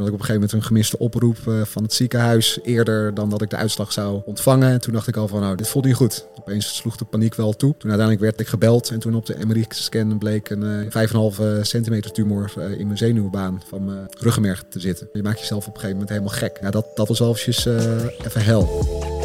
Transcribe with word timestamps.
Toen 0.00 0.08
had 0.08 0.18
ik 0.18 0.24
op 0.24 0.28
een 0.28 0.34
gegeven 0.34 0.56
moment 0.56 0.70
een 0.70 0.74
gemiste 0.74 0.98
oproep 0.98 1.36
eh, 1.46 1.64
van 1.64 1.82
het 1.82 1.92
ziekenhuis 1.92 2.58
eerder 2.62 3.14
dan 3.14 3.30
dat 3.30 3.42
ik 3.42 3.50
de 3.50 3.56
uitslag 3.56 3.92
zou 3.92 4.22
ontvangen. 4.24 4.68
En 4.68 4.80
toen 4.80 4.92
dacht 4.92 5.08
ik 5.08 5.16
al 5.16 5.28
van, 5.28 5.40
nou, 5.40 5.56
dit 5.56 5.68
voelt 5.68 5.84
niet 5.84 5.94
goed. 5.94 6.26
Opeens 6.38 6.76
sloeg 6.76 6.96
de 6.96 7.04
paniek 7.04 7.34
wel 7.34 7.52
toe. 7.52 7.74
Toen 7.78 7.90
uiteindelijk 7.90 8.20
werd 8.20 8.40
ik 8.40 8.46
gebeld 8.46 8.90
en 8.90 8.98
toen 8.98 9.14
op 9.14 9.26
de 9.26 9.36
MRI-scan 9.46 10.18
bleek 10.18 10.50
een 10.50 10.90
uh, 10.92 11.58
5,5 11.58 11.60
centimeter 11.60 12.12
tumor 12.12 12.52
uh, 12.58 12.78
in 12.78 12.86
mijn 12.86 12.98
zenuwbaan 12.98 13.62
van 13.68 13.84
mijn 13.84 14.06
ruggenmerg 14.18 14.64
te 14.68 14.80
zitten. 14.80 15.08
Je 15.12 15.22
maakt 15.22 15.38
jezelf 15.38 15.66
op 15.66 15.74
een 15.74 15.80
gegeven 15.80 15.92
moment 15.92 16.08
helemaal 16.08 16.38
gek. 16.38 16.58
Ja, 16.60 16.70
dat, 16.70 16.86
dat 16.94 17.08
was 17.08 17.18
wel 17.18 17.36
even 17.36 18.42
hel. 18.44 19.19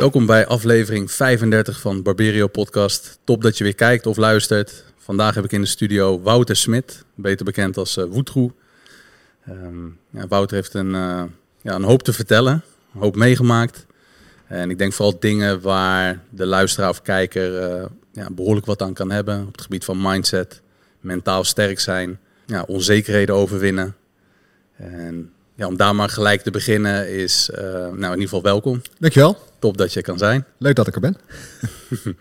Welkom 0.00 0.26
bij 0.26 0.46
aflevering 0.46 1.12
35 1.12 1.80
van 1.80 2.02
Barberio 2.02 2.46
Podcast. 2.46 3.18
Top 3.24 3.42
dat 3.42 3.58
je 3.58 3.64
weer 3.64 3.74
kijkt 3.74 4.06
of 4.06 4.16
luistert. 4.16 4.84
Vandaag 4.96 5.34
heb 5.34 5.44
ik 5.44 5.52
in 5.52 5.60
de 5.60 5.66
studio 5.66 6.20
Wouter 6.20 6.56
Smit, 6.56 7.04
beter 7.14 7.44
bekend 7.44 7.76
als 7.76 7.96
uh, 7.96 8.04
Woetroe. 8.04 8.52
Um, 9.48 9.98
ja, 10.10 10.26
Wouter 10.26 10.56
heeft 10.56 10.74
een, 10.74 10.94
uh, 10.94 11.22
ja, 11.62 11.74
een 11.74 11.82
hoop 11.82 12.02
te 12.02 12.12
vertellen, 12.12 12.62
een 12.94 13.00
hoop 13.00 13.16
meegemaakt. 13.16 13.86
En 14.46 14.70
ik 14.70 14.78
denk 14.78 14.92
vooral 14.92 15.18
dingen 15.18 15.60
waar 15.60 16.22
de 16.30 16.46
luisteraar 16.46 16.90
of 16.90 17.02
kijker 17.02 17.78
uh, 17.80 17.84
ja, 18.12 18.30
behoorlijk 18.30 18.66
wat 18.66 18.82
aan 18.82 18.94
kan 18.94 19.10
hebben. 19.10 19.40
Op 19.46 19.52
het 19.52 19.62
gebied 19.62 19.84
van 19.84 20.02
mindset, 20.02 20.62
mentaal 21.00 21.44
sterk 21.44 21.80
zijn, 21.80 22.18
ja, 22.46 22.62
onzekerheden 22.62 23.34
overwinnen. 23.34 23.96
En 24.76 25.32
ja, 25.60 25.66
om 25.66 25.76
daar 25.76 25.94
maar 25.94 26.08
gelijk 26.08 26.42
te 26.42 26.50
beginnen 26.50 27.08
is, 27.08 27.50
uh, 27.54 27.60
nou 27.60 27.94
in 27.94 28.00
ieder 28.00 28.22
geval 28.22 28.42
welkom. 28.42 28.82
Dankjewel. 28.98 29.38
Top 29.58 29.76
dat 29.76 29.92
je 29.92 30.02
kan 30.02 30.18
zijn. 30.18 30.44
Leuk 30.58 30.74
dat 30.74 30.86
ik 30.86 30.94
er 30.94 31.00
ben. 31.00 31.16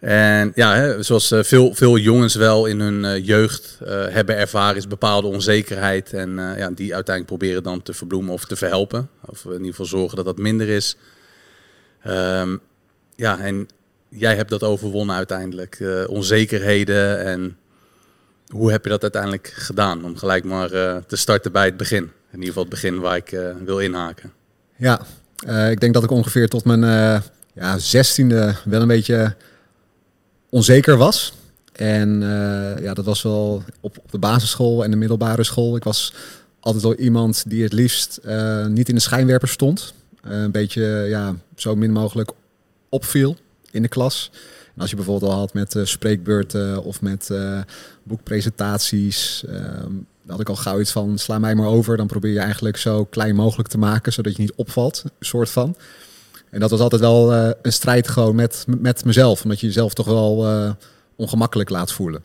en 0.00 0.52
ja, 0.54 0.74
hè, 0.74 1.02
zoals 1.02 1.32
uh, 1.32 1.42
veel, 1.42 1.74
veel 1.74 1.96
jongens 1.96 2.34
wel 2.34 2.66
in 2.66 2.80
hun 2.80 3.04
uh, 3.04 3.26
jeugd 3.26 3.78
hebben 3.88 4.36
ervaren, 4.36 4.76
is 4.76 4.88
bepaalde 4.88 5.28
onzekerheid. 5.28 6.12
En 6.12 6.30
ja, 6.36 6.70
die 6.70 6.94
uiteindelijk 6.94 7.26
proberen 7.26 7.62
dan 7.62 7.82
te 7.82 7.94
verbloemen 7.94 8.32
of 8.32 8.44
te 8.44 8.56
verhelpen. 8.56 9.08
Of 9.26 9.44
in 9.44 9.52
ieder 9.52 9.66
geval 9.66 9.86
zorgen 9.86 10.16
dat 10.16 10.24
dat 10.24 10.38
minder 10.38 10.68
is. 10.68 10.96
Um, 12.06 12.60
ja, 13.16 13.38
en 13.38 13.68
jij 14.08 14.36
hebt 14.36 14.50
dat 14.50 14.62
overwonnen 14.62 15.16
uiteindelijk. 15.16 15.78
onzekerheden 16.08 17.24
en 17.24 17.56
hoe 18.46 18.70
heb 18.70 18.84
je 18.84 18.90
dat 18.90 19.02
uiteindelijk 19.02 19.52
gedaan? 19.56 20.04
Om 20.04 20.16
gelijk 20.16 20.44
maar 20.44 20.68
te 21.06 21.16
starten 21.16 21.52
bij 21.52 21.64
het 21.64 21.76
begin 21.76 22.02
in 22.02 22.15
ieder 22.42 22.54
geval 22.54 22.62
het 22.62 22.72
begin 22.72 23.00
waar 23.00 23.16
ik 23.16 23.32
uh, 23.32 23.50
wil 23.64 23.80
inhaken. 23.80 24.32
Ja, 24.76 25.00
uh, 25.48 25.70
ik 25.70 25.80
denk 25.80 25.94
dat 25.94 26.04
ik 26.04 26.10
ongeveer 26.10 26.48
tot 26.48 26.64
mijn 26.64 26.82
uh, 26.82 27.20
ja, 27.52 27.78
zestiende 27.78 28.54
wel 28.64 28.80
een 28.80 28.88
beetje 28.88 29.34
onzeker 30.48 30.96
was. 30.96 31.32
En 31.72 32.20
ja, 32.80 32.94
dat 32.94 33.04
was 33.04 33.22
wel 33.22 33.62
op, 33.80 33.98
op, 33.98 34.10
de 34.10 34.18
basisschool 34.18 34.84
en 34.84 34.90
de 34.90 34.96
middelbare 34.96 35.44
school. 35.44 35.76
Ik 35.76 35.84
was 35.84 36.14
altijd 36.60 36.82
wel 36.82 36.94
iemand 36.94 37.44
die 37.46 37.62
het 37.62 37.72
liefst 37.72 38.20
niet 38.68 38.88
in 38.88 38.94
de 38.94 39.00
schijnwerper 39.00 39.48
stond. 39.48 39.94
een 40.20 40.50
beetje 40.50 40.82
ja, 41.08 41.34
zo 41.54 41.76
min 41.76 41.92
mogelijk 41.92 42.32
opviel 42.88 43.36
in 43.70 43.82
de 43.82 43.88
klas. 43.88 44.30
En 44.74 44.80
als 44.80 44.90
je 44.90 44.96
bijvoorbeeld 44.96 45.32
al 45.32 45.38
had 45.38 45.54
met 45.54 45.76
spreekbeurten 45.82 46.84
of 46.84 47.00
met 47.00 47.30
boekpresentaties 48.02 49.44
ehm, 49.48 49.92
had 50.26 50.40
ik 50.40 50.48
al 50.48 50.56
gauw 50.56 50.80
iets 50.80 50.92
van, 50.92 51.18
sla 51.18 51.38
mij 51.38 51.54
maar 51.54 51.66
over. 51.66 51.96
Dan 51.96 52.06
probeer 52.06 52.32
je 52.32 52.38
eigenlijk 52.38 52.76
zo 52.76 53.04
klein 53.04 53.34
mogelijk 53.34 53.68
te 53.68 53.78
maken, 53.78 54.12
zodat 54.12 54.36
je 54.36 54.42
niet 54.42 54.54
opvalt, 54.54 55.04
soort 55.20 55.50
van. 55.50 55.76
En 56.50 56.60
dat 56.60 56.70
was 56.70 56.80
altijd 56.80 57.00
wel 57.00 57.34
uh, 57.34 57.50
een 57.62 57.72
strijd 57.72 58.08
gewoon 58.08 58.34
met, 58.34 58.64
met 58.78 59.04
mezelf. 59.04 59.42
Omdat 59.42 59.60
je 59.60 59.66
jezelf 59.66 59.94
toch 59.94 60.06
wel 60.06 60.46
uh, 60.46 60.70
ongemakkelijk 61.16 61.70
laat 61.70 61.92
voelen. 61.92 62.22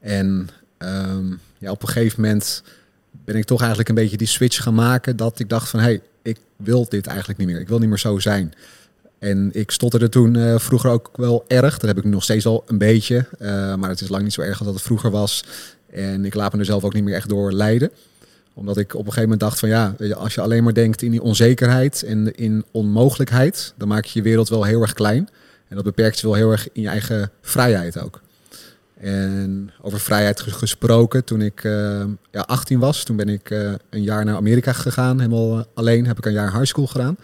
En 0.00 0.48
um, 0.78 1.40
ja, 1.58 1.70
op 1.70 1.82
een 1.82 1.88
gegeven 1.88 2.20
moment 2.20 2.62
ben 3.10 3.36
ik 3.36 3.44
toch 3.44 3.58
eigenlijk 3.58 3.88
een 3.88 3.94
beetje 3.94 4.16
die 4.16 4.26
switch 4.26 4.62
gaan 4.62 4.74
maken. 4.74 5.16
Dat 5.16 5.38
ik 5.38 5.48
dacht 5.48 5.68
van, 5.68 5.80
hé, 5.80 5.86
hey, 5.86 6.00
ik 6.22 6.38
wil 6.56 6.86
dit 6.88 7.06
eigenlijk 7.06 7.38
niet 7.38 7.48
meer. 7.48 7.60
Ik 7.60 7.68
wil 7.68 7.78
niet 7.78 7.88
meer 7.88 7.98
zo 7.98 8.18
zijn. 8.18 8.54
En 9.18 9.50
ik 9.52 9.70
stotterde 9.70 10.08
toen 10.08 10.34
uh, 10.34 10.58
vroeger 10.58 10.90
ook 10.90 11.10
wel 11.16 11.44
erg. 11.48 11.78
Dat 11.78 11.94
heb 11.94 11.98
ik 11.98 12.04
nog 12.04 12.22
steeds 12.22 12.46
al 12.46 12.64
een 12.66 12.78
beetje. 12.78 13.26
maar 13.78 13.88
het 13.88 14.00
is 14.00 14.08
lang 14.08 14.22
niet 14.22 14.32
zo 14.32 14.40
erg 14.40 14.58
als 14.58 14.66
dat 14.66 14.74
het 14.74 14.84
vroeger 14.84 15.10
was. 15.10 15.44
En 15.94 16.24
ik 16.24 16.34
laat 16.34 16.52
me 16.52 16.58
er 16.58 16.64
zelf 16.64 16.84
ook 16.84 16.94
niet 16.94 17.04
meer 17.04 17.14
echt 17.14 17.28
door 17.28 17.52
leiden. 17.52 17.90
Omdat 18.54 18.76
ik 18.76 18.92
op 18.92 18.98
een 18.98 19.12
gegeven 19.12 19.22
moment 19.22 19.40
dacht 19.40 19.58
van 19.58 19.68
ja, 19.68 19.96
als 20.14 20.34
je 20.34 20.40
alleen 20.40 20.64
maar 20.64 20.74
denkt 20.74 21.02
in 21.02 21.10
die 21.10 21.22
onzekerheid 21.22 22.02
en 22.02 22.34
in 22.34 22.64
onmogelijkheid, 22.70 23.74
dan 23.76 23.88
maak 23.88 24.04
je 24.04 24.18
je 24.18 24.24
wereld 24.24 24.48
wel 24.48 24.64
heel 24.64 24.80
erg 24.80 24.92
klein. 24.92 25.28
En 25.68 25.76
dat 25.76 25.84
beperkt 25.84 26.20
je 26.20 26.26
wel 26.26 26.36
heel 26.36 26.50
erg 26.50 26.68
in 26.72 26.82
je 26.82 26.88
eigen 26.88 27.30
vrijheid 27.40 27.98
ook. 27.98 28.20
En 28.94 29.70
over 29.80 30.00
vrijheid 30.00 30.40
gesproken, 30.40 31.24
toen 31.24 31.40
ik 31.40 31.64
uh, 31.64 32.04
ja, 32.30 32.40
18 32.40 32.78
was, 32.78 33.04
toen 33.04 33.16
ben 33.16 33.28
ik 33.28 33.50
uh, 33.50 33.72
een 33.90 34.02
jaar 34.02 34.24
naar 34.24 34.36
Amerika 34.36 34.72
gegaan. 34.72 35.20
Helemaal 35.20 35.58
uh, 35.58 35.64
alleen 35.74 36.06
heb 36.06 36.18
ik 36.18 36.26
een 36.26 36.32
jaar 36.32 36.52
high 36.52 36.64
school 36.64 36.86
gedaan. 36.86 37.16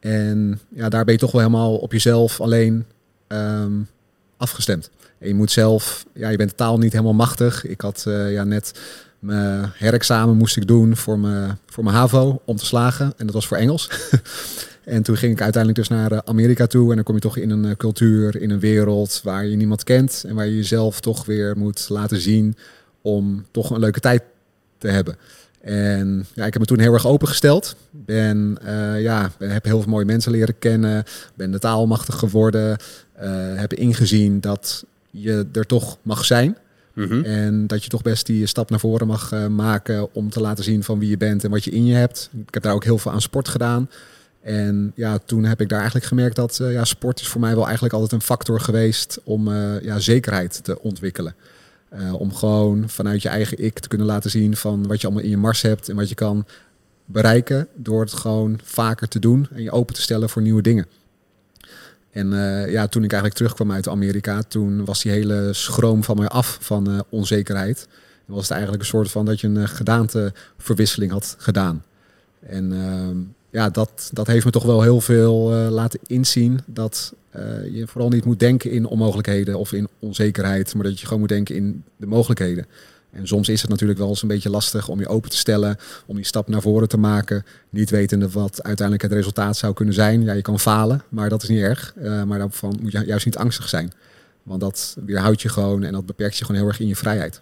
En 0.00 0.60
ja, 0.68 0.88
daar 0.88 1.04
ben 1.04 1.14
je 1.14 1.20
toch 1.20 1.32
wel 1.32 1.40
helemaal 1.40 1.76
op 1.76 1.92
jezelf 1.92 2.40
alleen 2.40 2.84
um, 3.28 3.88
afgestemd. 4.36 4.90
Je 5.24 5.34
moet 5.34 5.50
zelf, 5.50 6.06
ja, 6.12 6.28
je 6.28 6.36
bent 6.36 6.50
de 6.50 6.56
taal 6.56 6.78
niet 6.78 6.92
helemaal 6.92 7.14
machtig. 7.14 7.66
Ik 7.66 7.80
had 7.80 8.04
uh, 8.08 8.32
ja, 8.32 8.44
net 8.44 8.80
mijn 9.18 9.70
herexamen 9.74 10.36
moest 10.36 10.56
ik 10.56 10.66
doen 10.66 10.96
voor 10.96 11.18
mijn, 11.18 11.58
voor 11.66 11.84
mijn 11.84 11.96
HAVO 11.96 12.42
om 12.44 12.56
te 12.56 12.66
slagen. 12.66 13.12
En 13.16 13.26
dat 13.26 13.34
was 13.34 13.46
voor 13.46 13.56
Engels. 13.56 13.90
en 14.84 15.02
toen 15.02 15.16
ging 15.16 15.32
ik 15.32 15.40
uiteindelijk 15.40 15.88
dus 15.88 15.98
naar 15.98 16.12
eh, 16.12 16.18
Amerika 16.24 16.66
toe. 16.66 16.88
En 16.88 16.94
dan 16.94 17.04
kom 17.04 17.14
je 17.14 17.20
toch 17.20 17.36
in 17.36 17.50
een 17.50 17.64
uh, 17.64 17.72
cultuur, 17.76 18.40
in 18.40 18.50
een 18.50 18.60
wereld 18.60 19.20
waar 19.24 19.46
je 19.46 19.56
niemand 19.56 19.84
kent. 19.84 20.24
En 20.26 20.34
waar 20.34 20.46
je 20.46 20.56
jezelf 20.56 21.00
toch 21.00 21.24
weer 21.24 21.58
moet 21.58 21.86
laten 21.88 22.20
zien 22.20 22.56
om 23.02 23.46
toch 23.50 23.70
een 23.70 23.80
leuke 23.80 24.00
tijd 24.00 24.22
te 24.78 24.88
hebben. 24.88 25.16
En 25.60 26.26
ja, 26.34 26.46
ik 26.46 26.52
heb 26.52 26.62
me 26.62 26.68
toen 26.68 26.80
heel 26.80 26.92
erg 26.92 27.06
opengesteld. 27.06 27.76
Ben, 27.90 28.58
ja, 28.98 29.30
heb 29.38 29.64
heel 29.64 29.80
veel 29.80 29.90
mooie 29.90 30.04
mensen 30.04 30.32
leren 30.32 30.58
kennen. 30.58 31.04
Ben 31.34 31.50
de 31.50 31.58
taalmachtig 31.58 32.18
geworden. 32.18 32.76
Uh, 33.22 33.26
heb 33.54 33.72
ingezien 33.72 34.40
dat 34.40 34.84
je 35.14 35.46
er 35.52 35.66
toch 35.66 35.98
mag 36.02 36.24
zijn. 36.24 36.56
Mm 36.94 37.08
-hmm. 37.08 37.24
En 37.24 37.66
dat 37.66 37.82
je 37.84 37.90
toch 37.90 38.02
best 38.02 38.26
die 38.26 38.46
stap 38.46 38.70
naar 38.70 38.80
voren 38.80 39.06
mag 39.06 39.32
uh, 39.32 39.46
maken 39.46 40.14
om 40.14 40.30
te 40.30 40.40
laten 40.40 40.64
zien 40.64 40.82
van 40.82 40.98
wie 40.98 41.08
je 41.08 41.16
bent 41.16 41.44
en 41.44 41.50
wat 41.50 41.64
je 41.64 41.70
in 41.70 41.84
je 41.84 41.94
hebt. 41.94 42.30
Ik 42.46 42.54
heb 42.54 42.62
daar 42.62 42.74
ook 42.74 42.84
heel 42.84 42.98
veel 42.98 43.12
aan 43.12 43.20
sport 43.20 43.48
gedaan. 43.48 43.90
En 44.40 44.92
ja, 44.94 45.18
toen 45.18 45.44
heb 45.44 45.60
ik 45.60 45.68
daar 45.68 45.78
eigenlijk 45.78 46.08
gemerkt 46.08 46.36
dat 46.36 46.58
uh, 46.62 46.72
ja, 46.72 46.84
sport 46.84 47.20
is 47.20 47.28
voor 47.28 47.40
mij 47.40 47.54
wel 47.54 47.64
eigenlijk 47.64 47.94
altijd 47.94 48.12
een 48.12 48.26
factor 48.26 48.60
geweest 48.60 49.20
om 49.24 49.48
uh, 49.48 49.80
ja, 49.82 49.98
zekerheid 49.98 50.64
te 50.64 50.80
ontwikkelen. 50.80 51.34
om 52.12 52.34
gewoon 52.34 52.88
vanuit 52.88 53.22
je 53.22 53.28
eigen 53.28 53.64
ik 53.64 53.78
te 53.78 53.88
kunnen 53.88 54.06
laten 54.06 54.30
zien 54.30 54.56
van 54.56 54.86
wat 54.86 55.00
je 55.00 55.06
allemaal 55.06 55.24
in 55.24 55.30
je 55.30 55.36
mars 55.36 55.62
hebt 55.62 55.88
en 55.88 55.96
wat 55.96 56.08
je 56.08 56.14
kan 56.14 56.46
bereiken 57.04 57.68
door 57.74 58.00
het 58.00 58.12
gewoon 58.12 58.58
vaker 58.62 59.08
te 59.08 59.18
doen 59.18 59.48
en 59.54 59.62
je 59.62 59.70
open 59.70 59.94
te 59.94 60.02
stellen 60.02 60.28
voor 60.28 60.42
nieuwe 60.42 60.62
dingen. 60.62 60.86
En 62.14 62.32
uh, 62.32 62.70
ja, 62.70 62.86
toen 62.86 63.04
ik 63.04 63.12
eigenlijk 63.12 63.34
terugkwam 63.34 63.72
uit 63.72 63.88
Amerika, 63.88 64.42
toen 64.42 64.84
was 64.84 65.02
die 65.02 65.12
hele 65.12 65.52
schroom 65.52 66.04
van 66.04 66.16
mij 66.16 66.28
af 66.28 66.58
van 66.60 66.90
uh, 66.90 67.00
onzekerheid. 67.08 67.88
En 68.26 68.34
was 68.34 68.42
het 68.42 68.50
eigenlijk 68.50 68.82
een 68.82 68.88
soort 68.88 69.10
van 69.10 69.24
dat 69.24 69.40
je 69.40 69.46
een 69.46 69.56
uh, 69.56 69.66
gedaanteverwisseling 69.66 71.12
had 71.12 71.36
gedaan. 71.38 71.84
En 72.46 72.72
ehm, 72.72 73.16
ja, 73.50 73.70
dat, 73.70 74.10
dat 74.12 74.26
heeft 74.26 74.44
me 74.44 74.50
toch 74.50 74.64
wel 74.64 74.82
heel 74.82 75.00
veel 75.00 75.50
laten 75.50 76.00
inzien 76.06 76.60
dat 76.66 77.12
je 77.72 77.84
vooral 77.86 78.08
niet 78.08 78.24
moet 78.24 78.38
denken 78.38 78.70
in 78.70 78.86
onmogelijkheden 78.86 79.58
of 79.58 79.72
in 79.72 79.88
onzekerheid, 79.98 80.74
maar 80.74 80.84
dat 80.84 81.00
je 81.00 81.04
gewoon 81.04 81.20
moet 81.20 81.28
denken 81.28 81.54
in 81.54 81.84
de 81.96 82.06
mogelijkheden. 82.06 82.66
En 83.14 83.26
soms 83.26 83.48
is 83.48 83.60
het 83.60 83.70
natuurlijk 83.70 83.98
wel 83.98 84.08
eens 84.08 84.22
een 84.22 84.28
beetje 84.28 84.50
lastig 84.50 84.88
om 84.88 85.00
je 85.00 85.08
open 85.08 85.30
te 85.30 85.36
stellen, 85.36 85.76
om 86.06 86.16
die 86.16 86.24
stap 86.24 86.48
naar 86.48 86.60
voren 86.60 86.88
te 86.88 86.96
maken, 86.96 87.44
niet 87.70 87.90
wetende 87.90 88.28
wat 88.28 88.62
uiteindelijk 88.62 89.02
het 89.08 89.12
resultaat 89.12 89.56
zou 89.56 89.74
kunnen 89.74 89.94
zijn. 89.94 90.22
Ja, 90.22 90.32
je 90.32 90.42
kan 90.42 90.60
falen, 90.60 91.02
maar 91.08 91.28
dat 91.28 91.42
is 91.42 91.48
niet 91.48 91.60
erg. 91.60 91.94
Uh, 91.98 92.22
maar 92.22 92.38
daarvan 92.38 92.78
moet 92.82 92.92
je 92.92 93.04
juist 93.04 93.24
niet 93.24 93.36
angstig 93.36 93.68
zijn. 93.68 93.92
Want 94.42 94.60
dat 94.60 94.96
weerhoudt 95.04 95.42
je 95.42 95.48
gewoon 95.48 95.82
en 95.82 95.92
dat 95.92 96.06
beperkt 96.06 96.36
je 96.36 96.44
gewoon 96.44 96.60
heel 96.60 96.68
erg 96.68 96.80
in 96.80 96.86
je 96.86 96.96
vrijheid. 96.96 97.40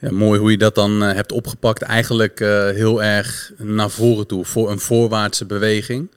Ja, 0.00 0.12
mooi 0.12 0.40
hoe 0.40 0.50
je 0.50 0.58
dat 0.58 0.74
dan 0.74 1.02
uh, 1.02 1.12
hebt 1.12 1.32
opgepakt. 1.32 1.82
Eigenlijk 1.82 2.40
uh, 2.40 2.68
heel 2.68 3.02
erg 3.02 3.52
naar 3.56 3.90
voren 3.90 4.26
toe, 4.26 4.44
voor 4.44 4.70
een 4.70 4.78
voorwaartse 4.78 5.46
beweging. 5.46 6.10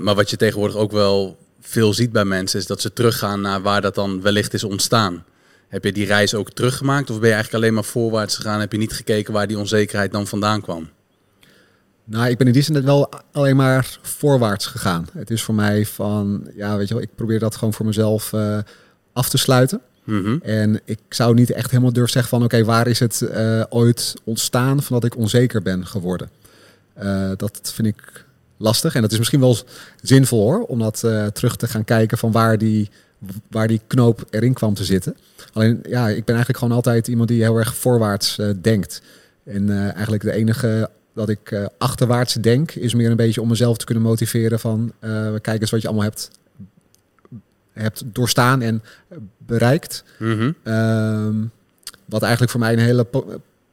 maar 0.00 0.14
wat 0.14 0.30
je 0.30 0.36
tegenwoordig 0.36 0.76
ook 0.76 0.92
wel 0.92 1.36
veel 1.60 1.94
ziet 1.94 2.12
bij 2.12 2.24
mensen, 2.24 2.58
is 2.58 2.66
dat 2.66 2.80
ze 2.80 2.92
teruggaan 2.92 3.40
naar 3.40 3.62
waar 3.62 3.80
dat 3.80 3.94
dan 3.94 4.22
wellicht 4.22 4.54
is 4.54 4.64
ontstaan. 4.64 5.24
Heb 5.68 5.84
je 5.84 5.92
die 5.92 6.06
reis 6.06 6.34
ook 6.34 6.50
teruggemaakt 6.50 7.10
of 7.10 7.18
ben 7.18 7.28
je 7.28 7.34
eigenlijk 7.34 7.64
alleen 7.64 7.74
maar 7.74 7.84
voorwaarts 7.84 8.36
gegaan? 8.36 8.60
Heb 8.60 8.72
je 8.72 8.78
niet 8.78 8.92
gekeken 8.92 9.32
waar 9.32 9.46
die 9.46 9.58
onzekerheid 9.58 10.12
dan 10.12 10.26
vandaan 10.26 10.60
kwam? 10.60 10.88
Nou, 12.04 12.28
ik 12.28 12.38
ben 12.38 12.46
in 12.46 12.52
die 12.52 12.62
zin 12.62 12.84
wel 12.84 13.12
alleen 13.32 13.56
maar 13.56 13.98
voorwaarts 14.02 14.66
gegaan. 14.66 15.06
Het 15.12 15.30
is 15.30 15.42
voor 15.42 15.54
mij 15.54 15.86
van, 15.86 16.50
ja, 16.56 16.76
weet 16.76 16.88
je 16.88 16.94
wel, 16.94 17.02
ik 17.02 17.14
probeer 17.14 17.38
dat 17.38 17.56
gewoon 17.56 17.74
voor 17.74 17.86
mezelf 17.86 18.32
uh, 18.32 18.58
af 19.12 19.28
te 19.28 19.38
sluiten. 19.38 19.80
Mm 20.04 20.24
-hmm. 20.24 20.40
En 20.42 20.80
ik 20.84 20.98
zou 21.08 21.34
niet 21.34 21.50
echt 21.50 21.70
helemaal 21.70 21.92
durven 21.92 22.12
zeggen 22.12 22.30
van, 22.30 22.44
oké, 22.44 22.54
okay, 22.54 22.66
waar 22.66 22.86
is 22.86 22.98
het 22.98 23.20
uh, 23.22 23.62
ooit 23.68 24.14
ontstaan 24.24 24.82
van 24.82 25.00
dat 25.00 25.04
ik 25.04 25.16
onzeker 25.16 25.62
ben 25.62 25.86
geworden? 25.86 26.30
Uh, 27.02 27.30
dat 27.36 27.72
vind 27.74 27.88
ik 27.88 28.26
lastig. 28.56 28.94
En 28.94 29.02
dat 29.02 29.12
is 29.12 29.18
misschien 29.18 29.40
wel 29.40 29.56
zinvol 30.02 30.42
hoor, 30.42 30.60
om 30.62 30.78
dat 30.78 31.04
eh, 31.04 31.26
terug 31.26 31.56
te 31.56 31.68
gaan 31.68 31.84
kijken 31.84 32.18
van 32.18 32.32
waar 32.32 32.58
die, 32.58 32.90
waar 33.50 33.68
die 33.68 33.80
knoop 33.86 34.24
erin 34.30 34.54
kwam 34.54 34.74
te 34.74 34.84
zitten. 34.84 35.16
Alleen 35.52 35.80
ja, 35.88 36.08
ik 36.08 36.24
ben 36.24 36.34
eigenlijk 36.34 36.58
gewoon 36.58 36.76
altijd 36.76 37.08
iemand 37.08 37.28
die 37.28 37.42
heel 37.42 37.58
erg 37.58 37.74
voorwaarts 37.74 38.38
eh, 38.38 38.50
denkt. 38.60 39.02
En 39.44 39.70
eh, 39.70 39.92
eigenlijk 39.92 40.22
de 40.22 40.32
enige 40.32 40.90
dat 41.16 41.28
ik 41.28 41.50
eh, 41.50 41.66
achterwaarts 41.78 42.34
denk, 42.34 42.72
is 42.72 42.94
meer 42.94 43.10
een 43.10 43.16
beetje 43.16 43.40
om 43.40 43.48
mezelf 43.48 43.76
te 43.76 43.84
kunnen 43.84 44.04
motiveren 44.04 44.60
van 44.60 44.92
eh, 44.98 45.34
kijk 45.40 45.60
eens 45.60 45.70
wat 45.70 45.82
je 45.82 45.88
allemaal 45.88 46.06
hebt, 46.06 46.30
hebt 47.72 48.02
doorstaan 48.06 48.62
en 48.62 48.82
bereikt. 49.38 50.04
Mhm. 50.18 50.52
Ehm, 50.62 51.34
wat 52.04 52.22
eigenlijk 52.22 52.50
voor 52.52 52.60
mij 52.60 52.72
een 52.72 52.78
hele 52.78 53.06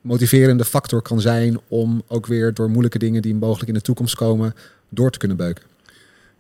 motiverende 0.02 0.66
factor 0.66 1.02
kan 1.02 1.22
zijn 1.22 1.60
om 1.68 2.04
ook 2.08 2.26
weer 2.26 2.54
door 2.54 2.70
moeilijke 2.70 3.00
dingen 3.00 3.22
die 3.22 3.36
mogelijk 3.36 3.68
in 3.68 3.74
de 3.74 3.82
toekomst 3.82 4.16
komen, 4.16 4.56
door 4.90 5.12
te 5.12 5.18
kunnen 5.18 5.38
beuken. 5.38 5.64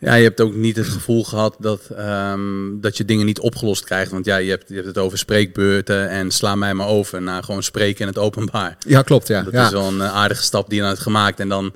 Ja, 0.04 0.14
je 0.14 0.24
hebt 0.24 0.42
ook 0.42 0.54
niet 0.54 0.76
het 0.76 0.88
gevoel 0.88 1.24
gehad 1.24 1.56
dat, 1.60 1.82
ehm, 1.98 2.42
dat 2.74 2.98
je 2.98 3.06
dingen 3.06 3.26
niet 3.26 3.40
opgelost 3.40 3.84
krijgt. 3.84 4.12
Want 4.12 4.26
ja, 4.26 4.38
je 4.38 4.50
hebt, 4.50 4.70
je 4.70 4.76
hebt 4.76 4.88
het 4.88 4.98
over 4.98 5.18
spreekbeurten 5.18 6.10
en 6.10 6.32
sla 6.32 6.56
mij 6.56 6.74
maar 6.74 6.88
over 6.88 7.22
naar 7.22 7.44
gewoon 7.44 7.64
spreken 7.64 8.02
in 8.02 8.08
het 8.08 8.18
openbaar. 8.18 8.78
Ja, 8.88 9.02
klopt. 9.02 9.28
Ja. 9.28 9.42
Dat 9.42 9.54
ja. 9.54 9.66
is 9.66 9.72
wel 9.72 9.88
een 9.88 10.02
aardige 10.04 10.44
stap 10.44 10.66
die 10.66 10.76
je 10.76 10.82
dan 10.82 10.90
hebt 10.90 11.04
gemaakt. 11.04 11.40
En 11.40 11.50
dan, 11.50 11.74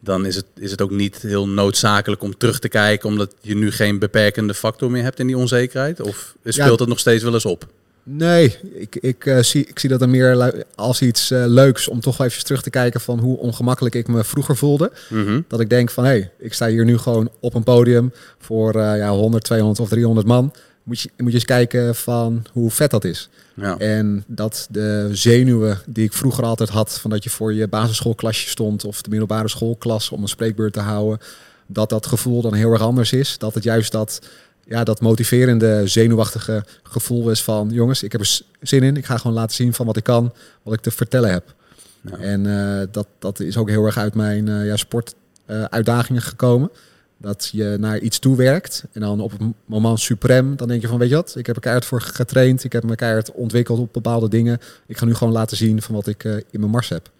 dan 0.00 0.26
is, 0.26 0.36
het, 0.36 0.46
is 0.58 0.70
het 0.70 0.82
ook 0.82 0.90
niet 0.90 1.22
heel 1.22 1.48
noodzakelijk 1.48 2.22
om 2.22 2.36
terug 2.36 2.58
te 2.58 2.68
kijken, 2.68 3.08
omdat 3.08 3.34
je 3.40 3.54
nu 3.54 3.70
geen 3.70 3.98
beperkende 3.98 4.54
factor 4.54 4.90
meer 4.90 5.02
hebt 5.02 5.18
in 5.18 5.26
die 5.26 5.36
onzekerheid? 5.36 6.00
Of 6.00 6.34
speelt 6.44 6.54
Ja. 6.68 6.76
het 6.76 6.88
nog 6.88 6.98
steeds 6.98 7.22
wel 7.22 7.34
eens 7.34 7.46
op? 7.46 7.66
Nee, 8.04 8.58
ik, 8.74 8.96
ik, 8.96 9.26
eh, 9.26 9.38
zie, 9.38 9.66
ik 9.66 9.78
zie 9.78 9.88
dat 9.88 10.00
dan 10.00 10.10
meer 10.10 10.64
als 10.74 11.02
iets 11.02 11.30
eh, 11.30 11.44
leuks 11.46 11.88
om 11.88 12.00
toch 12.00 12.20
even 12.20 12.44
terug 12.44 12.62
te 12.62 12.70
kijken 12.70 13.00
van 13.00 13.18
hoe 13.18 13.38
ongemakkelijk 13.38 13.94
ik 13.94 14.08
me 14.08 14.24
vroeger 14.24 14.56
voelde. 14.56 14.92
Mhm. 15.08 15.40
Dat 15.48 15.60
ik 15.60 15.70
denk 15.70 15.90
van 15.90 16.04
hé, 16.04 16.10
hey, 16.10 16.30
ik 16.38 16.52
sta 16.52 16.66
hier 16.66 16.84
nu 16.84 16.98
gewoon 16.98 17.30
op 17.40 17.54
een 17.54 17.62
podium 17.62 18.12
voor 18.38 18.74
eh, 18.74 18.96
ja, 18.96 19.10
100, 19.10 19.44
200 19.44 19.80
of 19.80 19.88
300 19.88 20.26
man. 20.26 20.52
Moet 20.82 21.00
je, 21.00 21.10
moet 21.16 21.28
je 21.28 21.34
eens 21.34 21.44
kijken 21.44 21.94
van 21.94 22.44
hoe 22.52 22.70
vet 22.70 22.90
dat 22.90 23.04
is. 23.04 23.28
Ja. 23.54 23.78
En 23.78 24.24
dat 24.26 24.66
de 24.70 25.08
zenuwen 25.12 25.78
die 25.86 26.04
ik 26.04 26.12
vroeger 26.12 26.44
altijd 26.44 26.68
had, 26.68 26.98
van 26.98 27.10
dat 27.10 27.24
je 27.24 27.30
voor 27.30 27.54
je 27.54 27.68
basisschoolklasje 27.68 28.48
stond 28.48 28.84
of 28.84 29.02
de 29.02 29.10
middelbare 29.10 29.48
schoolklas 29.48 30.10
om 30.10 30.22
een 30.22 30.28
spreekbeurt 30.28 30.72
te 30.72 30.80
houden, 30.80 31.18
dat 31.66 31.88
dat 31.88 32.06
gevoel 32.06 32.42
dan 32.42 32.54
heel 32.54 32.72
erg 32.72 32.82
anders 32.82 33.12
is. 33.12 33.38
Dat 33.38 33.54
het 33.54 33.64
juist 33.64 33.92
dat, 33.92 34.20
ja, 34.64 34.84
dat 34.84 35.00
motiverende, 35.00 35.82
zenuwachtige 35.84 36.64
gevoel 36.82 37.30
is 37.30 37.42
van 37.42 37.68
jongens, 37.70 38.02
ik 38.02 38.12
heb 38.12 38.20
er 38.20 38.40
zin 38.60 38.82
in, 38.82 38.96
ik 38.96 39.04
ga 39.04 39.16
gewoon 39.16 39.36
laten 39.36 39.56
zien 39.56 39.74
van 39.74 39.86
wat 39.86 39.96
ik 39.96 40.04
kan, 40.04 40.32
wat 40.62 40.74
ik 40.74 40.80
te 40.80 40.90
vertellen 40.90 41.30
heb. 41.30 41.54
Ja. 42.00 42.16
En 42.16 42.46
eh, 42.46 42.86
dat, 42.90 43.06
dat 43.18 43.40
is 43.40 43.56
ook 43.56 43.68
heel 43.68 43.84
erg 43.84 43.98
uit 43.98 44.14
mijn 44.14 44.48
eh, 44.48 44.66
ja, 44.66 44.76
sportuitdagingen 44.76 46.22
gekomen. 46.22 46.70
Dat 47.16 47.48
je 47.52 47.76
naar 47.80 47.98
iets 47.98 48.18
toe 48.18 48.36
werkt 48.36 48.84
en 48.92 49.00
dan 49.00 49.20
op 49.20 49.30
het 49.30 49.40
moment 49.64 50.00
suprem, 50.00 50.56
dan 50.56 50.68
denk 50.68 50.80
je 50.80 50.88
van 50.88 50.98
weet 50.98 51.08
je 51.08 51.14
wat, 51.14 51.34
ik 51.36 51.46
heb 51.46 51.56
er 51.56 51.62
keihard 51.62 51.86
voor 51.86 52.00
getraind, 52.00 52.64
ik 52.64 52.72
heb 52.72 52.96
keihard 52.96 53.32
ontwikkeld 53.32 53.78
op 53.78 53.92
bepaalde 53.92 54.28
dingen. 54.28 54.58
Ik 54.86 54.98
ga 54.98 55.04
nu 55.04 55.14
gewoon 55.14 55.32
laten 55.32 55.56
zien 55.56 55.82
van 55.82 55.94
wat 55.94 56.06
ik 56.06 56.24
eh, 56.24 56.36
in 56.36 56.60
mijn 56.60 56.70
mars 56.70 56.88
heb. 56.88 57.10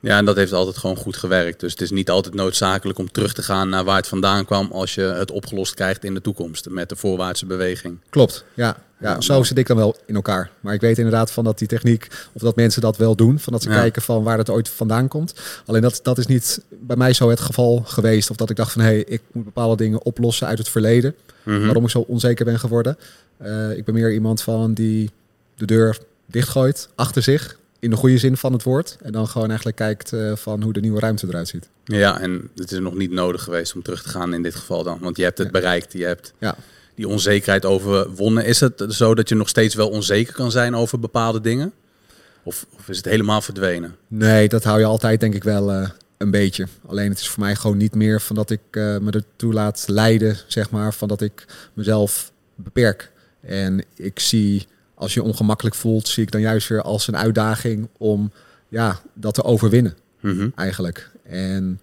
Ja, 0.00 0.18
en 0.18 0.24
dat 0.24 0.36
heeft 0.36 0.52
altijd 0.52 0.76
gewoon 0.78 0.96
goed 0.96 1.16
gewerkt. 1.16 1.60
Dus 1.60 1.72
het 1.72 1.80
is 1.80 1.90
niet 1.90 2.10
altijd 2.10 2.34
noodzakelijk 2.34 2.98
om 2.98 3.10
terug 3.12 3.32
te 3.32 3.42
gaan 3.42 3.68
naar 3.68 3.84
waar 3.84 3.96
het 3.96 4.08
vandaan 4.08 4.44
kwam 4.44 4.70
als 4.72 4.94
je 4.94 5.00
het 5.02 5.30
opgelost 5.30 5.74
krijgt 5.74 6.04
in 6.04 6.14
de 6.14 6.20
toekomst 6.20 6.68
met 6.68 6.88
de 6.88 6.96
voorwaartse 6.96 7.46
beweging. 7.46 7.98
Klopt, 8.10 8.44
ja. 8.54 8.76
Ja, 9.00 9.20
zo 9.20 9.42
zit 9.42 9.58
ik 9.58 9.66
dan 9.66 9.76
wel 9.76 9.96
in 10.06 10.14
elkaar. 10.14 10.50
Maar 10.60 10.74
ik 10.74 10.80
weet 10.80 10.96
inderdaad 10.98 11.30
van 11.30 11.44
dat 11.44 11.58
die 11.58 11.68
techniek, 11.68 12.06
of 12.32 12.42
dat 12.42 12.56
mensen 12.56 12.82
dat 12.82 12.96
wel 12.96 13.14
doen, 13.16 13.38
van 13.38 13.52
dat 13.52 13.62
ze 13.62 13.68
Ja. 13.70 13.74
kijken 13.74 14.02
van 14.02 14.22
waar 14.22 14.38
het 14.38 14.50
ooit 14.50 14.68
vandaan 14.68 15.08
komt. 15.08 15.34
Alleen 15.66 15.82
dat, 15.82 16.00
dat 16.02 16.18
is 16.18 16.26
niet 16.26 16.60
bij 16.68 16.96
mij 16.96 17.12
zo 17.12 17.30
het 17.30 17.40
geval 17.40 17.82
geweest. 17.86 18.30
Of 18.30 18.36
dat 18.36 18.50
ik 18.50 18.56
dacht 18.56 18.72
van 18.72 18.82
hé, 18.82 18.88
hey, 18.88 19.04
ik 19.06 19.22
moet 19.32 19.44
bepaalde 19.44 19.76
dingen 19.76 20.04
oplossen 20.04 20.46
uit 20.46 20.58
het 20.58 20.68
verleden. 20.68 21.14
Mhm. 21.42 21.64
waarom 21.64 21.84
ik 21.84 21.90
zo 21.90 21.98
onzeker 22.08 22.44
ben 22.44 22.58
geworden. 22.58 22.98
Eh, 23.36 23.76
ik 23.76 23.84
ben 23.84 23.94
meer 23.94 24.12
iemand 24.12 24.42
van 24.42 24.74
die 24.74 25.10
de 25.56 25.64
deur 25.66 25.98
dichtgooit 26.26 26.88
achter 26.94 27.22
zich, 27.22 27.58
in 27.80 27.90
de 27.90 27.96
goede 27.96 28.18
zin 28.18 28.36
van 28.36 28.52
het 28.52 28.62
woord. 28.62 28.96
En 29.02 29.12
dan 29.12 29.28
gewoon 29.28 29.46
eigenlijk 29.48 29.76
kijkt 29.76 30.12
eh, 30.12 30.36
van 30.36 30.62
hoe 30.62 30.72
de 30.72 30.80
nieuwe 30.80 31.00
ruimte 31.00 31.26
eruit 31.28 31.48
ziet. 31.48 31.68
Ja, 31.84 32.20
en 32.20 32.50
het 32.56 32.72
is 32.72 32.78
nog 32.78 32.94
niet 32.94 33.10
nodig 33.10 33.42
geweest 33.42 33.74
om 33.74 33.82
terug 33.82 34.02
te 34.02 34.08
gaan 34.08 34.34
in 34.34 34.42
dit 34.42 34.54
geval 34.54 34.82
dan. 34.82 34.98
Want 35.00 35.16
je 35.16 35.22
hebt 35.22 35.38
het 35.38 35.46
Ja. 35.46 35.52
bereikt, 35.52 35.92
je 35.92 36.04
hebt 36.04 36.32
Ja. 36.38 36.56
die 36.94 37.08
onzekerheid 37.08 37.64
overwonnen. 37.64 38.44
Is 38.44 38.60
het 38.60 38.84
zo 38.88 39.14
dat 39.14 39.28
je 39.28 39.34
nog 39.34 39.48
steeds 39.48 39.74
wel 39.74 39.88
onzeker 39.90 40.32
kan 40.34 40.50
zijn 40.50 40.74
over 40.74 41.00
bepaalde 41.00 41.40
dingen? 41.40 41.72
Of, 42.42 42.66
of 42.78 42.88
is 42.88 42.96
het 42.96 43.06
helemaal 43.06 43.40
verdwenen? 43.40 43.96
Nee, 44.08 44.48
dat 44.48 44.64
hou 44.64 44.78
je 44.78 44.84
altijd 44.84 45.20
denk 45.20 45.34
ik 45.34 45.44
wel 45.44 45.72
eh, 45.72 45.88
een 46.18 46.30
beetje. 46.30 46.66
Alleen 46.86 47.08
het 47.10 47.18
is 47.18 47.28
voor 47.28 47.40
mij 47.42 47.56
gewoon 47.56 47.76
niet 47.76 47.94
meer 47.94 48.20
van 48.20 48.36
dat 48.36 48.50
ik 48.50 48.60
eh, 48.70 48.98
me 48.98 49.10
ertoe 49.10 49.52
laat 49.52 49.84
leiden, 49.86 50.36
zeg 50.46 50.70
maar, 50.70 50.94
van 50.94 51.08
dat 51.08 51.20
ik 51.20 51.44
mezelf 51.74 52.32
beperk. 52.54 53.12
En 53.40 53.84
ik 53.94 54.18
zie, 54.18 54.66
als 55.00 55.14
je 55.14 55.22
ongemakkelijk 55.22 55.74
voelt, 55.74 56.08
zie 56.08 56.22
ik 56.22 56.30
dan 56.30 56.40
juist 56.40 56.68
weer 56.68 56.82
als 56.82 57.08
een 57.08 57.16
uitdaging 57.16 57.88
om 57.98 58.32
ja, 58.68 59.00
dat 59.14 59.34
te 59.34 59.42
overwinnen. 59.44 59.96
Mhm. 60.20 60.48
eigenlijk. 60.54 61.10
En, 61.22 61.80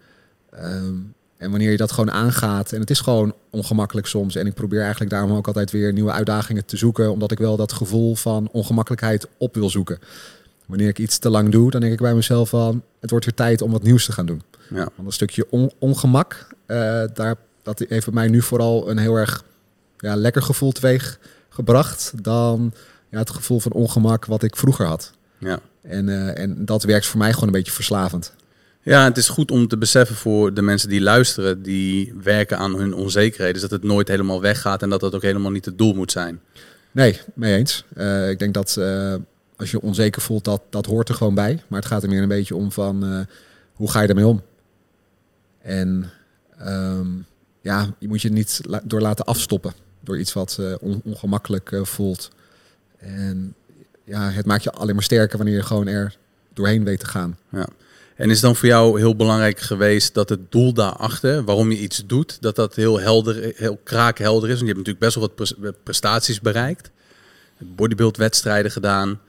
ehm, 0.49 0.95
en 1.37 1.49
wanneer 1.49 1.71
je 1.71 1.77
dat 1.77 1.91
gewoon 1.91 2.11
aangaat, 2.11 2.71
en 2.71 2.79
het 2.79 2.89
is 2.89 2.99
gewoon 2.99 3.35
ongemakkelijk 3.49 4.07
soms, 4.07 4.35
en 4.35 4.47
ik 4.47 4.53
probeer 4.53 4.81
eigenlijk 4.81 5.11
daarom 5.11 5.31
ook 5.31 5.47
altijd 5.47 5.71
weer 5.71 5.93
nieuwe 5.93 6.11
uitdagingen 6.11 6.65
te 6.65 6.77
zoeken, 6.77 7.11
omdat 7.11 7.31
ik 7.31 7.37
wel 7.37 7.57
dat 7.57 7.73
gevoel 7.73 8.15
van 8.15 8.49
ongemakkelijkheid 8.51 9.27
op 9.37 9.55
wil 9.55 9.69
zoeken. 9.69 9.99
Wanneer 10.65 10.87
ik 10.87 10.99
iets 10.99 11.17
te 11.17 11.29
lang 11.29 11.51
doe, 11.51 11.71
dan 11.71 11.81
denk 11.81 11.93
ik 11.93 11.99
bij 11.99 12.15
mezelf 12.15 12.49
van, 12.49 12.83
het 12.99 13.09
wordt 13.09 13.25
weer 13.25 13.33
tijd 13.33 13.61
om 13.61 13.71
wat 13.71 13.83
nieuws 13.83 14.05
te 14.05 14.11
gaan 14.11 14.25
doen. 14.25 14.41
Ja. 14.69 14.89
Want 14.95 15.07
een 15.07 15.13
stukje 15.13 15.47
on- 15.49 15.71
ongemak, 15.79 16.47
eh, 16.65 17.03
daar, 17.13 17.35
dat 17.63 17.79
heeft 17.87 18.05
bij 18.05 18.13
mij 18.13 18.27
nu 18.27 18.41
vooral 18.41 18.89
een 18.89 18.97
heel 18.97 19.15
erg 19.15 19.43
ja, 19.97 20.15
lekker 20.15 20.41
gevoel 20.41 20.71
teweeg 20.71 21.19
gebracht 21.49 22.13
dan 22.23 22.73
ja, 23.17 23.23
het 23.23 23.35
gevoel 23.35 23.59
van 23.59 23.71
ongemak 23.71 24.25
wat 24.25 24.43
ik 24.43 24.55
vroeger 24.55 24.85
had. 24.85 25.13
Ja. 25.37 25.59
En, 25.81 26.09
eh, 26.09 26.43
en 26.43 26.65
dat 26.65 26.83
werkt 26.83 27.05
voor 27.05 27.19
mij 27.19 27.33
gewoon 27.33 27.47
een 27.47 27.53
beetje 27.55 27.71
verslavend. 27.71 28.33
ja, 28.81 29.03
het 29.03 29.17
is 29.17 29.27
goed 29.29 29.51
om 29.51 29.67
te 29.67 29.77
beseffen 29.77 30.15
voor 30.15 30.53
de 30.53 30.61
mensen 30.61 30.89
die 30.89 31.01
luisteren, 31.01 31.61
die 31.63 32.13
werken 32.23 32.57
aan 32.57 32.75
hun 32.75 32.93
onzekerheden, 32.93 33.61
dat 33.61 33.71
het 33.71 33.83
nooit 33.83 34.07
helemaal 34.07 34.41
weggaat 34.41 34.81
en 34.81 34.89
dat 34.89 34.99
dat 34.99 35.15
ook 35.15 35.21
helemaal 35.21 35.51
niet 35.51 35.65
het 35.65 35.77
doel 35.77 35.93
moet 35.93 36.11
zijn. 36.11 36.41
Nee, 36.91 37.19
mee 37.33 37.55
eens. 37.57 37.85
Eh, 37.95 38.29
ik 38.29 38.39
denk 38.39 38.53
dat 38.53 38.77
eh, 38.77 39.15
als 39.55 39.71
je 39.71 39.81
onzeker 39.81 40.21
voelt, 40.21 40.43
dat, 40.43 40.61
dat 40.69 40.85
hoort 40.85 41.09
er 41.09 41.15
gewoon 41.15 41.35
bij. 41.35 41.63
Maar 41.67 41.79
het 41.79 41.87
gaat 41.89 42.03
er 42.03 42.09
meer 42.09 42.21
een 42.21 42.27
beetje 42.27 42.55
om 42.55 42.71
van 42.71 43.25
hoe 43.73 43.91
ga 43.91 44.01
je 44.01 44.07
daarmee 44.07 44.27
om? 44.27 44.41
En 45.61 46.09
ehm, 46.57 47.07
ja, 47.61 47.87
je 47.99 48.07
moet 48.07 48.21
je 48.21 48.29
niet 48.29 48.59
la- 48.63 48.81
door 48.83 49.01
laten 49.01 49.25
afstoppen 49.25 49.73
door 49.99 50.19
iets 50.19 50.33
wat 50.33 50.59
on- 50.79 51.01
ongemakkelijk 51.03 51.79
voelt. 51.83 52.29
En 52.97 53.55
ja, 54.03 54.29
het 54.29 54.45
maakt 54.45 54.63
je 54.63 54.71
alleen 54.71 54.95
maar 54.95 55.03
sterker 55.03 55.37
wanneer 55.37 55.55
je 55.55 55.63
gewoon 55.63 55.87
er 55.87 56.15
doorheen 56.53 56.83
weet 56.83 56.99
te 56.99 57.05
gaan. 57.05 57.37
En 58.15 58.29
is 58.29 58.39
dan 58.39 58.55
voor 58.55 58.67
jou 58.67 58.99
heel 58.99 59.15
belangrijk 59.15 59.59
geweest 59.59 60.13
dat 60.13 60.29
het 60.29 60.51
doel 60.51 60.73
daarachter, 60.73 61.43
waarom 61.43 61.71
je 61.71 61.79
iets 61.79 62.03
doet, 62.05 62.37
dat 62.41 62.55
dat 62.55 62.75
heel 62.75 62.99
helder, 62.99 63.53
heel 63.55 63.79
kraakhelder 63.83 64.49
is? 64.49 64.55
Want 64.55 64.67
je 64.67 64.75
hebt 64.75 64.87
natuurlijk 64.87 64.99
best 64.99 65.15
wel 65.15 65.23
wat 65.23 65.35
pres- 65.35 65.73
prestaties 65.83 66.41
bereikt. 66.41 66.89
Bodybuildwedstrijden 67.57 68.71
gedaan. 68.71 69.19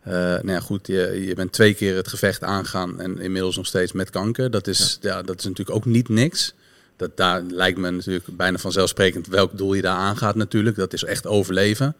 Eh 0.00 0.12
nou 0.12 0.50
ja, 0.50 0.60
goed, 0.60 0.86
je, 0.86 1.24
je 1.26 1.34
bent 1.34 1.52
twee 1.52 1.74
keer 1.74 1.96
het 1.96 2.08
gevecht 2.08 2.42
aangaan 2.42 3.00
en 3.00 3.18
inmiddels 3.18 3.56
nog 3.56 3.66
steeds 3.66 3.92
met 3.92 4.10
kanker. 4.10 4.50
Dat 4.50 4.66
is, 4.66 4.98
ja. 5.00 5.22
dat 5.22 5.38
is 5.38 5.44
natuurlijk 5.44 5.76
ook 5.76 5.84
niet 5.84 6.08
niks. 6.08 6.54
Dat, 6.96 7.16
daar 7.16 7.42
lijkt 7.42 7.78
me 7.78 7.90
natuurlijk 7.90 8.36
bijna 8.36 8.58
vanzelfsprekend 8.58 9.26
welk 9.26 9.58
doel 9.58 9.74
je 9.74 9.82
daar 9.82 9.96
aangaat 9.96 10.34
natuurlijk. 10.34 10.76
Dat 10.76 10.92
is 10.92 11.04
echt 11.04 11.26
overleven. 11.26 11.96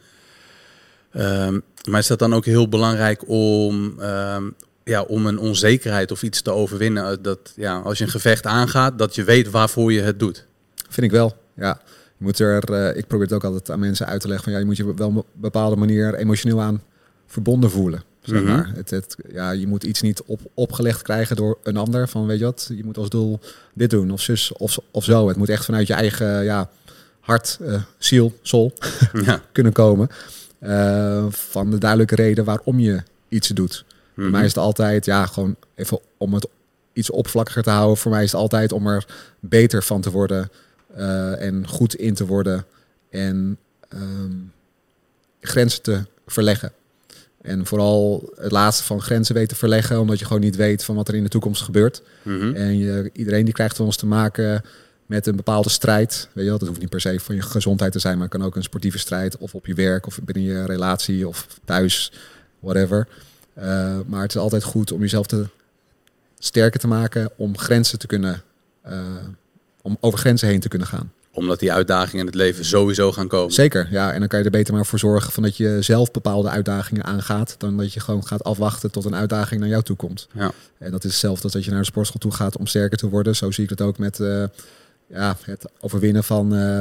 Ehm, 1.14 1.58
maar 1.88 2.00
is 2.00 2.06
dat 2.06 2.18
dan 2.18 2.34
ook 2.34 2.44
heel 2.44 2.68
belangrijk 2.68 3.28
om, 3.28 3.94
ehm, 4.00 4.42
ja, 4.84 5.02
om 5.02 5.26
een 5.26 5.38
onzekerheid 5.38 6.10
of 6.10 6.22
iets 6.22 6.42
te 6.42 6.50
overwinnen? 6.50 7.10
Eh, 7.10 7.16
Dat 7.22 7.52
ja, 7.56 7.78
als 7.78 7.98
je 7.98 8.04
een 8.04 8.10
gevecht 8.10 8.46
aangaat, 8.46 8.98
dat 8.98 9.14
je 9.14 9.24
weet 9.24 9.50
waarvoor 9.50 9.92
je 9.92 10.00
het 10.00 10.18
doet. 10.18 10.46
Vind 10.88 11.06
ik 11.06 11.12
wel, 11.12 11.36
ja. 11.56 11.80
Je 12.18 12.24
moet 12.24 12.38
er, 12.38 12.64
eh, 12.72 12.96
ik 12.96 13.06
probeer 13.06 13.26
het 13.26 13.34
ook 13.36 13.44
altijd 13.44 13.70
aan 13.70 13.78
mensen 13.78 14.06
uit 14.06 14.20
te 14.20 14.26
leggen 14.26 14.44
van 14.44 14.52
ja, 14.52 14.58
je 14.58 14.64
moet 14.64 14.76
je 14.76 14.94
wel 14.94 15.08
op 15.08 15.16
een 15.16 15.22
bepaalde 15.32 15.76
manier 15.76 16.14
emotioneel 16.14 16.60
aan 16.60 16.82
verbonden 17.26 17.70
voelen. 17.70 18.02
Zeg 18.22 18.42
Mhm. 18.42 18.52
maar. 18.52 18.70
het, 18.74 18.90
het, 18.90 19.16
ja, 19.32 19.50
je 19.50 19.66
moet 19.66 19.84
iets 19.84 20.00
niet 20.02 20.22
op, 20.26 20.40
opgelegd 20.54 21.02
krijgen 21.02 21.36
door 21.36 21.58
een 21.62 21.76
ander 21.76 22.08
van 22.08 22.26
weet 22.26 22.38
je 22.38 22.44
wat, 22.44 22.70
je 22.76 22.84
moet 22.84 22.98
als 22.98 23.08
doel 23.08 23.40
dit 23.74 23.90
doen 23.90 24.10
of 24.10 24.20
zus 24.20 24.52
of, 24.52 24.78
of 24.90 25.04
zo. 25.04 25.28
Het 25.28 25.36
moet 25.36 25.48
echt 25.48 25.64
vanuit 25.64 25.86
je 25.86 25.92
eigen 25.94 26.44
ja, 26.44 26.70
hart, 27.20 27.58
eh, 27.60 27.82
ziel, 27.98 28.32
soul 28.42 28.72
ja. 29.24 29.40
kunnen 29.52 29.72
komen. 29.72 30.08
Eh, 30.64 31.26
van 31.30 31.70
de 31.70 31.78
duidelijke 31.78 32.14
reden 32.14 32.44
waarom 32.44 32.78
je 32.78 33.02
iets 33.28 33.48
doet. 33.48 33.84
Voor 34.14 34.22
Mhm. 34.22 34.32
mij 34.32 34.42
is 34.44 34.48
het 34.54 34.56
altijd, 34.64 35.04
ja, 35.04 35.26
gewoon 35.26 35.56
even 35.74 35.98
om 36.16 36.34
het 36.34 36.46
iets 36.92 37.10
oppervlakkiger 37.10 37.62
te 37.62 37.70
houden. 37.70 37.96
Voor 37.96 38.10
mij 38.10 38.22
is 38.22 38.32
het 38.32 38.40
altijd 38.40 38.72
om 38.72 38.86
er 38.86 39.06
beter 39.40 39.82
van 39.82 40.00
te 40.00 40.10
worden 40.10 40.50
eh, 40.96 41.42
en 41.46 41.68
goed 41.68 41.94
in 41.94 42.14
te 42.14 42.26
worden 42.26 42.64
en 43.10 43.58
ehm, 43.88 44.32
grenzen 45.40 45.82
te 45.82 46.02
verleggen. 46.26 46.72
En 47.42 47.66
vooral 47.66 48.32
het 48.36 48.52
laatste 48.52 48.84
van 48.84 49.00
grenzen 49.02 49.34
weten 49.34 49.56
verleggen, 49.56 50.00
omdat 50.00 50.18
je 50.18 50.24
gewoon 50.24 50.42
niet 50.42 50.56
weet 50.56 50.84
van 50.84 50.94
wat 50.94 51.08
er 51.08 51.14
in 51.14 51.22
de 51.22 51.28
toekomst 51.28 51.62
gebeurt. 51.62 52.02
Mhm. 52.22 52.54
En 52.54 52.78
je, 52.78 53.10
iedereen 53.12 53.44
die 53.44 53.54
krijgt 53.54 53.76
van 53.76 53.86
ons 53.86 53.96
te 53.96 54.06
maken 54.06 54.62
met 55.06 55.26
een 55.26 55.36
bepaalde 55.36 55.68
strijd. 55.68 56.28
Weet 56.32 56.44
je 56.44 56.50
wel, 56.50 56.58
dat 56.58 56.68
hoeft 56.68 56.80
niet 56.80 56.90
per 56.90 57.00
se 57.00 57.20
van 57.20 57.34
je 57.34 57.42
gezondheid 57.42 57.92
te 57.92 57.98
zijn, 57.98 58.14
maar 58.14 58.28
het 58.28 58.36
kan 58.36 58.46
ook 58.46 58.56
een 58.56 58.62
sportieve 58.62 58.98
strijd 58.98 59.36
of 59.36 59.54
op 59.54 59.66
je 59.66 59.74
werk 59.74 60.06
of 60.06 60.20
binnen 60.22 60.52
je 60.52 60.64
relatie 60.64 61.28
of 61.28 61.46
thuis, 61.64 62.12
whatever. 62.60 63.08
Uh, 63.58 63.98
maar 64.06 64.22
het 64.22 64.34
is 64.34 64.40
altijd 64.40 64.62
goed 64.62 64.92
om 64.92 65.00
jezelf 65.00 65.26
te 65.26 65.48
sterker 66.38 66.80
te 66.80 66.86
maken 66.86 67.30
om 67.36 67.58
grenzen 67.58 67.98
te 67.98 68.06
kunnen, 68.06 68.42
uh, 68.88 68.98
om 69.82 69.96
over 70.00 70.18
grenzen 70.18 70.48
heen 70.48 70.60
te 70.60 70.68
kunnen 70.68 70.88
gaan 70.88 71.12
omdat 71.34 71.60
die 71.60 71.72
uitdagingen 71.72 72.20
in 72.20 72.26
het 72.26 72.34
leven 72.34 72.64
sowieso 72.64 73.12
gaan 73.12 73.28
komen. 73.28 73.52
Zeker, 73.52 73.88
ja. 73.90 74.12
En 74.12 74.18
dan 74.18 74.28
kan 74.28 74.38
je 74.38 74.44
er 74.44 74.50
beter 74.50 74.74
maar 74.74 74.86
voor 74.86 74.98
zorgen 74.98 75.32
van 75.32 75.42
dat 75.42 75.56
je 75.56 75.76
zelf 75.80 76.10
bepaalde 76.10 76.48
uitdagingen 76.48 77.04
aangaat. 77.04 77.54
Dan 77.58 77.76
dat 77.76 77.92
je 77.92 78.00
gewoon 78.00 78.26
gaat 78.26 78.44
afwachten 78.44 78.90
tot 78.90 79.04
een 79.04 79.14
uitdaging 79.14 79.60
naar 79.60 79.68
jou 79.68 79.82
toe 79.82 79.96
komt. 79.96 80.28
Ja. 80.32 80.52
En 80.78 80.90
dat 80.90 81.04
is 81.04 81.10
hetzelfde 81.10 81.42
als 81.42 81.52
dat 81.52 81.64
je 81.64 81.70
naar 81.70 81.80
de 81.80 81.86
sportschool 81.86 82.20
toe 82.20 82.32
gaat 82.32 82.56
om 82.56 82.66
sterker 82.66 82.98
te 82.98 83.08
worden. 83.08 83.36
Zo 83.36 83.50
zie 83.50 83.64
ik 83.64 83.70
het 83.70 83.80
ook 83.80 83.98
met 83.98 84.18
uh, 84.18 84.44
ja, 85.06 85.36
het 85.44 85.64
overwinnen 85.80 86.24
van 86.24 86.54
uh, 86.54 86.80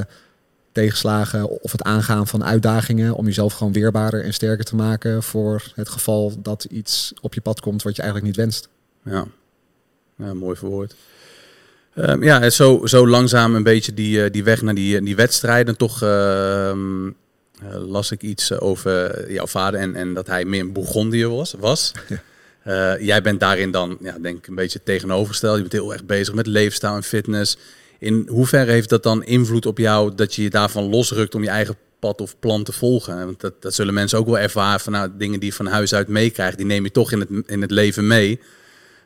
tegenslagen 0.71 1.49
of 1.61 1.71
het 1.71 1.81
aangaan 1.81 2.27
van 2.27 2.43
uitdagingen. 2.43 3.15
Om 3.15 3.25
jezelf 3.25 3.53
gewoon 3.53 3.73
weerbaarder 3.73 4.23
en 4.23 4.33
sterker 4.33 4.65
te 4.65 4.75
maken 4.75 5.23
voor 5.23 5.63
het 5.75 5.89
geval 5.89 6.33
dat 6.41 6.63
iets 6.63 7.13
op 7.21 7.33
je 7.33 7.41
pad 7.41 7.59
komt 7.59 7.83
wat 7.83 7.95
je 7.95 8.01
eigenlijk 8.01 8.31
niet 8.31 8.43
wenst. 8.43 8.69
Ja, 9.03 9.25
ja 10.17 10.33
mooi 10.33 10.55
verwoord. 10.55 10.95
Um, 11.95 12.23
ja, 12.23 12.49
zo, 12.49 12.85
zo 12.85 13.07
langzaam 13.07 13.55
een 13.55 13.63
beetje 13.63 13.93
die, 13.93 14.29
die 14.29 14.43
weg 14.43 14.61
naar 14.61 14.75
die, 14.75 15.01
die 15.01 15.15
wedstrijden. 15.15 15.77
Toch 15.77 16.03
uh, 16.03 16.09
uh, 16.09 16.73
las 17.87 18.11
ik 18.11 18.21
iets 18.21 18.59
over 18.59 19.31
jouw 19.31 19.47
vader 19.47 19.79
en, 19.79 19.95
en 19.95 20.13
dat 20.13 20.27
hij 20.27 20.45
meer 20.45 20.61
een 20.61 20.73
Bourgondier 20.73 21.29
was. 21.29 21.55
was. 21.59 21.91
Ja. 22.07 22.21
Uh, 22.67 22.99
jij 22.99 23.21
bent 23.21 23.39
daarin 23.39 23.71
dan, 23.71 23.97
ja, 24.01 24.17
denk 24.21 24.37
ik, 24.37 24.47
een 24.47 24.55
beetje 24.55 24.83
tegenovergesteld. 24.83 25.55
Je 25.55 25.61
bent 25.61 25.73
heel 25.73 25.93
erg 25.93 26.05
bezig 26.05 26.33
met 26.33 26.47
leefstijl 26.47 26.95
en 26.95 27.03
fitness. 27.03 27.57
In 28.03 28.27
hoeverre 28.29 28.71
heeft 28.71 28.89
dat 28.89 29.03
dan 29.03 29.23
invloed 29.23 29.65
op 29.65 29.77
jou 29.77 30.15
dat 30.15 30.35
je 30.35 30.41
je 30.41 30.49
daarvan 30.49 30.89
losrukt 30.89 31.35
om 31.35 31.43
je 31.43 31.49
eigen 31.49 31.75
pad 31.99 32.21
of 32.21 32.39
plan 32.39 32.63
te 32.63 32.71
volgen? 32.71 33.25
Want 33.25 33.41
dat, 33.41 33.61
dat 33.61 33.73
zullen 33.73 33.93
mensen 33.93 34.17
ook 34.17 34.25
wel 34.25 34.39
ervaren 34.39 34.79
van 34.79 34.93
nou, 34.93 35.09
dingen 35.17 35.39
die 35.39 35.49
je 35.49 35.55
van 35.55 35.65
huis 35.65 35.93
uit 35.93 36.07
meekrijgt, 36.07 36.57
die 36.57 36.65
neem 36.65 36.83
je 36.83 36.91
toch 36.91 37.11
in 37.11 37.19
het, 37.19 37.29
in 37.45 37.61
het 37.61 37.71
leven 37.71 38.07
mee. 38.07 38.39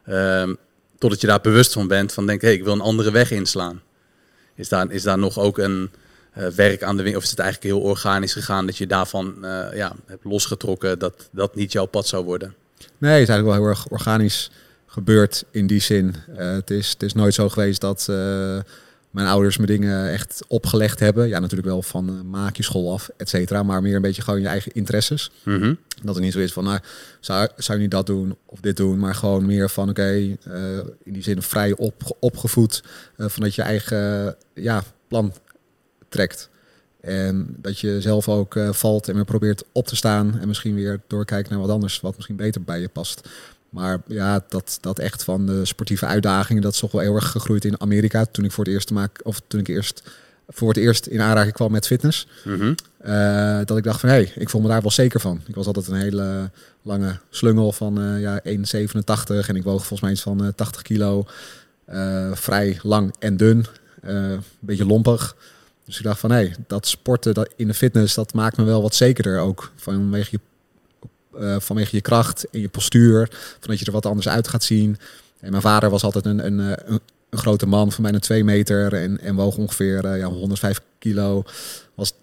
Um, 0.10 0.58
totdat 0.98 1.22
je 1.22 1.28
daar 1.28 1.42
bewust 1.42 1.74
van 1.74 1.88
bent, 1.88 2.14
van 2.14 2.26
denk, 2.26 2.42
hé, 2.42 2.48
hey, 2.48 2.58
ik 2.58 2.64
wil 2.64 2.74
een 2.74 2.82
andere 2.82 3.12
weg 3.12 3.32
inslaan. 3.32 3.82
Is 4.56 4.70
daar, 4.70 4.92
is 4.92 5.04
daar 5.04 5.18
nog 5.18 5.40
ook 5.40 5.58
een 5.58 5.90
uh, 6.38 6.48
werk 6.48 6.84
aan 6.84 6.98
de 6.98 7.02
winkel, 7.04 7.20
of 7.20 7.26
is 7.26 7.32
het 7.32 7.40
eigenlijk 7.40 7.74
heel 7.74 7.84
organisch 7.90 8.34
gegaan 8.34 8.66
dat 8.66 8.78
je 8.78 8.88
daarvan 8.88 9.36
uh, 9.42 9.66
ja, 9.74 9.96
hebt 10.06 10.24
losgetrokken 10.24 11.00
dat 11.00 11.30
dat 11.32 11.56
niet 11.56 11.72
jouw 11.72 11.86
pad 11.86 12.08
zou 12.08 12.26
worden? 12.26 12.56
Nee, 12.98 13.12
het 13.12 13.22
is 13.22 13.30
eigenlijk 13.30 13.46
wel 13.46 13.54
heel 13.54 13.78
erg 13.78 13.88
organisch 13.88 14.52
gebeurd 14.86 15.44
in 15.52 15.68
die 15.68 15.82
zin. 15.82 16.16
Uh, 16.30 16.52
het, 16.52 16.70
is, 16.70 16.90
het 16.90 17.04
is 17.04 17.14
nooit 17.14 17.34
zo 17.34 17.50
geweest 17.50 17.82
dat 17.82 18.08
mijn 19.12 19.28
ouders 19.28 19.58
me 19.58 19.66
dingen 19.66 20.12
echt 20.12 20.44
opgelegd 20.48 21.00
hebben. 21.00 21.28
Ja, 21.28 21.40
natuurlijk 21.40 21.68
wel 21.68 21.82
van 21.82 22.10
uh, 22.10 22.22
maak 22.22 22.56
je 22.56 22.64
school 22.64 22.94
af, 22.94 23.10
et 23.18 23.30
cetera. 23.30 23.64
Maar 23.64 23.82
meer 23.82 23.96
een 23.96 24.02
beetje 24.02 24.22
gewoon 24.22 24.42
je 24.42 24.48
eigen 24.48 24.72
interesses. 24.72 25.32
Mm 25.44 25.62
-hmm. 25.62 25.78
Dat 26.04 26.16
er 26.16 26.22
niet 26.22 26.34
zo 26.34 26.40
is 26.40 26.54
van, 26.54 26.64
nou, 26.64 26.80
zou, 27.20 27.50
zou 27.58 27.78
je 27.78 27.84
niet 27.84 27.94
dat 27.94 28.06
doen 28.06 28.38
of 28.46 28.60
dit 28.60 28.78
doen. 28.78 29.00
Maar 29.00 29.16
gewoon 29.16 29.46
meer 29.46 29.70
van, 29.70 29.90
oké, 29.90 30.02
okay, 30.02 30.38
uh, 30.48 30.78
in 31.04 31.14
die 31.14 31.24
zin 31.24 31.42
vrij 31.42 31.76
op, 31.76 32.18
opgevoed. 32.20 32.84
Uh, 33.18 33.28
vanuit 33.28 33.56
je 33.56 33.62
eigen 33.62 34.36
ja, 34.54 34.84
plan 35.08 35.34
trekt. 36.10 36.50
En 37.02 37.56
dat 37.58 37.80
je 37.80 38.02
zelf 38.02 38.30
ook 38.30 38.60
valt 38.72 39.08
en 39.08 39.16
weer 39.16 39.26
probeert 39.26 39.64
op 39.72 39.88
te 39.88 39.96
staan. 39.96 40.40
En 40.40 40.48
misschien 40.48 40.76
weer 40.76 41.02
doorkijken 41.08 41.52
naar 41.52 41.62
wat 41.62 41.70
anders, 41.70 42.00
wat 42.00 42.16
misschien 42.16 42.36
beter 42.36 42.64
bij 42.64 42.80
je 42.80 42.90
past. 42.90 43.30
Maar 43.70 44.02
ja, 44.08 44.44
dat, 44.50 44.78
dat 44.82 45.00
echt 45.00 45.24
van 45.24 45.46
de 45.46 45.66
sportieve 45.66 46.06
uitdagingen, 46.06 46.62
dat 46.62 46.74
is 46.74 46.80
toch 46.80 46.92
wel 46.92 47.02
heel 47.02 47.16
erg 47.16 47.32
gegroeid 47.32 47.66
in 47.66 47.82
Amerika. 47.82 48.26
Toen 48.26 48.46
ik 48.46 48.52
voor 48.52 48.64
het 48.64 48.74
eerst 48.74 48.92
maak, 48.92 49.20
of 49.24 49.42
toen 49.48 49.60
ik 49.60 49.68
eerst 49.68 50.04
voor 50.48 50.68
het 50.68 50.78
eerst 50.78 51.06
in 51.06 51.22
aanraking 51.22 51.54
kwam 51.54 51.72
met 51.72 51.88
fitness. 51.88 52.28
Mm 52.44 52.60
-hmm. 52.60 52.76
uh, 53.06 53.60
dat 53.66 53.78
ik 53.78 53.84
dacht 53.84 54.00
van 54.00 54.10
hé, 54.10 54.16
hey, 54.16 54.32
ik 54.36 54.50
voel 54.50 54.62
me 54.62 54.68
daar 54.68 54.82
wel 54.82 54.92
zeker 54.92 55.20
van. 55.20 55.42
Ik 55.48 55.56
was 55.56 55.66
altijd 55.66 55.88
een 55.88 55.96
hele 55.96 56.50
lange 56.82 57.20
slungel 57.30 57.72
van 57.72 58.02
uh, 58.02 58.22
ja, 58.22 58.42
1,87 58.46 59.48
en 59.48 59.56
ik 59.56 59.64
woog 59.64 59.78
volgens 59.78 60.02
mij 60.02 60.12
iets 60.12 60.22
van 60.22 60.44
uh, 60.44 60.50
80 60.56 60.82
kilo. 60.82 61.26
Uh, 61.90 62.32
vrij 62.34 62.80
lang 62.82 63.16
en 63.20 63.38
dun, 63.38 63.66
een 64.02 64.44
beetje 64.60 64.86
lompig. 64.86 65.36
Dus 65.86 65.98
ik 65.98 66.04
dacht 66.04 66.20
van 66.20 66.32
hé, 66.32 66.38
hey, 66.38 66.56
dat 66.68 66.88
sporten 66.88 67.34
dat 67.34 67.54
in 67.56 67.68
de 67.68 67.74
fitness, 67.74 68.16
dat 68.16 68.34
maakt 68.34 68.58
me 68.58 68.64
wel 68.64 68.82
wat 68.82 68.96
zekerder 68.96 69.40
ook. 69.40 69.72
Vanwege 69.76 70.28
je 70.32 70.40
uh, 71.40 71.56
vanwege 71.60 71.96
je 71.96 72.02
kracht 72.02 72.50
en 72.50 72.60
je 72.60 72.68
postuur. 72.68 73.28
Van 73.32 73.70
dat 73.70 73.80
je 73.80 73.86
er 73.86 73.92
wat 73.92 74.06
anders 74.06 74.28
uit 74.28 74.48
gaat 74.48 74.64
zien. 74.64 74.98
En 75.40 75.50
mijn 75.50 75.62
vader 75.62 75.90
was 75.90 76.04
altijd 76.04 76.26
een, 76.26 76.46
een, 76.46 76.60
een, 76.60 77.00
een 77.30 77.40
grote 77.40 77.68
man 77.68 77.92
van 77.92 78.04
bijna 78.04 78.20
twee 78.20 78.44
meter 78.44 78.94
en, 78.94 79.20
en 79.20 79.36
woog 79.36 79.58
ongeveer 79.58 80.06
uh, 80.06 80.18
ja, 80.18 80.26
105 80.26 80.82
kilo. 81.00 81.44
Was, 81.96 82.14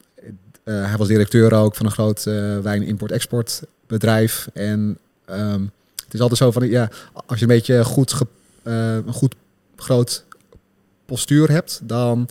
hij 0.65 0.97
was 0.97 1.09
directeur 1.09 1.53
ook 1.53 1.75
van 1.75 1.87
een 1.87 1.93
groot 1.93 2.23
wijn-import-export 2.63 3.63
bedrijf. 3.87 4.49
En 4.53 4.99
um, 5.31 5.71
het 6.05 6.15
is 6.15 6.21
altijd 6.21 6.39
zo 6.39 6.51
van 6.51 6.69
ja, 6.69 6.91
als 7.27 7.39
je 7.39 7.45
een 7.45 7.55
beetje 7.55 7.85
goed, 7.85 8.15
een 8.63 9.13
goed 9.13 9.35
groot 9.77 10.25
postuur 11.05 11.51
hebt, 11.51 11.81
dan 11.83 12.29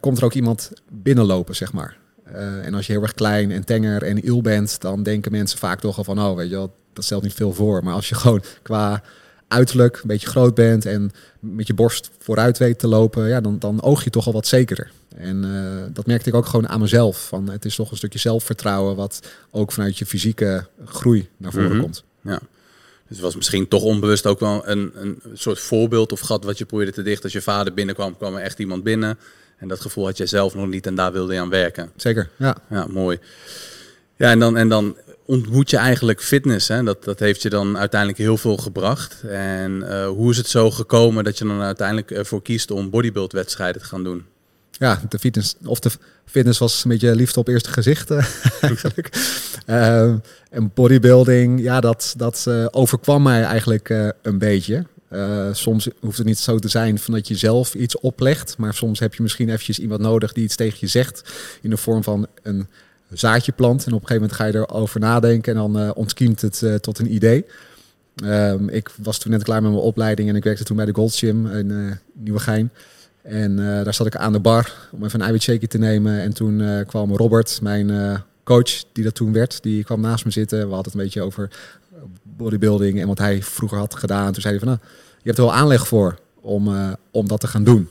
komt 0.00 0.18
er 0.18 0.24
ook 0.24 0.34
iemand 0.34 0.70
binnenlopen, 0.88 1.56
zeg 1.56 1.72
maar. 1.72 1.96
Uh, 2.34 2.66
en 2.66 2.74
als 2.74 2.86
je 2.86 2.92
heel 2.92 3.02
erg 3.02 3.14
klein 3.14 3.50
en 3.50 3.64
tenger 3.64 4.02
en 4.02 4.24
iel 4.24 4.42
bent, 4.42 4.80
dan 4.80 5.02
denken 5.02 5.32
mensen 5.32 5.58
vaak 5.58 5.80
toch 5.80 5.98
al 5.98 6.04
van, 6.04 6.20
oh, 6.20 6.36
weet 6.36 6.48
je 6.48 6.54
wel, 6.54 6.74
dat 6.92 7.04
stelt 7.04 7.22
niet 7.22 7.34
veel 7.34 7.52
voor. 7.52 7.84
Maar 7.84 7.94
als 7.94 8.08
je 8.08 8.14
gewoon 8.24 8.42
qua 8.62 9.02
uiterlijk 9.48 9.96
een 9.96 10.08
beetje 10.08 10.26
groot 10.26 10.54
bent 10.54 10.86
en 10.86 11.12
met 11.40 11.66
je 11.66 11.74
borst 11.74 12.10
vooruit 12.18 12.58
weet 12.58 12.78
te 12.78 12.86
lopen, 12.88 13.28
ja, 13.28 13.40
dan, 13.40 13.58
dan 13.58 13.82
oog 13.82 14.04
je 14.04 14.10
toch 14.10 14.26
al 14.26 14.32
wat 14.32 14.46
zekerder. 14.46 14.90
En 15.16 15.44
uh, 15.44 15.82
dat 15.92 16.06
merkte 16.06 16.28
ik 16.28 16.34
ook 16.34 16.46
gewoon 16.46 16.68
aan 16.68 16.80
mezelf. 16.80 17.26
Van, 17.26 17.50
het 17.50 17.64
is 17.64 17.74
toch 17.74 17.90
een 17.90 17.96
stukje 17.96 18.18
zelfvertrouwen 18.18 18.96
wat 18.96 19.20
ook 19.50 19.72
vanuit 19.72 19.98
je 19.98 20.06
fysieke 20.06 20.66
groei 20.84 21.28
naar 21.36 21.52
voren 21.52 21.70
Mhm. 21.70 21.80
komt. 21.80 22.04
Ja. 22.20 22.40
Dus 23.08 23.16
het 23.16 23.20
was 23.20 23.36
misschien 23.36 23.68
toch 23.68 23.82
onbewust 23.82 24.26
ook 24.26 24.40
wel 24.40 24.68
een, 24.68 24.92
een 24.94 25.20
soort 25.34 25.58
voorbeeld 25.58 26.12
of 26.12 26.20
gat 26.20 26.44
wat 26.44 26.58
je 26.58 26.64
probeerde 26.64 26.92
te 26.92 27.02
dichten. 27.02 27.24
Als 27.24 27.32
je 27.32 27.42
vader 27.42 27.74
binnenkwam, 27.74 28.16
kwam 28.16 28.34
er 28.34 28.42
echt 28.42 28.58
iemand 28.58 28.82
binnen. 28.82 29.18
En 29.58 29.68
dat 29.68 29.80
gevoel 29.80 30.04
had 30.04 30.16
jij 30.16 30.26
zelf 30.26 30.54
nog 30.54 30.66
niet 30.66 30.86
en 30.86 30.94
daar 30.94 31.12
wilde 31.12 31.34
je 31.34 31.40
aan 31.40 31.48
werken. 31.48 31.90
Zeker, 31.96 32.30
ja. 32.36 32.56
Ja, 32.70 32.86
mooi. 32.90 33.18
Ja, 34.16 34.30
en 34.30 34.38
dan, 34.38 34.56
en 34.56 34.68
dan 34.68 34.96
ontmoet 35.26 35.70
je 35.70 35.76
eigenlijk 35.76 36.22
fitness. 36.22 36.68
Hè? 36.68 36.82
Dat, 36.82 37.04
dat 37.04 37.18
heeft 37.18 37.42
je 37.42 37.50
dan 37.50 37.78
uiteindelijk 37.78 38.20
heel 38.20 38.36
veel 38.36 38.56
gebracht. 38.56 39.22
En 39.28 39.72
uh, 39.72 40.06
hoe 40.06 40.30
is 40.30 40.36
het 40.36 40.48
zo 40.48 40.70
gekomen 40.70 41.24
dat 41.24 41.38
je 41.38 41.44
dan 41.44 41.60
uiteindelijk 41.60 42.10
ervoor 42.10 42.42
kiest 42.42 42.70
om 42.70 42.90
bodybuildwedstrijden 42.90 43.82
te 43.82 43.88
gaan 43.88 44.04
doen? 44.04 44.24
Ja, 44.70 45.00
de 45.08 45.18
fitness, 45.18 45.54
of 45.64 45.78
de 45.78 45.90
fitness 46.24 46.58
was 46.58 46.84
een 46.84 46.90
beetje 46.90 47.14
liefde 47.14 47.40
op 47.40 47.48
eerste 47.48 47.72
gezicht 47.72 48.10
uh, 48.10 48.26
eigenlijk. 48.60 49.08
Uh, 49.66 50.14
en 50.50 50.70
bodybuilding, 50.74 51.60
ja, 51.60 51.80
dat, 51.80 52.14
dat 52.16 52.44
uh, 52.48 52.66
overkwam 52.70 53.22
mij 53.22 53.42
eigenlijk 53.42 53.88
een 54.22 54.38
beetje. 54.38 54.84
Uh, 55.14 55.48
soms 55.52 55.88
hoeft 56.00 56.18
het 56.18 56.26
niet 56.26 56.38
zo 56.38 56.58
te 56.58 56.68
zijn 56.68 56.98
van 56.98 57.14
dat 57.14 57.28
je 57.28 57.34
zelf 57.34 57.74
iets 57.74 58.00
oplegt, 58.00 58.58
maar 58.58 58.74
soms 58.74 58.98
heb 58.98 59.14
je 59.14 59.22
misschien 59.22 59.48
eventjes 59.48 59.78
iemand 59.78 60.00
nodig 60.00 60.32
die 60.32 60.44
iets 60.44 60.56
tegen 60.56 60.78
je 60.80 60.86
zegt 60.86 61.32
in 61.62 61.70
de 61.70 61.76
vorm 61.76 62.02
van 62.02 62.26
een 62.42 62.66
zaadje 63.12 63.52
plant. 63.52 63.86
En 63.86 63.92
op 63.92 64.00
een 64.00 64.06
gegeven 64.06 64.22
moment 64.22 64.38
ga 64.38 64.44
je 64.44 64.66
erover 64.66 65.00
nadenken 65.00 65.52
en 65.52 65.58
dan 65.58 65.82
uh, 65.82 65.90
ontkiemt 65.94 66.40
het 66.40 66.60
uh, 66.64 66.74
tot 66.74 66.98
een 66.98 67.14
idee. 67.14 67.44
Um, 68.24 68.68
ik 68.68 68.90
was 69.02 69.18
toen 69.18 69.30
net 69.30 69.42
klaar 69.42 69.62
met 69.62 69.70
mijn 69.70 69.82
opleiding 69.82 70.28
en 70.28 70.36
ik 70.36 70.44
werkte 70.44 70.64
toen 70.64 70.76
bij 70.76 70.86
de 70.86 70.94
Gold 70.94 71.14
Gym 71.14 71.46
in 71.46 71.98
Nieuwegein. 72.12 72.70
En 73.22 73.56
daar 73.56 73.94
zat 73.94 74.06
ik 74.06 74.16
aan 74.16 74.32
de 74.32 74.40
bar 74.40 74.88
om 74.92 75.04
even 75.04 75.18
een 75.18 75.24
eiwitshake 75.24 75.66
te 75.66 75.78
nemen. 75.78 76.20
En 76.20 76.32
toen 76.32 76.84
kwam 76.86 77.16
Robert, 77.16 77.58
mijn 77.62 78.22
coach 78.44 78.84
die 78.92 79.04
dat 79.04 79.14
toen 79.14 79.32
werd, 79.32 79.62
die 79.62 79.84
kwam 79.84 80.00
naast 80.00 80.24
me 80.24 80.30
zitten. 80.30 80.58
We 80.58 80.74
hadden 80.74 80.84
het 80.84 80.94
een 80.94 81.00
beetje 81.00 81.22
over 81.22 81.50
bodybuilding 82.22 83.00
en 83.00 83.06
wat 83.06 83.18
hij 83.18 83.42
vroeger 83.42 83.78
had 83.78 83.94
gedaan. 83.94 84.32
Toen 84.32 84.42
zei 84.42 84.56
hij 84.56 84.66
van, 84.66 84.68
nou, 84.68 84.80
hebt 85.30 85.38
er 85.38 85.44
wel 85.44 85.54
aanleg 85.54 85.88
voor 85.88 86.18
om, 86.40 86.68
uh, 86.68 86.92
om 87.10 87.28
dat 87.28 87.40
te 87.40 87.46
gaan 87.46 87.64
doen. 87.64 87.88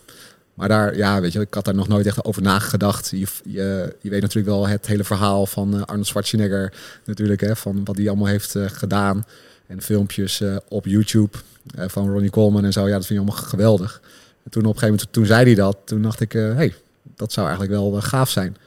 Maar 0.53 0.67
daar, 0.67 0.95
ja, 0.97 1.21
weet 1.21 1.33
je, 1.33 1.39
ik 1.39 1.53
had 1.53 1.65
daar 1.65 1.75
nog 1.75 1.87
nooit 1.87 2.05
echt 2.05 2.23
over 2.23 2.41
nagedacht. 2.41 3.09
Je, 3.09 3.27
je, 3.43 3.95
je 4.01 4.09
weet 4.09 4.21
natuurlijk 4.21 4.55
wel 4.55 4.67
het 4.67 4.85
hele 4.85 5.03
verhaal 5.03 5.45
van 5.45 5.75
uh, 5.75 5.81
Arnold 5.81 6.07
Schwarzenegger 6.07 6.73
natuurlijk, 7.05 7.41
hè, 7.41 7.55
van 7.55 7.83
wat 7.83 7.97
hij 7.97 8.07
allemaal 8.07 8.27
heeft 8.27 8.55
uh, 8.55 8.65
gedaan. 8.67 9.25
En 9.67 9.81
filmpjes 9.81 10.43
op 10.67 10.85
YouTube 10.85 11.37
van 11.75 12.09
Ronnie 12.09 12.29
Coleman 12.29 12.65
en 12.65 12.73
zo. 12.73 12.87
Ja, 12.87 12.93
dat 12.93 13.05
vind 13.05 13.19
je 13.19 13.25
allemaal 13.25 13.47
geweldig. 13.47 14.01
En 14.43 14.51
toen 14.51 14.65
op 14.65 14.73
een 14.73 14.79
gegeven 14.79 14.95
moment, 14.95 15.13
toen 15.13 15.25
zei 15.25 15.45
hij 15.45 15.55
dat, 15.55 15.77
toen 15.85 16.01
dacht 16.01 16.19
ik, 16.19 16.31
hé, 16.31 16.53
hey, 16.53 16.75
dat 17.15 17.31
zou 17.31 17.47
eigenlijk 17.47 17.79
wel 17.79 18.01
gaaf 18.01 18.29
zijn. 18.29 18.57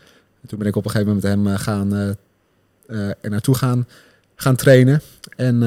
En 0.43 0.49
toen 0.49 0.59
ben 0.59 0.67
ik 0.69 0.77
op 0.77 0.85
een 0.85 0.91
gegeven 0.91 1.15
moment 1.15 1.45
met 1.45 1.47
hem 1.47 1.59
gaan, 1.59 2.17
er 3.21 3.31
naartoe 3.31 3.55
gaan 3.55 3.87
gaan 4.37 4.57
trainen. 4.57 5.03
En 5.37 5.63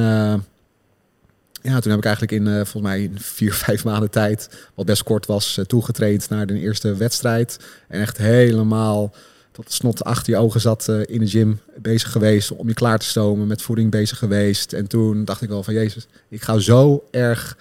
ja, 1.62 1.80
toen 1.80 1.92
heb 1.92 2.00
ik 2.00 2.06
eigenlijk 2.06 2.32
in 2.32 2.48
uh, 2.48 2.54
volgens 2.54 2.82
mij 2.82 3.12
vier, 3.16 3.54
vijf 3.66 3.84
maanden 3.84 4.12
tijd, 4.12 4.50
wat 4.76 4.86
best 4.86 5.04
kort 5.04 5.26
was, 5.26 5.58
uh, 5.58 5.66
toegetraind 5.66 6.30
naar 6.30 6.46
de 6.46 6.60
eerste 6.60 6.96
wedstrijd. 6.96 7.60
En 7.88 8.02
echt 8.02 8.18
helemaal, 8.18 9.14
tot 9.52 9.66
het 9.66 9.74
snot 9.74 10.04
achter 10.04 10.34
je 10.34 10.40
ogen 10.40 10.62
zat 10.62 10.88
eh, 10.88 11.00
in 11.06 11.20
de 11.20 11.28
gym 11.28 11.60
bezig 11.78 12.12
geweest 12.12 12.52
om 12.52 12.68
je 12.68 12.74
klaar 12.74 13.00
te 13.00 13.06
stomen, 13.06 13.48
met 13.48 13.62
voeding 13.62 13.92
bezig 13.92 14.18
geweest. 14.18 14.74
En 14.74 14.88
toen 14.88 15.26
dacht 15.26 15.42
ik 15.42 15.50
wel 15.50 15.64
van 15.64 15.74
Jezus, 15.74 16.08
ik 16.30 16.42
ga 16.42 16.58
zo 16.58 17.08
erg 17.12 17.58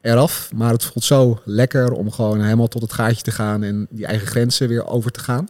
eraf, 0.00 0.50
maar 0.54 0.72
het 0.72 0.84
voelt 0.84 1.04
zo 1.04 1.40
lekker 1.44 1.92
om 1.92 2.10
gewoon 2.10 2.42
helemaal 2.42 2.68
tot 2.68 2.82
het 2.82 2.92
gaatje 2.92 3.22
te 3.22 3.30
gaan 3.30 3.62
en 3.62 3.86
die 3.90 4.06
eigen 4.06 4.26
grenzen 4.26 4.68
weer 4.68 4.86
over 4.86 5.10
te 5.10 5.20
gaan. 5.20 5.48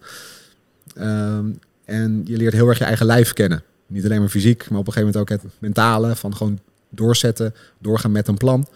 Ehm, 0.95 1.47
en 1.85 2.23
je 2.25 2.37
leert 2.37 2.52
heel 2.52 2.69
erg 2.69 2.78
je 2.78 2.85
eigen 2.85 3.07
lijf 3.07 3.33
kennen. 3.33 3.62
Niet 3.87 4.05
alleen 4.05 4.21
maar 4.21 4.28
fysiek, 4.28 4.71
maar 4.71 4.78
op 4.78 4.87
een 4.87 4.93
gegeven 4.93 5.21
moment 5.21 5.33
ook 5.33 5.43
het 5.43 5.52
mentale 5.59 6.17
van 6.17 6.37
gewoon 6.37 6.59
doorzetten, 6.88 7.54
doorgaan 7.78 8.12
met 8.12 8.28
een 8.28 8.37
plan. 8.37 8.68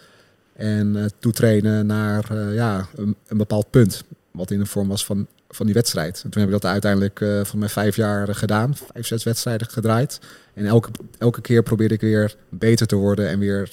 En 0.53 0.97
uh, 0.97 1.05
toetrainen 1.19 1.87
naar 1.87 2.29
uh, 2.33 2.55
ja, 2.55 2.89
een, 2.97 3.17
een, 3.27 3.37
bepaald 3.37 3.71
punt. 3.71 4.05
Wat 4.31 4.51
in 4.51 4.59
de 4.59 4.67
vorm 4.67 4.89
was 4.89 5.05
van, 5.05 5.27
van 5.49 5.67
die 5.67 5.75
wedstrijd. 5.75 6.21
En 6.25 6.31
toen 6.31 6.43
heb 6.43 6.51
ik 6.53 6.61
dat 6.61 6.71
uiteindelijk 6.71 7.21
uh, 7.21 7.45
van 7.45 7.59
mijn 7.59 7.71
vijf 7.71 7.97
jaar 7.97 8.35
gedaan. 8.35 8.77
Vijf, 8.93 9.07
zes 9.07 9.25
wedstrijden 9.25 9.69
gedraaid. 9.71 10.21
En 10.55 10.67
elke, 10.67 10.91
elke 11.19 11.41
keer 11.41 11.63
probeerde 11.63 11.95
ik 11.95 12.01
weer 12.01 12.37
beter 12.49 12.87
te 12.87 12.97
worden. 12.97 13.29
En 13.29 13.39
weer 13.39 13.69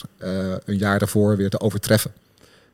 een 0.65 0.77
jaar 0.77 0.99
daarvoor 0.99 1.37
weer 1.37 1.49
te 1.49 1.59
overtreffen. 1.59 2.11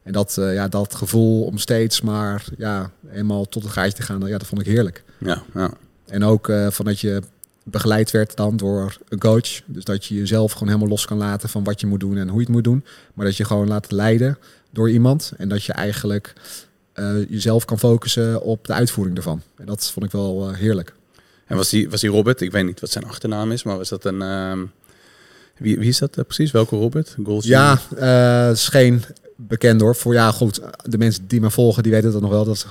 En 0.03 0.11
dat, 0.11 0.33
ja, 0.39 0.67
dat 0.67 0.95
gevoel 0.95 1.43
om 1.43 1.57
steeds 1.57 2.01
maar 2.01 2.45
ja, 2.57 2.91
helemaal 3.07 3.45
tot 3.45 3.63
het 3.63 3.71
gaatje 3.71 3.93
te 3.93 4.01
gaan, 4.01 4.19
ja, 4.19 4.37
dat 4.37 4.47
vond 4.47 4.61
ik 4.61 4.67
heerlijk. 4.67 5.03
Ja, 5.17 5.43
ja. 5.53 5.71
En 6.05 6.23
ook 6.23 6.51
van 6.69 6.85
dat 6.85 6.99
je 6.99 7.21
begeleid 7.67 8.11
werd 8.11 8.35
dan 8.35 8.57
door 8.57 8.97
een 9.09 9.19
coach. 9.19 9.61
Dus 9.65 9.83
dat 9.83 10.05
je 10.05 10.15
jezelf 10.15 10.51
gewoon 10.51 10.67
helemaal 10.67 10.89
los 10.89 11.05
kan 11.05 11.17
laten 11.17 11.49
van 11.49 11.63
wat 11.63 11.81
je 11.81 11.87
moet 11.87 11.99
doen 11.99 12.17
en 12.17 12.27
hoe 12.27 12.39
je 12.39 12.45
het 12.45 12.53
moet 12.53 12.63
doen. 12.63 12.85
Maar 13.13 13.25
dat 13.25 13.37
je 13.37 13.45
gewoon 13.45 13.67
laat 13.67 13.91
leiden 13.91 14.37
door 14.71 14.89
iemand. 14.89 15.31
En 15.37 15.49
dat 15.49 15.63
je 15.63 15.73
eigenlijk 15.73 16.33
uh, 16.95 17.29
jezelf 17.29 17.65
kan 17.65 17.79
focussen 17.79 18.41
op 18.41 18.65
de 18.65 18.73
uitvoering 18.73 19.17
ervan. 19.17 19.41
En 19.57 19.65
dat 19.65 19.91
vond 19.91 20.05
ik 20.05 20.11
wel 20.11 20.49
uh, 20.49 20.55
heerlijk. 20.55 20.93
En 21.45 21.57
was 21.57 21.69
die, 21.69 21.89
was 21.89 22.01
die 22.01 22.09
Robert, 22.09 22.41
ik 22.41 22.51
weet 22.51 22.65
niet 22.65 22.79
wat 22.79 22.91
zijn 22.91 23.05
achternaam 23.05 23.51
is, 23.51 23.63
maar 23.63 23.77
was 23.77 23.89
dat 23.89 24.05
een... 24.05 24.21
Uh, 24.21 24.53
wie, 25.57 25.79
wie 25.79 25.89
is 25.89 25.97
dat 25.97 26.17
uh, 26.17 26.25
precies? 26.25 26.51
Welke 26.51 26.75
Robert? 26.75 27.15
Goals 27.23 27.45
ja, 27.45 27.79
is 28.51 28.67
geen 28.67 29.03
bekend 29.35 29.81
hoor. 29.81 29.95
Voor 29.95 30.13
ja, 30.13 30.31
goed, 30.31 30.61
de 30.83 30.97
mensen 30.97 31.27
die 31.27 31.41
me 31.41 31.51
volgen, 31.51 31.83
die 31.83 31.91
weten 31.91 32.11
dat 32.11 32.21
nog 32.21 32.31
wel. 32.31 32.45
Dat, 32.45 32.67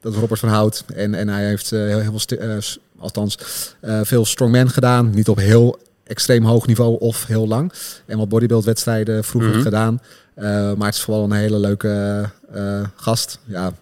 dat 0.00 0.14
Robert 0.14 0.40
van 0.40 0.48
Hout. 0.48 0.84
En, 0.94 1.14
en 1.14 1.28
hij 1.28 1.46
heeft 1.46 1.70
heel, 1.70 2.00
heel 2.00 2.18
veel 2.18 2.60
althans 2.98 3.38
uh, 3.82 4.00
veel 4.02 4.24
strongman 4.24 4.70
gedaan. 4.70 5.10
Niet 5.10 5.28
op 5.28 5.36
heel 5.36 5.78
extreem 6.04 6.44
hoog 6.44 6.66
niveau 6.66 6.98
of 6.98 7.26
heel 7.26 7.48
lang. 7.48 7.72
En 8.06 8.18
wat 8.18 8.28
bodybuild 8.28 8.64
wedstrijden 8.64 9.24
vroeger 9.24 9.52
mhm. 9.52 9.62
gedaan. 9.62 10.00
Uh, 10.36 10.44
maar 10.74 10.86
het 10.86 10.94
is 10.94 11.00
vooral 11.00 11.24
een 11.24 11.32
hele 11.32 11.58
leuke 11.58 12.24
uh, 12.54 12.80
gast. 12.94 13.38
Ja, 13.44 13.72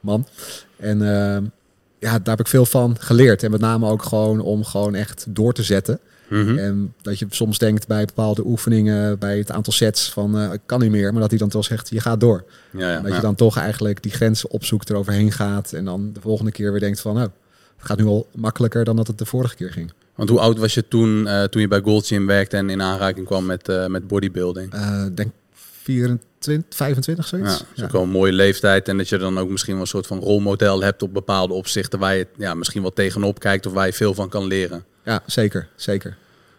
man. 0.00 0.26
En 0.76 0.98
ja, 1.98 2.10
daar 2.10 2.36
heb 2.36 2.40
ik 2.40 2.46
veel 2.46 2.66
van 2.66 2.96
geleerd. 2.98 3.42
En 3.42 3.50
met 3.50 3.60
name 3.60 3.88
ook 3.88 4.02
gewoon 4.02 4.40
om 4.40 4.64
gewoon 4.64 4.94
echt 4.94 5.26
door 5.28 5.52
te 5.52 5.62
zetten. 5.62 6.00
Mm 6.28 6.58
En 6.58 6.94
dat 7.02 7.18
je 7.18 7.26
soms 7.30 7.58
denkt 7.58 7.86
bij 7.86 8.04
bepaalde 8.04 8.46
oefeningen, 8.46 9.18
bij 9.18 9.38
het 9.38 9.50
aantal 9.50 9.72
sets 9.72 10.10
van 10.10 10.38
uh, 10.38 10.52
ik 10.52 10.60
kan 10.66 10.80
niet 10.80 10.90
meer, 10.90 11.12
maar 11.12 11.20
dat 11.20 11.30
hij 11.30 11.38
dan 11.38 11.48
toch 11.48 11.64
zegt 11.64 11.88
je 11.88 12.00
gaat 12.00 12.20
door. 12.20 12.44
Ja, 12.70 12.90
ja, 12.90 13.00
dat 13.00 13.14
je 13.14 13.20
dan 13.20 13.34
toch 13.34 13.58
eigenlijk 13.58 14.02
die 14.02 14.12
grenzen 14.12 14.50
opzoekt, 14.50 14.90
eroverheen 14.90 15.32
gaat 15.32 15.72
en 15.72 15.84
dan 15.84 16.10
de 16.12 16.20
volgende 16.20 16.50
keer 16.50 16.70
weer 16.70 16.80
denkt 16.80 17.00
van 17.00 17.14
nou, 17.14 17.28
het 17.76 17.86
gaat 17.86 17.98
nu 17.98 18.04
al 18.04 18.26
makkelijker 18.34 18.84
dan 18.84 18.96
dat 18.96 19.06
het 19.06 19.18
de 19.18 19.26
vorige 19.26 19.54
keer 19.54 19.72
ging. 19.72 19.92
Want 20.16 20.28
hoe 20.28 20.40
oud 20.40 20.58
was 20.58 20.74
je 20.74 20.88
toen, 20.88 21.26
uh, 21.26 21.42
toen 21.42 21.60
je 21.60 21.68
bij 21.68 21.80
Gold 21.80 22.06
Gym 22.06 22.26
werkte 22.26 22.56
en 22.56 22.70
in 22.70 22.82
aanraking 22.82 23.26
kwam 23.26 23.46
met, 23.46 23.68
uh, 23.68 23.86
met 23.86 24.08
bodybuilding? 24.08 24.74
Uh, 24.74 25.04
denk 25.14 25.32
24, 25.82 26.76
25 26.76 27.26
zoiets. 27.26 27.52
Ja, 27.52 27.58
dat 27.58 27.66
is 27.76 27.82
ook 27.82 27.90
wel 27.90 28.02
een 28.02 28.08
mooie 28.08 28.32
leeftijd. 28.32 28.88
En 28.88 28.96
dat 28.96 29.08
je 29.08 29.18
dan 29.18 29.38
ook 29.38 29.48
misschien 29.48 29.72
wel 29.72 29.82
een 29.82 29.88
soort 29.88 30.06
van 30.06 30.18
rolmodel 30.18 30.82
hebt 30.82 31.02
op 31.02 31.12
bepaalde 31.12 31.54
opzichten 31.54 31.98
waar 31.98 32.16
je 32.16 32.26
ja, 32.36 32.54
misschien 32.54 32.82
wel 32.82 32.92
tegenop 32.92 33.38
kijkt 33.38 33.66
of 33.66 33.72
waar 33.72 33.86
je 33.86 33.92
veel 33.92 34.14
van 34.14 34.28
kan 34.28 34.46
leren. 34.46 34.84
Ja, 35.04 35.22
zeker, 35.26 35.68
zeker. 35.76 36.16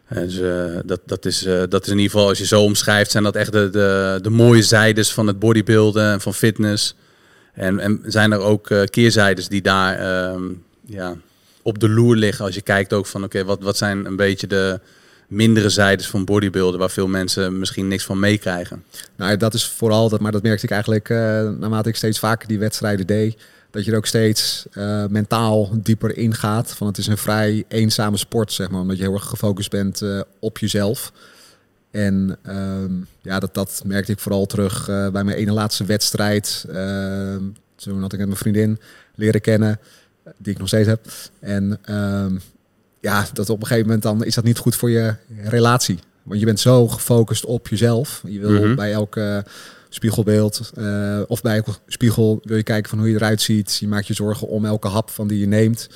Dus 0.10 0.40
dat, 0.86 1.00
dat, 1.06 1.26
is, 1.26 1.48
dat 1.70 1.86
is 1.86 1.92
in 1.92 1.98
ieder 1.98 2.12
geval, 2.12 2.28
als 2.28 2.38
je 2.38 2.46
zo 2.46 2.62
omschrijft, 2.62 3.12
zijn 3.12 3.24
dat 3.24 3.36
echt 3.36 3.52
de, 3.52 3.70
de, 3.70 4.20
de 4.22 4.30
mooie 4.30 4.64
zijdes 4.64 5.14
van 5.14 5.28
het 5.28 5.40
bodybuilden 5.40 6.12
en 6.12 6.22
van 6.22 6.34
fitness. 6.34 6.96
En, 7.54 7.80
en 7.80 8.02
zijn 8.06 8.32
er 8.32 8.40
ook 8.40 8.70
keerzijdes 8.90 9.48
die 9.48 9.62
daar 9.62 10.00
ehm, 10.00 10.44
ja, 10.88 11.16
op 11.62 11.80
de 11.80 11.90
loer 11.90 12.16
liggen. 12.16 12.46
Als 12.46 12.56
je 12.56 12.62
kijkt 12.62 12.94
ook 12.94 13.06
van 13.06 13.24
oké, 13.24 13.44
wat, 13.44 13.62
wat 13.62 13.78
zijn 13.78 14.06
een 14.06 14.16
beetje 14.16 14.48
de 14.48 14.80
mindere 15.28 15.70
zijdes 15.70 16.08
van 16.08 16.26
bodybuilden 16.26 16.80
waar 16.80 16.90
veel 16.90 17.08
mensen 17.08 17.60
misschien 17.60 17.88
niks 17.88 18.06
van 18.06 18.20
meekrijgen. 18.20 18.84
Nou, 19.16 19.38
dat 19.38 19.54
is 19.54 19.68
vooral 19.68 20.10
dat, 20.10 20.20
maar 20.20 20.32
dat 20.32 20.44
merkte 20.44 20.66
ik 20.66 20.72
eigenlijk 20.72 21.10
uh, 21.10 21.18
naarmate 21.50 21.90
ik 21.90 21.96
steeds 21.96 22.20
vaker 22.20 22.48
die 22.48 22.60
wedstrijden 22.60 23.08
deed. 23.08 23.38
Dat 23.72 23.86
je 23.86 23.92
er 23.92 23.98
ook 23.98 24.06
steeds 24.06 24.66
uh, 24.74 25.06
mentaal 25.06 25.70
dieper 25.74 26.18
ingaat. 26.18 26.72
Van 26.72 26.88
het 26.88 26.98
is 26.98 27.08
een 27.08 27.18
vrij 27.18 27.66
eenzame 27.68 28.18
sport, 28.18 28.52
zeg 28.52 28.70
maar. 28.70 28.82
Omdat 28.82 28.98
je 28.98 29.04
heel 29.04 29.14
erg 29.14 29.26
gefocust 29.26 29.70
bent 29.70 30.02
uh, 30.02 30.22
op 30.40 30.58
jezelf. 30.58 31.12
En 31.92 32.38
uh, 32.48 32.56
ja, 33.22 33.40
dat, 33.40 33.54
dat 33.54 33.82
merkte 33.86 34.12
ik 34.12 34.20
vooral 34.20 34.46
terug 34.46 34.86
bij 34.86 35.24
mijn 35.24 35.38
ene 35.38 35.52
laatste 35.52 35.86
wedstrijd. 35.86 36.66
Ehm, 36.70 37.44
toen 37.76 38.02
had 38.02 38.14
ik 38.14 38.20
met 38.20 38.28
mijn 38.28 38.40
vriendin 38.40 38.80
leren 39.16 39.42
kennen 39.42 39.80
die 40.38 40.54
ik 40.54 40.60
nog 40.60 40.68
steeds 40.68 40.88
heb. 40.88 41.06
En 41.40 41.80
um, 41.90 42.42
ja, 43.00 43.26
dat 43.34 43.50
op 43.50 43.60
een 43.60 43.68
gegeven 43.68 43.86
moment 43.86 44.04
dan 44.04 44.24
is 44.24 44.36
dat 44.36 44.44
niet 44.44 44.58
goed 44.58 44.76
voor 44.76 44.90
je 44.90 45.16
relatie. 45.44 46.00
Want 46.24 46.40
je 46.40 46.46
bent 46.46 46.60
zo 46.60 46.88
gefocust 46.88 47.46
op 47.46 47.68
jezelf. 47.68 48.24
Je 48.26 48.40
wil 48.40 48.68
mm 48.68 48.76
bij 48.76 48.92
elke 48.92 49.46
spiegelbeeld 49.90 50.72
uh, 50.78 51.20
of 51.28 51.42
bij 51.42 51.56
elke 51.56 51.72
spiegel 51.88 52.40
wil 52.44 52.58
je 52.58 52.64
kijken 52.64 52.90
van 52.90 53.00
hoe 53.00 53.10
je 53.10 53.16
eruit 53.16 53.42
ziet. 53.42 53.76
Je 53.76 53.88
maakt 53.88 54.08
je 54.08 54.14
zorgen 54.14 54.48
om 54.48 54.66
elke 54.66 54.88
hap 54.88 55.10
van 55.10 55.28
die 55.28 55.40
je 55.40 55.48
neemt. 55.48 55.90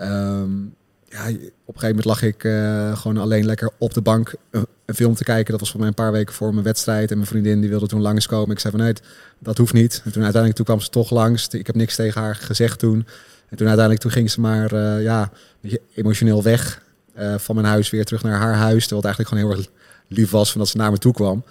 Um, 0.00 0.74
ja, 1.08 1.28
op 1.64 1.74
een 1.74 1.80
gegeven 1.80 1.88
moment 1.88 2.04
lag 2.04 2.22
ik 2.22 2.44
uh, 2.44 2.96
gewoon 2.96 3.16
alleen 3.16 3.44
lekker 3.44 3.70
op 3.78 3.94
de 3.94 4.00
bank 4.00 4.34
een, 4.50 4.66
een, 4.86 4.94
film 4.94 5.14
te 5.14 5.24
kijken. 5.24 5.50
Dat 5.50 5.60
was 5.60 5.70
voor 5.70 5.80
mij 5.80 5.88
een 5.88 5.94
paar 5.94 6.12
weken 6.12 6.34
voor 6.34 6.52
mijn 6.52 6.64
wedstrijd. 6.64 7.10
En 7.10 7.16
mijn 7.16 7.28
vriendin 7.28 7.60
die 7.60 7.70
wilde 7.70 7.86
toen 7.86 8.00
langskomen. 8.00 8.50
Ik 8.50 8.58
zei 8.58 8.76
van 8.76 8.82
nee, 8.84 8.94
dat 9.38 9.58
hoeft 9.58 9.72
niet. 9.72 10.02
En 10.04 10.12
toen 10.12 10.22
uiteindelijk 10.22 10.54
toen 10.54 10.64
kwam 10.64 10.80
ze 10.80 10.90
toch 10.90 11.10
langs. 11.10 11.48
Ik 11.48 11.66
heb 11.66 11.76
niks 11.76 11.96
tegen 11.96 12.20
haar 12.20 12.34
gezegd 12.34 12.78
toen. 12.78 13.06
En 13.52 13.58
toen 13.58 13.66
uiteindelijk 13.66 14.00
toen 14.00 14.10
ging 14.10 14.30
ze 14.30 14.40
maar 14.40 14.72
uh, 14.72 15.02
ja, 15.02 15.30
emotioneel 15.94 16.42
weg 16.42 16.82
uh, 17.18 17.34
van 17.38 17.54
mijn 17.54 17.66
huis 17.66 17.90
weer 17.90 18.04
terug 18.04 18.22
naar 18.22 18.38
haar 18.38 18.54
huis. 18.54 18.86
Terwijl 18.86 19.08
het 19.08 19.18
eigenlijk 19.18 19.28
gewoon 19.28 19.44
heel 19.44 19.64
erg 19.64 19.82
lief 20.08 20.30
was 20.30 20.50
van 20.50 20.60
dat 20.60 20.70
ze 20.70 20.76
naar 20.76 20.90
me 20.90 20.98
toe 20.98 21.12
kwam. 21.12 21.44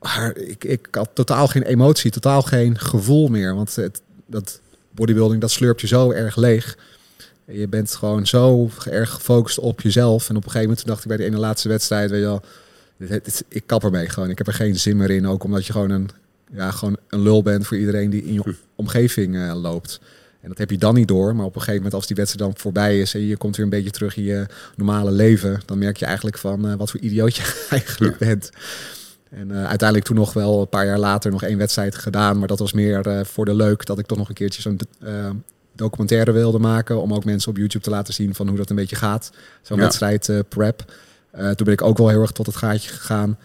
Maar 0.00 0.36
ik, 0.36 0.64
ik 0.64 0.88
had 0.90 1.10
totaal 1.12 1.48
geen 1.48 1.62
emotie, 1.62 2.10
totaal 2.10 2.42
geen 2.42 2.78
gevoel 2.78 3.28
meer. 3.28 3.54
Want 3.54 3.76
het, 3.76 4.00
dat 4.26 4.60
bodybuilding, 4.90 5.40
dat 5.40 5.50
slurpt 5.50 5.80
je 5.80 5.86
zo 5.86 6.10
erg 6.10 6.36
leeg. 6.36 6.76
Je 7.44 7.68
bent 7.68 7.94
gewoon 7.94 8.26
zo 8.26 8.70
erg 8.84 9.10
gefocust 9.10 9.58
op 9.58 9.80
jezelf. 9.80 10.28
En 10.28 10.36
op 10.36 10.44
een 10.44 10.50
gegeven 10.50 10.68
moment 10.68 10.86
dacht 10.86 11.02
ik 11.02 11.08
bij 11.08 11.16
de 11.16 11.24
ene 11.24 11.38
laatste 11.38 11.68
wedstrijd, 11.68 12.10
weet 12.10 12.20
je 12.20 12.26
wel, 12.26 12.42
ik 13.48 13.62
kap 13.66 13.84
ermee 13.84 14.08
gewoon. 14.08 14.30
Ik 14.30 14.38
heb 14.38 14.46
er 14.46 14.52
geen 14.52 14.78
zin 14.78 14.96
meer 14.96 15.10
in. 15.10 15.26
Ook 15.26 15.44
omdat 15.44 15.66
je 15.66 15.72
gewoon 15.72 15.90
een, 15.90 16.08
ja, 16.52 16.70
gewoon 16.70 16.96
een 17.08 17.20
lul 17.22 17.42
bent 17.42 17.66
voor 17.66 17.76
iedereen 17.76 18.10
die 18.10 18.24
in 18.24 18.32
je 18.32 18.40
hm. 18.40 18.52
omgeving 18.74 19.34
uh, 19.34 19.54
loopt. 19.54 20.00
En 20.48 20.54
dat 20.54 20.68
heb 20.68 20.70
je 20.70 20.86
dan 20.86 20.94
niet 20.94 21.08
door. 21.08 21.36
Maar 21.36 21.44
op 21.44 21.54
een 21.54 21.60
gegeven 21.60 21.76
moment, 21.76 21.94
als 21.94 22.06
die 22.06 22.16
wedstrijd 22.16 22.50
dan 22.50 22.60
voorbij 22.60 23.00
is 23.00 23.14
en 23.14 23.20
je 23.20 23.36
komt 23.36 23.56
weer 23.56 23.64
een 23.64 23.70
beetje 23.70 23.90
terug 23.90 24.16
in 24.16 24.22
je 24.22 24.46
normale 24.76 25.10
leven, 25.10 25.60
dan 25.64 25.78
merk 25.78 25.96
je 25.96 26.04
eigenlijk 26.04 26.38
van 26.38 26.66
uh, 26.66 26.74
wat 26.74 26.90
voor 26.90 27.00
idioot 27.00 27.36
je 27.36 27.54
eigenlijk 27.70 28.18
bent. 28.18 28.50
En 29.30 29.48
uh, 29.48 29.56
uiteindelijk 29.56 30.04
toen 30.04 30.16
nog 30.16 30.32
wel 30.32 30.60
een 30.60 30.68
paar 30.68 30.86
jaar 30.86 30.98
later 30.98 31.30
nog 31.30 31.42
één 31.42 31.58
wedstrijd 31.58 31.94
gedaan. 31.94 32.38
Maar 32.38 32.48
dat 32.48 32.58
was 32.58 32.72
meer 32.72 33.06
uh, 33.06 33.24
voor 33.24 33.44
de 33.44 33.54
leuk 33.54 33.86
dat 33.86 33.98
ik 33.98 34.06
toch 34.06 34.18
nog 34.18 34.28
een 34.28 34.34
keertje 34.34 34.62
zo'n 34.62 34.80
documentaire 35.74 36.32
wilde 36.32 36.58
maken. 36.58 37.02
Om 37.02 37.14
ook 37.14 37.24
mensen 37.24 37.50
op 37.50 37.56
YouTube 37.56 37.84
te 37.84 37.90
laten 37.90 38.14
zien 38.14 38.34
van 38.34 38.48
hoe 38.48 38.56
dat 38.56 38.70
een 38.70 38.76
beetje 38.76 38.96
gaat. 38.96 39.30
Zo'n 39.62 39.76
ja. 39.76 39.82
wedstrijd 39.82 40.30
prep. 40.48 40.92
toen 41.32 41.64
ben 41.64 41.72
ik 41.72 41.82
ook 41.82 41.98
wel 41.98 42.08
heel 42.08 42.20
erg 42.20 42.32
tot 42.32 42.46
het 42.46 42.56
gaatje 42.56 42.90
gegaan 42.90 43.38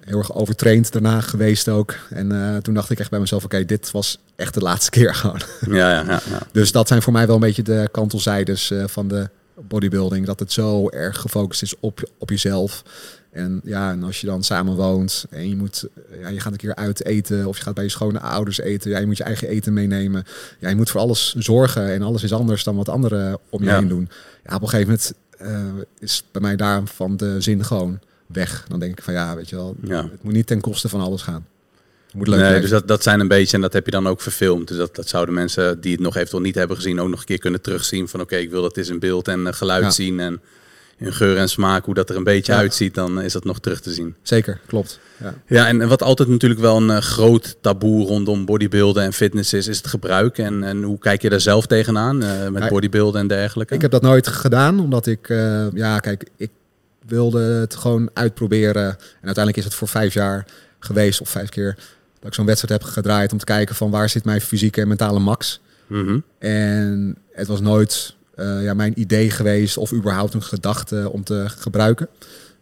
heel 0.00 0.18
erg 0.18 0.34
overtraind 0.34 0.92
daarna 0.92 1.20
geweest 1.20 1.68
ook. 1.68 1.94
En 2.10 2.32
uh, 2.32 2.56
toen 2.56 2.74
dacht 2.74 2.90
ik 2.90 2.98
echt 2.98 3.10
bij 3.10 3.20
mezelf, 3.20 3.44
oké, 3.44 3.64
dit 3.64 3.90
was 3.90 4.18
echt 4.36 4.54
de 4.54 4.60
laatste 4.60 4.90
keer 4.96 5.14
gewoon. 5.14 5.40
Ja, 5.66 5.90
ja, 5.90 6.04
ja, 6.06 6.20
ja, 6.30 6.38
Dus 6.52 6.72
dat 6.72 6.88
zijn 6.88 7.02
voor 7.02 7.12
mij 7.12 7.26
wel 7.26 7.34
een 7.34 7.40
beetje 7.40 7.62
de 7.62 7.88
kantelzijdes 7.92 8.70
uh, 8.70 8.84
van 8.86 9.08
de 9.08 9.28
bodybuilding. 9.54 10.26
Dat 10.26 10.38
het 10.38 10.52
zo 10.52 10.88
erg 10.88 11.20
gefocust 11.20 11.62
is 11.62 11.74
op, 11.80 12.10
op 12.18 12.30
jezelf. 12.30 12.82
En 13.30 13.60
ja, 13.64 13.90
en 13.90 14.02
als 14.02 14.20
je 14.20 14.26
dan 14.26 14.42
samen 14.42 14.74
woont 14.74 15.26
en 15.30 15.48
je 15.48 15.56
moet, 15.56 15.86
ja, 16.20 16.28
je 16.28 16.40
gaat 16.40 16.52
een 16.52 16.58
keer 16.58 16.74
uit 16.74 17.04
eten 17.04 17.46
of 17.46 17.56
je 17.56 17.62
gaat 17.62 17.74
bij 17.74 17.84
je 17.84 17.90
schone 17.90 18.20
ouders 18.20 18.58
eten. 18.58 18.90
Ja, 18.90 18.98
je 18.98 19.06
moet 19.06 19.16
je 19.16 19.24
eigen 19.24 19.48
eten 19.48 19.72
meenemen. 19.72 20.24
Ja, 20.58 20.68
je 20.68 20.76
moet 20.76 20.90
voor 20.90 21.00
alles 21.00 21.34
zorgen 21.34 21.92
en 21.92 22.02
alles 22.02 22.22
is 22.22 22.32
anders 22.32 22.64
dan 22.64 22.76
wat 22.76 22.88
anderen 22.88 23.38
om 23.50 23.62
je 23.62 23.70
heen 23.70 23.88
doen. 23.88 24.08
Ja, 24.44 24.54
op 24.54 24.62
een 24.62 24.68
gegeven 24.68 24.86
moment 24.86 25.14
uh, 25.40 25.82
is 25.98 26.24
bij 26.32 26.40
mij 26.42 26.56
daarvan 26.56 27.16
de 27.16 27.40
zin 27.40 27.64
gewoon 27.64 28.00
weg. 28.26 28.64
Dan 28.68 28.80
denk 28.80 28.98
ik 28.98 29.04
van 29.04 29.14
ja, 29.14 29.36
weet 29.36 29.48
je 29.48 29.56
wel, 29.56 29.76
ja. 29.82 30.02
het 30.02 30.22
moet 30.22 30.32
niet 30.32 30.46
ten 30.46 30.60
koste 30.60 30.88
van 30.88 31.00
alles 31.00 31.22
gaan. 31.22 31.46
Het 32.06 32.14
moet 32.14 32.28
leuk 32.28 32.40
nee, 32.40 32.60
dus 32.60 32.70
dat, 32.70 32.88
dat 32.88 33.02
zijn 33.02 33.20
een 33.20 33.28
beetje, 33.28 33.56
en 33.56 33.62
dat 33.62 33.72
heb 33.72 33.84
je 33.84 33.90
dan 33.90 34.06
ook 34.06 34.20
verfilmd. 34.20 34.68
Dus 34.68 34.76
dat, 34.76 34.94
dat 34.94 35.08
zouden 35.08 35.34
mensen 35.34 35.80
die 35.80 35.92
het 35.92 36.00
nog 36.00 36.16
eventueel 36.16 36.42
niet 36.42 36.54
hebben 36.54 36.76
gezien 36.76 37.00
ook 37.00 37.08
nog 37.08 37.20
een 37.20 37.26
keer 37.26 37.38
kunnen 37.38 37.60
terugzien. 37.60 38.08
Van 38.08 38.20
oké, 38.20 38.36
ik 38.36 38.50
wil 38.50 38.62
dat 38.62 38.76
is 38.76 38.88
in 38.88 38.98
beeld 38.98 39.28
en 39.28 39.40
uh, 39.40 39.52
geluid 39.52 39.94
zien. 39.94 40.20
En 40.20 40.40
in 40.98 41.12
geur 41.12 41.36
en 41.36 41.48
smaak, 41.48 41.84
hoe 41.84 41.94
dat 41.94 42.10
er 42.10 42.16
een 42.16 42.24
beetje 42.24 42.52
Ja. 42.52 42.58
uitziet, 42.58 42.94
dan 42.94 43.20
is 43.20 43.32
dat 43.32 43.44
nog 43.44 43.60
terug 43.60 43.80
te 43.80 43.92
zien. 43.92 44.14
Zeker, 44.22 44.60
klopt. 44.66 44.98
Ja. 45.20 45.34
Ja, 45.46 45.66
en 45.66 45.88
wat 45.88 46.02
altijd 46.02 46.28
natuurlijk 46.28 46.60
wel 46.60 46.76
een 46.76 46.90
eh, 46.90 46.98
groot 46.98 47.56
taboe 47.60 48.06
rondom 48.06 48.44
bodybuilden 48.44 49.02
en 49.02 49.12
fitness 49.12 49.52
is, 49.52 49.68
is 49.68 49.76
het 49.76 49.86
gebruik. 49.86 50.38
En, 50.38 50.64
en 50.64 50.82
hoe 50.82 50.98
kijk 50.98 51.22
je 51.22 51.30
daar 51.30 51.40
zelf 51.40 51.66
tegenaan 51.66 52.22
eh, 52.22 52.48
met 52.48 52.68
bodybuilden 52.68 53.20
en 53.20 53.26
dergelijke? 53.26 53.74
Ik 53.74 53.82
heb 53.82 53.90
dat 53.90 54.02
nooit 54.02 54.26
gedaan, 54.26 54.80
omdat 54.80 55.06
ik, 55.06 55.28
eh, 55.28 55.72
ja, 55.72 55.98
kijk, 55.98 56.28
ik 56.36 56.50
wilde 57.06 57.42
het 57.42 57.74
gewoon 57.74 58.10
uitproberen. 58.12 58.86
En 58.86 59.24
uiteindelijk 59.24 59.56
is 59.56 59.64
het 59.64 59.74
voor 59.74 59.88
vijf 59.88 60.14
jaar 60.14 60.46
geweest, 60.78 61.20
of 61.20 61.28
vijf 61.28 61.48
keer, 61.48 61.74
dat 62.18 62.28
ik 62.28 62.34
zo'n 62.34 62.46
wedstrijd 62.46 62.82
heb 62.82 62.92
gedraaid 62.92 63.32
om 63.32 63.38
te 63.38 63.44
kijken 63.44 63.74
van 63.74 63.90
waar 63.90 64.08
zit 64.08 64.24
mijn 64.24 64.40
fysieke 64.40 64.80
en 64.80 64.88
mentale 64.88 65.18
max. 65.18 65.60
Mhm. 65.86 66.18
En 66.38 67.16
het 67.32 67.46
was 67.46 67.60
nooit 67.60 68.14
eh, 68.34 68.62
ja, 68.62 68.74
mijn 68.74 69.00
idee 69.00 69.30
geweest 69.30 69.76
of 69.76 69.92
überhaupt 69.92 70.34
een 70.34 70.42
gedachte 70.42 71.10
om 71.10 71.24
te 71.24 71.44
gebruiken. 71.46 72.08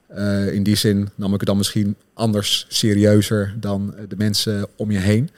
Eh, 0.07 0.55
in 0.55 0.63
die 0.63 0.77
zin 0.77 1.09
nam 1.15 1.33
ik 1.33 1.39
het 1.39 1.49
dan 1.49 1.57
misschien 1.57 1.97
anders 2.15 2.67
serieuzer 2.69 3.55
dan 3.61 3.95
de 4.09 4.17
mensen 4.17 4.67
om 4.77 4.91
je 4.91 4.99
heen. 4.99 5.31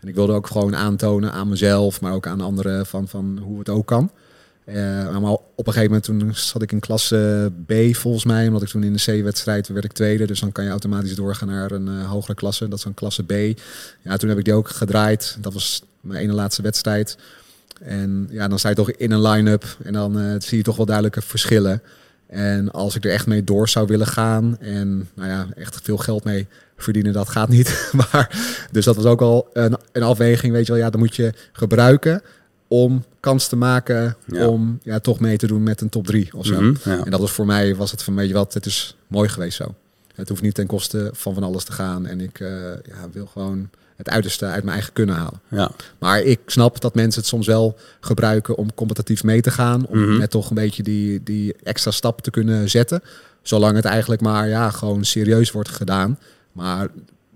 En 0.00 0.08
ik 0.08 0.14
wilde 0.14 0.32
ook 0.32 0.46
gewoon 0.46 0.76
aantonen 0.76 1.32
aan 1.32 1.48
mezelf, 1.48 2.00
maar 2.00 2.12
ook 2.12 2.26
aan 2.26 2.40
anderen 2.40 2.86
van, 2.86 3.08
van 3.08 3.38
hoe 3.42 3.58
het 3.58 3.68
ook 3.68 3.86
kan. 3.86 4.10
Eh, 4.66 5.18
maar 5.18 5.30
op 5.32 5.66
een 5.66 5.72
gegeven 5.72 5.84
moment 5.84 6.04
toen 6.04 6.34
zat 6.34 6.62
ik 6.62 6.72
in 6.72 6.80
klasse 6.80 7.52
B 7.66 7.72
volgens 7.92 8.24
mij, 8.24 8.46
omdat 8.46 8.62
ik 8.62 8.68
toen 8.68 8.82
in 8.82 8.92
de 8.92 9.20
C-wedstrijd 9.20 9.68
werd 9.68 9.84
ik 9.84 9.92
tweede. 9.92 10.26
Dus 10.26 10.40
dan 10.40 10.52
kan 10.52 10.64
je 10.64 10.70
automatisch 10.70 11.14
doorgaan 11.14 11.48
naar 11.48 11.70
een 11.70 11.88
eh, 11.88 12.10
hogere 12.10 12.34
klasse, 12.34 12.68
dat 12.68 12.78
is 12.78 12.84
dan 12.84 12.94
klasse 12.94 13.24
B. 13.24 13.58
Ja, 14.02 14.16
toen 14.16 14.28
heb 14.28 14.38
ik 14.38 14.44
die 14.44 14.54
ook 14.54 14.68
gedraaid. 14.68 15.36
Dat 15.40 15.52
was 15.52 15.82
mijn 16.00 16.22
ene 16.22 16.32
laatste 16.32 16.62
wedstrijd. 16.62 17.18
En 17.82 18.28
ja, 18.30 18.48
dan 18.48 18.58
sta 18.58 18.68
je 18.68 18.74
toch 18.74 18.90
in 18.90 19.10
een 19.10 19.22
line-up 19.22 19.76
en 19.82 19.92
dan 19.92 20.20
eh, 20.20 20.34
zie 20.38 20.58
je 20.58 20.64
toch 20.64 20.76
wel 20.76 20.86
duidelijke 20.86 21.22
verschillen. 21.22 21.82
En 22.26 22.70
als 22.70 22.96
ik 22.96 23.04
er 23.04 23.10
echt 23.10 23.26
mee 23.26 23.44
door 23.44 23.68
zou 23.68 23.86
willen 23.86 24.06
gaan 24.06 24.58
en 24.60 25.08
nou 25.14 25.28
ja, 25.28 25.46
echt 25.54 25.80
veel 25.82 25.96
geld 25.96 26.24
mee 26.24 26.46
verdienen, 26.76 27.12
dat 27.12 27.28
gaat 27.28 27.48
niet. 27.48 27.90
maar, 28.12 28.38
dus 28.70 28.84
dat 28.84 28.96
was 28.96 29.04
ook 29.04 29.20
al 29.20 29.48
een, 29.52 29.76
een 29.92 30.02
afweging, 30.02 30.52
weet 30.52 30.66
je 30.66 30.72
wel. 30.72 30.80
Ja, 30.80 30.90
dan 30.90 31.00
moet 31.00 31.16
je 31.16 31.32
gebruiken 31.52 32.22
om 32.68 33.04
kans 33.20 33.48
te 33.48 33.56
maken 33.56 34.16
Ja. 34.26 34.48
om 34.48 34.78
ja, 34.82 34.98
toch 34.98 35.20
mee 35.20 35.36
te 35.36 35.46
doen 35.46 35.62
met 35.62 35.80
een 35.80 35.88
top 35.88 36.06
3 36.06 36.28
of 36.34 36.46
zo. 36.46 36.60
Mhm, 36.60 36.74
ja. 36.90 37.04
En 37.04 37.10
dat 37.10 37.20
was 37.20 37.30
voor 37.32 37.46
mij, 37.46 37.76
was 37.76 37.90
het 37.90 38.02
van, 38.02 38.14
weet 38.14 38.28
je 38.28 38.34
wat, 38.34 38.54
het 38.54 38.66
is 38.66 38.96
mooi 39.06 39.28
geweest 39.28 39.56
zo. 39.56 39.74
Het 40.14 40.28
hoeft 40.28 40.42
niet 40.42 40.54
ten 40.54 40.66
koste 40.66 41.10
van 41.12 41.34
van 41.34 41.42
alles 41.42 41.64
te 41.64 41.72
gaan. 41.72 42.06
En 42.06 42.20
ik 42.20 42.40
eh, 42.40 42.48
ja, 42.70 43.08
wil 43.12 43.26
gewoon 43.26 43.68
het 43.96 44.08
uiterste 44.08 44.44
uit 44.44 44.62
mijn 44.62 44.74
eigen 44.76 44.92
kunnen 44.92 45.14
halen. 45.14 45.40
ja. 45.48 45.70
Maar 45.98 46.20
ik 46.22 46.40
snap 46.46 46.80
dat 46.80 46.94
mensen 46.94 47.20
het 47.20 47.28
soms 47.30 47.46
wel 47.46 47.76
gebruiken 48.00 48.56
om 48.56 48.74
competitief 48.74 49.24
mee 49.24 49.40
te 49.40 49.50
gaan. 49.50 49.86
Om 49.86 49.98
Mhm. 49.98 50.18
net 50.18 50.30
toch 50.30 50.48
een 50.48 50.54
beetje 50.54 50.82
die, 50.82 51.22
die 51.22 51.54
extra 51.62 51.90
stap 51.90 52.20
te 52.20 52.30
kunnen 52.30 52.70
zetten. 52.70 53.02
Zolang 53.42 53.76
het 53.76 53.84
eigenlijk 53.84 54.20
maar 54.22 54.48
ja, 54.48 54.70
gewoon 54.70 55.04
serieus 55.04 55.52
wordt 55.52 55.68
gedaan. 55.68 56.18
Maar 56.52 56.88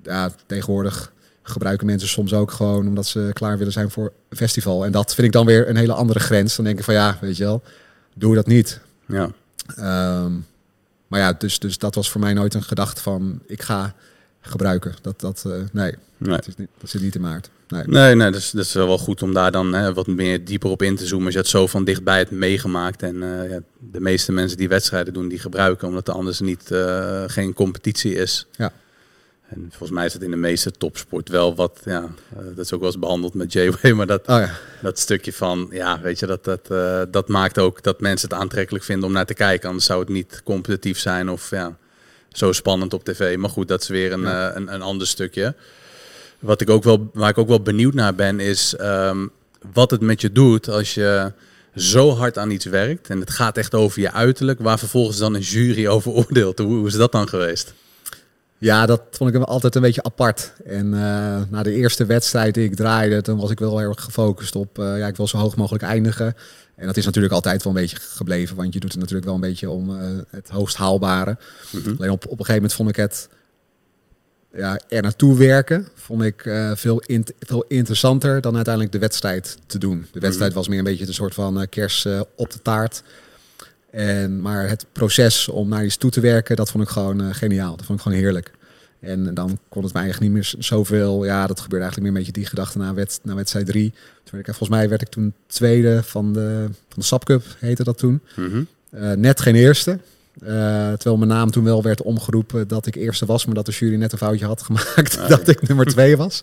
ja, 0.02 0.30
tegenwoordig 0.46 1.12
gebruiken 1.50 1.86
mensen 1.86 2.08
soms 2.08 2.32
ook 2.32 2.50
gewoon 2.50 2.86
omdat 2.86 3.06
ze 3.06 3.30
klaar 3.32 3.58
willen 3.58 3.72
zijn 3.72 3.90
voor 3.90 4.12
een 4.28 4.36
festival. 4.36 4.84
En 4.84 4.92
dat 4.92 5.14
vind 5.14 5.26
ik 5.26 5.32
dan 5.32 5.46
weer 5.46 5.68
een 5.68 5.76
hele 5.76 5.92
andere 5.92 6.20
grens. 6.20 6.56
Dan 6.56 6.64
denk 6.64 6.78
ik 6.78 6.84
van 6.84 6.94
ja, 6.94 7.18
weet 7.20 7.36
je 7.36 7.44
wel, 7.44 7.62
doe 8.14 8.34
dat 8.34 8.46
niet. 8.46 8.80
ja. 9.06 9.30
Ehm, 9.76 10.32
maar 11.06 11.20
ja, 11.20 11.32
dus, 11.32 11.58
dus 11.58 11.78
dat 11.78 11.94
was 11.94 12.10
voor 12.10 12.20
mij 12.20 12.32
nooit 12.32 12.54
een 12.54 12.62
gedachte 12.62 13.02
van 13.02 13.40
ik 13.46 13.62
ga 13.62 13.94
gebruiken. 14.40 14.94
Dat, 15.02 15.20
dat, 15.20 15.44
eh, 15.46 15.52
nee, 15.72 15.94
Nee. 16.20 16.36
Dat, 16.36 16.46
is 16.46 16.56
niet, 16.56 16.68
dat 16.80 16.90
zit 16.90 17.02
niet 17.02 17.14
in 17.14 17.20
maart. 17.20 17.50
Nee. 17.68 17.82
Nee, 17.86 18.14
nee 18.14 18.30
dat, 18.30 18.40
is, 18.40 18.50
dat 18.50 18.64
is 18.64 18.72
wel 18.72 18.98
goed 18.98 19.22
om 19.22 19.34
daar 19.34 19.52
dan 19.52 19.72
hè, 19.72 19.94
wat 19.94 20.06
meer 20.06 20.44
dieper 20.44 20.70
op 20.70 20.82
in 20.82 20.96
te 20.96 21.06
zoomen. 21.06 21.24
Als 21.24 21.34
je 21.34 21.40
het 21.40 21.48
zo 21.48 21.66
van 21.66 21.84
dichtbij 21.84 22.18
hebt 22.18 22.30
meegemaakt. 22.30 23.02
En 23.02 23.22
eh, 23.22 23.50
ja, 23.50 23.60
de 23.90 24.00
meeste 24.00 24.32
mensen 24.32 24.56
die 24.56 24.68
wedstrijden 24.68 25.12
doen, 25.12 25.28
die 25.28 25.38
gebruiken. 25.38 25.88
Omdat 25.88 26.08
er 26.08 26.14
anders 26.14 26.40
niet, 26.40 26.70
eh, 26.70 27.24
geen 27.26 27.52
competitie 27.52 28.14
is. 28.14 28.46
Ja. 28.56 28.72
En 29.50 29.66
volgens 29.68 29.90
mij 29.90 30.06
is 30.06 30.12
het 30.12 30.22
in 30.22 30.30
de 30.30 30.36
meeste 30.36 30.70
topsport 30.70 31.28
wel 31.28 31.54
wat, 31.54 31.80
ja, 31.84 32.02
eh, 32.36 32.38
dat 32.54 32.64
is 32.64 32.72
ook 32.72 32.80
wel 32.80 32.88
eens 32.88 32.98
behandeld 32.98 33.34
met 33.34 33.52
J-Way. 33.52 33.92
Maar 33.98 34.06
dat, 34.06 34.20
Oh 34.20 34.38
ja, 34.38 34.50
dat 34.82 34.98
stukje 34.98 35.32
van, 35.32 35.68
ja, 35.70 36.00
weet 36.00 36.18
je, 36.18 36.26
dat, 36.26 36.44
dat, 36.44 36.70
eh, 36.70 37.02
dat 37.10 37.28
maakt 37.28 37.58
ook 37.58 37.82
dat 37.82 38.00
mensen 38.00 38.28
het 38.28 38.38
aantrekkelijk 38.38 38.84
vinden 38.84 39.06
om 39.08 39.12
naar 39.14 39.26
te 39.26 39.34
kijken. 39.34 39.68
Anders 39.68 39.86
zou 39.86 40.00
het 40.00 40.08
niet 40.08 40.40
competitief 40.44 40.98
zijn 40.98 41.30
of 41.30 41.50
ja, 41.50 41.76
zo 42.32 42.52
spannend 42.52 42.94
op 42.94 43.04
tv. 43.04 43.36
Maar 43.36 43.50
goed, 43.50 43.68
dat 43.68 43.82
is 43.82 43.88
weer 43.88 44.12
een, 44.12 44.20
Ja. 44.20 44.48
eh, 44.50 44.56
een, 44.56 44.74
een 44.74 44.82
ander 44.82 45.06
stukje. 45.06 45.54
Wat 46.38 46.60
ik 46.60 46.70
ook 46.70 46.82
wel, 46.84 47.10
waar 47.12 47.30
ik 47.30 47.38
ook 47.38 47.48
wel 47.48 47.62
benieuwd 47.62 47.94
naar 47.94 48.14
ben, 48.14 48.40
is 48.40 48.76
ehm, 48.76 49.26
wat 49.72 49.90
het 49.90 50.00
met 50.00 50.20
je 50.20 50.32
doet 50.32 50.68
als 50.68 50.94
je 50.94 51.32
zo 51.76 52.10
hard 52.10 52.38
aan 52.38 52.50
iets 52.50 52.64
werkt. 52.64 53.08
En 53.10 53.20
het 53.20 53.30
gaat 53.30 53.56
echt 53.56 53.74
over 53.74 54.00
je 54.00 54.12
uiterlijk, 54.12 54.60
waar 54.60 54.78
vervolgens 54.78 55.18
dan 55.18 55.34
een 55.34 55.40
jury 55.40 55.86
over 55.86 56.12
oordeelt. 56.12 56.58
Hoe, 56.58 56.76
hoe 56.76 56.86
is 56.86 56.94
dat 56.94 57.12
dan 57.12 57.28
geweest? 57.28 57.74
Ja, 58.60 58.86
dat 58.86 59.02
vond 59.10 59.30
ik 59.30 59.36
hem 59.36 59.44
altijd 59.44 59.74
een 59.74 59.82
beetje 59.82 60.02
apart. 60.02 60.52
En 60.64 60.94
eh, 60.94 61.42
na 61.48 61.62
de 61.62 61.72
eerste 61.72 62.06
wedstrijd 62.06 62.54
die 62.54 62.64
ik 62.64 62.74
draaide, 62.74 63.22
toen 63.22 63.38
was 63.38 63.50
ik 63.50 63.58
wel 63.58 63.78
heel 63.78 63.88
erg 63.88 64.04
gefocust 64.04 64.56
op, 64.56 64.78
eh, 64.78 64.98
ja, 64.98 65.06
ik 65.06 65.16
wil 65.16 65.26
zo 65.26 65.38
hoog 65.38 65.56
mogelijk 65.56 65.84
eindigen. 65.84 66.36
En 66.74 66.86
dat 66.86 66.96
is 66.96 67.04
natuurlijk 67.04 67.34
altijd 67.34 67.62
wel 67.62 67.74
een 67.74 67.80
beetje 67.80 67.96
gebleven, 67.96 68.56
want 68.56 68.74
je 68.74 68.80
doet 68.80 68.90
het 68.90 69.00
natuurlijk 69.00 69.26
wel 69.26 69.34
een 69.34 69.40
beetje 69.40 69.70
om 69.70 69.96
eh, 69.96 70.06
het 70.30 70.48
hoogst 70.48 70.76
haalbare. 70.76 71.36
Mhm. 71.72 71.94
Alleen 71.98 72.10
op, 72.10 72.24
op 72.24 72.30
een 72.30 72.44
gegeven 72.44 72.54
moment 72.54 72.72
vond 72.72 72.88
ik 72.88 72.96
het 72.96 73.28
ja, 74.52 74.80
er 74.88 75.02
naartoe 75.02 75.38
werken, 75.38 75.88
vond 75.94 76.22
ik 76.22 76.42
veel, 76.74 77.02
veel 77.38 77.64
interessanter 77.68 78.40
dan 78.40 78.54
uiteindelijk 78.54 78.94
de 78.94 79.00
wedstrijd 79.00 79.56
te 79.66 79.78
doen. 79.78 80.06
De 80.12 80.20
wedstrijd 80.20 80.52
was 80.52 80.68
meer 80.68 80.78
een 80.78 80.84
beetje 80.84 81.06
een 81.06 81.14
soort 81.14 81.34
van 81.34 81.66
kers 81.68 82.06
op 82.36 82.50
de 82.50 82.62
taart. 82.62 83.02
En, 83.90 84.40
maar 84.40 84.68
het 84.68 84.87
proces 84.92 85.48
om 85.48 85.68
naar 85.68 85.85
iets 85.85 85.96
toe 85.96 86.11
te 86.11 86.20
werken, 86.20 86.57
dat 86.57 86.70
vond 86.70 86.85
ik 86.85 86.90
gewoon 86.90 87.20
eh, 87.20 87.29
geniaal. 87.31 87.76
Dat 87.76 87.87
vond 87.87 87.98
ik 87.98 88.05
gewoon 88.05 88.18
heerlijk. 88.18 88.50
En 89.00 89.35
dan 89.35 89.59
kon 89.68 89.83
het 89.83 89.92
mij 89.92 90.03
eigenlijk 90.03 90.33
niet 90.33 90.42
meer 90.42 90.64
zoveel. 90.64 91.24
Ja, 91.24 91.46
dat 91.46 91.61
gebeurde 91.61 91.85
eigenlijk 91.85 91.98
meer 91.98 92.09
een 92.09 92.26
beetje 92.26 92.40
die 92.40 92.50
gedachte 92.50 92.79
na, 92.79 92.94
wed, 92.94 93.20
na 93.22 93.35
wedstrijd 93.35 93.66
3. 93.66 93.92
Toen 94.24 94.38
ik, 94.38 94.44
volgens 94.44 94.68
mij 94.68 94.88
werd 94.88 95.03
ik 95.03 95.09
toen 95.09 95.35
tweede 95.46 96.03
van 96.03 96.33
de, 96.33 96.68
van 96.88 96.98
de 96.98 97.05
SAP 97.05 97.24
Cup, 97.24 97.44
heette 97.59 97.85
dat 97.85 97.98
toen. 97.98 98.20
Mhm. 98.37 98.62
Eh, 98.90 99.12
net 99.12 99.40
geen 99.40 99.55
eerste. 99.55 99.98
Eh, 100.40 100.48
terwijl 100.92 101.16
mijn 101.16 101.31
naam 101.31 101.50
toen 101.50 101.64
wel 101.64 101.83
werd 101.83 102.03
omgeroepen 102.03 102.68
dat 102.68 102.87
ik 102.87 102.94
eerste 102.94 103.26
was, 103.26 103.44
maar 103.44 103.55
dat 103.55 103.66
de 103.66 103.72
jury 103.72 103.96
net 103.96 104.12
een 104.12 104.18
foutje 104.18 104.46
had 104.46 104.62
gemaakt 104.62 105.18
Ah, 105.20 105.29
dat 105.29 105.48
ik 105.48 105.68
nummer 105.68 105.87
twee 105.87 106.16
was. 106.16 106.42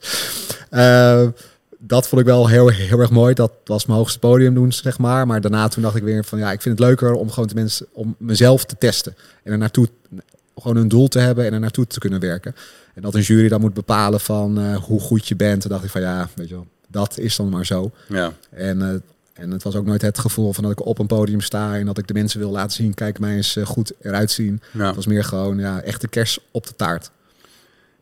dat 1.77 2.07
vond 2.07 2.21
ik 2.21 2.27
wel 2.27 2.47
heel, 2.47 2.67
heel 2.67 2.99
erg 2.99 3.09
mooi. 3.09 3.33
Dat 3.33 3.51
was 3.65 3.85
mijn 3.85 3.97
hoogste 3.99 4.19
podium 4.19 4.53
doen, 4.53 4.71
zeg 4.71 4.97
maar. 4.97 5.27
Maar 5.27 5.41
daarna 5.41 5.67
toen 5.67 5.83
dacht 5.83 5.95
ik 5.95 6.03
weer 6.03 6.25
van 6.25 6.39
ja, 6.39 6.51
ik 6.51 6.61
vind 6.61 6.79
het 6.79 6.87
leuker 6.87 7.13
om 7.13 7.29
gewoon 7.29 7.47
de 7.47 7.55
mensen, 7.55 7.87
om 7.91 8.15
mezelf 8.17 8.65
te 8.65 8.75
testen. 8.77 9.15
En 9.43 9.51
er 9.51 9.57
naartoe, 9.57 9.87
gewoon 10.57 10.77
een 10.77 10.87
doel 10.87 11.07
te 11.07 11.19
hebben 11.19 11.45
en 11.45 11.53
er 11.53 11.59
naartoe 11.59 11.87
te 11.87 11.99
kunnen 11.99 12.19
werken. 12.19 12.55
En 12.93 13.01
dat 13.01 13.15
een 13.15 13.21
jury 13.21 13.47
dan 13.47 13.61
moet 13.61 13.73
bepalen 13.73 14.19
van 14.19 14.59
eh, 14.59 14.75
hoe 14.75 14.99
goed 14.99 15.27
je 15.27 15.35
bent. 15.35 15.61
Toen 15.61 15.71
dacht 15.71 15.83
ik 15.83 15.89
van 15.89 16.01
ja, 16.01 16.29
weet 16.35 16.49
je 16.49 16.53
wel, 16.53 16.67
dat 16.87 17.17
is 17.17 17.35
dan 17.35 17.49
maar 17.49 17.65
zo. 17.65 17.91
Ja, 18.07 18.33
En, 18.49 18.81
eh, 18.81 18.89
en 19.33 19.51
het 19.51 19.63
was 19.63 19.75
ook 19.75 19.85
nooit 19.85 20.01
het 20.01 20.19
gevoel 20.19 20.53
van 20.53 20.63
dat 20.63 20.71
ik 20.71 20.85
op 20.85 20.99
een 20.99 21.07
podium 21.07 21.41
sta 21.41 21.75
en 21.75 21.85
dat 21.85 21.97
ik 21.97 22.07
de 22.07 22.13
mensen 22.13 22.39
wil 22.39 22.51
laten 22.51 22.71
zien, 22.71 22.93
kijk 22.93 23.19
mij 23.19 23.35
eens 23.35 23.55
eh, 23.55 23.65
goed 23.65 23.91
eruit 24.01 24.31
zien. 24.31 24.61
ja. 24.71 24.85
Het 24.85 24.95
was 24.95 25.07
meer 25.07 25.23
gewoon 25.23 25.57
ja, 25.57 25.81
echt 25.81 26.01
de 26.01 26.07
kers 26.07 26.39
op 26.51 26.67
de 26.67 26.75
taart. 26.75 27.11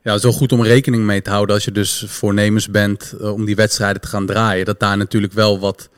Ja, 0.06 0.20
wel 0.20 0.32
goed 0.32 0.52
om 0.52 0.64
rekening 0.64 1.04
mee 1.04 1.22
te 1.22 1.30
houden 1.30 1.56
als 1.56 1.66
je 1.66 1.72
dus 1.72 2.04
voornemens 2.08 2.70
bent 2.70 3.14
eh, 3.20 3.34
om 3.34 3.46
die 3.46 3.56
wedstrijden 3.56 4.02
te 4.02 4.08
gaan 4.08 4.26
draaien. 4.26 4.66
Dat 4.66 4.80
daar 4.80 4.98
natuurlijk 4.98 5.34
wel 5.34 5.60
wat, 5.60 5.90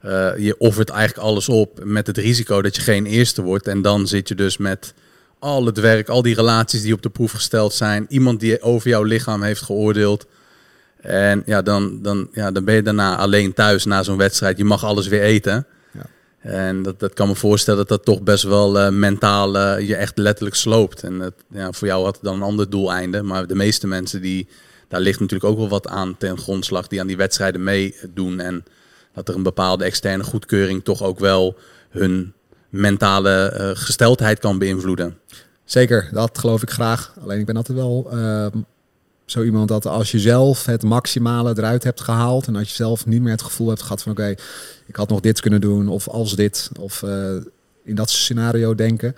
eh, 0.00 0.30
je 0.38 0.58
offert 0.58 0.88
eigenlijk 0.88 1.26
alles 1.26 1.48
op 1.48 1.80
met 1.84 2.06
het 2.06 2.16
risico 2.16 2.62
dat 2.62 2.76
je 2.76 2.82
geen 2.82 3.06
eerste 3.06 3.42
wordt. 3.42 3.66
En 3.66 3.82
dan 3.82 4.06
zit 4.06 4.28
je 4.28 4.34
dus 4.34 4.56
met 4.56 4.94
al 5.38 5.66
het 5.66 5.80
werk, 5.80 6.08
al 6.08 6.22
die 6.22 6.34
relaties 6.34 6.82
die 6.82 6.92
op 6.92 7.02
de 7.02 7.10
proef 7.10 7.32
gesteld 7.32 7.72
zijn. 7.72 8.06
Iemand 8.08 8.40
die 8.40 8.62
over 8.62 8.88
jouw 8.88 9.02
lichaam 9.02 9.42
heeft 9.42 9.62
geoordeeld. 9.62 10.26
En 11.00 11.42
ja, 11.46 11.62
dan, 11.62 12.02
dan, 12.02 12.28
ja, 12.32 12.50
dan 12.50 12.64
ben 12.64 12.74
je 12.74 12.82
daarna 12.82 13.16
alleen 13.16 13.52
thuis 13.52 13.84
na 13.84 14.02
zo'n 14.02 14.16
wedstrijd. 14.16 14.58
Je 14.58 14.64
mag 14.64 14.84
alles 14.84 15.08
weer 15.08 15.22
eten. 15.22 15.66
En 16.40 16.82
dat, 16.82 17.00
dat 17.00 17.14
kan 17.14 17.28
me 17.28 17.34
voorstellen 17.34 17.78
dat 17.78 17.88
dat 17.88 18.04
toch 18.04 18.22
best 18.22 18.42
wel 18.42 18.78
eh, 18.78 18.90
mentaal 18.90 19.58
eh, 19.58 19.88
je 19.88 19.96
echt 19.96 20.18
letterlijk 20.18 20.56
sloopt. 20.56 21.02
En 21.02 21.34
ja, 21.48 21.72
voor 21.72 21.88
jou 21.88 22.04
had 22.04 22.14
het 22.14 22.24
dan 22.24 22.34
een 22.34 22.42
ander 22.42 22.70
doeleinde. 22.70 23.22
Maar 23.22 23.46
de 23.46 23.54
meeste 23.54 23.86
mensen, 23.86 24.22
die, 24.22 24.48
daar 24.88 25.00
ligt 25.00 25.20
natuurlijk 25.20 25.50
ook 25.50 25.58
wel 25.58 25.68
wat 25.68 25.88
aan 25.88 26.16
ten 26.18 26.38
grondslag 26.38 26.86
die 26.86 27.00
aan 27.00 27.06
die 27.06 27.16
wedstrijden 27.16 27.62
meedoen. 27.62 28.40
En 28.40 28.64
dat 29.14 29.28
er 29.28 29.34
een 29.34 29.42
bepaalde 29.42 29.84
externe 29.84 30.24
goedkeuring 30.24 30.84
toch 30.84 31.02
ook 31.02 31.18
wel 31.18 31.56
hun 31.90 32.32
mentale 32.68 33.30
eh, 33.30 33.70
gesteldheid 33.74 34.38
kan 34.38 34.58
beïnvloeden. 34.58 35.18
Zeker, 35.64 36.08
dat 36.12 36.38
geloof 36.38 36.62
ik 36.62 36.70
graag. 36.70 37.14
Alleen 37.22 37.38
ik 37.38 37.46
ben 37.46 37.56
altijd 37.56 37.78
wel 37.78 38.10
zo 39.30 39.42
iemand 39.42 39.68
dat 39.68 39.86
als 39.86 40.10
je 40.10 40.18
zelf 40.18 40.64
het 40.64 40.82
maximale 40.82 41.54
eruit 41.56 41.84
hebt 41.84 42.00
gehaald 42.00 42.46
en 42.46 42.56
als 42.56 42.68
je 42.68 42.74
zelf 42.74 43.06
niet 43.06 43.22
meer 43.22 43.32
het 43.32 43.42
gevoel 43.42 43.68
hebt 43.68 43.82
gehad 43.82 44.02
van 44.02 44.12
oké, 44.12 44.34
ik 44.86 44.96
had 44.96 45.08
nog 45.08 45.20
dit 45.20 45.40
kunnen 45.40 45.60
doen 45.60 45.88
of 45.88 46.08
als 46.08 46.36
dit 46.36 46.70
of 46.78 47.02
eh, 47.02 47.34
in 47.84 47.94
dat 47.94 48.10
scenario 48.10 48.74
denken, 48.74 49.14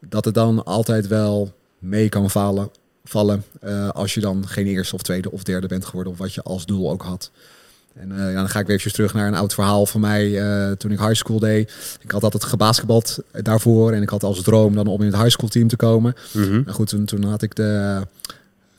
dat 0.00 0.24
het 0.24 0.34
dan 0.34 0.64
altijd 0.64 1.06
wel 1.06 1.52
mee 1.78 2.08
kan 2.08 2.30
vallen, 2.30 2.70
vallen 3.04 3.44
eh, 3.60 3.88
als 3.88 4.14
je 4.14 4.20
dan 4.20 4.48
geen 4.48 4.66
eerste 4.66 4.94
of 4.94 5.02
tweede 5.02 5.30
of 5.30 5.42
derde 5.42 5.66
bent 5.66 5.84
geworden 5.84 6.12
of 6.12 6.18
wat 6.18 6.34
je 6.34 6.42
als 6.42 6.66
doel 6.66 6.90
ook 6.90 7.02
had. 7.02 7.30
En 7.94 8.08
ja, 8.16 8.32
dan 8.32 8.48
ga 8.48 8.60
ik 8.60 8.66
weer 8.66 8.76
even 8.76 8.92
terug 8.92 9.14
naar 9.14 9.26
een 9.26 9.34
oud 9.34 9.54
verhaal 9.54 9.86
van 9.86 10.00
mij 10.00 10.30
toen 10.76 10.90
ik 10.90 10.98
high 10.98 11.14
school 11.14 11.38
deed. 11.38 11.72
Ik 12.00 12.10
had 12.10 12.22
altijd 12.22 12.44
gebasketbald 12.44 13.18
daarvoor 13.32 13.92
en 13.92 14.02
ik 14.02 14.08
had 14.08 14.22
als 14.22 14.42
droom 14.42 14.74
dan 14.74 14.86
om 14.86 15.00
in 15.00 15.06
het 15.06 15.16
high 15.16 15.28
school 15.28 15.48
team 15.48 15.68
te 15.68 15.76
komen. 15.76 16.14
Mhm. 16.32 16.50
Nou 16.50 16.70
goed, 16.70 16.88
toen, 16.88 17.04
toen 17.04 17.22
had 17.22 17.42
ik 17.42 17.54
de 17.54 18.00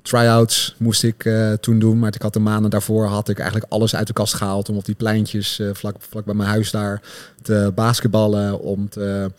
tryouts 0.03 0.75
moest 0.77 1.03
ik 1.03 1.25
uh, 1.25 1.53
toen 1.53 1.79
doen. 1.79 1.99
Maar 1.99 2.15
ik 2.15 2.21
had 2.21 2.33
de 2.33 2.39
maanden 2.39 2.71
daarvoor 2.71 3.05
had 3.05 3.29
ik 3.29 3.39
eigenlijk 3.39 3.71
alles 3.71 3.95
uit 3.95 4.07
de 4.07 4.13
kast 4.13 4.33
gehaald 4.33 4.69
om 4.69 4.77
op 4.77 4.85
die 4.85 4.95
pleintjes 4.95 5.59
uh, 5.59 5.69
vlak, 5.73 5.95
vlak 5.99 6.25
bij 6.25 6.33
mijn 6.33 6.49
huis 6.49 6.71
daar 6.71 7.01
te 7.41 7.71
basketballen. 7.75 8.59
Om 8.59 8.89
te 8.89 9.31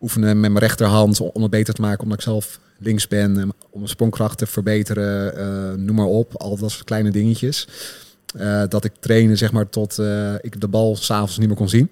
oefenen 0.00 0.40
met 0.40 0.50
mijn 0.50 0.64
rechterhand 0.64 1.20
om 1.20 1.42
het 1.42 1.50
beter 1.50 1.74
te 1.74 1.80
maken. 1.80 2.02
Omdat 2.02 2.18
ik 2.18 2.24
zelf 2.24 2.60
links 2.78 3.08
ben. 3.08 3.36
Om 3.70 3.78
mijn 3.78 3.88
sprongkracht 3.88 4.38
te 4.38 4.46
verbeteren. 4.46 5.38
Uh, 5.38 5.84
noem 5.84 5.96
maar 5.96 6.06
op. 6.06 6.36
Al 6.36 6.56
dat 6.56 6.70
soort 6.70 6.84
kleine 6.84 7.10
dingetjes. 7.10 7.68
dat 8.68 8.84
ik 8.84 8.92
trainen 9.00 9.36
zeg 9.36 9.52
maar 9.52 9.68
tot 9.68 9.98
ik 10.40 10.60
de 10.60 10.68
bal 10.68 10.96
s'avonds 10.96 11.38
niet 11.38 11.48
meer 11.48 11.56
kon 11.56 11.68
zien. 11.68 11.90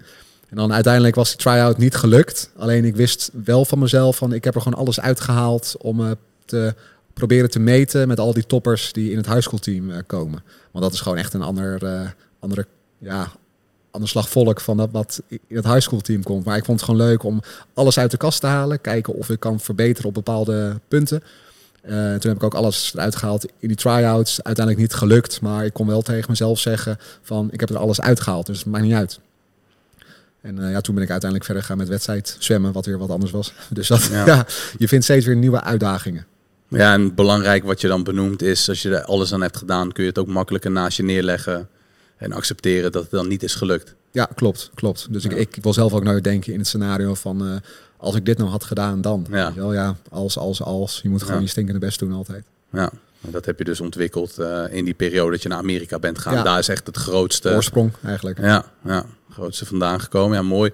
En 0.49 0.55
dan 0.55 0.73
uiteindelijk 0.73 1.15
was 1.15 1.29
die 1.29 1.37
try-out 1.37 1.77
niet 1.77 1.95
gelukt. 1.95 2.49
Alleen 2.57 2.85
ik 2.85 2.95
wist 2.95 3.31
wel 3.43 3.65
van 3.65 3.79
mezelf 3.79 4.15
van 4.15 4.33
ik 4.33 4.43
heb 4.43 4.55
er 4.55 4.61
gewoon 4.61 4.79
alles 4.79 4.99
uitgehaald 4.99 5.75
om 5.79 6.15
te 6.45 6.73
proberen 7.15 7.49
te 7.49 7.59
meten 7.59 8.07
met 8.07 8.19
al 8.19 8.33
die 8.33 8.45
toppers 8.45 8.93
die 8.93 9.11
in 9.11 9.17
het 9.17 9.27
high 9.27 9.55
team 9.55 9.89
uh, 9.89 9.97
komen. 10.07 10.43
Want 10.71 10.83
dat 10.83 10.93
is 10.93 11.01
gewoon 11.01 11.17
echt 11.17 11.33
een 11.33 11.41
ander, 11.41 11.83
uh, 11.83 12.09
andere, 12.39 12.65
ja, 12.97 13.31
ander 13.91 14.09
slag 14.09 14.29
volk 14.29 14.61
van 14.61 14.77
dat 14.77 14.89
wat 14.91 15.21
in 15.29 15.55
het 15.55 15.65
high 15.65 15.79
school 15.79 15.99
team 15.99 16.23
komt. 16.23 16.45
Maar 16.45 16.57
ik 16.57 16.65
vond 16.65 16.79
het 16.79 16.89
gewoon 16.89 17.07
leuk 17.07 17.23
om 17.23 17.41
alles 17.73 17.99
uit 17.99 18.11
de 18.11 18.17
kast 18.17 18.39
te 18.39 18.47
halen, 18.47 18.81
kijken 18.81 19.13
of 19.13 19.29
ik 19.29 19.39
kan 19.39 19.59
verbeteren 19.59 20.07
op 20.07 20.13
bepaalde 20.13 20.79
punten. 20.87 21.23
Uh, 21.85 21.91
toen 21.91 22.29
heb 22.29 22.35
ik 22.35 22.43
ook 22.43 22.53
alles 22.53 22.93
eruit 22.93 23.15
gehaald 23.15 23.45
in 23.59 23.67
die 23.67 23.77
tryouts. 23.77 24.43
Uiteindelijk 24.43 24.85
niet 24.85 24.93
gelukt, 24.93 25.41
maar 25.41 25.65
ik 25.65 25.73
kon 25.73 25.87
wel 25.87 26.01
tegen 26.01 26.29
mezelf 26.29 26.59
zeggen 26.59 26.97
van 27.21 27.47
ik 27.51 27.59
heb 27.59 27.69
er 27.69 27.77
alles 27.77 28.01
uitgehaald, 28.01 28.45
dus 28.45 28.57
het 28.57 28.67
maakt 28.67 28.83
niet 28.83 28.93
uit. 28.93 29.19
En 30.41 30.59
uh, 30.59 30.71
ja, 30.71 30.81
toen 30.81 30.95
ben 30.95 31.03
ik 31.03 31.09
uiteindelijk 31.09 31.43
verder 31.43 31.63
gegaan 31.63 31.77
met 31.77 31.87
wedstrijd 31.87 32.35
zwemmen, 32.39 32.71
wat 32.71 32.85
weer 32.85 32.97
wat 32.97 33.09
anders 33.09 33.31
was. 33.31 33.53
Dus 33.69 33.87
dat, 33.87 34.03
ja. 34.03 34.25
ja 34.31 34.45
je 34.77 34.87
vindt 34.87 35.03
steeds 35.03 35.25
weer 35.25 35.35
nieuwe 35.35 35.61
uitdagingen. 35.61 36.25
Ja, 36.67 36.93
en 36.93 37.15
belangrijk 37.15 37.63
wat 37.63 37.81
je 37.81 37.87
dan 37.87 38.03
benoemt 38.03 38.41
is, 38.41 38.69
als 38.69 38.81
je 38.81 38.95
er 38.95 39.03
alles 39.03 39.33
aan 39.33 39.41
hebt 39.41 39.57
gedaan, 39.57 39.91
kun 39.91 40.03
je 40.03 40.09
het 40.09 40.19
ook 40.19 40.27
makkelijker 40.27 40.71
naast 40.71 40.97
je 40.97 41.03
neerleggen 41.03 41.69
en 42.17 42.31
accepteren 42.31 42.91
dat 42.91 43.01
het 43.01 43.11
dan 43.11 43.27
niet 43.27 43.43
is 43.43 43.55
gelukt. 43.55 43.95
Ja, 44.11 44.29
klopt, 44.35 44.71
klopt. 44.73 45.07
Dus 45.09 45.25
ik, 45.25 45.31
ik 45.31 45.57
wil 45.61 45.73
zelf 45.73 45.93
ook 45.93 46.03
nou 46.03 46.21
denken 46.21 46.53
in 46.53 46.59
het 46.59 46.67
scenario 46.67 47.13
van, 47.13 47.47
uh, 47.47 47.55
als 47.97 48.15
ik 48.15 48.25
dit 48.25 48.37
nou 48.37 48.49
had 48.49 48.63
gedaan, 48.63 49.01
dan. 49.01 49.25
Ja, 49.29 49.53
wel, 49.53 49.73
ja 49.73 49.95
als, 50.09 50.37
als, 50.37 50.61
als. 50.61 50.99
Je 51.03 51.09
moet 51.09 51.23
gewoon 51.23 51.41
je 51.41 51.47
stinkende 51.47 51.79
best 51.79 51.99
doen 51.99 52.11
altijd. 52.11 52.45
Ja, 52.71 52.91
dat 53.19 53.45
heb 53.45 53.57
je 53.57 53.63
dus 53.63 53.81
ontwikkeld 53.81 54.39
uh, 54.39 54.63
in 54.69 54.85
die 54.85 54.93
periode 54.93 55.31
dat 55.31 55.41
je 55.41 55.49
naar 55.49 55.57
Amerika 55.57 55.99
bent 55.99 56.17
gegaan. 56.17 56.33
Ja. 56.33 56.43
Daar 56.43 56.59
is 56.59 56.67
echt 56.67 56.87
het 56.87 56.97
grootste... 56.97 57.55
Oorsprong 57.55 57.91
eigenlijk. 58.03 58.39
Ja, 58.39 58.65
ja, 58.83 59.05
grootste 59.29 59.65
vandaan 59.65 60.01
gekomen. 60.01 60.37
Ja, 60.37 60.43
mooi. 60.43 60.71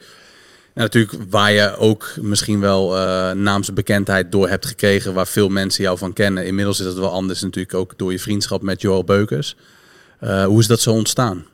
En 0.73 0.81
natuurlijk 0.81 1.13
waar 1.29 1.51
je 1.51 1.75
ook 1.77 2.13
misschien 2.21 2.60
wel 2.60 2.97
uh, 2.97 3.31
naamsbekendheid 3.31 4.31
door 4.31 4.49
hebt 4.49 4.65
gekregen, 4.65 5.13
waar 5.13 5.27
veel 5.27 5.49
mensen 5.49 5.84
jou 5.84 5.97
van 5.97 6.13
kennen. 6.13 6.45
Inmiddels 6.45 6.79
is 6.79 6.86
het 6.86 6.97
wel 6.97 7.12
anders 7.12 7.41
natuurlijk 7.41 7.73
ook 7.73 7.93
door 7.97 8.12
je 8.12 8.19
vriendschap 8.19 8.62
met 8.62 8.81
Joel 8.81 9.03
Beukers. 9.03 9.55
Uh, 10.23 10.45
hoe 10.45 10.60
is 10.60 10.67
dat 10.67 10.79
zo 10.79 10.91
ontstaan? 10.91 11.45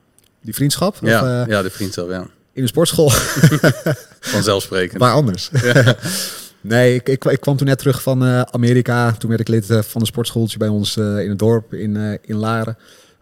Die 0.42 0.54
vriendschap? 0.54 0.98
Ja, 1.02 1.22
of, 1.22 1.48
uh, 1.48 1.54
ja 1.54 1.62
de 1.62 1.70
vriendschap, 1.70 2.10
ja. 2.10 2.28
In 2.54 2.62
de 2.62 2.68
sportschool. 2.68 3.10
Vanzelfsprekend. 4.20 5.02
Waar 5.02 5.14
anders? 5.14 5.50
Ja. 5.62 5.96
nee, 6.62 6.96
ik, 6.96 7.10
ik, 7.10 7.26
ik, 7.26 7.40
kwam 7.40 7.58
toen 7.58 7.68
net 7.68 7.78
terug 7.78 8.02
van 8.02 8.24
Amerika. 8.52 9.12
Toen 9.12 9.30
werd 9.30 9.42
ik 9.42 9.48
lid 9.48 9.66
van 9.66 10.02
een 10.02 10.08
sportschooltje 10.08 10.58
bij 10.58 10.68
ons 10.68 10.98
in 10.98 11.30
het 11.30 11.40
dorp 11.40 11.74
in, 11.74 12.20
in 12.22 12.36
Laren 12.36 12.78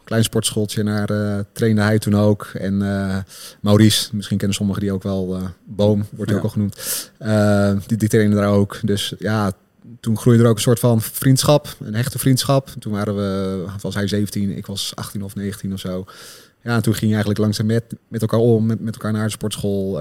klein 0.06 0.24
sportschooltje 0.24 0.84
naar 0.84 1.12
uh, 1.12 1.40
trainde 1.52 1.82
hij 1.82 2.00
toen 2.00 2.16
ook. 2.16 2.52
En 2.54 2.82
uh, 2.82 3.18
Maurice, 3.62 4.16
misschien 4.16 4.38
kennen 4.38 4.58
sommigen 4.58 4.82
die 4.82 4.92
ook 4.92 5.04
wel. 5.04 5.36
Uh, 5.36 5.48
Boom 5.64 6.06
wordt 6.12 6.32
ja. 6.32 6.38
ook 6.38 6.44
al 6.44 6.50
genoemd. 6.50 7.12
die, 7.88 7.98
die 7.98 8.10
trainen 8.10 8.38
daar 8.38 8.50
ook. 8.50 8.80
Dus 8.84 9.14
ja, 9.20 9.52
toen 10.00 10.18
groeide 10.18 10.44
er 10.44 10.50
ook 10.50 10.56
een 10.56 10.62
soort 10.62 10.80
van 10.80 11.02
vriendschap, 11.02 11.76
een 11.80 11.96
hechte 11.96 12.20
vriendschap. 12.20 12.70
Toen 12.80 12.92
waren 12.92 13.16
we, 13.16 13.66
was 13.82 13.94
hij 13.94 14.08
17, 14.08 14.58
ik 14.58 14.66
was 14.66 14.92
18 14.96 15.24
of 15.24 15.36
19 15.36 15.74
of 15.74 15.80
zo. 15.80 16.06
Ja, 16.64 16.76
en 16.76 16.82
toen 16.82 16.94
ging 16.94 17.06
je 17.06 17.16
eigenlijk 17.16 17.40
langzaam 17.40 17.66
met, 17.66 17.84
met 18.08 18.22
elkaar 18.22 18.40
om, 18.40 18.66
met, 18.66 18.80
met 18.80 18.94
elkaar 18.94 19.12
naar 19.12 19.26
de 19.26 19.32
sportschool, 19.32 20.00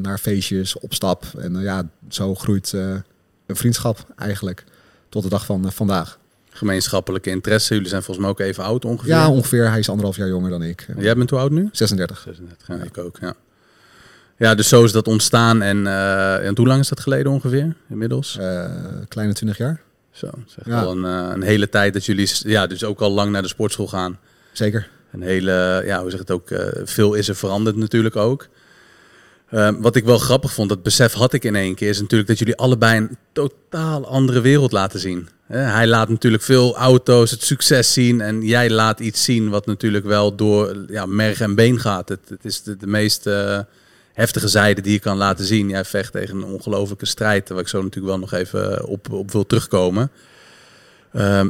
naar 0.00 0.18
feestjes, 0.18 0.78
op 0.78 0.94
stap. 0.94 1.24
En 1.38 1.60
ja, 1.60 1.88
zo 2.08 2.34
groeit 2.34 2.72
een 2.72 3.56
vriendschap 3.56 4.06
eigenlijk 4.16 4.64
tot 5.08 5.22
de 5.22 5.28
dag 5.28 5.46
van 5.46 5.72
vandaag 5.72 6.18
gemeenschappelijke 6.56 7.30
interesse. 7.30 7.74
Jullie 7.74 7.88
zijn 7.88 8.02
volgens 8.02 8.26
mij 8.26 8.34
ook 8.34 8.40
even 8.40 8.64
oud 8.64 8.84
ongeveer. 8.84 9.12
Ja, 9.12 9.30
ongeveer. 9.30 9.68
Hij 9.68 9.78
is 9.78 9.88
anderhalf 9.88 10.16
jaar 10.16 10.28
jonger 10.28 10.50
dan 10.50 10.62
ik. 10.62 10.86
Jij 10.98 11.16
bent 11.16 11.30
hoe 11.30 11.38
oud 11.38 11.50
nu? 11.50 11.68
36. 11.72 12.22
36, 12.24 12.68
ja, 12.68 12.74
ik 12.74 12.98
ook, 12.98 13.18
ja. 13.20 13.34
Ja, 14.38 14.54
dus 14.54 14.68
zo 14.68 14.84
is 14.84 14.92
dat 14.92 15.08
ontstaan. 15.08 15.62
En, 15.62 15.76
uh, 15.76 16.46
en 16.46 16.56
hoe 16.56 16.66
lang 16.66 16.80
is 16.80 16.88
dat 16.88 17.00
geleden 17.00 17.32
ongeveer, 17.32 17.74
inmiddels? 17.88 18.36
Uh, 18.40 18.64
kleine 19.08 19.32
20 19.32 19.58
jaar. 19.58 19.80
Zo, 20.10 20.30
zeg 20.46 20.66
ja. 20.66 20.82
al 20.82 20.90
een, 20.90 21.04
uh, 21.04 21.34
een 21.34 21.42
hele 21.42 21.68
tijd 21.68 21.92
dat 21.92 22.04
jullie 22.04 22.30
ja, 22.38 22.66
dus 22.66 22.84
ook 22.84 23.00
al 23.00 23.10
lang 23.10 23.30
naar 23.32 23.42
de 23.42 23.48
sportschool 23.48 23.88
gaan. 23.88 24.18
Zeker. 24.52 24.88
Een 25.12 25.22
hele, 25.22 25.82
ja, 25.84 26.00
hoe 26.00 26.10
zeg 26.10 26.20
het 26.20 26.30
ook, 26.30 26.48
veel 26.84 27.14
is 27.14 27.28
er 27.28 27.36
veranderd 27.36 27.76
natuurlijk 27.76 28.16
ook. 28.16 28.48
Uh, 29.50 29.68
wat 29.78 29.96
ik 29.96 30.04
wel 30.04 30.18
grappig 30.18 30.52
vond, 30.52 30.68
dat 30.68 30.82
besef 30.82 31.12
had 31.12 31.32
ik 31.32 31.44
in 31.44 31.56
één 31.56 31.74
keer, 31.74 31.88
is 31.88 32.00
natuurlijk 32.00 32.28
dat 32.28 32.38
jullie 32.38 32.56
allebei 32.56 32.96
een 32.96 33.16
totaal 33.32 34.06
andere 34.06 34.40
wereld 34.40 34.72
laten 34.72 35.00
zien. 35.00 35.28
Hij 35.46 35.86
laat 35.86 36.08
natuurlijk 36.08 36.42
veel 36.42 36.76
auto's, 36.76 37.30
het 37.30 37.42
succes 37.42 37.92
zien 37.92 38.20
en 38.20 38.42
jij 38.42 38.70
laat 38.70 39.00
iets 39.00 39.24
zien 39.24 39.48
wat 39.48 39.66
natuurlijk 39.66 40.04
wel 40.04 40.34
door 40.34 40.84
ja, 40.88 41.06
merg 41.06 41.40
en 41.40 41.54
been 41.54 41.80
gaat. 41.80 42.08
Het, 42.08 42.28
het 42.28 42.44
is 42.44 42.62
de, 42.62 42.76
de 42.76 42.86
meest 42.86 43.26
uh, 43.26 43.58
heftige 44.12 44.48
zijde 44.48 44.80
die 44.80 44.92
je 44.92 44.98
kan 44.98 45.16
laten 45.16 45.44
zien. 45.44 45.68
Jij 45.68 45.84
vecht 45.84 46.12
tegen 46.12 46.36
een 46.36 46.44
ongelofelijke 46.44 47.06
strijd, 47.06 47.48
waar 47.48 47.58
ik 47.58 47.68
zo 47.68 47.82
natuurlijk 47.82 48.06
wel 48.06 48.18
nog 48.18 48.32
even 48.32 48.86
op, 48.86 49.12
op 49.12 49.30
wil 49.30 49.46
terugkomen. 49.46 50.10
Uh, 51.12 51.44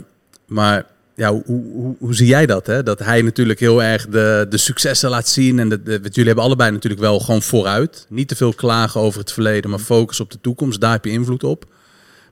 maar 0.46 0.86
ja, 1.16 1.42
hoe, 1.46 1.94
hoe, 1.98 2.14
zie 2.14 2.26
jij 2.26 2.46
dat? 2.46 2.66
Hè? 2.66 2.82
Dat 2.82 2.98
hij 2.98 3.22
natuurlijk 3.22 3.60
heel 3.60 3.82
erg 3.82 4.06
de, 4.06 4.46
de 4.48 4.56
successen 4.56 5.10
laat 5.10 5.28
zien. 5.28 5.58
En 5.58 5.68
de, 5.68 5.80
jullie 5.84 6.26
hebben 6.26 6.44
allebei 6.44 6.70
natuurlijk 6.70 7.02
wel 7.02 7.20
gewoon 7.20 7.42
vooruit. 7.42 8.06
Niet 8.08 8.28
te 8.28 8.36
veel 8.36 8.52
klagen 8.52 9.00
over 9.00 9.20
het 9.20 9.32
verleden, 9.32 9.70
maar 9.70 9.78
focus 9.78 10.20
op 10.20 10.30
de 10.30 10.40
toekomst. 10.40 10.80
Daar 10.80 10.92
heb 10.92 11.04
je 11.04 11.10
invloed 11.10 11.44
op. 11.44 11.64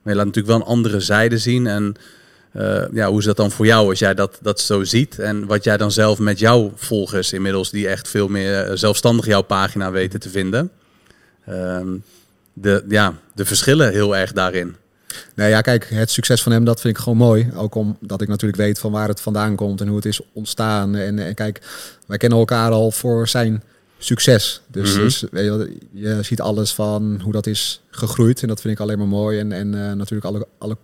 Maar 0.03 0.13
je 0.13 0.19
laat 0.19 0.27
natuurlijk 0.27 0.55
wel 0.55 0.57
een 0.57 0.77
andere 0.77 1.01
zijde 1.01 1.39
zien. 1.39 1.67
En 1.67 1.95
uh, 2.57 2.83
ja, 2.93 3.09
hoe 3.09 3.19
is 3.19 3.25
dat 3.25 3.37
dan 3.37 3.51
voor 3.51 3.67
jou 3.67 3.89
als 3.89 3.99
jij 3.99 4.15
dat, 4.15 4.39
dat 4.43 4.61
zo 4.61 4.85
ziet? 4.85 5.19
En 5.19 5.47
wat 5.47 5.65
jij 5.65 5.77
dan 5.77 5.93
zelf 5.93 6.19
met 6.19 6.39
jouw 6.39 6.73
volgers 6.77 7.33
inmiddels, 7.33 7.71
die 7.71 7.89
echt 7.89 8.09
veel 8.09 8.29
meer 8.29 8.79
zelfstandig 8.79 9.27
jouw 9.27 9.43
pagina 9.43 9.91
weten 9.91 10.21
te 10.21 10.31
vinden. 10.31 10.71
Uh, 11.49 11.81
de, 12.53 12.85
ja, 12.89 13.15
de 13.35 13.45
verschillen 13.45 13.93
heel 13.93 14.17
erg 14.17 14.33
daarin. 14.33 14.77
Nee, 15.35 15.49
ja, 15.49 15.61
kijk, 15.61 15.89
het 15.89 16.11
succes 16.11 16.43
van 16.43 16.53
hem, 16.53 16.65
dat 16.65 16.81
vind 16.81 16.97
ik 16.97 17.03
gewoon 17.03 17.19
mooi. 17.19 17.51
Ook 17.55 17.75
omdat 17.75 18.21
ik 18.21 18.29
natuurlijk 18.29 18.63
weet 18.63 18.79
van 18.79 18.93
waar 18.93 19.09
het 19.09 19.21
vandaan 19.21 19.57
komt 19.57 19.81
en 19.81 19.87
hoe 19.87 19.97
het 19.97 20.05
is 20.05 20.21
ontstaan. 20.33 20.97
En, 20.97 21.19
en 21.19 21.35
kijk, 21.35 21.61
wij 22.07 22.19
kennen 22.19 22.39
elkaar 22.39 22.71
al 22.71 22.91
voor 22.91 23.29
zijn 23.29 23.63
succes. 23.99 24.61
Dus, 24.67 24.91
mm 24.91 24.95
-hmm. 24.95 25.05
dus 25.05 25.25
weet 25.31 25.45
je, 25.45 25.77
je, 25.91 26.23
ziet 26.23 26.41
alles 26.41 26.75
van 26.75 27.21
hoe 27.23 27.33
dat 27.33 27.47
is 27.47 27.83
gegroeid. 27.91 28.43
En 28.43 28.49
dat 28.49 28.61
vind 28.61 28.75
ik 28.75 28.81
alleen 28.81 28.99
maar 28.99 29.07
mooi. 29.07 29.39
En, 29.39 29.53
en 29.53 29.73
uh, 29.73 29.93
natuurlijk 29.93 30.25
alle, 30.25 30.47
alle, 30.59 30.77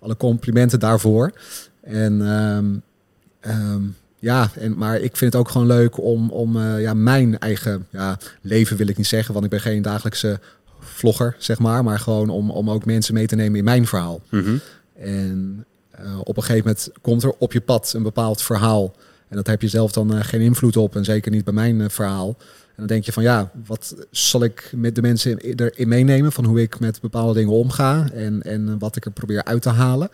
alle 0.00 0.16
complimenten 0.16 0.80
daarvoor. 0.80 1.32
En 1.82 2.20
um, 2.20 2.82
um, 3.46 3.96
ja, 4.18 4.50
en, 4.54 4.78
maar 4.78 4.96
ik 4.96 5.16
vind 5.16 5.32
het 5.32 5.42
ook 5.42 5.48
gewoon 5.48 5.66
leuk 5.66 6.02
om, 6.02 6.30
om 6.30 6.56
uh, 6.56 6.80
ja, 6.80 6.94
mijn 6.94 7.38
eigen 7.38 7.86
ja, 7.90 8.18
leven 8.40 8.76
wil 8.76 8.88
ik 8.88 8.96
niet 8.96 9.06
zeggen, 9.06 9.32
want 9.32 9.44
ik 9.44 9.50
ben 9.50 9.60
geen 9.60 9.82
dagelijkse 9.82 10.40
vlogger, 10.98 11.36
zeg 11.38 11.58
maar. 11.58 11.84
Maar 11.84 11.98
gewoon 11.98 12.28
om, 12.28 12.50
om 12.50 12.70
ook 12.70 12.84
mensen 12.84 13.14
mee 13.14 13.26
te 13.26 13.36
nemen 13.36 13.58
in 13.58 13.64
mijn 13.64 13.86
verhaal. 13.86 14.20
Mm 14.30 14.42
-hmm. 14.42 14.60
En 14.98 15.64
uh, 16.00 16.18
op 16.24 16.36
een 16.36 16.42
gegeven 16.42 16.66
moment 16.66 16.90
komt 17.00 17.22
er 17.22 17.32
op 17.38 17.52
je 17.52 17.60
pad 17.60 17.92
een 17.96 18.02
bepaald 18.02 18.42
verhaal. 18.42 18.94
En 19.28 19.36
dat 19.36 19.46
heb 19.46 19.62
je 19.62 19.68
zelf 19.68 19.92
dan 19.92 20.14
uh, 20.14 20.20
geen 20.22 20.40
invloed 20.40 20.76
op. 20.76 20.96
En 20.96 21.04
zeker 21.04 21.30
niet 21.30 21.44
bij 21.44 21.54
mijn 21.54 21.80
uh, 21.80 21.88
verhaal. 21.88 22.28
En 22.68 22.74
dan 22.76 22.86
denk 22.86 23.04
je 23.04 23.12
van 23.12 23.22
ja, 23.22 23.50
wat 23.66 23.94
zal 24.10 24.44
ik 24.44 24.70
met 24.74 24.94
de 24.94 25.02
mensen 25.02 25.38
erin 25.38 25.88
meenemen? 25.88 26.32
Van 26.32 26.44
hoe 26.44 26.60
ik 26.60 26.80
met 26.80 27.00
bepaalde 27.00 27.34
dingen 27.34 27.52
omga. 27.52 28.10
En, 28.12 28.42
en 28.42 28.78
wat 28.78 28.96
ik 28.96 29.04
er 29.04 29.10
probeer 29.10 29.44
uit 29.44 29.62
te 29.62 29.68
halen. 29.68 30.10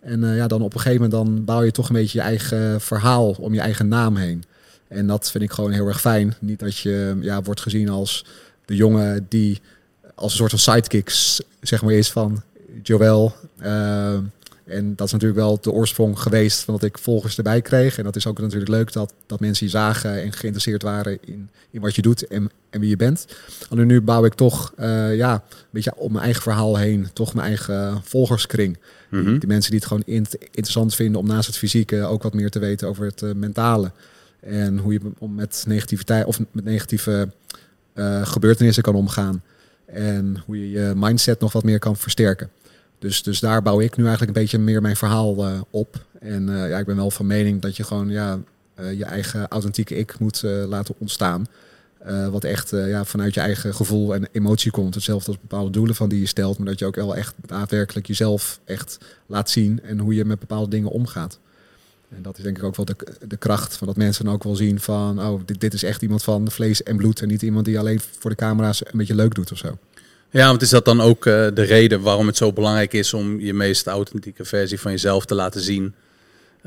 En 0.00 0.34
ja, 0.34 0.46
dan 0.46 0.62
op 0.62 0.74
een 0.74 0.80
gegeven 0.80 1.02
moment 1.02 1.34
dan 1.34 1.44
bouw 1.44 1.62
je 1.62 1.70
toch 1.70 1.88
een 1.88 1.94
beetje 1.94 2.18
je 2.18 2.24
eigen 2.24 2.80
verhaal 2.80 3.30
om 3.30 3.54
je 3.54 3.60
eigen 3.60 3.88
naam 3.88 4.16
heen. 4.16 4.44
En 4.88 5.06
dat 5.06 5.30
vind 5.30 5.44
ik 5.44 5.50
gewoon 5.50 5.70
heel 5.70 5.86
erg 5.86 6.00
fijn. 6.00 6.34
Niet 6.40 6.58
dat 6.58 6.76
je 6.76 7.18
ja, 7.20 7.42
wordt 7.42 7.60
gezien 7.60 7.88
als 7.88 8.24
de 8.64 8.76
jongen 8.76 9.26
die 9.28 9.60
als 10.16 10.32
een 10.32 10.38
soort 10.38 10.50
van 10.50 10.58
sidekicks, 10.58 11.40
zeg 11.60 11.82
maar, 11.82 11.92
is 11.92 12.10
van 12.10 12.42
Joel. 12.82 13.34
Uh, 13.62 14.18
en 14.64 14.96
dat 14.96 15.06
is 15.06 15.12
natuurlijk 15.12 15.40
wel 15.40 15.58
de 15.60 15.70
oorsprong 15.70 16.18
geweest 16.18 16.60
van 16.60 16.74
dat 16.74 16.82
ik 16.82 16.98
volgers 16.98 17.36
erbij 17.36 17.62
kreeg. 17.62 17.98
En 17.98 18.04
dat 18.04 18.16
is 18.16 18.26
ook 18.26 18.38
natuurlijk 18.38 18.70
leuk 18.70 18.92
dat, 18.92 19.12
dat 19.26 19.40
mensen 19.40 19.66
je 19.66 19.72
zagen 19.72 20.22
en 20.22 20.32
geïnteresseerd 20.32 20.82
waren 20.82 21.18
in, 21.20 21.50
in 21.70 21.80
wat 21.80 21.94
je 21.94 22.02
doet 22.02 22.26
en, 22.26 22.50
en 22.70 22.80
wie 22.80 22.88
je 22.88 22.96
bent. 22.96 23.26
Alleen 23.68 23.86
nu 23.86 24.00
bouw 24.00 24.24
ik 24.24 24.34
toch 24.34 24.72
uh, 24.78 25.16
ja, 25.16 25.32
een 25.34 25.66
beetje 25.70 25.96
om 25.96 26.12
mijn 26.12 26.24
eigen 26.24 26.42
verhaal 26.42 26.76
heen, 26.76 27.08
toch 27.12 27.34
mijn 27.34 27.46
eigen 27.46 28.00
volgerskring. 28.04 28.78
Mm 29.10 29.24
-hmm. 29.24 29.38
Die 29.38 29.48
mensen 29.48 29.70
die 29.70 29.80
het 29.80 29.88
gewoon 29.88 30.02
in, 30.06 30.26
interessant 30.38 30.94
vinden 30.94 31.20
om 31.20 31.26
naast 31.26 31.46
het 31.46 31.56
fysieke 31.56 32.04
ook 32.04 32.22
wat 32.22 32.34
meer 32.34 32.50
te 32.50 32.58
weten 32.58 32.88
over 32.88 33.04
het 33.04 33.22
uh, 33.22 33.32
mentale. 33.34 33.92
En 34.40 34.78
hoe 34.78 34.92
je 34.92 35.00
om 35.18 35.34
met 35.34 35.64
negativiteit 35.66 36.26
of 36.26 36.38
met 36.50 36.64
negatieve 36.64 37.28
uh, 37.94 38.26
gebeurtenissen 38.26 38.82
kan 38.82 38.94
omgaan. 38.94 39.42
En 39.86 40.42
hoe 40.46 40.58
je 40.58 40.70
je 40.70 40.92
mindset 40.96 41.40
nog 41.40 41.52
wat 41.52 41.64
meer 41.64 41.78
kan 41.78 41.96
versterken. 41.96 42.50
Dus, 42.98 43.22
dus 43.22 43.40
daar 43.40 43.62
bouw 43.62 43.80
ik 43.80 43.96
nu 43.96 44.04
eigenlijk 44.04 44.36
een 44.36 44.42
beetje 44.42 44.58
meer 44.58 44.82
mijn 44.82 44.96
verhaal 44.96 45.46
uh, 45.46 45.60
op. 45.70 46.04
En 46.20 46.48
uh, 46.48 46.68
ja, 46.68 46.78
ik 46.78 46.86
ben 46.86 46.96
wel 46.96 47.10
van 47.10 47.26
mening 47.26 47.62
dat 47.62 47.76
je 47.76 47.84
gewoon 47.84 48.08
ja, 48.08 48.38
je 48.96 49.04
eigen 49.04 49.48
authentieke 49.48 49.96
ik 49.96 50.18
moet 50.18 50.42
laten 50.42 50.94
ontstaan. 50.98 51.46
wat 52.30 52.44
echt 52.44 52.70
ja, 52.70 53.04
vanuit 53.04 53.34
je 53.34 53.40
eigen 53.40 53.74
gevoel 53.74 54.14
en 54.14 54.28
emotie 54.32 54.70
komt. 54.70 54.94
Hetzelfde 54.94 55.26
als 55.30 55.40
bepaalde 55.40 55.70
doelen 55.70 55.94
van 55.94 56.08
die 56.08 56.20
je 56.20 56.26
stelt. 56.26 56.58
Maar 56.58 56.66
dat 56.66 56.78
je 56.78 56.84
ook 56.84 56.94
wel 56.94 57.16
echt 57.16 57.34
daadwerkelijk 57.46 58.06
jezelf 58.06 58.60
echt 58.64 58.98
laat 59.26 59.50
zien. 59.50 59.82
En 59.82 59.98
hoe 59.98 60.14
je 60.14 60.24
met 60.24 60.38
bepaalde 60.38 60.70
dingen 60.70 60.90
omgaat. 60.90 61.38
En 62.08 62.22
dat 62.22 62.38
is 62.38 62.44
denk 62.44 62.58
ik 62.58 62.64
ook 62.64 62.76
wel 62.76 62.84
de, 62.84 62.96
de 63.28 63.36
kracht 63.36 63.76
van 63.76 63.86
dat 63.86 63.96
mensen 63.96 64.28
ook 64.28 64.44
wel 64.44 64.56
zien 64.56 64.80
van, 64.80 65.22
oh, 65.22 65.40
dit, 65.44 65.60
dit 65.60 65.74
is 65.74 65.82
echt 65.82 66.02
iemand 66.02 66.22
van 66.22 66.50
vlees 66.50 66.82
en 66.82 66.96
bloed 66.96 67.20
en 67.20 67.28
niet 67.28 67.42
iemand 67.42 67.64
die 67.64 67.78
alleen 67.78 68.00
voor 68.18 68.30
de 68.30 68.36
camera's 68.36 68.84
een 68.84 68.98
beetje 68.98 69.14
leuk 69.14 69.34
doet 69.34 69.52
of 69.52 69.58
zo. 69.58 69.78
Ja, 70.30 70.46
want 70.46 70.62
is 70.62 70.68
dat 70.68 70.84
dan 70.84 71.00
ook 71.00 71.26
uh, 71.26 71.46
de 71.54 71.62
reden 71.62 72.00
waarom 72.00 72.26
het 72.26 72.36
zo 72.36 72.52
belangrijk 72.52 72.92
is 72.92 73.14
om 73.14 73.40
je 73.40 73.54
meest 73.54 73.86
authentieke 73.86 74.44
versie 74.44 74.80
van 74.80 74.90
jezelf 74.90 75.24
te 75.24 75.34
laten 75.34 75.60
zien? 75.60 75.94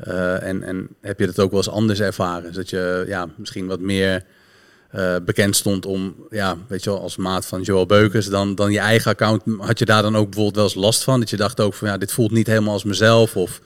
Uh, 0.06 0.42
en, 0.42 0.62
en 0.62 0.88
heb 1.00 1.18
je 1.18 1.26
dat 1.26 1.38
ook 1.38 1.50
wel 1.50 1.58
eens 1.58 1.70
anders 1.70 2.00
ervaren? 2.00 2.52
Dat 2.52 2.70
je 2.70 3.04
ja, 3.08 3.28
misschien 3.36 3.66
wat 3.66 3.80
meer 3.80 4.24
uh, 4.94 5.16
bekend 5.24 5.56
stond 5.56 5.86
om, 5.86 6.14
ja, 6.30 6.56
weet 6.68 6.84
je 6.84 6.90
wel, 6.90 7.00
als 7.00 7.16
maat 7.16 7.46
van 7.46 7.62
Joel 7.62 7.86
Beukers, 7.86 8.26
dan, 8.26 8.54
dan 8.54 8.72
je 8.72 8.78
eigen 8.78 9.10
account. 9.10 9.42
Had 9.58 9.78
je 9.78 9.84
daar 9.84 10.02
dan 10.02 10.16
ook 10.16 10.24
bijvoorbeeld 10.24 10.56
wel 10.56 10.64
eens 10.64 10.74
last 10.74 11.04
van? 11.04 11.20
Dat 11.20 11.30
je 11.30 11.36
dacht 11.36 11.60
ook 11.60 11.74
van, 11.74 11.88
ja, 11.88 11.98
dit 11.98 12.12
voelt 12.12 12.30
niet 12.30 12.46
helemaal 12.46 12.72
als 12.72 12.84
mezelf? 12.84 13.36
Of 13.36 13.60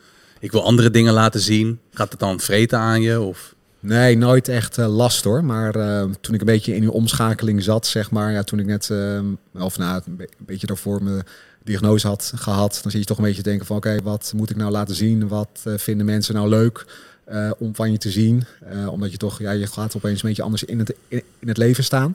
ik 0.45 0.53
wil 0.53 0.65
andere 0.65 0.91
dingen 0.91 1.13
laten 1.13 1.41
zien. 1.41 1.81
Gaat 1.91 2.11
het 2.11 2.21
dan 2.21 2.41
vreten 2.41 2.79
aan 2.79 3.03
je? 3.03 3.21
Of? 3.21 3.55
Nee, 3.81 4.17
nooit 4.17 4.49
echt 4.49 4.79
uh, 4.79 4.97
last 4.97 5.25
hoor. 5.25 5.45
Maar 5.45 5.77
uh, 5.77 6.05
toen 6.21 6.35
ik 6.35 6.41
een 6.41 6.47
beetje 6.47 6.75
in 6.75 6.81
die 6.81 6.91
omschakeling 6.91 7.63
zat, 7.63 7.87
zeg 7.87 8.11
maar, 8.11 8.33
ja, 8.33 8.43
toen 8.43 8.59
ik 8.59 8.67
net, 8.67 8.89
uh, 8.93 9.21
of 9.53 9.79
nou, 9.79 10.03
een, 10.07 10.29
beetje 10.39 10.67
daarvoor 10.67 11.03
mijn 11.03 11.23
diagnose 11.63 12.07
had 12.07 12.33
gehad, 12.35 12.79
dan 12.83 12.91
zie 12.91 13.01
je 13.01 13.07
toch 13.07 13.19
een 13.19 13.25
beetje 13.25 13.43
denken 13.43 13.67
van, 13.67 13.77
oké, 13.77 13.97
wat 14.03 14.33
moet 14.37 14.51
ik 14.51 14.57
nou 14.57 14.71
laten 14.71 14.95
zien? 14.95 15.29
Wat 15.29 15.63
vinden 15.77 16.07
mensen 16.07 16.35
nou 16.35 16.49
leuk 16.49 16.87
om 17.59 17.75
van 17.75 17.93
je 17.93 17.99
te 17.99 18.11
zien? 18.11 18.45
omdat 18.89 19.11
je 19.11 19.17
toch, 19.17 19.39
ja, 19.39 19.51
je 19.51 19.67
gaat 19.67 19.97
opeens 19.97 20.23
een 20.23 20.29
beetje 20.29 20.43
anders 20.43 20.65
in 20.65 20.79
het, 20.79 20.95
in 21.09 21.49
het 21.49 21.57
leven 21.57 21.85
staan. 21.85 22.15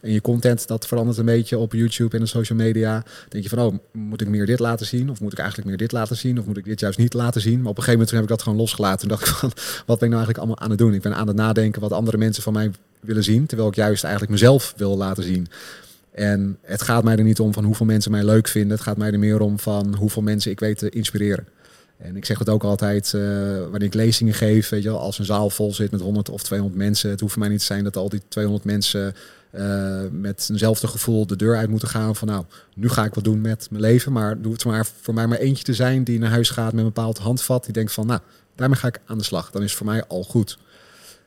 En 0.00 0.12
je 0.12 0.20
content, 0.20 0.66
dat 0.66 0.86
verandert 0.86 1.18
een 1.18 1.24
beetje 1.24 1.58
op 1.58 1.72
YouTube 1.72 2.16
en 2.16 2.22
de 2.22 2.28
social 2.28 2.58
media. 2.58 3.04
denk 3.28 3.42
je 3.44 3.48
van, 3.50 3.58
oh, 3.58 3.74
moet 3.92 4.20
ik 4.20 4.28
meer 4.28 4.46
dit 4.46 4.58
laten 4.58 4.86
zien? 4.86 5.10
Of 5.10 5.20
moet 5.20 5.32
ik 5.32 5.38
eigenlijk 5.38 5.68
meer 5.68 5.78
dit 5.78 5.92
laten 5.92 6.16
zien? 6.16 6.38
Of 6.38 6.46
moet 6.46 6.56
ik 6.56 6.64
dit 6.64 6.80
juist 6.80 6.98
niet 6.98 7.14
laten 7.14 7.40
zien? 7.40 7.60
Maar 7.60 7.70
op 7.70 7.76
een 7.76 7.82
gegeven 7.82 7.92
moment 7.92 8.10
heb 8.10 8.22
ik 8.22 8.28
dat 8.28 8.42
gewoon 8.42 8.58
losgelaten. 8.58 9.02
En 9.02 9.08
dacht 9.08 9.28
ik 9.28 9.34
van, 9.34 9.52
wat 9.86 9.98
ben 9.98 10.08
ik 10.08 10.14
nou 10.14 10.24
eigenlijk 10.24 10.38
allemaal 10.38 10.58
aan 10.58 10.70
het 10.70 10.78
doen? 10.78 10.94
Ik 10.94 11.02
ben 11.02 11.14
aan 11.14 11.26
het 11.26 11.36
nadenken 11.36 11.80
wat 11.80 11.92
andere 11.92 12.16
mensen 12.16 12.42
van 12.42 12.52
mij 12.52 12.70
willen 13.00 13.24
zien. 13.24 13.46
Terwijl 13.46 13.68
ik 13.68 13.74
juist 13.74 14.02
eigenlijk 14.02 14.32
mezelf 14.32 14.74
wil 14.76 14.96
laten 14.96 15.24
zien. 15.24 15.46
En 16.10 16.58
het 16.62 16.82
gaat 16.82 17.04
mij 17.04 17.16
er 17.16 17.24
niet 17.24 17.40
om 17.40 17.52
van 17.52 17.64
hoeveel 17.64 17.86
mensen 17.86 18.10
mij 18.10 18.24
leuk 18.24 18.48
vinden. 18.48 18.70
Het 18.70 18.80
gaat 18.80 18.96
mij 18.96 19.12
er 19.12 19.18
meer 19.18 19.40
om 19.40 19.58
van 19.58 19.94
hoeveel 19.94 20.22
mensen 20.22 20.50
ik 20.50 20.60
weet 20.60 20.78
te 20.78 20.88
inspireren. 20.88 21.46
En 21.98 22.16
ik 22.16 22.24
zeg 22.24 22.38
het 22.38 22.48
ook 22.48 22.64
altijd 22.64 23.12
uh, 23.16 23.22
wanneer 23.60 23.82
ik 23.82 23.94
lezingen 23.94 24.34
geef, 24.34 24.68
weet 24.68 24.82
je 24.82 24.90
als 24.90 25.18
een 25.18 25.24
zaal 25.24 25.50
vol 25.50 25.74
zit 25.74 25.90
met 25.90 26.00
100 26.00 26.28
of 26.28 26.42
200 26.42 26.78
mensen. 26.78 27.10
Het 27.10 27.20
hoeft 27.20 27.32
voor 27.32 27.42
mij 27.42 27.50
niet 27.50 27.58
te 27.58 27.64
zijn 27.64 27.84
dat 27.84 27.96
al 27.96 28.08
die 28.08 28.22
200 28.28 28.64
mensen 28.64 29.14
uh, 29.58 30.00
met 30.10 30.48
eenzelfde 30.50 30.86
gevoel 30.86 31.26
de 31.26 31.36
deur 31.36 31.56
uit 31.56 31.70
moeten 31.70 31.88
gaan 31.88 32.16
van 32.16 32.28
nou, 32.28 32.44
nu 32.74 32.88
ga 32.88 33.04
ik 33.04 33.14
wat 33.14 33.24
doen 33.24 33.40
met 33.40 33.66
mijn 33.70 33.82
leven. 33.82 34.12
Maar 34.12 34.40
doe 34.40 34.52
het 34.52 34.64
maar 34.64 34.86
voor 35.00 35.14
mij 35.14 35.26
maar 35.26 35.38
eentje 35.38 35.64
te 35.64 35.74
zijn 35.74 36.04
die 36.04 36.18
naar 36.18 36.30
huis 36.30 36.50
gaat 36.50 36.72
met 36.72 36.78
een 36.78 36.92
bepaald 36.92 37.18
handvat. 37.18 37.64
Die 37.64 37.72
denkt 37.72 37.92
van 37.92 38.06
nou, 38.06 38.20
daarmee 38.54 38.78
ga 38.78 38.88
ik 38.88 39.00
aan 39.06 39.18
de 39.18 39.24
slag. 39.24 39.50
Dan 39.50 39.62
is 39.62 39.68
het 39.68 39.78
voor 39.78 39.86
mij 39.86 40.04
al 40.06 40.22
goed. 40.22 40.58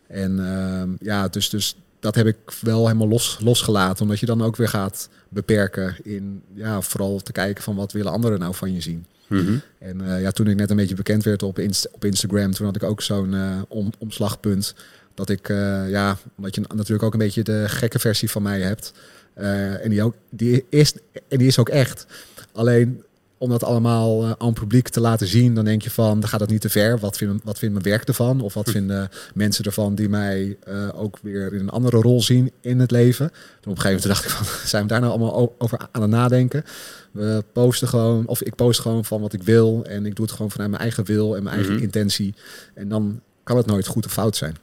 En 0.08 0.38
uh, 0.40 0.84
ja, 1.08 1.28
dus, 1.28 1.50
dus 1.50 1.76
dat 2.00 2.16
heb 2.16 2.28
ik 2.28 2.38
wel 2.62 2.86
helemaal 2.88 3.08
los, 3.08 3.38
losgelaten. 3.42 4.04
Omdat 4.04 4.20
je 4.20 4.26
dan 4.26 4.42
ook 4.42 4.56
weer 4.56 4.70
gaat 4.70 5.10
beperken 5.30 5.96
in 6.04 6.42
ja, 6.54 6.82
vooral 6.82 7.20
te 7.20 7.32
kijken 7.32 7.64
van 7.64 7.76
wat 7.76 7.92
willen 7.92 8.12
anderen 8.12 8.40
nou 8.40 8.56
van 8.56 8.74
je 8.74 8.82
zien. 8.82 9.06
Mm 9.28 9.46
-hmm. 9.46 9.62
En 9.80 10.02
uh, 10.02 10.22
ja, 10.22 10.32
toen 10.32 10.48
ik 10.48 10.56
net 10.56 10.70
een 10.70 10.76
beetje 10.76 10.96
bekend 10.96 11.24
werd 11.24 11.44
op, 11.44 11.60
Inst 11.60 11.90
op 11.92 12.06
Instagram, 12.06 12.52
toen 12.52 12.66
had 12.66 12.76
ik 12.76 12.84
ook 12.84 13.02
zo'n 13.02 13.34
uh, 13.34 13.62
om, 13.68 13.92
omslagpunt. 13.98 14.76
Dat 15.22 15.30
ik, 15.30 15.50
uh, 15.50 15.90
ja, 15.90 16.18
omdat 16.38 16.56
je 16.56 16.62
natuurlijk 16.62 17.04
ook 17.04 17.14
een 17.14 17.20
beetje 17.20 17.44
de 17.44 17.64
gekke 17.68 18.00
versie 18.00 18.30
van 18.30 18.42
mij 18.42 18.62
hebt. 18.62 18.94
Uh, 19.38 19.84
en 19.84 19.90
die, 19.90 20.04
ook, 20.04 20.16
die, 20.30 20.66
is, 20.70 20.94
en 21.28 21.38
die 21.38 21.48
is 21.48 21.60
ook 21.60 21.70
echt. 21.70 22.06
Alleen 22.52 23.04
om 23.38 23.50
dat 23.50 23.64
allemaal 23.64 24.24
uh, 24.24 24.32
aan 24.38 24.54
publiek 24.54 24.88
te 24.88 25.02
laten 25.02 25.28
zien, 25.28 25.56
dan 25.56 25.66
denk 25.66 25.82
je 25.82 25.92
van, 25.92 26.20
dan 26.20 26.30
gaat 26.30 26.40
het 26.40 26.50
niet 26.50 26.62
te 26.62 26.70
ver. 26.70 27.00
Wat 27.00 27.18
vindt, 27.18 27.44
wat 27.44 27.60
vindt 27.60 27.74
mijn 27.74 27.96
werk 27.96 28.08
ervan? 28.08 28.42
Of 28.42 28.54
wat 28.54 28.70
vinden 28.70 29.10
mensen 29.34 29.66
ervan 29.66 29.96
die 29.96 30.10
mij 30.10 30.58
uh, 30.68 30.90
ook 30.94 31.20
weer 31.22 31.54
in 31.54 31.60
een 31.60 31.70
andere 31.70 31.98
rol 31.98 32.22
zien 32.22 32.52
in 32.62 32.80
het 32.80 32.92
leven? 32.92 33.28
Toen 33.62 33.72
op 33.72 33.78
een 33.78 33.82
gegeven 33.82 34.10
moment 34.10 34.24
dacht 34.24 34.26
ik 34.26 34.30
van, 34.30 34.68
zijn 34.74 34.84
we 34.84 34.90
daar 34.90 35.00
nou 35.00 35.12
allemaal 35.12 35.56
over 35.58 35.88
aan 35.92 36.02
het 36.02 36.12
nadenken? 36.12 36.64
We 37.12 37.44
posten 37.54 37.88
gewoon, 37.88 38.28
of 38.28 38.42
ik 38.42 38.56
post 38.56 38.80
gewoon 38.80 39.06
van 39.06 39.22
wat 39.22 39.34
ik 39.34 39.44
wil. 39.44 39.86
En 39.86 40.06
ik 40.06 40.16
doe 40.16 40.26
het 40.26 40.34
gewoon 40.34 40.52
vanuit 40.52 40.70
mijn 40.70 40.82
eigen 40.82 41.06
wil 41.06 41.36
en 41.36 41.44
mijn 41.44 41.56
eigen 41.56 41.74
mm 41.74 41.78
-hmm. 41.78 41.86
intentie. 41.86 42.34
En 42.74 42.90
dan 42.90 43.22
kan 43.44 43.58
het 43.58 43.66
nooit 43.66 43.88
goed 43.88 44.06
of 44.06 44.12
fout 44.12 44.36
zijn. 44.36 44.56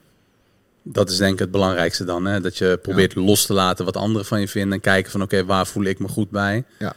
Dat 0.92 1.10
is 1.10 1.16
denk 1.16 1.32
ik 1.32 1.38
het 1.38 1.50
belangrijkste 1.50 2.04
dan. 2.04 2.24
Hè? 2.24 2.40
Dat 2.40 2.58
je 2.58 2.78
probeert 2.82 3.12
ja. 3.12 3.20
los 3.20 3.46
te 3.46 3.52
laten 3.52 3.84
wat 3.84 3.96
anderen 3.96 4.26
van 4.26 4.40
je 4.40 4.48
vinden. 4.48 4.72
En 4.72 4.80
kijken 4.80 5.10
van 5.10 5.22
oké, 5.22 5.34
okay, 5.34 5.46
waar 5.46 5.66
voel 5.66 5.84
ik 5.84 5.98
me 5.98 6.08
goed 6.08 6.30
bij. 6.30 6.64
Ja. 6.78 6.94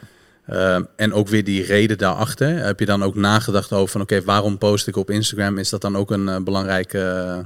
Uh, 0.50 0.80
en 0.96 1.14
ook 1.14 1.28
weer 1.28 1.44
die 1.44 1.64
reden 1.64 1.98
daarachter. 1.98 2.64
Heb 2.64 2.80
je 2.80 2.86
dan 2.86 3.04
ook 3.04 3.16
nagedacht 3.16 3.72
over 3.72 3.90
van 3.90 4.02
oké, 4.02 4.14
okay, 4.14 4.26
waarom 4.26 4.58
post 4.58 4.88
ik 4.88 4.96
op 4.96 5.10
Instagram? 5.10 5.58
Is 5.58 5.70
dat 5.70 5.82
dan 5.82 5.96
ook 5.98 6.12
een 6.12 6.28
uh, 6.28 6.38
belangrijk 6.40 6.94
uh, 6.94 7.38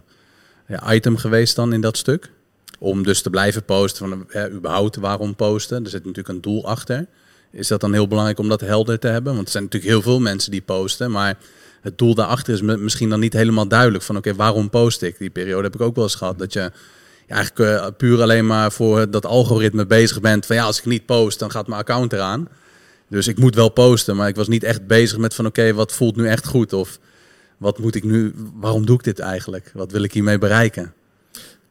ja, 0.68 0.94
item 0.94 1.18
geweest 1.18 1.56
dan 1.56 1.74
in 1.74 1.82
dat 1.82 1.98
stuk? 1.98 2.32
Om 2.80 3.04
dus 3.04 3.22
te 3.22 3.30
blijven 3.30 3.64
posten 3.64 4.10
van 4.10 4.28
überhaupt 4.52 4.96
waarom 4.96 5.36
posten. 5.36 5.84
Er 5.84 5.90
zit 5.90 6.06
natuurlijk 6.06 6.36
een 6.36 6.42
doel 6.42 6.68
achter. 6.68 7.06
Is 7.52 7.68
dat 7.68 7.82
dan 7.82 7.94
heel 7.94 8.08
belangrijk 8.08 8.40
om 8.40 8.50
dat 8.50 8.62
helder 8.62 9.00
te 9.00 9.08
hebben? 9.08 9.34
Want 9.34 9.46
er 9.46 9.52
zijn 9.52 9.64
natuurlijk 9.64 9.92
heel 9.92 10.02
veel 10.02 10.20
mensen 10.20 10.52
die 10.52 10.62
posten, 10.62 11.12
maar 11.12 11.38
het 11.86 11.98
doel 11.98 12.16
daarachter 12.16 12.54
is 12.54 12.62
misschien 12.62 13.10
dan 13.10 13.20
niet 13.20 13.34
helemaal 13.34 13.68
duidelijk. 13.68 14.04
Van 14.04 14.18
oké, 14.18 14.36
waarom 14.36 14.70
post 14.70 15.02
ik? 15.02 15.18
Die 15.18 15.30
periode 15.30 15.64
heb 15.64 15.76
ik 15.76 15.82
ook 15.82 15.96
wel 15.96 16.04
eens 16.04 16.16
gehad. 16.16 16.40
Dat 16.40 16.54
je 16.54 16.72
eigenlijk 17.28 17.72
uh, 17.72 17.88
puur 17.98 18.22
alleen 18.22 18.46
maar 18.46 18.72
voor 18.72 19.10
dat 19.10 19.26
algoritme 19.26 19.86
bezig 19.86 20.22
bent. 20.22 20.46
Van 20.46 20.56
ja, 20.56 20.64
als 20.64 20.80
ik 20.80 20.86
niet 20.86 21.06
post, 21.06 21.40
dan 21.40 21.52
gaat 21.52 21.68
mijn 21.68 21.80
account 21.80 22.14
eraan. 22.14 22.48
Dus 23.08 23.28
ik 23.28 23.38
moet 23.38 23.56
wel 23.56 23.70
posten. 23.70 24.16
Maar 24.16 24.28
ik 24.28 24.36
was 24.36 24.48
niet 24.48 24.64
echt 24.64 24.88
bezig 24.88 25.18
met 25.18 25.34
van 25.34 25.46
oké, 25.46 25.74
wat 25.74 25.94
voelt 25.94 26.16
nu 26.16 26.28
echt 26.28 26.48
goed? 26.48 26.74
Of 26.74 27.00
wat 27.58 27.80
moet 27.80 27.96
ik 27.96 28.04
nu, 28.04 28.34
waarom 28.54 28.86
doe 28.86 28.98
ik 28.98 29.04
dit 29.04 29.20
eigenlijk? 29.20 29.72
Wat 29.74 29.92
wil 29.92 30.04
ik 30.04 30.14
hiermee 30.14 30.38
bereiken? 30.38 30.94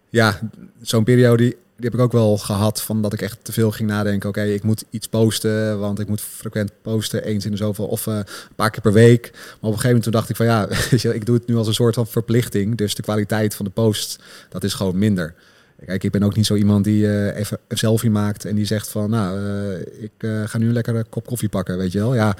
Ja, 0.09 0.40
zo'n 0.83 1.05
periode 1.05 1.57
die 1.77 1.85
heb 1.85 1.95
ik 1.95 2.01
ook 2.01 2.13
wel 2.13 2.37
gehad 2.37 2.83
van 2.83 3.03
dat 3.03 3.13
ik 3.13 3.23
echt 3.23 3.39
te 3.43 3.53
veel 3.53 3.71
ging 3.71 3.89
nadenken. 3.89 4.29
Oké, 4.29 4.43
ik 4.43 4.63
moet 4.63 4.85
iets 4.91 5.09
posten, 5.09 5.79
want 5.79 6.01
ik 6.01 6.09
moet 6.09 6.21
frequent 6.21 6.73
posten, 6.83 7.25
eens 7.25 7.45
in 7.45 7.51
de 7.51 7.57
zoveel 7.57 7.87
of 7.87 8.07
uh, 8.07 8.15
een 8.15 8.25
paar 8.57 8.71
keer 8.71 8.81
per 8.81 8.93
week. 8.93 9.31
Maar 9.33 9.41
op 9.43 9.61
een 9.61 9.69
gegeven 9.69 9.87
moment 9.87 10.03
toen 10.03 10.13
dacht 10.13 10.29
ik 10.29 10.37
van 10.37 10.47
ja, 10.47 10.69
ik 11.19 11.27
doe 11.27 11.35
het 11.35 11.47
nu 11.47 11.57
als 11.57 11.67
een 11.67 11.75
soort 11.75 11.95
van 11.95 12.07
verplichting. 12.07 12.77
Dus 12.77 12.95
de 12.95 13.03
kwaliteit 13.03 13.55
van 13.55 13.65
de 13.65 13.71
post, 13.71 14.23
dat 14.49 14.65
is 14.65 14.75
gewoon 14.75 14.99
minder. 14.99 15.35
Kijk, 15.87 16.05
ik 16.05 16.11
ben 16.11 16.23
ook 16.23 16.37
niet 16.37 16.47
zo 16.47 16.55
iemand 16.55 16.85
die 16.85 17.03
uh, 17.03 17.37
even 17.37 17.59
een 17.69 17.77
selfie 17.77 18.11
maakt 18.11 18.45
en 18.45 18.55
die 18.55 18.65
zegt 18.65 18.89
van 18.89 19.11
nou, 19.11 19.41
uh, 19.41 19.81
ik 19.81 20.13
ga 20.45 20.59
nu 20.59 20.67
een 20.67 20.73
lekkere 20.73 21.05
kop 21.11 21.27
koffie 21.27 21.49
pakken, 21.49 21.79
weet 21.79 21.93
je 21.93 21.99
wel. 21.99 22.15
Ja, 22.15 22.37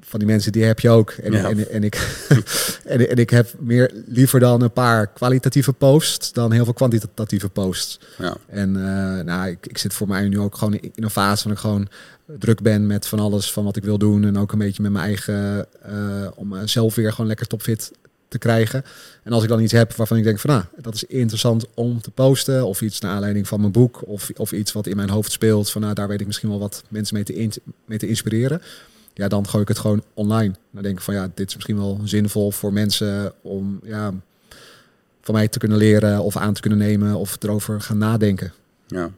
van 0.00 0.18
die 0.18 0.28
mensen 0.28 0.52
die 0.52 0.64
heb 0.64 0.80
je 0.80 0.90
ook. 0.90 1.10
En, 1.10 1.32
ja. 1.32 1.48
en, 1.48 1.70
en, 1.70 1.84
ik, 1.84 2.26
en, 2.84 3.08
en, 3.08 3.16
ik 3.16 3.30
heb 3.30 3.54
meer 3.58 3.90
liever 4.06 4.40
dan 4.40 4.62
een 4.62 4.72
paar 4.72 5.06
kwalitatieve 5.06 5.72
posts 5.72 6.32
dan 6.32 6.52
heel 6.52 6.64
veel 6.64 6.72
kwantitatieve 6.72 7.48
posts. 7.48 8.00
Ja. 8.18 8.36
En 8.46 8.68
uh, 8.68 9.20
nou, 9.20 9.48
ik, 9.48 9.66
ik 9.66 9.78
zit 9.78 9.94
voor 9.94 10.08
mij 10.08 10.28
nu 10.28 10.38
ook 10.38 10.56
gewoon 10.56 10.74
in 10.74 10.92
een 10.94 11.10
fase 11.10 11.42
van 11.42 11.52
ik 11.52 11.58
gewoon 11.58 11.88
druk 12.38 12.62
ben 12.62 12.86
met 12.86 13.06
van 13.06 13.18
alles 13.18 13.52
van 13.52 13.64
wat 13.64 13.76
ik 13.76 13.84
wil 13.84 13.98
doen. 13.98 14.24
En 14.24 14.38
ook 14.38 14.52
een 14.52 14.58
beetje 14.58 14.82
met 14.82 14.92
mijn 14.92 15.04
eigen, 15.04 15.66
uh, 15.88 16.28
om 16.34 16.66
zelf 16.66 16.94
weer 16.94 17.10
gewoon 17.10 17.26
lekker 17.26 17.46
topfit 17.46 17.92
te 18.28 18.38
krijgen. 18.38 18.84
En 19.22 19.32
als 19.32 19.42
ik 19.42 19.48
dan 19.48 19.60
iets 19.60 19.72
heb 19.72 19.92
waarvan 19.92 20.16
ik 20.16 20.24
denk 20.24 20.38
van 20.38 20.50
nou, 20.50 20.64
dat 20.76 20.94
is 20.94 21.04
interessant 21.04 21.66
om 21.74 22.00
te 22.00 22.10
posten. 22.10 22.66
Of 22.66 22.82
iets 22.82 23.00
naar 23.00 23.12
aanleiding 23.12 23.48
van 23.48 23.60
mijn 23.60 23.72
boek. 23.72 24.02
Of, 24.06 24.30
of 24.36 24.52
iets 24.52 24.72
wat 24.72 24.86
in 24.86 24.96
mijn 24.96 25.10
hoofd 25.10 25.32
speelt. 25.32 25.70
Van 25.70 25.80
nou, 25.80 25.94
daar 25.94 26.08
weet 26.08 26.20
ik 26.20 26.26
misschien 26.26 26.48
wel 26.48 26.58
wat 26.58 26.82
mensen 26.88 27.14
mee 27.14 27.24
te, 27.24 27.60
mee 27.84 27.98
te 27.98 28.08
inspireren 28.08 28.62
ja, 29.14 29.28
dan 29.28 29.48
gooi 29.48 29.62
ik 29.62 29.68
het 29.68 29.78
gewoon 29.78 30.02
online. 30.14 30.54
Dan 30.70 30.82
denk 30.82 30.96
ik 30.96 31.02
van 31.02 31.14
ja, 31.14 31.28
dit 31.34 31.48
is 31.48 31.54
misschien 31.54 31.76
wel 31.76 32.00
zinvol 32.04 32.50
voor 32.50 32.72
mensen 32.72 33.32
om 33.42 33.80
ja, 33.84 34.14
van 35.22 35.34
mij 35.34 35.48
te 35.48 35.58
kunnen 35.58 35.78
leren 35.78 36.22
of 36.22 36.36
aan 36.36 36.54
te 36.54 36.60
kunnen 36.60 36.78
nemen 36.78 37.14
of 37.14 37.36
erover 37.40 37.80
gaan 37.80 37.98
nadenken. 37.98 38.52
Ja. 38.86 39.10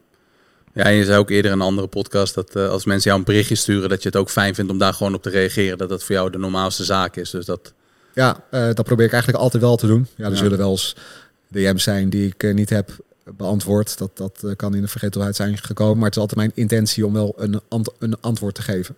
Ja, 0.73 0.83
en 0.83 0.93
je 0.93 1.05
zei 1.05 1.17
ook 1.17 1.29
eerder 1.29 1.51
in 1.51 1.59
een 1.59 1.65
andere 1.65 1.87
podcast 1.87 2.33
dat 2.33 2.55
uh, 2.55 2.69
als 2.69 2.85
mensen 2.85 3.09
jou 3.09 3.19
een 3.19 3.25
berichtje 3.25 3.55
sturen, 3.55 3.89
dat 3.89 4.01
je 4.01 4.07
het 4.07 4.17
ook 4.17 4.29
fijn 4.29 4.55
vindt 4.55 4.71
om 4.71 4.77
daar 4.77 4.93
gewoon 4.93 5.13
op 5.13 5.21
te 5.21 5.29
reageren. 5.29 5.77
Dat 5.77 5.89
dat 5.89 6.03
voor 6.03 6.15
jou 6.15 6.29
de 6.29 6.37
normaalste 6.37 6.83
zaak 6.83 7.15
is. 7.15 7.29
Dus 7.29 7.45
dat... 7.45 7.73
Ja, 8.13 8.43
uh, 8.51 8.65
dat 8.73 8.85
probeer 8.85 9.05
ik 9.05 9.11
eigenlijk 9.11 9.43
altijd 9.43 9.63
wel 9.63 9.75
te 9.75 9.87
doen. 9.87 10.07
Ja, 10.15 10.25
er 10.25 10.31
ja. 10.31 10.37
zullen 10.37 10.57
wel 10.57 10.71
eens 10.71 10.95
DM's 11.47 11.83
zijn 11.83 12.09
die 12.09 12.27
ik 12.27 12.43
uh, 12.43 12.53
niet 12.53 12.69
heb 12.69 12.89
beantwoord. 13.37 13.97
Dat, 13.97 14.17
dat 14.17 14.53
kan 14.55 14.75
in 14.75 14.81
de 14.81 14.87
vergetelheid 14.87 15.35
zijn 15.35 15.57
gekomen. 15.57 15.95
Maar 15.95 16.05
het 16.05 16.15
is 16.15 16.21
altijd 16.21 16.39
mijn 16.39 16.51
intentie 16.53 17.05
om 17.05 17.13
wel 17.13 17.33
een, 17.37 17.61
ant 17.69 17.91
een 17.99 18.21
antwoord 18.21 18.55
te 18.55 18.61
geven 18.61 18.95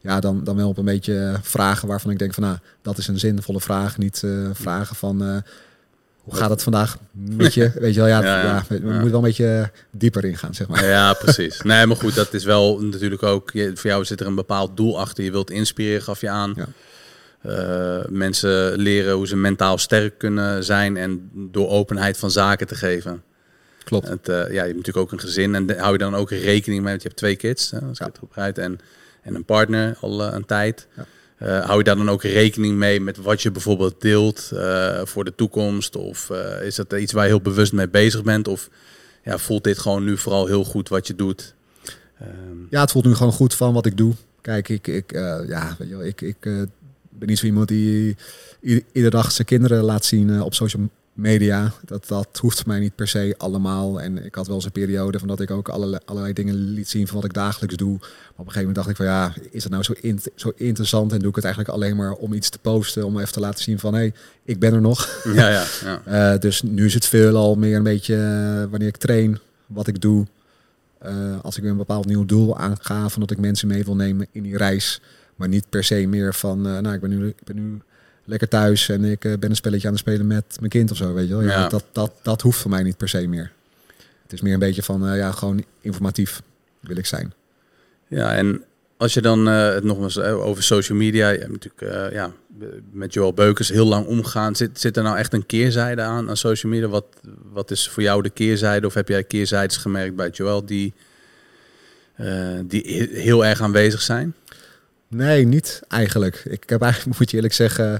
ja, 0.00 0.20
dan, 0.20 0.44
dan 0.44 0.56
wel 0.56 0.68
op 0.68 0.78
een 0.78 0.84
beetje 0.84 1.34
vragen 1.42 1.88
waarvan 1.88 2.10
ik 2.10 2.18
denk 2.18 2.34
van 2.34 2.42
nou, 2.42 2.56
dat 2.82 2.98
is 2.98 3.08
een 3.08 3.18
zinvolle 3.18 3.60
vraag. 3.60 3.98
Niet 3.98 4.22
uh, 4.24 4.48
vragen 4.52 4.96
van 4.96 5.22
uh, 5.22 5.36
hoe 6.20 6.34
gaat 6.34 6.50
het 6.50 6.62
vandaag 6.62 6.96
met 7.12 7.54
je? 7.54 7.72
Weet 7.74 7.94
je 7.94 8.00
wel, 8.00 8.08
ja, 8.08 8.22
Ja, 8.24 8.42
ja, 8.42 8.44
ja. 8.44 8.64
we 8.68 8.78
moeten 8.80 9.02
wel 9.04 9.14
een 9.14 9.20
beetje 9.20 9.70
dieper 9.90 10.24
ingaan, 10.24 10.54
zeg 10.54 10.68
maar. 10.68 10.84
Ja, 10.86 11.12
precies. 11.12 11.60
Nee, 11.62 11.86
maar 11.86 11.96
goed, 11.96 12.14
dat 12.14 12.34
is 12.34 12.44
wel 12.44 12.80
natuurlijk 12.80 13.22
ook... 13.22 13.50
je- 13.50 13.70
Voor 13.76 13.90
jou 13.90 14.04
zit 14.04 14.20
er 14.20 14.26
een 14.26 14.34
bepaald 14.34 14.76
doel 14.76 15.00
achter. 15.00 15.24
Je 15.24 15.30
wilt 15.30 15.50
inspireren, 15.50 16.02
gaf 16.02 16.20
je 16.20 16.28
aan. 16.28 16.54
Eh, 17.40 17.98
mensen 18.08 18.78
leren 18.78 19.14
hoe 19.14 19.26
ze 19.26 19.36
mentaal 19.36 19.78
sterk 19.78 20.18
kunnen 20.18 20.64
zijn... 20.64 20.96
en 20.96 21.30
door 21.34 21.68
openheid 21.68 22.16
van 22.18 22.30
zaken 22.30 22.66
te 22.66 22.74
geven. 22.74 23.22
Klopt. 23.84 24.08
Het, 24.08 24.28
eh, 24.28 24.36
ja, 24.36 24.44
je 24.48 24.56
hebt 24.58 24.76
natuurlijk 24.76 24.96
ook 24.96 25.12
een 25.12 25.20
gezin. 25.20 25.54
En 25.54 25.78
hou 25.78 25.92
je 25.92 25.98
dan 25.98 26.14
ook 26.14 26.30
rekening 26.30 26.80
mee... 26.82 26.90
want 26.90 27.02
je 27.02 27.08
hebt 27.08 27.20
twee 27.20 27.36
kids, 27.36 27.70
hè, 27.70 27.78
als 27.80 27.98
ik 28.00 28.06
het 28.06 28.18
goed 28.18 28.28
begrijp. 28.28 28.58
En, 28.58 28.78
en 29.22 29.34
een 29.34 29.44
partner 29.44 29.96
al 30.00 30.22
eh, 30.22 30.32
een 30.32 30.46
tijd. 30.46 30.86
Ja. 30.96 31.06
Eh, 31.36 31.64
hou 31.64 31.78
je 31.78 31.84
daar 31.84 31.96
dan 31.96 32.10
ook 32.10 32.22
rekening 32.22 32.76
mee 32.76 33.00
met 33.00 33.16
wat 33.16 33.42
je 33.42 33.50
bijvoorbeeld 33.50 34.00
deelt 34.00 34.50
eh, 34.54 35.00
voor 35.04 35.24
de 35.24 35.34
toekomst? 35.34 35.96
Of 35.96 36.30
is 36.62 36.74
dat 36.74 36.92
iets 36.92 37.12
waar 37.12 37.24
je 37.24 37.30
heel 37.30 37.40
bewust 37.40 37.72
mee 37.72 37.88
bezig 37.88 38.22
bent? 38.22 38.48
Of 38.48 38.68
ja, 39.24 39.38
voelt 39.38 39.64
dit 39.64 39.78
gewoon 39.78 40.04
nu 40.04 40.18
vooral 40.18 40.46
heel 40.46 40.64
goed 40.64 40.88
wat 40.88 41.06
je 41.06 41.14
doet? 41.14 41.54
Ehm, 42.18 42.28
Ja, 42.70 42.80
het 42.80 42.90
voelt 42.90 43.04
nu 43.04 43.14
gewoon 43.14 43.32
goed 43.32 43.54
van 43.54 43.72
wat 43.72 43.86
ik 43.86 43.96
doe. 43.96 44.14
Kijk, 44.40 44.68
ik, 44.68 44.86
ik, 44.86 45.12
ja, 45.46 45.76
weet 45.78 45.88
je 45.88 45.96
wel, 45.96 46.04
ik, 46.04 46.20
ik 46.20 46.40
ben 46.40 47.28
niet 47.28 47.38
zo 47.38 47.46
iemand 47.46 47.68
die 47.68 48.16
iedere 48.60 49.10
dag 49.10 49.32
zijn 49.32 49.46
kinderen 49.46 49.82
laat 49.82 50.04
zien 50.04 50.42
op 50.42 50.54
social 50.54 50.88
media. 51.20 51.72
Dat, 51.84 52.08
dat 52.08 52.38
hoeft 52.40 52.66
mij 52.66 52.78
niet 52.78 52.94
per 52.94 53.08
se 53.08 53.34
allemaal. 53.38 54.00
En 54.00 54.24
ik 54.24 54.34
had 54.34 54.46
wel 54.46 54.56
eens 54.56 54.64
een 54.64 54.72
periode 54.72 55.18
van 55.18 55.28
dat 55.28 55.40
ik 55.40 55.50
ook 55.50 55.68
allerlei, 55.68 56.02
allerlei 56.04 56.32
dingen 56.34 56.54
liet 56.54 56.88
zien 56.88 57.06
van 57.06 57.16
wat 57.16 57.24
ik 57.24 57.32
dagelijks 57.32 57.76
doe. 57.76 57.96
Maar 57.98 58.08
op 58.36 58.46
een 58.46 58.52
gegeven 58.52 58.58
moment 58.58 58.76
dacht 58.76 58.88
ik 58.88 58.96
van 58.96 59.06
ja, 59.06 59.34
is 59.50 59.62
het 59.62 59.72
nou 59.72 59.84
zo, 59.84 59.92
in, 60.00 60.20
zo 60.34 60.52
interessant? 60.56 61.12
En 61.12 61.18
doe 61.18 61.28
ik 61.28 61.34
het 61.34 61.44
eigenlijk 61.44 61.74
alleen 61.74 61.96
maar 61.96 62.12
om 62.12 62.32
iets 62.32 62.48
te 62.48 62.58
posten, 62.58 63.06
om 63.06 63.18
even 63.18 63.32
te 63.32 63.40
laten 63.40 63.62
zien 63.62 63.78
van 63.78 63.94
hé, 63.94 64.00
hey, 64.00 64.14
ik 64.44 64.58
ben 64.58 64.72
er 64.72 64.80
nog. 64.80 65.22
ja, 65.34 65.48
ja, 65.48 65.64
ja. 65.84 66.02
Eh, 66.32 66.40
dus 66.40 66.62
nu 66.62 66.84
is 66.84 66.94
het 66.94 67.06
veel 67.06 67.36
al 67.36 67.54
meer 67.54 67.76
een 67.76 67.82
beetje 67.82 68.14
eh, 68.14 68.70
wanneer 68.70 68.88
ik 68.88 68.96
train, 68.96 69.38
wat 69.66 69.86
ik 69.86 70.00
doe. 70.00 70.26
Eh, 70.98 71.40
als 71.42 71.58
ik 71.58 71.64
een 71.64 71.76
bepaald 71.76 72.06
nieuw 72.06 72.24
doel 72.24 72.58
aanga, 72.58 73.08
van 73.08 73.20
dat 73.20 73.30
ik 73.30 73.38
mensen 73.38 73.68
mee 73.68 73.84
wil 73.84 73.96
nemen 73.96 74.26
in 74.32 74.42
die 74.42 74.56
reis. 74.56 75.00
Maar 75.36 75.48
niet 75.48 75.68
per 75.68 75.84
se 75.84 76.06
meer 76.06 76.34
van, 76.34 76.60
nou, 76.60 76.92
ik 76.92 77.00
ben 77.00 77.10
nu, 77.10 77.26
ik 77.26 77.44
ben 77.44 77.56
nu 77.56 77.80
lekker 78.30 78.48
thuis 78.48 78.88
en 78.88 79.04
ik 79.04 79.24
eh, 79.24 79.32
ben 79.38 79.50
een 79.50 79.56
spelletje 79.56 79.86
aan 79.86 79.92
het 79.92 80.02
spelen 80.02 80.26
met 80.26 80.56
mijn 80.58 80.70
kind 80.70 80.90
of 80.90 80.96
zo, 80.96 81.14
weet 81.14 81.28
je 81.28 81.34
wel. 81.34 81.42
Ja, 81.42 81.48
Ja. 81.48 81.68
Dat, 81.68 81.84
dat, 81.92 82.12
dat 82.22 82.42
hoeft 82.42 82.58
voor 82.58 82.70
mij 82.70 82.82
niet 82.82 82.96
per 82.96 83.08
se 83.08 83.26
meer. 83.26 83.52
Het 84.22 84.32
is 84.32 84.40
meer 84.40 84.52
een 84.52 84.58
beetje 84.58 84.82
van, 84.82 85.06
eh, 85.08 85.16
ja, 85.16 85.32
gewoon 85.32 85.64
informatief 85.80 86.42
wil 86.80 86.96
ik 86.96 87.06
zijn. 87.06 87.32
Ja, 88.08 88.34
en 88.34 88.64
als 88.96 89.14
je 89.14 89.20
dan 89.20 89.48
eh, 89.48 89.68
het 89.74 89.84
nog 89.84 89.98
eens 90.02 90.16
eh, 90.16 90.46
over 90.46 90.62
social 90.62 90.98
media, 90.98 91.28
je 91.28 91.38
hebt 91.38 91.50
natuurlijk 91.52 92.12
ja, 92.12 92.32
met 92.92 93.12
Joel 93.14 93.32
Beukers 93.34 93.68
heel 93.68 93.86
lang 93.86 94.06
omgaan. 94.06 94.56
Zit, 94.56 94.80
zit 94.80 94.96
er 94.96 95.02
nou 95.02 95.16
echt 95.18 95.32
een 95.32 95.46
keerzijde 95.46 96.02
aan, 96.02 96.28
aan 96.28 96.36
social 96.36 96.72
media? 96.72 96.88
Wat, 96.88 97.04
wat 97.52 97.70
is 97.70 97.88
voor 97.88 98.02
jou 98.02 98.22
de 98.22 98.30
keerzijde? 98.30 98.86
Of 98.86 98.94
heb 98.94 99.08
jij 99.08 99.24
keerzijdes 99.24 99.76
gemerkt 99.76 100.16
bij 100.16 100.28
Joel 100.28 100.64
die, 100.66 100.92
die 102.66 102.82
he- 102.86 103.20
heel 103.20 103.44
erg 103.44 103.60
aanwezig 103.62 104.00
zijn? 104.02 104.34
Nee, 105.10 105.46
niet 105.46 105.82
eigenlijk. 105.88 106.42
Ik 106.44 106.70
heb 106.70 106.82
eigenlijk, 106.82 107.18
moet 107.18 107.30
je 107.30 107.36
eerlijk 107.36 107.54
zeggen, 107.54 107.94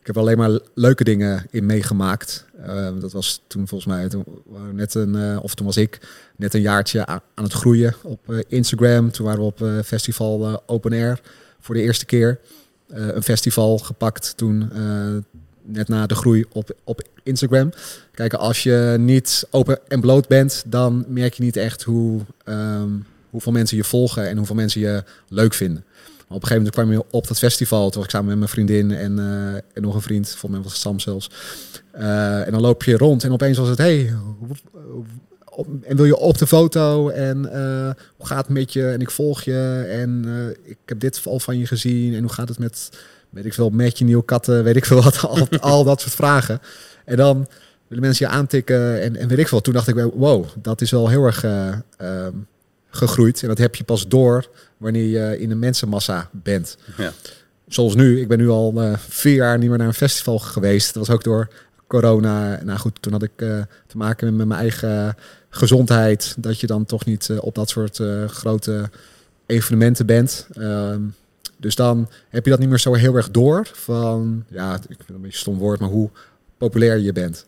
ik 0.00 0.06
heb 0.06 0.18
alleen 0.18 0.38
maar 0.38 0.58
leuke 0.74 1.04
dingen 1.04 1.46
in 1.50 1.66
meegemaakt. 1.66 2.44
Eh, 2.66 2.88
dat 3.00 3.12
was 3.12 3.42
toen 3.46 3.68
volgens 3.68 3.94
mij, 3.94 4.08
toen, 4.08 4.24
net 4.72 4.94
een, 4.94 5.16
eh, 5.16 5.38
of 5.42 5.54
toen 5.54 5.66
was 5.66 5.76
ik 5.76 5.98
net 6.36 6.54
een 6.54 6.60
jaartje 6.60 7.06
aan, 7.06 7.20
het 7.34 7.52
groeien 7.52 7.94
op 8.02 8.32
eh, 8.32 8.38
Instagram. 8.48 9.10
Toen 9.10 9.26
waren 9.26 9.40
we 9.40 9.46
op 9.46 9.62
eh, 9.62 9.78
festival 9.84 10.62
Open 10.66 10.92
Air 10.92 11.20
voor 11.60 11.74
de 11.74 11.82
eerste 11.82 12.04
keer. 12.06 12.40
Een 12.88 13.22
festival 13.22 13.78
gepakt 13.78 14.36
toen, 14.36 14.70
net 15.62 15.88
na 15.88 16.06
de 16.06 16.14
groei 16.14 16.44
op, 16.52 16.76
op 16.84 17.02
Instagram. 17.22 17.72
Kijk, 18.12 18.34
als 18.34 18.62
je 18.62 18.96
niet 18.98 19.46
open 19.50 19.78
en 19.88 20.00
bloot 20.00 20.28
bent, 20.28 20.64
dan 20.66 21.04
merk 21.08 21.34
je 21.34 21.42
niet 21.42 21.56
echt 21.56 21.82
hoe, 21.82 22.20
ehm, 22.44 22.90
hoeveel 23.30 23.52
mensen 23.52 23.76
je 23.76 23.84
volgen 23.84 24.28
en 24.28 24.36
hoeveel 24.36 24.54
mensen 24.54 24.80
je 24.80 25.04
leuk 25.28 25.54
vinden. 25.54 25.84
Op 26.30 26.42
een 26.42 26.48
gegeven 26.48 26.72
moment 26.72 26.74
kwam 26.74 26.92
je 26.92 27.16
op 27.16 27.28
dat 27.28 27.38
festival. 27.38 27.90
Toen 27.90 27.94
was 27.94 28.04
ik 28.04 28.10
samen 28.10 28.28
met 28.28 28.38
mijn 28.38 28.50
vriendin 28.50 28.90
en, 28.90 29.18
eh, 29.18 29.54
en 29.54 29.82
nog 29.82 29.94
een 29.94 30.00
vriend. 30.00 30.28
Volgens 30.28 30.50
mij 30.52 30.60
was 30.60 30.80
Sam 30.80 31.00
zelfs. 31.00 31.30
Eh, 31.90 32.46
en 32.46 32.52
dan 32.52 32.60
loop 32.60 32.82
je 32.82 32.96
rond 32.96 33.24
en 33.24 33.32
opeens 33.32 33.58
was 33.58 33.68
het... 33.68 33.78
Hey, 33.78 34.14
en 35.82 35.96
wil 35.96 36.04
je 36.04 36.16
op 36.16 36.38
de 36.38 36.46
foto? 36.46 37.08
En 37.08 37.52
eh, 37.52 37.90
hoe 38.16 38.26
gaat 38.26 38.46
het 38.46 38.48
met 38.48 38.72
je? 38.72 38.88
En 38.88 39.00
ik 39.00 39.10
volg 39.10 39.42
je. 39.42 39.86
En 39.90 40.24
ik 40.62 40.78
heb 40.84 41.00
dit 41.00 41.20
al 41.24 41.40
van 41.40 41.58
je 41.58 41.66
gezien. 41.66 42.14
En 42.14 42.20
hoe 42.20 42.32
gaat 42.32 42.48
het 42.48 42.58
met, 42.58 42.90
weet 43.30 43.44
ik 43.44 43.54
veel, 43.54 43.70
met 43.70 43.98
je 43.98 44.04
nieuwe 44.04 44.24
katten? 44.24 44.64
Weet 44.64 44.76
ik 44.76 44.84
veel 44.84 45.02
wat. 45.02 45.24
Al, 45.28 45.48
al 45.60 45.84
dat 45.84 46.00
soort 46.00 46.14
vragen. 46.14 46.60
En 47.04 47.16
dan 47.16 47.46
willen 47.90 48.04
mensen 48.04 48.26
je 48.26 48.32
aantikken 48.32 49.00
en, 49.00 49.16
en 49.16 49.28
weet 49.28 49.38
ik 49.38 49.48
veel. 49.48 49.60
Toen 49.60 49.74
dacht 49.74 49.88
ik, 49.88 50.08
wow, 50.14 50.44
dat 50.62 50.80
is 50.80 50.90
wel 50.90 51.08
heel 51.08 51.24
erg 51.24 51.44
eh, 51.44 51.68
ehm, 51.96 52.32
gegroeid. 52.90 53.42
En 53.42 53.48
dat 53.48 53.58
heb 53.58 53.74
je 53.74 53.84
pas 53.84 54.08
door 54.08 54.48
wanneer 54.76 55.06
je 55.06 55.40
in 55.40 55.50
een 55.50 55.58
mensenmassa 55.58 56.30
bent. 56.32 56.76
Ja. 56.96 57.12
Zoals 57.68 57.94
nu, 57.94 58.20
ik 58.20 58.28
ben 58.28 58.38
nu 58.38 58.48
al 58.48 58.82
eh, 58.82 58.92
vier 58.96 59.34
jaar 59.34 59.58
niet 59.58 59.68
meer 59.68 59.78
naar 59.78 59.86
een 59.86 59.94
festival 59.94 60.38
geweest. 60.38 60.94
Dat 60.94 61.06
was 61.06 61.16
ook 61.16 61.24
door 61.24 61.48
corona. 61.86 62.60
Nou 62.64 62.78
goed, 62.78 63.02
toen 63.02 63.12
had 63.12 63.22
ik 63.22 63.30
eh, 63.36 63.60
te 63.86 63.96
maken 63.96 64.36
met 64.36 64.46
mijn 64.46 64.60
eigen 64.60 65.16
gezondheid. 65.48 66.34
Dat 66.38 66.60
je 66.60 66.66
dan 66.66 66.84
toch 66.84 67.04
niet 67.04 67.30
eh, 67.30 67.42
op 67.42 67.54
dat 67.54 67.68
soort 67.68 68.00
grote 68.26 68.90
evenementen 69.46 70.06
bent. 70.06 70.46
Ehm, 70.52 71.00
dus 71.56 71.74
dan 71.74 72.08
heb 72.28 72.44
je 72.44 72.50
dat 72.50 72.58
niet 72.58 72.68
meer 72.68 72.78
zo 72.78 72.94
heel 72.94 73.16
erg 73.16 73.30
door. 73.30 73.68
Van, 73.72 74.44
ja, 74.48 74.74
ik 74.74 74.80
vind 74.86 74.98
het 74.98 75.08
een 75.08 75.14
beetje 75.14 75.26
een 75.26 75.32
stom 75.32 75.58
woord, 75.58 75.80
maar 75.80 75.88
hoe 75.88 76.10
populair 76.56 76.98
je 76.98 77.12
bent. 77.12 77.46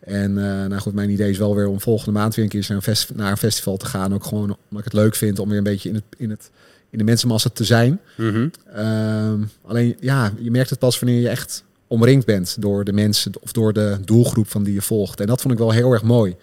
En 0.00 0.38
eh, 0.38 0.44
nou 0.66 0.78
goed, 0.80 0.94
mijn 0.94 1.10
idee 1.10 1.30
is 1.30 1.38
wel 1.38 1.54
weer 1.54 1.66
om 1.68 1.80
volgende 1.80 2.18
maand 2.18 2.34
weer 2.34 2.44
een 2.44 2.50
keer 2.50 2.64
naar 2.68 2.76
een, 2.76 2.82
fest- 2.82 3.14
naar 3.14 3.30
een 3.30 3.36
festival 3.36 3.76
te 3.76 3.86
gaan. 3.86 4.14
Ook 4.14 4.24
gewoon 4.24 4.42
omdat 4.42 4.78
ik 4.78 4.84
het 4.84 4.92
leuk 4.92 5.14
vind 5.14 5.38
om 5.38 5.48
weer 5.48 5.58
een 5.58 5.64
beetje 5.64 5.88
in, 5.88 5.94
het, 5.94 6.04
in, 6.16 6.30
het, 6.30 6.50
in 6.90 6.98
de 6.98 7.04
mensenmassa 7.04 7.50
te 7.52 7.64
zijn. 7.64 8.00
Mhm. 8.16 8.48
Ehm, 8.74 9.38
alleen 9.66 9.96
ja, 10.00 10.32
je 10.38 10.50
merkt 10.50 10.70
het 10.70 10.78
pas 10.78 10.98
wanneer 10.98 11.20
je 11.20 11.28
echt 11.28 11.64
omringd 11.86 12.26
bent 12.26 12.56
door 12.60 12.84
de 12.84 12.92
mensen 12.92 13.32
of 13.40 13.52
door 13.52 13.72
de 13.72 13.98
doelgroep 14.04 14.48
van 14.50 14.62
die 14.62 14.74
je 14.74 14.82
volgt. 14.82 15.20
En 15.20 15.26
dat 15.26 15.40
vond 15.40 15.52
ik 15.52 15.58
wel 15.58 15.70
heel 15.70 15.92
erg 15.92 16.02
mooi. 16.02 16.36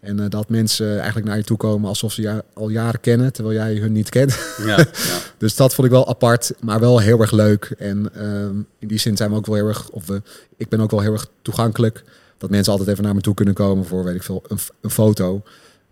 En 0.00 0.20
eh, 0.20 0.26
dat 0.28 0.48
mensen 0.48 0.96
eigenlijk 0.96 1.26
naar 1.26 1.36
je 1.36 1.44
toe 1.44 1.56
komen 1.56 1.88
alsof 1.88 2.12
ze 2.12 2.22
je 2.22 2.44
al 2.54 2.68
jaren 2.68 3.00
kennen, 3.00 3.32
terwijl 3.32 3.56
jij 3.56 3.74
hun 3.74 3.92
niet 3.92 4.08
kent. 4.08 4.38
Ja, 4.64 4.76
ja. 4.78 4.86
Dus 5.38 5.56
dat 5.56 5.74
vond 5.74 5.86
ik 5.86 5.92
wel 5.92 6.08
apart, 6.08 6.52
maar 6.60 6.80
wel 6.80 6.98
heel 6.98 7.20
erg 7.20 7.30
leuk. 7.32 7.74
En 7.78 8.10
ehm, 8.14 8.54
in 8.78 8.88
die 8.88 8.98
zin 8.98 9.16
zijn 9.16 9.30
we 9.30 9.36
ook 9.36 9.46
wel 9.46 9.54
heel 9.54 9.66
erg, 9.68 9.88
of 9.90 10.06
we, 10.06 10.22
ik 10.56 10.68
ben 10.68 10.80
ook 10.80 10.90
wel 10.90 11.00
heel 11.00 11.12
erg 11.12 11.28
toegankelijk. 11.42 12.04
Dat 12.40 12.50
mensen 12.50 12.72
altijd 12.72 12.90
even 12.90 13.04
naar 13.04 13.14
me 13.14 13.20
toe 13.20 13.34
kunnen 13.34 13.54
komen 13.54 13.84
voor, 13.84 14.04
weet 14.04 14.14
ik 14.14 14.22
veel, 14.22 14.42
een, 14.80 14.90
foto. 14.90 15.42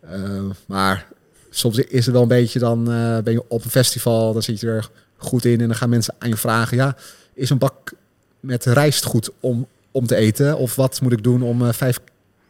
Eh, 0.01 0.45
maar 0.67 1.07
soms 1.51 1.79
is 1.79 2.05
het 2.05 2.15
wel 2.15 2.23
een 2.23 2.29
beetje, 2.29 2.59
dan 2.59 2.93
eh, 2.93 3.19
ben 3.19 3.33
je 3.33 3.45
op 3.49 3.65
een 3.65 3.71
festival, 3.71 4.33
dan 4.33 4.43
zit 4.43 4.61
je 4.61 4.67
er 4.67 4.91
goed 5.17 5.45
in. 5.45 5.61
En 5.61 5.67
dan 5.67 5.77
gaan 5.77 5.89
mensen 5.89 6.15
aan 6.19 6.29
je 6.29 6.37
vragen, 6.37 6.77
ja, 6.77 6.97
is 7.35 7.51
een 7.51 7.59
bak 7.59 7.93
met 8.41 8.65
rijst 8.65 9.05
goed 9.05 9.31
om, 9.41 9.67
om 9.91 10.07
te 10.07 10.17
eten? 10.17 10.59
Of 10.59 10.75
wat 10.75 11.01
moet 11.01 11.13
ik 11.13 11.23
doen 11.23 11.43
om 11.43 11.67
eh, 11.67 11.73
vijf 11.73 12.01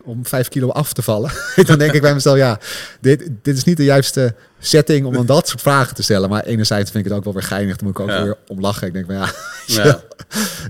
om 0.09 0.26
vijf 0.26 0.48
kilo 0.48 0.68
af 0.68 0.92
te 0.92 1.02
vallen. 1.02 1.30
dan 1.66 1.78
denk 1.78 1.92
ik 1.92 2.00
bij 2.00 2.14
mezelf, 2.14 2.36
ja, 2.36 2.61
dit, 3.00 3.28
dit 3.42 3.56
is 3.56 3.64
niet 3.64 3.76
de 3.76 3.84
juiste 3.84 4.34
setting 4.59 5.06
om 5.06 5.12
dan 5.12 5.26
dat 5.26 5.48
soort 5.48 5.61
vragen 5.61 5.94
te 5.94 6.02
stellen. 6.02 6.28
Maar 6.28 6.44
enerzijds 6.44 6.90
vind 6.90 7.04
ik 7.04 7.11
het 7.11 7.18
ook 7.18 7.24
wel 7.24 7.34
weer 7.34 7.42
geinig. 7.42 7.76
Dan 7.76 7.86
moet 7.86 7.94
ik 7.98 8.00
ook 8.00 8.09
Ja. 8.09 8.22
weer 8.22 8.36
om 8.46 8.61
lachen. 8.61 8.86
Ik 8.86 8.92
denk 8.92 9.06
van 9.06 9.14
ja, 9.14 9.32
Ja. 9.84 10.02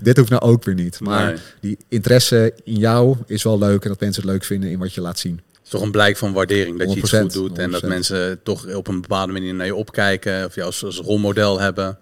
dit 0.03 0.17
hoeft 0.17 0.31
nou 0.31 0.43
ook 0.43 0.65
weer 0.65 0.75
niet. 0.75 1.01
Maar 1.01 1.27
Nee. 1.27 1.37
die 1.61 1.79
interesse 1.89 2.53
in 2.65 2.77
jou 2.77 3.17
is 3.27 3.43
wel 3.43 3.59
leuk. 3.59 3.83
En 3.83 3.89
dat 3.89 4.01
mensen 4.01 4.23
het 4.23 4.31
leuk 4.31 4.45
vinden 4.45 4.71
in 4.71 4.79
wat 4.79 4.95
je 4.95 5.01
laat 5.01 5.19
zien. 5.19 5.41
Het 5.53 5.65
is 5.65 5.71
toch 5.71 5.83
een 5.83 5.91
blijk 5.91 6.17
van 6.17 6.33
waardering 6.33 6.79
dat 6.79 6.93
je 6.93 6.97
iets 7.01 7.11
100%, 7.13 7.21
goed 7.23 7.33
doet. 7.33 7.59
En 7.59 7.71
dat 7.71 7.81
100%. 7.83 7.89
mensen 7.89 8.41
toch 8.43 8.75
op 8.75 8.89
een 8.89 9.01
bepaalde 9.01 9.33
manier 9.33 9.55
naar 9.55 9.67
je 9.67 9.75
opkijken. 9.75 10.45
Of 10.45 10.55
je 10.55 10.63
als, 10.63 10.85
als 10.85 10.99
rolmodel 10.99 11.61
hebben. 11.61 11.99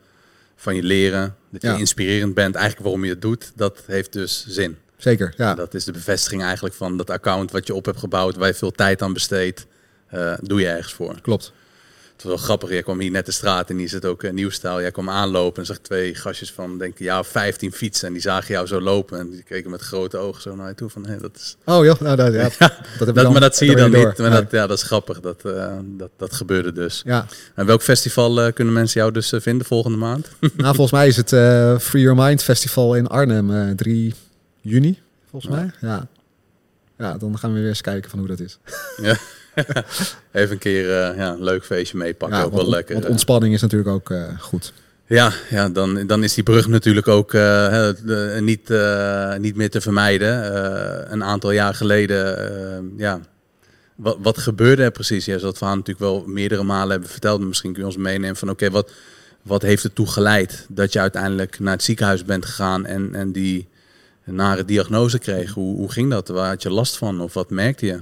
Van 0.56 0.74
je 0.74 0.82
leren. 0.82 1.34
Dat 1.52 1.62
je 1.62 1.68
Ja. 1.68 1.76
inspirerend 1.76 2.34
bent. 2.34 2.54
Eigenlijk 2.54 2.84
waarom 2.84 3.04
je 3.04 3.10
het 3.10 3.22
doet. 3.22 3.52
Dat 3.56 3.82
heeft 3.86 4.12
dus 4.12 4.44
zin. 4.48 4.76
Zeker, 4.96 5.34
ja. 5.36 5.54
Dat 5.54 5.74
is 5.74 5.84
de 5.84 5.92
bevestiging 5.92 6.42
eigenlijk 6.42 6.74
van 6.74 6.96
dat 6.96 7.10
account 7.10 7.50
wat 7.50 7.66
je 7.66 7.74
op 7.74 7.84
hebt 7.84 7.98
gebouwd. 7.98 8.36
Waar 8.36 8.48
je 8.48 8.54
veel 8.54 8.70
tijd 8.72 9.02
aan 9.02 9.12
besteedt. 9.12 9.66
eh, 10.06 10.32
doe 10.40 10.60
je 10.60 10.66
ergens 10.68 10.92
voor. 10.94 11.20
Klopt. 11.22 11.52
Het 12.12 12.24
was 12.24 12.34
wel 12.34 12.44
grappig. 12.44 12.68
Jij 12.70 12.82
kwam 12.82 13.00
hier 13.00 13.10
net 13.10 13.26
de 13.26 13.32
straat 13.32 13.70
en 13.70 13.76
hier 13.76 13.88
zit 13.88 14.04
ook 14.04 14.22
een 14.22 14.34
nieuwstijl. 14.34 14.80
Jij 14.80 14.90
kwam 14.90 15.10
aanlopen 15.10 15.60
en 15.60 15.66
zag 15.66 15.78
twee 15.78 16.14
gastjes 16.14 16.52
van, 16.52 16.78
denk 16.78 16.92
ik, 16.92 16.98
ja, 16.98 17.24
15 17.24 17.72
fietsen. 17.72 18.06
En 18.06 18.12
die 18.12 18.22
zagen 18.22 18.54
jou 18.54 18.66
zo 18.66 18.80
lopen. 18.80 19.18
En 19.18 19.30
die 19.30 19.42
keken 19.42 19.70
met 19.70 19.80
grote 19.80 20.16
ogen 20.16 20.42
zo 20.42 20.54
naar 20.56 20.68
je 20.68 20.74
toe. 20.74 20.88
Van, 20.90 21.06
hé, 21.06 21.16
dat 21.18 21.30
is... 21.36 21.56
Oh 21.64 21.84
joh, 21.84 22.00
nou, 22.00 22.16
dat, 22.16 22.32
ja, 22.32 22.42
dat, 22.58 22.72
Dat, 22.98 23.14
dan- 23.14 23.32
maar 23.32 23.40
dat 23.40 23.56
zie 23.56 23.70
je 23.70 23.76
dan 23.76 23.90
niet. 23.90 24.02
door. 24.02 24.14
Maar 24.18 24.30
Nee. 24.30 24.40
dat, 24.40 24.50
ja, 24.50 24.66
dat 24.66 24.76
is 24.78 24.82
grappig. 24.84 25.20
Dat, 25.20 25.44
eh, 25.44 25.76
dat, 25.84 26.10
dat 26.16 26.32
gebeurde 26.34 26.72
dus. 26.72 27.02
Ja, 27.04 27.26
En 27.54 27.66
welk 27.66 27.82
festival 27.82 28.40
eh, 28.42 28.52
kunnen 28.52 28.74
mensen 28.74 29.00
jou 29.00 29.12
dus 29.12 29.32
eh, 29.32 29.40
vinden 29.40 29.66
volgende 29.66 29.98
maand? 29.98 30.28
nou 30.40 30.74
volgens 30.74 30.90
mij 30.92 31.06
is 31.06 31.16
het 31.16 31.32
eh, 31.32 31.78
Free 31.78 32.02
Your 32.02 32.22
Mind 32.24 32.42
Festival 32.42 32.94
in 32.94 33.06
Arnhem, 33.06 33.50
eh 33.54 33.70
3 33.76 34.14
juni, 34.66 34.98
volgens 35.30 35.52
Ja. 35.54 35.60
mij. 35.60 35.70
Ja. 35.80 36.08
ja, 36.98 37.18
dan 37.18 37.38
gaan 37.38 37.52
we 37.52 37.58
weer 37.60 37.68
eens 37.68 37.80
kijken 37.80 38.10
van 38.10 38.18
hoe 38.18 38.28
dat 38.28 38.40
is. 38.40 38.58
Even 40.32 40.52
een 40.52 40.58
keer 40.58 41.02
eh, 41.02 41.16
ja, 41.16 41.32
een 41.32 41.42
leuk 41.42 41.64
feestje 41.64 41.96
meepakken. 41.96 42.38
Ja, 42.38 42.44
ook 42.44 42.52
wel 42.52 42.68
lekker. 42.68 42.92
want 42.92 43.04
eh. 43.04 43.10
ontspanning 43.10 43.54
is 43.54 43.60
natuurlijk 43.60 43.90
ook 43.90 44.10
eh, 44.10 44.38
goed. 44.38 44.72
Ja, 45.06 45.32
ja 45.50 45.68
dan, 45.68 46.06
dan 46.06 46.24
is 46.24 46.34
die 46.34 46.44
brug 46.44 46.68
natuurlijk 46.68 47.08
ook 47.08 47.32
uh, 47.32 47.90
niet, 48.40 48.68
niet 49.38 49.56
meer 49.56 49.70
te 49.70 49.80
vermijden. 49.80 51.12
Een 51.12 51.24
aantal 51.24 51.50
jaar 51.50 51.74
geleden, 51.74 52.92
ja, 52.96 53.20
wat, 53.94 54.16
wat 54.20 54.38
gebeurde 54.38 54.82
er 54.82 54.90
precies? 54.90 55.24
Ja, 55.24 55.38
dat 55.38 55.56
verhaal 55.56 55.76
natuurlijk 55.76 56.06
wel 56.06 56.24
meerdere 56.26 56.62
malen 56.62 56.90
hebben 56.90 57.08
verteld. 57.08 57.40
Misschien 57.40 57.72
kun 57.72 57.80
je 57.80 57.86
ons 57.86 57.96
meenemen 57.96 58.36
van 58.36 58.50
oké, 58.50 58.70
wat, 58.70 58.92
wat 59.42 59.62
heeft 59.62 59.84
ertoe 59.84 60.06
geleid 60.06 60.66
dat 60.68 60.92
je 60.92 61.00
uiteindelijk 61.00 61.58
naar 61.58 61.72
het 61.72 61.82
ziekenhuis 61.82 62.24
bent 62.24 62.44
gegaan 62.46 62.86
en, 62.86 63.14
en 63.14 63.32
die 63.32 63.68
nare 64.34 64.64
diagnose 64.64 65.18
kreeg? 65.18 65.52
Hoe, 65.52 65.76
hoe 65.76 65.92
ging 65.92 66.10
dat? 66.10 66.28
Waar 66.28 66.48
had 66.48 66.62
je 66.62 66.70
last 66.70 66.96
van 66.96 67.20
of 67.20 67.34
wat 67.34 67.50
merkte 67.50 67.86
je? 67.86 68.00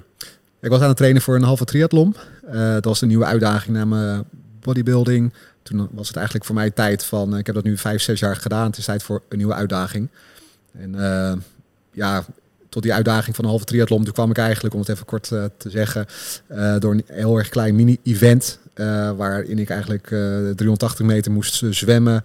Ik 0.60 0.70
was 0.70 0.80
aan 0.80 0.88
het 0.88 0.96
trainen 0.96 1.22
voor 1.22 1.34
een 1.34 1.42
halve 1.42 1.64
triathlon. 1.64 2.16
dat 2.52 2.84
was 2.84 3.00
een 3.00 3.08
nieuwe 3.08 3.24
uitdaging 3.24 3.76
naar 3.76 3.88
mijn 3.88 4.24
bodybuilding 4.60 5.32
toen 5.64 5.88
was 5.92 6.06
het 6.06 6.16
eigenlijk 6.16 6.46
voor 6.46 6.54
mij 6.54 6.70
tijd 6.70 7.04
van, 7.04 7.32
eh, 7.32 7.38
ik 7.38 7.46
heb 7.46 7.54
dat 7.54 7.64
nu 7.64 7.76
vijf, 7.76 8.02
zes 8.02 8.20
jaar 8.20 8.36
gedaan. 8.36 8.66
Het 8.66 8.76
is 8.76 8.84
tijd 8.84 9.02
voor 9.02 9.22
een 9.28 9.36
nieuwe 9.36 9.54
uitdaging. 9.54 10.08
En 10.72 10.94
uh, 10.94 11.32
ja, 11.90 12.24
tot 12.68 12.82
die 12.82 12.94
uitdaging 12.94 13.36
van 13.36 13.44
een 13.44 13.50
halve 13.50 13.64
triathlon, 13.64 14.04
toen 14.04 14.12
kwam 14.12 14.30
ik 14.30 14.38
eigenlijk, 14.38 14.74
om 14.74 14.80
het 14.80 14.88
even 14.88 15.06
kort 15.06 15.28
te 15.56 15.70
zeggen, 15.70 16.06
door 16.78 16.92
een 16.92 17.04
heel 17.06 17.38
erg 17.38 17.48
klein 17.48 17.74
mini-event. 17.74 18.58
waarin 19.16 19.58
ik 19.58 19.70
eigenlijk 19.70 20.06
380 20.06 21.06
meter 21.06 21.32
moest 21.32 21.62
zwemmen, 21.70 22.24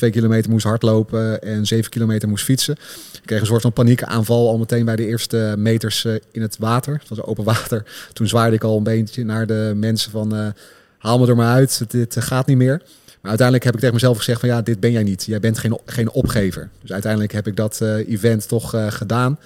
twee 0.00 0.10
kilometer 0.10 0.50
moest 0.50 0.64
hardlopen 0.64 1.42
en 1.42 1.66
zeven 1.66 1.90
kilometer 1.90 2.28
moest 2.28 2.44
fietsen. 2.44 2.76
Ik 3.12 3.20
kreeg 3.24 3.40
een 3.40 3.46
soort 3.46 3.62
van 3.62 3.72
paniekaanval 3.72 4.48
al 4.48 4.58
meteen 4.58 4.84
bij 4.84 4.96
de 4.96 5.06
eerste 5.06 5.54
meters 5.58 6.04
in 6.30 6.42
het 6.42 6.56
water. 6.58 6.94
Het 6.94 7.08
was 7.08 7.22
open 7.22 7.44
water. 7.44 7.84
Toen 8.12 8.28
zwaaide 8.28 8.56
ik 8.56 8.64
al 8.64 8.76
een 8.76 8.82
beetje 8.82 9.24
naar 9.24 9.46
de 9.46 9.72
mensen 9.76 10.10
van 10.10 10.54
haal 10.98 11.18
me 11.18 11.26
er 11.26 11.36
maar 11.36 11.52
uit, 11.52 11.90
dit 11.90 12.16
gaat 12.18 12.46
niet 12.46 12.56
meer. 12.56 12.82
Maar 13.20 13.30
uiteindelijk 13.30 13.64
heb 13.64 13.74
ik 13.74 13.80
tegen 13.80 13.94
mezelf 13.94 14.16
gezegd 14.16 14.40
van 14.40 14.48
ja, 14.48 14.62
dit 14.62 14.80
ben 14.80 14.92
jij 14.92 15.02
niet. 15.02 15.24
Jij 15.24 15.40
bent 15.40 15.58
geen, 15.58 15.78
geen 15.86 16.10
opgever. 16.10 16.68
Dus 16.80 16.92
uiteindelijk 16.92 17.32
heb 17.32 17.46
ik 17.46 17.56
dat 17.56 17.80
event 18.06 18.48
toch 18.48 18.74
gedaan. 18.88 19.38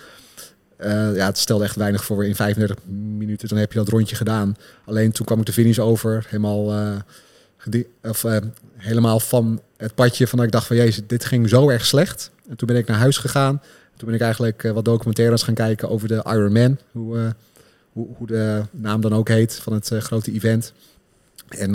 Ja, 1.14 1.26
het 1.26 1.38
stelde 1.38 1.64
echt 1.64 1.76
weinig 1.76 2.04
voor 2.04 2.24
in 2.24 2.34
35 2.34 2.76
minuten. 3.18 3.48
Dan 3.48 3.58
heb 3.58 3.72
je 3.72 3.78
dat 3.78 3.88
rondje 3.88 4.16
gedaan. 4.16 4.56
Alleen 4.84 5.12
toen 5.12 5.26
kwam 5.26 5.38
ik 5.40 5.46
de 5.46 5.52
finish 5.52 5.78
over. 5.78 6.24
Helemaal, 6.28 6.72
of, 8.02 8.24
helemaal 8.76 9.20
van 9.20 9.60
het 9.76 9.94
padje 9.94 10.26
van 10.26 10.38
dat 10.38 10.46
ik 10.46 10.52
dacht 10.52 10.66
van 10.66 10.76
jezus, 10.76 11.06
dit 11.06 11.24
ging 11.24 11.48
zo 11.48 11.68
erg 11.68 11.86
slecht. 11.86 12.30
En 12.48 12.56
toen 12.56 12.68
ben 12.68 12.76
ik 12.76 12.86
naar 12.86 12.98
huis 12.98 13.18
gegaan. 13.18 13.62
Toen 13.96 14.06
ben 14.06 14.14
ik 14.14 14.20
eigenlijk 14.20 14.62
wat 14.62 14.84
documentaires 14.84 15.42
gaan 15.42 15.54
kijken 15.54 15.88
over 15.88 16.08
de 16.08 16.24
Ironman. 16.26 16.78
Hoe, 16.92 17.34
hoe, 17.92 18.06
hoe 18.16 18.26
de 18.26 18.62
naam 18.70 19.00
dan 19.00 19.14
ook 19.14 19.28
heet 19.28 19.54
van 19.54 19.72
het 19.72 19.90
grote 19.98 20.32
event. 20.32 20.72
En 21.48 21.72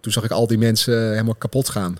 toen 0.00 0.12
zag 0.12 0.24
ik 0.24 0.30
al 0.30 0.46
die 0.46 0.58
mensen 0.58 1.10
helemaal 1.10 1.34
kapot 1.34 1.68
gaan. 1.68 1.98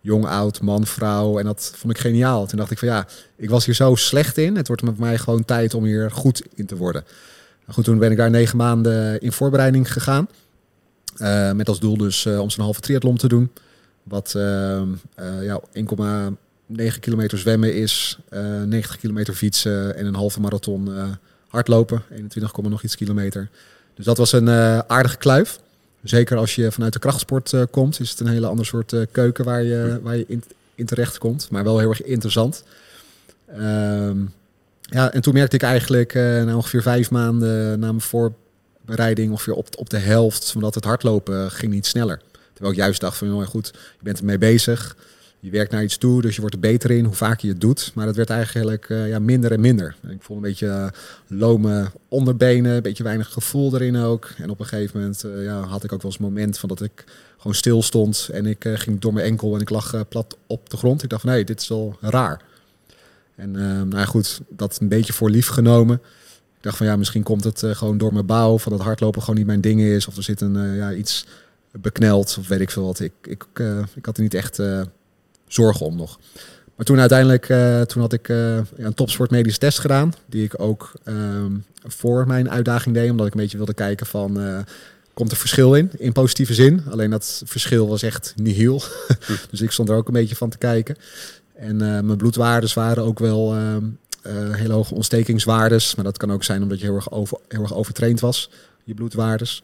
Jong, 0.00 0.26
oud, 0.26 0.60
man, 0.60 0.86
vrouw. 0.86 1.38
En 1.38 1.44
dat 1.44 1.72
vond 1.76 1.92
ik 1.92 2.00
geniaal. 2.00 2.46
Toen 2.46 2.58
dacht 2.58 2.70
ik 2.70 2.78
van 2.78 2.88
ja, 2.88 3.06
ik 3.36 3.50
was 3.50 3.64
hier 3.64 3.74
zo 3.74 3.94
slecht 3.94 4.38
in. 4.38 4.56
Het 4.56 4.66
wordt 4.66 4.82
met 4.82 4.98
mij 4.98 5.18
gewoon 5.18 5.44
tijd 5.44 5.74
om 5.74 5.84
hier 5.84 6.10
goed 6.10 6.42
in 6.54 6.66
te 6.66 6.76
worden. 6.76 7.02
Nou 7.60 7.72
goed, 7.72 7.84
toen 7.84 7.98
ben 7.98 8.10
ik 8.10 8.16
daar 8.16 8.30
negen 8.30 8.56
maanden 8.56 9.20
in 9.20 9.32
voorbereiding 9.32 9.92
gegaan. 9.92 10.28
Uh, 11.20 11.52
met 11.52 11.68
als 11.68 11.80
doel 11.80 11.96
dus 11.96 12.24
uh, 12.24 12.40
om 12.40 12.50
zo'n 12.50 12.64
halve 12.64 12.80
triathlon 12.80 13.16
te 13.16 13.28
doen. 13.28 13.50
Wat 14.02 14.32
ja, 15.42 15.60
1,9 15.72 16.98
kilometer 17.00 17.38
zwemmen 17.38 17.74
is, 17.74 18.18
90 18.30 18.98
kilometer 18.98 19.34
fietsen 19.34 19.96
en 19.96 20.06
een 20.06 20.14
halve 20.14 20.40
marathon 20.40 20.90
hardlopen. 21.48 22.02
21, 22.10 22.56
nog 22.56 22.82
iets 22.82 22.96
kilometer. 22.96 23.48
Dus 23.94 24.04
dat 24.04 24.18
was 24.18 24.32
een 24.32 24.48
aardige 24.88 25.16
kluif. 25.16 25.60
Zeker 26.02 26.36
als 26.36 26.54
je 26.54 26.72
vanuit 26.72 26.92
de 26.92 26.98
krachtsport 26.98 27.54
komt, 27.70 28.00
is 28.00 28.10
het 28.10 28.20
een 28.20 28.28
hele 28.28 28.46
ander 28.46 28.66
soort 28.66 28.94
keuken 29.12 29.44
waar 29.44 29.62
je, 29.62 30.00
waar 30.02 30.16
je 30.16 30.24
in, 30.28 30.42
in, 30.74 30.86
terecht 30.86 31.18
komt. 31.18 31.50
Maar 31.50 31.64
wel 31.64 31.78
heel 31.78 31.88
erg 31.88 32.02
interessant. 32.02 32.64
Um, 33.58 34.32
ja, 34.90 35.12
en 35.12 35.20
toen 35.20 35.34
merkte 35.34 35.56
ik 35.56 35.62
eigenlijk 35.62 36.14
uh, 36.14 36.44
na 36.44 36.56
ongeveer 36.56 36.82
vijf 36.82 37.10
maanden 37.10 37.78
na 37.78 37.86
mijn 37.86 38.00
voorbereiding 38.90 39.30
ongeveer 39.30 39.54
op, 39.54 39.68
op 39.76 39.90
de 39.90 39.98
helft, 39.98 40.52
omdat 40.54 40.74
het 40.74 40.84
hardlopen 40.84 41.50
ging 41.50 41.72
niet 41.72 41.86
sneller. 41.86 42.20
Terwijl 42.52 42.72
ik 42.72 42.80
juist 42.80 43.00
dacht 43.00 43.16
van, 43.16 43.28
nou 43.28 43.44
goed, 43.44 43.66
je 43.72 44.02
bent 44.02 44.18
ermee 44.18 44.38
bezig 44.38 44.96
je 45.42 45.50
werkt 45.50 45.72
naar 45.72 45.82
iets 45.82 45.96
toe, 45.96 46.22
dus 46.22 46.34
je 46.34 46.40
wordt 46.40 46.54
er 46.54 46.60
beter 46.60 46.90
in 46.90 47.04
hoe 47.04 47.14
vaak 47.14 47.40
je 47.40 47.48
het 47.48 47.60
doet. 47.60 47.90
Maar 47.94 48.06
het 48.06 48.16
werd 48.16 48.30
eigenlijk 48.30 48.88
uh, 48.88 49.08
ja, 49.08 49.18
minder 49.18 49.52
en 49.52 49.60
minder. 49.60 49.96
Ik 50.08 50.22
voelde 50.22 50.42
een 50.42 50.48
beetje 50.48 50.66
uh, 50.66 50.86
lome 51.26 51.90
onderbenen, 52.08 52.76
een 52.76 52.82
beetje 52.82 53.02
weinig 53.02 53.32
gevoel 53.32 53.74
erin 53.74 53.96
ook. 53.96 54.30
En 54.36 54.50
op 54.50 54.60
een 54.60 54.66
gegeven 54.66 55.00
moment 55.00 55.24
ja, 55.44 55.60
had 55.60 55.84
ik 55.84 55.92
ook 55.92 56.02
wel 56.02 56.10
eens 56.10 56.20
een 56.20 56.26
moment 56.26 56.58
van 56.58 56.68
dat 56.68 56.82
ik 56.82 57.04
gewoon 57.36 57.54
stil 57.54 57.82
stond 57.82 58.28
en 58.32 58.46
ik 58.46 58.64
ging 58.74 59.00
door 59.00 59.12
mijn 59.12 59.26
enkel 59.26 59.54
en 59.54 59.60
ik 59.60 59.70
lag 59.70 60.08
plat 60.08 60.36
op 60.46 60.70
de 60.70 60.76
grond. 60.76 61.02
Ik 61.02 61.08
dacht 61.08 61.22
van, 61.22 61.30
hé, 61.30 61.44
dit 61.44 61.60
is 61.60 61.68
wel 61.68 61.96
raar. 62.00 62.40
En 63.34 63.50
nou 63.88 64.06
goed, 64.06 64.40
dat 64.48 64.78
een 64.80 64.88
beetje 64.88 65.12
voor 65.12 65.30
lief 65.30 65.48
genomen. 65.48 66.00
Ik 66.60 66.66
dacht 66.66 66.78
van, 66.78 66.86
ja, 66.86 66.96
misschien 66.96 67.22
komt 67.22 67.44
het 67.44 67.62
gewoon 67.66 67.98
door 67.98 68.12
mijn 68.12 68.26
bouw, 68.26 68.58
van 68.58 68.72
dat 68.72 68.80
hardlopen 68.80 69.20
gewoon 69.20 69.36
niet 69.36 69.46
mijn 69.46 69.60
ding 69.60 69.80
is. 69.80 70.06
Of 70.06 70.16
er 70.16 70.22
zit 70.22 70.40
een, 70.40 70.74
ja, 70.74 70.92
iets 70.92 71.26
bekneld, 71.72 72.36
of 72.38 72.48
weet 72.48 72.60
ik 72.60 72.70
veel 72.70 72.84
wat. 72.84 73.00
Ik, 73.00 73.12
ik, 73.22 73.44
ik 73.94 74.04
had 74.04 74.16
er 74.16 74.22
niet 74.22 74.34
echt 74.34 74.62
zorgen 75.46 75.86
om 75.86 75.96
nog. 75.96 76.18
Maar 76.76 76.86
toen 76.86 77.00
uiteindelijk, 77.00 77.46
toen 77.88 78.00
had 78.00 78.12
ik 78.12 78.28
een 78.28 78.94
topsportmedische 78.94 79.58
test 79.58 79.78
gedaan, 79.78 80.12
die 80.26 80.44
ik 80.44 80.60
ook 80.60 80.92
ehm, 81.04 81.52
voor 81.86 82.26
mijn 82.26 82.50
uitdaging 82.50 82.94
deed, 82.94 83.10
omdat 83.10 83.26
ik 83.26 83.34
een 83.34 83.40
beetje 83.40 83.56
wilde 83.56 83.74
kijken 83.74 84.06
van, 84.06 84.64
komt 85.14 85.30
er 85.30 85.36
verschil 85.36 85.74
in, 85.74 85.90
in 85.98 86.12
positieve 86.12 86.54
zin. 86.54 86.82
Alleen 86.90 87.10
dat 87.10 87.42
verschil 87.44 87.88
was 87.88 88.02
echt 88.02 88.34
nihil. 88.36 88.82
dus 89.50 89.60
ik 89.60 89.70
stond 89.70 89.88
er 89.88 89.96
ook 89.96 90.06
een 90.06 90.12
beetje 90.12 90.36
van 90.36 90.50
te 90.50 90.58
kijken. 90.58 90.96
En 91.54 91.76
mijn 91.76 92.16
bloedwaardes 92.16 92.74
waren 92.74 93.04
ook 93.04 93.18
wel 93.18 93.54
ehm, 94.22 94.52
hele 94.52 94.72
hoge 94.72 94.94
ontstekingswaardes, 94.94 95.94
maar 95.94 96.04
dat 96.04 96.16
kan 96.16 96.32
ook 96.32 96.44
zijn 96.44 96.62
omdat 96.62 96.80
je 96.80 96.84
heel 96.84 96.94
erg, 96.94 97.10
over, 97.10 97.38
heel 97.48 97.62
erg 97.62 97.74
overtraind 97.74 98.20
was, 98.20 98.50
je 98.84 98.94
bloedwaardes. 98.94 99.62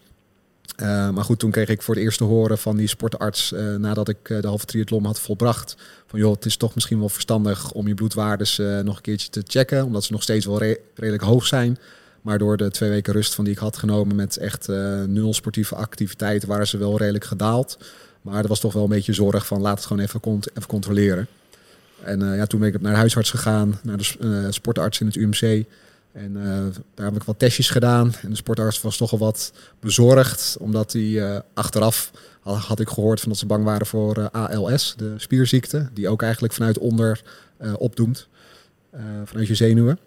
Uh, 0.82 1.10
maar 1.10 1.24
goed, 1.24 1.38
toen 1.38 1.50
kreeg 1.50 1.68
ik 1.68 1.82
voor 1.82 1.94
het 1.94 2.04
eerst 2.04 2.18
te 2.18 2.24
horen 2.24 2.58
van 2.58 2.76
die 2.76 2.86
sportarts, 2.86 3.52
uh, 3.52 3.74
nadat 3.74 4.08
ik 4.08 4.18
de 4.24 4.46
halve 4.46 4.64
triathlon 4.64 5.04
had 5.04 5.20
volbracht, 5.20 5.76
van 6.06 6.18
joh, 6.18 6.32
het 6.32 6.44
is 6.44 6.56
toch 6.56 6.74
misschien 6.74 6.98
wel 6.98 7.08
verstandig 7.08 7.72
om 7.72 7.88
je 7.88 7.94
bloedwaardes 7.94 8.56
nog 8.82 8.96
een 8.96 9.02
keertje 9.02 9.28
te 9.28 9.42
checken, 9.46 9.84
omdat 9.84 10.04
ze 10.04 10.12
nog 10.12 10.22
steeds 10.22 10.46
wel 10.46 10.58
re 10.58 10.80
redelijk 10.94 11.22
hoog 11.22 11.46
zijn. 11.46 11.78
Maar 12.22 12.38
door 12.38 12.56
de 12.56 12.70
twee 12.70 12.90
weken 12.90 13.12
rust 13.12 13.34
van 13.34 13.44
die 13.44 13.52
ik 13.52 13.58
had 13.58 13.76
genomen 13.76 14.16
met 14.16 14.36
echt 14.36 14.68
nul 15.06 15.34
sportieve 15.34 15.74
activiteiten, 15.74 16.48
waren 16.48 16.66
ze 16.66 16.78
wel 16.78 16.98
redelijk 16.98 17.24
gedaald. 17.24 17.78
Maar 18.22 18.42
er 18.42 18.48
was 18.48 18.60
toch 18.60 18.72
wel 18.72 18.82
een 18.82 18.88
beetje 18.88 19.12
zorg 19.12 19.46
van 19.46 19.60
laat 19.60 19.76
het 19.76 19.86
gewoon 19.86 20.02
even, 20.02 20.20
even 20.54 20.68
controleren. 20.68 21.26
En 22.02 22.34
ja, 22.34 22.46
toen 22.46 22.60
ben 22.60 22.68
ik 22.68 22.80
naar 22.80 22.92
de 22.92 22.98
huisarts 22.98 23.30
gegaan, 23.30 23.78
naar 23.82 23.96
de 23.96 24.46
sportarts 24.50 25.00
in 25.00 25.06
het 25.06 25.16
UMC. 25.16 25.66
En 26.16 26.36
uh, 26.36 26.44
daar 26.94 27.06
heb 27.06 27.16
ik 27.16 27.22
wat 27.22 27.38
testjes 27.38 27.70
gedaan. 27.70 28.12
En 28.22 28.30
de 28.30 28.36
sportarts 28.36 28.80
was 28.80 28.96
toch 28.96 29.12
al 29.12 29.18
wat 29.18 29.52
bezorgd, 29.80 30.56
omdat 30.60 30.92
hij 30.92 31.02
uh, 31.02 31.38
achteraf 31.54 32.10
had, 32.40 32.56
had, 32.56 32.80
ik 32.80 32.88
gehoord 32.88 33.20
van 33.20 33.28
dat 33.28 33.38
ze 33.38 33.46
bang 33.46 33.64
waren 33.64 33.86
voor 33.86 34.18
uh, 34.18 34.24
eh, 34.32 34.44
ALS, 34.44 34.94
de 34.96 35.14
spierziekte, 35.16 35.88
die 35.92 36.08
ook 36.08 36.22
eigenlijk 36.22 36.52
vanuit 36.52 36.78
onder 36.78 37.22
opdoemt, 37.78 38.28
vanuit 39.24 39.46
je 39.46 39.54
zenuwen. 39.54 39.98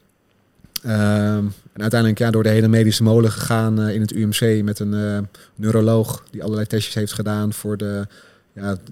Ehm, 0.83 1.45
en 1.73 1.81
uiteindelijk 1.81 2.19
ja, 2.19 2.31
door 2.31 2.43
de 2.43 2.49
hele 2.49 2.67
medische 2.67 3.03
molen 3.03 3.31
gegaan 3.31 3.87
in 3.87 4.01
het 4.01 4.11
UMC 4.11 4.63
met 4.63 4.79
een 4.79 5.27
neuroloog 5.55 6.23
die 6.31 6.43
allerlei 6.43 6.67
testjes 6.67 6.93
heeft 6.93 7.13
gedaan 7.13 7.53
voor 7.53 7.77
de, 7.77 8.07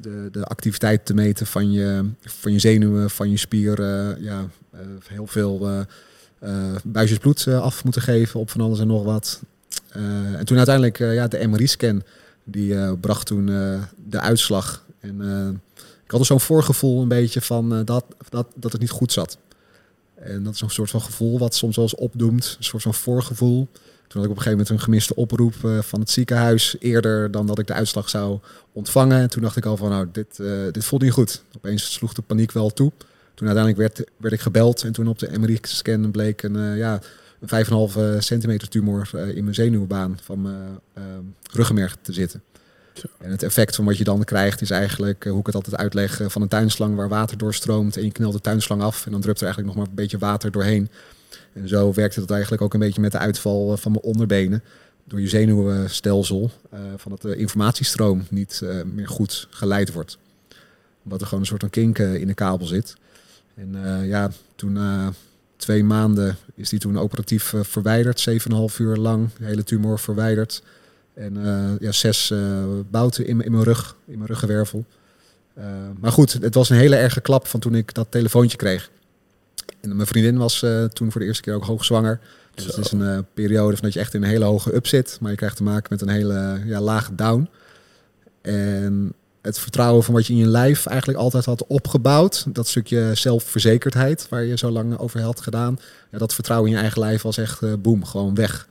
de, 0.02 0.30
de 0.32 0.46
activiteit 0.46 1.06
te 1.06 1.14
meten 1.14 1.48
van 1.48 1.72
je, 1.72 2.10
van 2.22 2.52
je 2.52 2.60
zenuwen, 2.60 3.10
van 3.10 3.30
je 3.30 3.38
spieren. 3.38 4.24
ja, 4.24 4.48
heel 5.08 5.28
veel 5.28 5.86
uh, 6.44 6.76
buisjes 6.84 7.18
bloed 7.18 7.48
af 7.48 7.84
moeten 7.84 8.02
geven 8.02 8.40
op 8.40 8.50
van 8.50 8.62
alles 8.62 8.80
en 8.80 8.88
nog 8.88 9.04
wat. 9.04 9.42
En 9.92 10.46
toen 10.46 10.58
uiteindelijk 10.58 10.98
ja, 10.98 11.28
de 11.28 11.48
MRI-scan, 11.48 12.04
die 12.44 12.98
bracht 12.98 13.26
toen 13.26 13.46
de 14.06 14.20
uitslag. 14.20 14.86
En 15.00 15.22
ik 16.04 16.12
had 16.12 16.20
er 16.20 16.26
zo'n 16.26 16.40
voorgevoel 16.40 17.02
een 17.02 17.08
beetje 17.08 17.42
van 17.42 17.86
dat, 17.86 18.06
dat, 18.30 18.48
dat 18.56 18.72
het 18.72 18.82
niet 18.82 18.90
goed 18.90 19.12
zat. 19.12 19.38
En 20.20 20.44
dat 20.44 20.54
is 20.54 20.62
een 20.62 20.70
soort 20.70 20.90
van 20.90 21.02
gevoel 21.02 21.40
wat 21.40 21.56
soms 21.56 21.76
wel 21.76 21.86
eens 21.86 21.96
opdoemt. 21.96 22.56
Een 22.58 22.64
soort 22.64 22.84
van 22.84 22.94
voorgevoel. 22.94 23.68
Toen 24.08 24.22
had 24.22 24.24
ik 24.24 24.30
op 24.30 24.38
een 24.38 24.44
gegeven 24.44 24.52
moment 24.52 24.70
een 24.70 24.80
gemiste 24.80 25.16
oproep 25.16 25.54
van 25.80 26.00
het 26.00 26.10
ziekenhuis. 26.10 26.76
Eerder 26.80 27.32
dan 27.32 27.48
dat 27.48 27.60
ik 27.60 27.68
de 27.68 27.74
uitslag 27.74 28.10
zou 28.10 28.40
ontvangen. 28.72 29.20
En 29.20 29.30
toen 29.30 29.42
dacht 29.42 29.58
ik 29.58 29.66
al 29.66 29.78
van 29.78 29.90
nou, 29.90 30.08
dit, 30.12 30.38
dit 30.72 30.86
voelt 30.86 31.02
niet 31.02 31.12
goed. 31.12 31.44
Opeens 31.56 31.94
sloeg 31.94 32.14
de 32.14 32.22
paniek 32.22 32.52
wel 32.52 32.70
toe. 32.70 32.92
Toen 33.38 33.48
uiteindelijk 33.48 33.96
werd, 33.96 34.10
werd 34.18 34.34
ik 34.34 34.40
gebeld 34.40 34.84
en 34.84 34.92
toen 34.92 35.08
op 35.08 35.20
de 35.20 35.40
MRI-scan 35.40 36.12
bleek 36.12 36.44
een, 36.44 36.56
uh, 36.56 36.78
ja, 36.78 37.00
een 37.40 37.66
5,5 38.18 38.18
centimeter 38.18 38.70
tumor 38.70 39.10
uh, 39.16 39.36
in 39.36 39.44
mijn 39.44 39.56
zenuwbaan 39.56 40.20
van 40.24 40.42
mijn 40.42 40.80
uh, 40.98 41.04
ruggenmerg 41.52 41.98
te 42.02 42.14
zitten. 42.14 42.42
Zo. 42.94 43.08
En 43.18 43.32
het 43.32 43.44
effect 43.44 43.76
van 43.76 43.86
wat 43.86 43.98
je 43.98 44.04
dan 44.04 44.24
krijgt 44.24 44.62
is 44.62 44.70
eigenlijk, 44.70 45.24
hoe 45.24 45.40
ik 45.40 45.46
het 45.46 45.56
altijd 45.56 45.76
uitleg, 45.76 46.22
van 46.26 46.42
een 46.42 46.48
tuinslang 46.48 46.96
waar 46.96 47.10
water 47.10 47.38
doorstroomt 47.38 47.98
en 47.98 48.04
je 48.04 48.12
knelt 48.12 48.34
de 48.34 48.42
tuinslang 48.42 48.82
af 48.82 49.06
en 49.06 49.12
dan 49.12 49.22
drupt 49.22 49.40
er 49.40 49.46
eigenlijk 49.46 49.76
nog 49.76 49.84
maar 49.84 49.92
een 49.94 50.02
beetje 50.04 50.18
water 50.18 50.52
doorheen. 50.52 50.90
En 51.54 51.68
zo 51.68 51.94
werkte 51.94 52.20
dat 52.20 52.32
eigenlijk 52.32 52.62
ook 52.62 52.74
een 52.74 52.80
beetje 52.80 53.02
met 53.02 53.12
de 53.12 53.18
uitval 53.18 53.78
van 53.78 53.92
mijn 53.92 54.04
onderbenen. 54.04 54.64
door 55.04 55.22
je 55.22 55.28
zenuwstelsel 55.28 56.52
uh, 56.74 56.80
van 56.98 57.12
het 57.12 57.24
informatiestroom 57.24 58.26
niet 58.30 58.62
meer 58.94 59.08
goed 59.08 59.48
geleid 59.50 59.94
wordt. 59.94 60.18
Omdat 61.04 61.22
er 61.22 61.28
gewoon 61.28 61.42
een 61.42 61.50
soort 61.50 61.62
van 61.62 61.70
kink 61.70 61.98
in 61.98 62.28
de 62.28 62.34
kabel 62.34 62.68
zit. 62.68 62.96
En 63.56 63.78
ja, 64.08 64.32
toen 64.56 64.72
na 64.72 65.14
twee 65.56 65.84
maanden 65.84 66.38
is 66.56 66.70
die 66.70 66.80
toen 66.80 66.98
operatief 66.98 67.54
verwijderd, 67.62 68.30
7,5 68.30 68.78
uur 68.78 68.96
lang, 68.96 69.30
de 69.40 69.46
hele 69.46 69.64
tumor 69.64 70.00
verwijderd. 70.00 70.64
En 71.14 71.38
ja, 71.80 71.92
zes 71.92 72.34
bouten 72.90 73.28
in, 73.28 73.42
in 73.42 73.52
mijn 73.52 73.64
rug, 73.64 73.96
in 74.06 74.18
mijn 74.18 74.30
ruggenwervel. 74.30 74.86
maar 76.00 76.12
goed, 76.12 76.34
het 76.34 76.54
was 76.54 76.70
een 76.70 76.78
hele 76.78 76.96
erge 76.96 77.22
klap 77.22 77.48
van 77.48 77.60
toen 77.60 77.76
ik 77.76 77.94
dat 77.94 78.08
telefoontje 78.10 78.58
kreeg. 78.58 78.90
En 79.90 79.96
mijn 79.96 80.08
vriendin 80.08 80.38
was 80.38 80.66
toen 80.94 81.12
voor 81.12 81.22
de 81.22 81.28
eerste 81.28 81.44
keer 81.44 81.54
ook 81.54 81.66
hoogzwanger. 81.66 82.20
Dus 82.54 82.66
het 82.66 82.78
is 82.78 82.92
een 82.92 83.02
uh, 83.02 83.18
periode 83.34 83.76
van 83.76 83.86
dat 83.86 83.94
je 83.94 84.00
echt 84.00 84.14
in 84.14 84.24
een 84.24 84.30
hele 84.30 84.46
hoge 84.46 84.76
up 84.76 84.88
zit, 84.88 85.18
maar 85.22 85.32
je 85.32 85.38
krijgt 85.38 85.56
te 85.56 85.64
maken 85.64 85.88
met 85.90 86.02
een 86.02 86.10
hele 86.10 86.62
ja, 86.66 86.82
lage 86.82 87.16
down. 87.16 87.50
En 88.42 89.14
het 89.42 89.60
vertrouwen 89.60 90.04
van 90.04 90.14
wat 90.14 90.28
je 90.28 90.34
in 90.34 90.40
je 90.40 90.48
lijf 90.48 90.86
eigenlijk 90.86 91.20
altijd 91.20 91.46
had 91.46 91.68
opgebouwd, 91.68 92.46
dat 92.56 92.68
stukje 92.68 93.12
zelfverzekerdheid 93.14 94.30
waar 94.30 94.44
je 94.44 94.58
zo 94.58 94.70
lang 94.70 94.98
over 94.98 95.22
had 95.22 95.42
gedaan, 95.42 95.80
ja, 96.12 96.18
dat 96.18 96.34
vertrouwen 96.34 96.70
in 96.70 96.76
je 96.76 96.82
eigen 96.82 97.02
lijf 97.02 97.22
was 97.22 97.38
echt 97.38 97.62
uh, 97.62 97.74
boem, 97.80 98.06
gewoon 98.06 98.36
weg. 98.36 98.68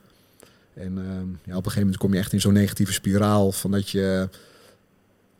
En 0.73 0.97
uh, 0.97 1.03
ja, 1.43 1.55
op 1.55 1.65
een 1.65 1.71
gegeven 1.71 1.79
moment 1.79 1.97
kom 1.97 2.13
je 2.13 2.19
echt 2.19 2.33
in 2.33 2.41
zo'n 2.41 2.53
negatieve 2.53 2.93
spiraal 2.93 3.51
van 3.51 3.71
dat 3.71 3.89
je 3.89 4.29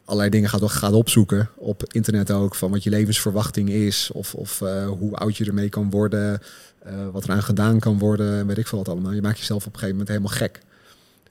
allerlei 0.08 0.30
dingen 0.30 0.50
gaat, 0.50 0.72
gaat 0.72 0.94
opzoeken 0.94 1.50
op 1.56 1.84
internet 1.94 2.32
ook, 2.32 2.56
van 2.56 2.72
wat 2.72 2.84
je 2.84 2.90
levensverwachting 2.90 3.70
is 3.70 4.12
of, 4.12 4.34
of 4.34 4.62
uh, 4.62 4.88
hoe 4.88 5.16
oud 5.16 5.38
je 5.38 5.46
ermee 5.46 5.70
kan 5.70 5.90
worden. 5.90 6.42
Uh, 6.88 6.94
wat 7.12 7.24
eraan 7.24 7.44
gedaan 7.44 7.80
kan 7.80 8.00
worden, 8.00 8.48
weet 8.48 8.58
ik 8.58 8.68
veel 8.68 8.78
wat 8.78 8.90
allemaal. 8.90 9.12
Je 9.12 9.22
maakt 9.22 9.38
jezelf 9.38 9.66
op 9.66 9.74
een 9.74 9.80
gegeven 9.80 9.98
moment 9.98 10.10
helemaal 10.10 10.38
gek. 10.38 10.60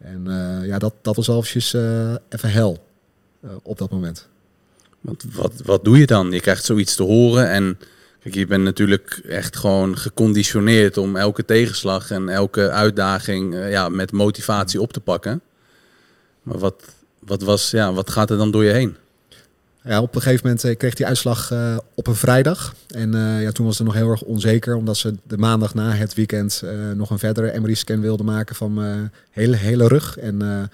En 0.01 0.25
uh, 0.27 0.67
ja, 0.67 0.79
dat, 0.79 0.95
dat 1.03 1.17
was 1.17 1.75
uh, 1.75 2.15
even 2.29 2.51
hel 2.51 2.85
op 3.63 3.79
dat 3.79 3.91
moment. 3.91 4.29
Want 5.01 5.25
wat, 5.33 5.53
wat 5.65 5.85
doe 5.85 5.99
je 5.99 6.07
dan? 6.07 6.31
Je 6.31 6.41
krijgt 6.41 6.65
zoiets 6.65 6.95
te 6.95 7.03
horen 7.03 7.51
en 7.51 7.79
kijk, 8.21 8.35
je 8.35 8.47
bent 8.47 8.65
natuurlijk 8.65 9.21
echt 9.29 9.57
gewoon 9.57 9.99
geconditioneerd 9.99 10.97
om 10.97 11.17
elke 11.17 11.45
tegenslag 11.45 12.11
en 12.11 12.29
elke 12.29 12.71
uitdaging 12.71 13.69
ja, 13.69 13.89
met 13.89 14.13
motivatie 14.13 14.81
op 14.81 14.93
te 14.93 15.01
pakken. 15.01 15.41
Maar 16.43 16.59
wat, 16.59 16.96
wat, 17.27 17.43
was, 17.43 17.71
ja, 17.71 17.93
wat 17.93 18.11
gaat 18.11 18.31
er 18.31 18.37
dan 18.37 18.51
door 18.51 18.65
je 18.65 18.73
heen? 18.73 18.97
Ja, 19.87 20.01
op 20.01 20.15
een 20.15 20.23
gegeven 20.23 20.47
moment 20.47 20.65
eh, 20.65 20.77
kreeg 20.77 20.95
die 20.95 21.07
uitslag 21.07 21.51
uh, 21.53 21.77
op 21.95 22.07
een 22.07 22.15
vrijdag. 22.15 22.75
En 22.89 23.15
uh, 23.15 23.43
ja, 23.43 23.53
toen 23.53 23.67
was 23.67 23.79
het 23.79 23.87
nog 23.87 23.97
heel 23.97 24.11
erg 24.11 24.23
onzeker, 24.23 24.77
omdat 24.77 24.97
ze 24.97 25.15
de 25.23 25.39
maandag 25.39 25.75
na 25.75 25.91
het 25.91 26.15
weekend 26.15 26.63
uh, 26.65 26.91
nog 26.91 27.11
een 27.11 27.19
verdere 27.19 27.61
MRI-scan 27.61 28.01
wilden 28.01 28.27
maken 28.27 28.57
van 28.57 28.75
mijn 28.75 29.13
hele, 29.31 29.57
hele 29.57 29.89
rug. 29.89 30.19
En, 30.19 30.71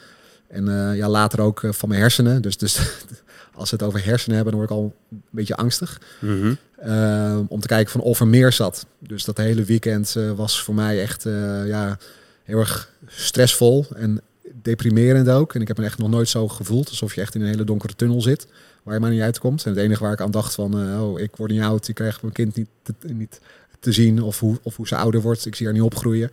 en 0.48 0.94
ja, 0.96 1.08
later 1.08 1.40
ook 1.40 1.60
van 1.70 1.88
mijn 1.88 2.00
hersenen. 2.00 2.42
Dus, 2.42 2.56
dus 2.56 2.78
als 3.54 3.70
we 3.70 3.76
het 3.76 3.84
over 3.84 4.04
hersenen 4.04 4.36
hebben, 4.36 4.54
dan 4.54 4.62
word 4.62 4.72
ik 4.72 4.76
al 4.76 4.94
een 5.10 5.22
beetje 5.30 5.56
angstig. 5.56 6.00
Mm 6.18 6.40
-hmm. 6.40 7.46
om 7.48 7.60
te 7.60 7.66
kijken 7.66 7.92
van 7.92 8.00
of 8.00 8.20
er 8.20 8.28
meer 8.28 8.52
zat. 8.52 8.86
Dus 8.98 9.24
dat 9.24 9.36
hele 9.36 9.64
weekend 9.64 10.16
was 10.36 10.62
voor 10.62 10.74
mij 10.74 11.02
echt 11.02 11.22
ja, 11.66 11.98
heel 12.44 12.58
erg 12.58 12.90
stressvol 13.06 13.86
en 13.94 14.20
deprimerend 14.62 15.28
ook. 15.28 15.54
En 15.54 15.60
ik 15.60 15.68
heb 15.68 15.78
me 15.78 15.84
echt 15.84 15.98
nog 15.98 16.10
nooit 16.10 16.28
zo 16.28 16.48
gevoeld, 16.48 16.88
alsof 16.88 17.14
je 17.14 17.20
echt 17.20 17.34
in 17.34 17.40
een 17.40 17.46
hele 17.46 17.64
donkere 17.64 17.94
tunnel 17.94 18.22
zit 18.22 18.46
waar 18.82 18.94
je 18.94 19.00
maar 19.00 19.10
niet 19.10 19.20
uitkomt. 19.20 19.64
En 19.64 19.70
het 19.70 19.80
enige 19.80 20.02
waar 20.02 20.12
ik 20.12 20.20
aan 20.20 20.30
dacht 20.30 20.54
van, 20.54 20.88
uh, 20.88 21.02
oh, 21.02 21.20
ik 21.20 21.36
word 21.36 21.50
niet 21.50 21.62
oud, 21.62 21.88
ik 21.88 21.94
krijg 21.94 22.22
mijn 22.22 22.34
kind 22.34 22.56
niet 22.56 22.68
te, 22.82 22.94
niet 23.12 23.40
te 23.80 23.92
zien 23.92 24.22
of 24.22 24.40
hoe, 24.40 24.58
of 24.62 24.76
hoe 24.76 24.86
ze 24.86 24.96
ouder 24.96 25.20
wordt. 25.20 25.46
Ik 25.46 25.54
zie 25.54 25.66
haar 25.66 25.74
niet 25.74 25.84
opgroeien. 25.84 26.30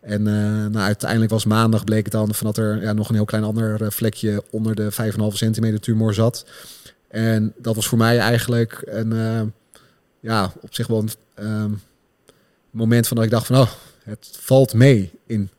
En 0.00 0.20
uh, 0.20 0.26
nou, 0.66 0.78
uiteindelijk 0.78 1.30
was 1.30 1.44
maandag 1.44 1.84
bleek 1.84 2.04
het 2.04 2.12
dan 2.12 2.34
van 2.34 2.46
dat 2.46 2.56
er 2.56 2.82
ja, 2.82 2.92
nog 2.92 3.08
een 3.08 3.14
heel 3.14 3.24
klein 3.24 3.44
ander 3.44 3.82
eh, 3.82 3.90
vlekje 3.90 4.44
onder 4.50 4.74
de 4.74 4.92
5,5 4.92 5.18
centimeter 5.28 5.80
tumor 5.80 6.14
zat. 6.14 6.46
En 7.08 7.54
dat 7.58 7.74
was 7.74 7.86
voor 7.86 7.98
mij 7.98 8.18
eigenlijk 8.18 8.82
een, 8.84 9.52
ja, 10.20 10.52
op 10.60 10.74
zich 10.74 10.86
wel 10.86 10.98
een 10.98 11.10
ehm, 11.34 11.70
moment 12.70 13.08
van 13.08 13.16
dat 13.16 13.24
ik 13.24 13.32
dacht 13.32 13.46
van, 13.46 13.56
oh, 13.56 13.70
het 14.02 14.30
valt 14.40 14.74
mee 14.74 15.12
in 15.26 15.50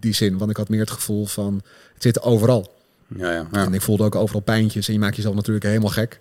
die 0.00 0.14
zin. 0.14 0.38
Want 0.38 0.50
ik 0.50 0.56
had 0.56 0.68
meer 0.68 0.80
het 0.80 0.90
gevoel 0.90 1.26
van, 1.26 1.62
het 1.94 2.02
zit 2.02 2.22
overal. 2.22 2.76
Ja, 3.16 3.30
ja, 3.30 3.46
En 3.50 3.74
ik 3.74 3.82
voelde 3.82 4.04
ook 4.04 4.14
overal 4.14 4.40
pijntjes 4.40 4.86
en 4.86 4.92
je 4.92 4.98
maakt 4.98 5.16
jezelf 5.16 5.34
natuurlijk 5.34 5.64
helemaal 5.64 5.90
gek. 5.90 6.20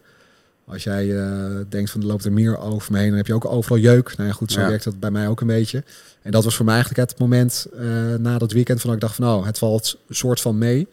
Als 0.65 0.83
jij 0.83 1.05
uh, 1.05 1.59
denkt 1.69 1.89
van 1.89 2.01
er 2.01 2.07
loopt 2.07 2.25
er 2.25 2.31
meer 2.31 2.57
over 2.57 2.91
me 2.91 2.97
heen, 2.97 3.07
dan 3.07 3.17
heb 3.17 3.27
je 3.27 3.33
ook 3.33 3.45
overal 3.45 3.77
jeuk. 3.77 4.17
Nou 4.17 4.29
ja, 4.29 4.35
goed, 4.35 4.51
zo 4.51 4.59
werkt 4.59 4.83
dat 4.83 4.99
bij 4.99 5.11
mij 5.11 5.27
ook 5.27 5.41
een 5.41 5.47
beetje. 5.47 5.83
En 6.21 6.31
dat 6.31 6.43
was 6.43 6.55
voor 6.55 6.65
mij 6.65 6.73
eigenlijk 6.73 7.09
het 7.09 7.19
moment 7.19 7.67
uh, 7.73 8.15
na 8.15 8.37
dat 8.37 8.51
weekend 8.51 8.81
van 8.81 8.89
dat 8.89 8.99
ik 8.99 9.03
dacht 9.05 9.15
van 9.15 9.25
nou, 9.25 9.45
het 9.45 9.57
valt 9.57 9.97
soort 10.09 10.41
van 10.41 10.57
mee. 10.57 10.87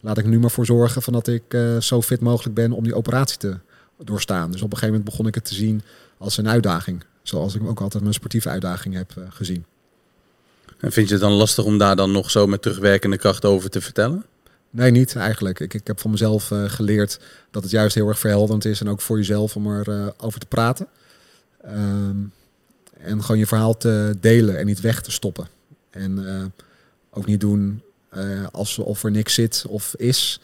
Laat 0.00 0.18
ik 0.18 0.26
nu 0.26 0.38
maar 0.38 0.50
voor 0.50 0.66
zorgen 0.66 1.02
van 1.02 1.12
dat 1.12 1.26
ik 1.26 1.54
uh, 1.54 1.80
zo 1.80 2.02
fit 2.02 2.20
mogelijk 2.20 2.54
ben 2.54 2.72
om 2.72 2.84
die 2.84 2.94
operatie 2.94 3.38
te 3.38 3.58
doorstaan. 4.04 4.50
Dus 4.50 4.62
op 4.62 4.70
een 4.70 4.78
gegeven 4.78 4.94
moment 4.94 5.04
begon 5.04 5.26
ik 5.26 5.34
het 5.34 5.44
te 5.44 5.54
zien 5.54 5.82
als 6.18 6.36
een 6.36 6.48
uitdaging. 6.48 7.04
Zoals 7.22 7.54
ik 7.54 7.66
ook 7.66 7.80
altijd 7.80 8.02
mijn 8.02 8.14
sportieve 8.14 8.48
uitdaging 8.48 8.94
heb 8.94 9.12
gezien. 9.28 9.64
En 10.80 10.92
vind 10.92 11.08
je 11.08 11.14
het 11.14 11.22
dan 11.22 11.32
lastig 11.32 11.64
om 11.64 11.78
daar 11.78 11.96
dan 11.96 12.12
nog 12.12 12.30
zo 12.30 12.46
met 12.46 12.62
terugwerkende 12.62 13.16
kracht 13.16 13.44
over 13.44 13.70
te 13.70 13.80
vertellen? 13.80 14.24
Nee, 14.70 14.90
niet 14.90 15.16
eigenlijk. 15.16 15.60
Ik, 15.60 15.74
ik 15.74 15.86
heb 15.86 16.00
van 16.00 16.10
mezelf 16.10 16.50
uh, 16.50 16.64
geleerd 16.64 17.20
dat 17.50 17.62
het 17.62 17.72
juist 17.72 17.94
heel 17.94 18.08
erg 18.08 18.18
verhelderend 18.18 18.64
is 18.64 18.80
en 18.80 18.88
ook 18.88 19.00
voor 19.00 19.16
jezelf 19.16 19.56
om 19.56 19.66
erover 19.66 19.92
uh, 19.92 20.06
over 20.16 20.40
te 20.40 20.46
praten. 20.46 20.86
Um, 21.66 22.32
en 23.00 23.22
gewoon 23.22 23.38
je 23.38 23.46
verhaal 23.46 23.76
te 23.76 24.16
delen 24.20 24.58
en 24.58 24.66
niet 24.66 24.80
weg 24.80 25.02
te 25.02 25.10
stoppen. 25.10 25.48
En 25.90 26.18
uh, 26.18 26.44
ook 27.10 27.26
niet 27.26 27.40
doen 27.40 27.82
alsof 28.52 29.04
er 29.04 29.10
niks 29.10 29.34
zit 29.34 29.64
of 29.68 29.94
is. 29.96 30.40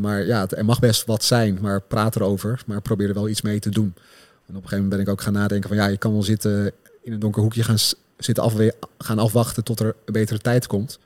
maar 0.00 0.26
ja, 0.26 0.40
het, 0.40 0.56
er 0.56 0.64
mag 0.64 0.78
best 0.78 1.04
wat 1.04 1.24
zijn, 1.24 1.58
maar 1.60 1.80
praat 1.80 2.16
erover. 2.16 2.62
Maar 2.66 2.80
probeer 2.80 3.08
er 3.08 3.14
wel 3.14 3.28
iets 3.28 3.42
mee 3.42 3.58
te 3.58 3.70
doen. 3.70 3.94
En 3.94 4.56
op 4.56 4.62
een 4.62 4.68
gegeven 4.68 4.76
moment 4.76 4.90
ben 4.90 5.00
ik 5.00 5.08
ook 5.08 5.20
gaan 5.20 5.32
nadenken 5.32 5.68
van 5.68 5.78
ja, 5.78 5.86
je 5.86 5.96
kan 5.96 6.12
wel 6.12 6.22
zitten 6.22 6.72
in 7.02 7.12
een 7.12 7.18
donker 7.18 7.42
hoekje 7.42 7.62
gaan 7.62 7.78
zitten 8.24 8.44
afwe 8.44 8.74
gaan 8.98 9.18
afwachten 9.18 9.64
tot 9.64 9.80
er 9.80 9.94
een 10.04 10.12
betere 10.12 10.38
tijd 10.38 10.66
komt. 10.66 10.98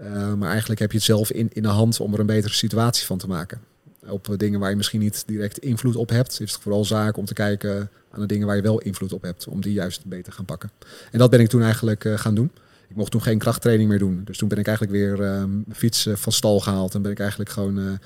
Uh, 0.00 0.34
maar 0.34 0.50
eigenlijk 0.50 0.80
heb 0.80 0.90
je 0.90 0.96
het 0.96 1.06
zelf 1.06 1.30
in, 1.30 1.50
in 1.52 1.62
de 1.62 1.68
hand 1.68 2.00
om 2.00 2.12
er 2.12 2.20
een 2.20 2.26
betere 2.26 2.52
situatie 2.52 3.06
van 3.06 3.18
te 3.18 3.26
maken. 3.26 3.60
Op 4.06 4.28
uh, 4.28 4.36
dingen 4.36 4.60
waar 4.60 4.70
je 4.70 4.76
misschien 4.76 5.00
niet 5.00 5.22
direct 5.26 5.58
invloed 5.58 5.96
op 5.96 6.08
hebt, 6.08 6.40
is 6.40 6.52
het 6.52 6.62
vooral 6.62 6.84
zaak 6.84 7.16
om 7.16 7.24
te 7.24 7.34
kijken 7.34 7.90
aan 8.10 8.20
de 8.20 8.26
dingen 8.26 8.46
waar 8.46 8.56
je 8.56 8.62
wel 8.62 8.78
invloed 8.78 9.12
op 9.12 9.22
hebt, 9.22 9.46
om 9.46 9.60
die 9.60 9.72
juist 9.72 10.04
beter 10.04 10.32
gaan 10.32 10.44
pakken. 10.44 10.70
En 11.10 11.18
dat 11.18 11.30
ben 11.30 11.40
ik 11.40 11.48
toen 11.48 11.62
eigenlijk 11.62 12.04
uh, 12.04 12.18
gaan 12.18 12.34
doen. 12.34 12.50
Ik 12.88 12.96
mocht 12.96 13.10
toen 13.10 13.22
geen 13.22 13.38
krachttraining 13.38 13.88
meer 13.88 13.98
doen. 13.98 14.22
Dus 14.24 14.38
toen 14.38 14.48
ben 14.48 14.58
ik 14.58 14.66
eigenlijk 14.66 14.96
weer 14.96 15.18
mijn 15.18 15.64
fiets 15.72 16.08
van 16.12 16.32
stal 16.32 16.60
gehaald. 16.60 16.94
En 16.94 17.02
ben 17.02 17.12
ik 17.12 17.18
eigenlijk 17.20 17.50
gewoon 17.50 17.98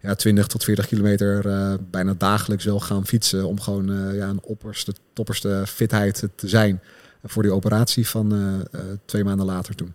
ja, 0.00 0.14
20 0.14 0.46
tot 0.46 0.64
40 0.64 0.86
kilometer 0.86 1.42
bijna 1.90 2.14
dagelijks 2.18 2.64
wel 2.64 2.80
gaan 2.80 3.06
fietsen. 3.06 3.44
Om 3.44 3.60
gewoon 3.60 4.14
ja, 4.14 4.28
een 4.28 4.42
opperste, 4.42 4.92
topperste 5.12 5.62
fitheid 5.66 6.28
te 6.34 6.48
zijn 6.48 6.80
voor 7.24 7.42
die 7.42 7.52
operatie 7.52 8.08
van 8.08 8.66
twee 9.04 9.24
maanden 9.24 9.46
later 9.46 9.74
toen. 9.74 9.94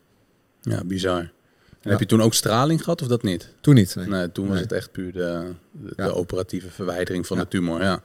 Ja, 0.62 0.84
bizar. 0.84 1.32
Heb 1.82 2.00
je 2.00 2.06
toen 2.06 2.22
ook 2.22 2.34
straling 2.34 2.84
gehad 2.84 3.02
of 3.02 3.08
dat 3.08 3.24
niet? 3.24 3.50
Toen 3.62 3.76
niet. 3.76 3.96
Nee, 3.96 4.32
toen 4.32 4.48
was 4.48 4.60
het 4.60 4.72
echt 4.72 4.92
puur 4.92 5.14
de, 5.14 5.52
de, 5.96 6.14
operatieve 6.16 6.70
verwijdering 6.70 7.28
van 7.28 7.38
de 7.38 7.48
tumor. 7.48 7.82
Ja. 7.82 8.02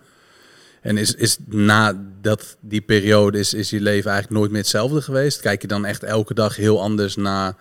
En 0.81 0.97
is, 0.97 1.15
is 1.15 1.39
na 1.47 2.05
dat, 2.21 2.57
die 2.61 2.81
periode, 2.81 3.39
is, 3.39 3.55
is 3.55 3.71
je 3.71 3.81
leven 3.81 4.11
eigenlijk 4.11 4.41
nooit 4.41 4.51
meer 4.51 4.61
hetzelfde 4.61 5.03
geweest? 5.03 5.41
Kijk 5.41 5.63
je 5.63 5.69
dan 5.69 5.85
echt 5.85 6.03
elke 6.03 6.35
dag 6.35 6.57
heel 6.57 6.83
anders 6.83 7.17
naar, 7.17 7.55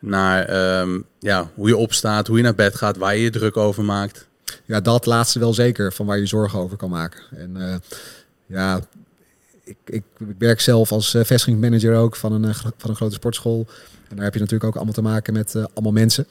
naar 0.00 0.44
ehm, 0.44 1.00
ja, 1.18 1.50
hoe 1.54 1.68
je 1.68 1.76
opstaat, 1.76 2.26
hoe 2.26 2.36
je 2.36 2.42
naar 2.42 2.54
bed 2.54 2.74
gaat, 2.74 2.96
waar 2.96 3.16
je 3.16 3.22
je 3.22 3.30
druk 3.30 3.56
over 3.56 3.84
maakt? 3.84 4.26
Ja, 4.64 4.80
dat 4.80 5.06
laatste 5.06 5.38
wel 5.38 5.54
zeker, 5.54 5.92
van 5.92 6.06
waar 6.06 6.18
je 6.18 6.26
zorgen 6.26 6.58
over 6.58 6.76
kan 6.76 6.90
maken. 6.90 7.20
En 7.30 7.56
uh, 7.56 7.74
ja, 8.46 8.80
ik, 9.68 9.76
ik, 9.84 10.02
werk 10.38 10.60
zelf 10.60 10.92
als 10.92 11.14
uh, 11.14 11.24
vestigingsmanager 11.24 11.94
ook 11.94 12.16
van 12.16 12.32
een, 12.32 12.44
uh, 12.44 12.54
van 12.54 12.90
een 12.90 12.96
grote 12.96 13.14
sportschool. 13.14 13.66
En 14.08 14.16
daar 14.16 14.24
heb 14.24 14.34
je 14.34 14.40
natuurlijk 14.40 14.68
ook 14.68 14.76
allemaal 14.76 14.94
te 14.94 15.02
maken 15.02 15.32
met 15.32 15.54
uh, 15.54 15.64
allemaal 15.74 15.92
mensen. 15.92 16.26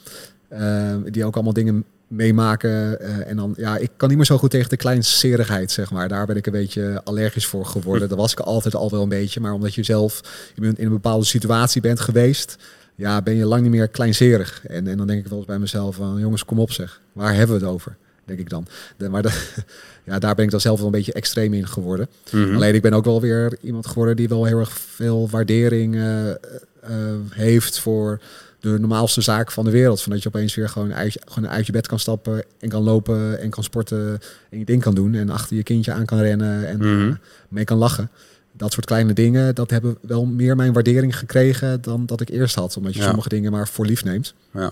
Die 1.11 1.25
ook 1.25 1.35
allemaal 1.35 1.53
dingen 1.53 1.85
meemaken. 2.07 2.99
En 3.27 3.35
dan, 3.35 3.53
ja, 3.57 3.77
ik 3.77 3.89
kan 3.97 4.07
niet 4.07 4.17
meer 4.17 4.25
zo 4.25 4.38
goed 4.38 4.49
tegen 4.49 4.69
de 4.69 4.77
kleinserigheid, 4.77 5.71
zeg 5.71 5.91
maar. 5.91 6.07
Daar 6.07 6.25
ben 6.25 6.35
ik 6.35 6.45
een 6.45 6.51
beetje 6.51 7.01
allergisch 7.03 7.45
voor 7.45 7.65
geworden. 7.65 8.09
Dat 8.09 8.17
was 8.17 8.31
ik 8.31 8.39
altijd 8.39 8.75
al 8.75 8.89
wel 8.89 9.01
een 9.01 9.09
beetje. 9.09 9.39
Maar 9.39 9.51
omdat 9.51 9.75
je 9.75 9.83
zelf 9.83 10.21
in 10.55 10.75
een 10.77 10.89
bepaalde 10.89 11.25
situatie 11.25 11.81
bent 11.81 11.99
geweest, 11.99 12.57
ja, 12.95 13.21
ben 13.21 13.35
je 13.35 13.45
lang 13.45 13.61
niet 13.61 13.71
meer 13.71 13.88
kleinserig. 13.88 14.61
En, 14.67 14.88
en 14.88 14.97
dan 14.97 15.07
denk 15.07 15.19
ik 15.19 15.27
wel 15.27 15.38
eens 15.38 15.47
bij 15.47 15.59
mezelf 15.59 15.95
van, 15.95 16.19
jongens, 16.19 16.45
kom 16.45 16.59
op 16.59 16.71
zeg. 16.71 17.01
Waar 17.13 17.35
hebben 17.35 17.59
we 17.59 17.65
het 17.65 17.73
over? 17.73 17.97
Denk 18.28 18.39
ik 18.39 18.49
dan. 18.49 18.67
De, 18.97 19.09
maar 19.09 19.21
de, 19.21 19.47
ja, 20.09 20.19
daar 20.19 20.36
ben 20.36 20.45
ik 20.45 20.51
dan 20.51 20.61
zelf 20.61 20.78
wel 20.78 20.86
een 20.86 20.91
beetje 20.91 21.13
extreem 21.13 21.53
in 21.53 21.67
geworden. 21.67 22.07
Mm 22.32 22.43
-hmm. 22.43 22.55
Alleen 22.55 22.75
ik 22.75 22.82
ben 22.82 22.93
ook 22.93 23.05
wel 23.05 23.21
weer 23.21 23.57
iemand 23.61 23.88
geworden 23.88 24.15
die 24.15 24.28
wel 24.28 24.45
heel 24.45 24.59
erg 24.59 24.69
veel 24.71 25.30
waardering 25.30 25.95
uh, 25.95 26.28
uh, 26.28 26.34
heeft 27.30 27.80
voor 27.80 28.21
de 28.59 28.80
normaalste 28.80 29.21
zaak 29.21 29.51
van 29.51 29.65
de 29.65 29.71
wereld. 29.71 30.01
Van 30.01 30.11
dat 30.11 30.21
je 30.23 30.28
opeens 30.28 30.55
weer 30.55 30.69
gewoon 30.69 30.93
uit, 30.93 31.17
gewoon 31.25 31.49
uit 31.49 31.65
je 31.65 31.71
bed 31.71 31.88
kan 31.88 31.99
stappen 31.99 32.43
en 32.59 32.69
kan 32.69 32.84
lopen 32.84 33.39
en 33.39 33.49
kan 33.49 33.63
sporten 33.63 34.19
en 34.49 34.59
je 34.59 34.65
ding 34.65 34.82
kan 34.82 34.95
doen. 34.95 35.13
En 35.13 35.30
achter 35.30 35.55
je 35.55 35.63
kindje 35.63 35.91
aan 35.91 36.05
kan 36.05 36.19
rennen 36.19 36.67
en 36.67 36.78
mm 36.78 36.84
-hmm. 36.84 37.19
mee 37.49 37.63
kan 37.63 37.78
lachen. 37.78 38.09
dat 38.51 38.73
soort 38.73 38.86
kleine 38.86 39.13
dingen, 39.13 39.55
dat 39.55 39.69
hebben 39.69 39.97
wel 40.01 40.25
meer 40.25 40.55
mijn 40.55 40.73
waardering 40.73 41.17
gekregen 41.17 41.82
dan 41.82 42.05
dat 42.05 42.21
ik 42.21 42.30
eerst 42.30 42.55
had. 42.55 42.78
Omdat 42.78 42.93
je 42.93 42.99
Ja. 42.99 43.05
sommige 43.05 43.30
dingen 43.30 43.51
maar 43.51 43.67
voor 43.67 43.86
lief 43.86 44.03
neemt. 44.03 44.34
Ja. 44.53 44.71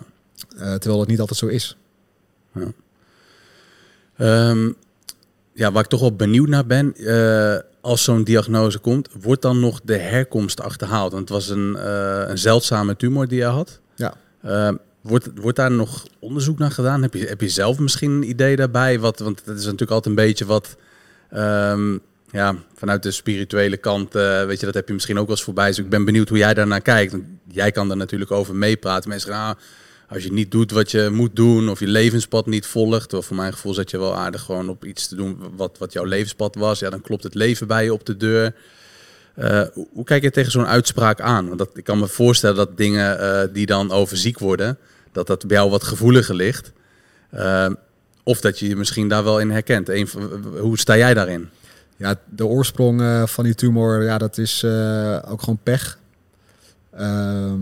Eh, 0.57 0.73
terwijl 0.73 0.99
het 0.99 1.09
niet 1.09 1.19
altijd 1.19 1.39
zo 1.39 1.47
is. 1.47 1.77
Ehm, 4.17 4.71
ja, 5.53 5.71
waar 5.71 5.83
ik 5.83 5.89
toch 5.89 5.99
wel 5.99 6.15
benieuwd 6.15 6.47
naar 6.47 6.65
ben, 6.65 6.95
eh, 6.95 7.59
als 7.81 8.03
zo'n 8.03 8.23
diagnose 8.23 8.79
komt, 8.79 9.09
wordt 9.21 9.41
dan 9.41 9.59
nog 9.59 9.81
de 9.83 9.97
herkomst 9.97 10.61
achterhaald? 10.61 11.11
Want 11.11 11.29
het 11.29 11.37
was 11.37 11.49
een, 11.49 11.75
eh, 11.75 12.23
een 12.27 12.37
zeldzame 12.37 12.95
tumor 12.95 13.27
die 13.27 13.39
je 13.39 13.45
had. 13.45 13.79
Ja. 13.95 14.13
Ehm, 14.43 14.75
wordt, 15.01 15.29
wordt 15.35 15.57
daar 15.57 15.71
nog 15.71 16.05
onderzoek 16.19 16.57
naar 16.57 16.71
gedaan? 16.71 17.01
Heb 17.01 17.13
je, 17.13 17.25
heb 17.25 17.41
je 17.41 17.49
zelf 17.49 17.79
misschien 17.79 18.11
een 18.11 18.29
idee 18.29 18.55
daarbij? 18.55 18.99
Wat, 18.99 19.19
want 19.19 19.41
het 19.45 19.57
is 19.57 19.63
natuurlijk 19.65 19.91
altijd 19.91 20.17
een 20.17 20.25
beetje 20.25 20.45
wat, 20.45 20.75
ehm, 21.29 21.97
ja, 22.31 22.55
vanuit 22.75 23.03
de 23.03 23.11
spirituele 23.11 23.77
kant, 23.77 24.15
eh, 24.15 24.45
weet 24.45 24.59
je, 24.59 24.65
dat 24.65 24.75
heb 24.75 24.87
je 24.87 24.93
misschien 24.93 25.19
ook 25.19 25.27
wel 25.27 25.35
eens 25.35 25.45
voorbij. 25.45 25.67
Dus 25.67 25.77
ik 25.77 25.89
ben 25.89 26.05
benieuwd 26.05 26.29
hoe 26.29 26.37
jij 26.37 26.53
daarnaar 26.53 26.81
kijkt. 26.81 27.11
Want 27.11 27.23
jij 27.47 27.71
kan 27.71 27.89
er 27.89 27.97
natuurlijk 27.97 28.31
over 28.31 28.55
meepraten. 28.55 29.09
Mensen 29.09 29.33
ah, 29.33 29.51
als 30.09 30.23
je 30.23 30.31
niet 30.33 30.51
doet 30.51 30.71
wat 30.71 30.91
je 30.91 31.09
moet 31.11 31.35
doen 31.35 31.69
of 31.69 31.79
je 31.79 31.87
levenspad 31.87 32.45
niet 32.45 32.65
volgt, 32.65 33.13
of 33.13 33.25
voor 33.25 33.35
mijn 33.35 33.53
gevoel 33.53 33.73
zat 33.73 33.91
je 33.91 33.97
wel 33.97 34.15
aardig 34.15 34.41
gewoon 34.41 34.69
op 34.69 34.85
iets 34.85 35.07
te 35.07 35.15
doen 35.15 35.37
wat, 35.55 35.77
wat 35.77 35.93
jouw 35.93 36.03
levenspad 36.05 36.55
was, 36.55 36.79
ja, 36.79 36.89
dan 36.89 37.01
klopt 37.01 37.23
het 37.23 37.33
leven 37.33 37.67
bij 37.67 37.83
je 37.83 37.93
op 37.93 38.05
de 38.05 38.17
deur. 38.17 38.55
Eh, 39.35 39.61
hoe- 39.93 40.03
kijk 40.03 40.23
je 40.23 40.31
tegen 40.31 40.51
zo'n 40.51 40.65
uitspraak 40.67 41.21
aan? 41.21 41.45
Want 41.47 41.57
dat, 41.59 41.69
ik 41.73 41.83
kan 41.83 41.99
me 41.99 42.07
voorstellen 42.07 42.55
dat 42.55 42.77
dingen 42.77 43.19
eh, 43.19 43.47
die 43.53 43.65
dan 43.65 43.91
over 43.91 44.17
ziek 44.17 44.39
worden, 44.39 44.77
dat 45.11 45.27
dat 45.27 45.47
bij 45.47 45.57
jou 45.57 45.69
wat 45.69 45.83
gevoeliger 45.83 46.35
ligt. 46.35 46.71
Eh, 47.29 47.67
of 48.23 48.41
dat 48.41 48.59
je 48.59 48.67
je 48.67 48.75
misschien 48.75 49.07
daar 49.07 49.23
wel 49.23 49.39
in 49.39 49.49
herkent. 49.51 49.87
Hoe 50.59 50.77
sta 50.79 50.97
jij 50.97 51.13
daarin? 51.13 51.49
Ja, 51.97 52.15
de 52.29 52.45
oorsprong 52.45 53.01
eh, 53.01 53.25
van 53.25 53.43
die 53.43 53.55
tumor, 53.55 54.03
ja, 54.03 54.17
dat 54.17 54.37
is 54.37 54.63
ook 55.27 55.39
gewoon 55.39 55.59
pech. 55.63 55.97
Ehm, 56.91 57.59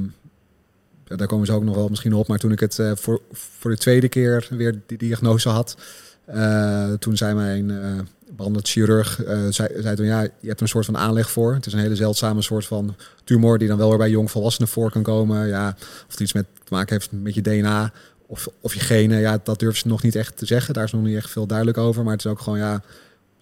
daar 1.15 1.27
komen 1.27 1.45
ze 1.45 1.53
ook 1.53 1.63
nog 1.63 1.75
wel 1.75 1.87
misschien 1.87 2.13
op. 2.13 2.27
Maar 2.27 2.39
toen 2.39 2.51
ik 2.51 2.59
het 2.59 2.79
eh, 2.79 2.91
voor, 2.95 3.21
voor 3.31 3.71
de 3.71 3.77
tweede 3.77 4.09
keer 4.09 4.47
weer 4.49 4.81
die 4.85 4.97
diagnose 4.97 5.49
had, 5.49 5.77
eh, 6.25 6.93
toen 6.93 7.17
zei 7.17 7.33
mijn 7.33 7.71
eh 7.71 7.99
behandeld 8.35 8.67
chirurg, 8.67 9.21
zei, 9.49 9.69
zei 9.81 9.95
toen 9.95 10.05
ja, 10.05 10.21
je 10.21 10.47
hebt 10.47 10.61
een 10.61 10.67
soort 10.67 10.85
van 10.85 10.97
aanleg 10.97 11.31
voor. 11.31 11.53
Het 11.53 11.65
is 11.65 11.73
een 11.73 11.79
hele 11.79 11.95
zeldzame 11.95 12.41
soort 12.41 12.65
van 12.65 12.95
tumor 13.23 13.57
die 13.57 13.67
dan 13.67 13.77
wel 13.77 13.89
weer 13.89 13.97
bij 13.97 14.09
jongvolwassenen 14.09 14.69
voor 14.69 14.91
kan 14.91 15.03
komen. 15.03 15.47
Ja, 15.47 15.75
of 15.79 16.05
het 16.07 16.19
iets 16.19 16.33
met 16.33 16.45
te 16.63 16.73
maken 16.73 16.93
heeft 16.93 17.11
met 17.11 17.33
je 17.33 17.41
DNA 17.41 17.91
of, 18.27 18.47
of 18.61 18.73
je 18.73 18.79
genen. 18.79 19.19
Ja, 19.19 19.39
dat 19.43 19.59
durven 19.59 19.79
ze 19.79 19.87
nog 19.87 20.01
niet 20.03 20.15
echt 20.15 20.37
te 20.37 20.45
zeggen. 20.45 20.73
Daar 20.73 20.83
is 20.83 20.91
nog 20.91 21.03
niet 21.03 21.15
echt 21.15 21.29
veel 21.29 21.47
duidelijk 21.47 21.77
over. 21.77 22.03
Maar 22.03 22.13
het 22.13 22.25
is 22.25 22.31
ook 22.31 22.39
gewoon 22.39 22.59
ja, 22.59 22.81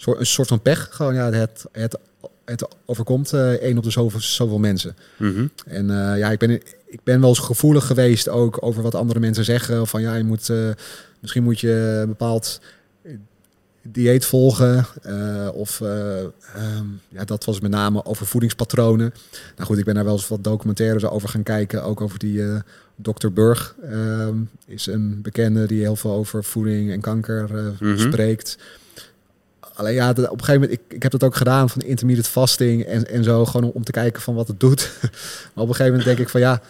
een 0.06 0.26
soort 0.26 0.48
van 0.48 0.62
pech. 0.62 0.88
Gewoon 0.92 1.14
ja, 1.14 1.32
het, 1.32 1.66
het, 1.72 1.98
het 2.46 2.68
overkomt 2.86 3.34
eh 3.34 3.52
één 3.52 3.78
op 3.78 3.84
de 3.84 3.90
zoveel, 3.92 4.20
zoveel 4.22 4.60
mensen. 4.60 4.96
Mhm. 5.18 5.48
En 5.66 5.90
eh, 5.90 6.18
ja, 6.18 6.32
ik 6.32 6.40
ben, 6.40 6.50
ik 6.88 7.00
ben 7.04 7.20
wel 7.20 7.30
eens 7.30 7.40
gevoelig 7.40 7.86
geweest 7.86 8.30
ook 8.30 8.58
over 8.60 8.84
wat 8.84 8.96
andere 8.96 9.20
mensen 9.20 9.46
zeggen. 9.46 9.88
Van 9.88 10.02
ja, 10.02 10.16
je 10.16 10.24
moet, 10.24 10.50
eh, 10.50 10.70
misschien 11.20 11.44
moet 11.44 11.60
je 11.60 12.00
een 12.02 12.08
bepaald 12.08 12.60
dieet 13.84 14.26
volgen. 14.26 14.86
of 15.54 15.82
eh, 15.82 16.20
ehm, 16.20 16.86
ja, 17.08 17.26
dat 17.26 17.46
was 17.46 17.60
met 17.60 17.72
name 17.72 18.06
over 18.06 18.26
voedingspatronen. 18.26 19.14
Nou 19.56 19.68
goed, 19.68 19.78
ik 19.78 19.86
ben 19.86 19.96
daar 19.96 20.04
wel 20.04 20.14
eens 20.14 20.28
wat 20.28 20.44
documentaires 20.44 21.06
over 21.06 21.30
gaan 21.30 21.44
kijken. 21.44 21.84
Ook 21.84 22.02
over 22.02 22.20
die 22.20 22.44
eh 22.44 22.60
Dr. 22.96 23.28
Burg 23.30 23.76
ehm, 23.84 24.36
is 24.66 24.86
een 24.86 25.22
bekende 25.22 25.66
die 25.68 25.82
heel 25.82 25.96
veel 25.96 26.12
over 26.12 26.44
voeding 26.44 26.92
en 26.92 27.02
kanker 27.02 27.50
Mhm. 27.80 28.00
spreekt. 28.00 28.58
Alleen 29.74 29.94
ja, 29.94 30.10
op 30.10 30.18
een 30.18 30.26
gegeven 30.28 30.54
moment, 30.54 30.72
ik, 30.72 30.82
ik 30.88 31.04
heb 31.04 31.12
dat 31.12 31.24
ook 31.24 31.36
gedaan 31.36 31.70
van 31.70 31.82
intermittent 31.82 32.28
fasting 32.28 32.84
en, 32.84 33.08
en 33.08 33.24
zo, 33.24 33.46
gewoon 33.46 33.70
om, 33.70 33.76
om 33.76 33.84
te 33.84 33.92
kijken 33.92 34.22
van 34.22 34.36
wat 34.36 34.48
het 34.48 34.60
doet. 34.60 34.92
maar 35.54 35.64
op 35.64 35.70
een 35.70 35.76
gegeven 35.76 35.86
moment 35.86 36.06
denk 36.06 36.20
ik 36.20 36.30
van 36.30 36.40
ja, 36.40 36.62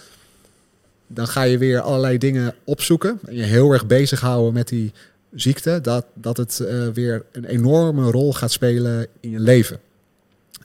dan 1.07 1.27
ga 1.27 1.41
je 1.41 1.57
weer 1.57 1.79
allerlei 1.79 2.17
dingen 2.17 2.55
opzoeken 2.63 3.19
en 3.27 3.35
je 3.35 3.43
heel 3.43 3.71
erg 3.71 3.87
bezighouden 3.87 4.53
met 4.53 4.67
die 4.67 4.93
ziekte, 5.33 5.79
dat, 5.81 6.05
dat 6.13 6.37
het 6.37 6.59
eh, 6.59 6.87
weer 6.87 7.25
een 7.31 7.45
enorme 7.45 8.11
rol 8.11 8.33
gaat 8.33 8.51
spelen 8.51 9.07
in 9.19 9.29
je 9.29 9.39
leven. 9.39 9.79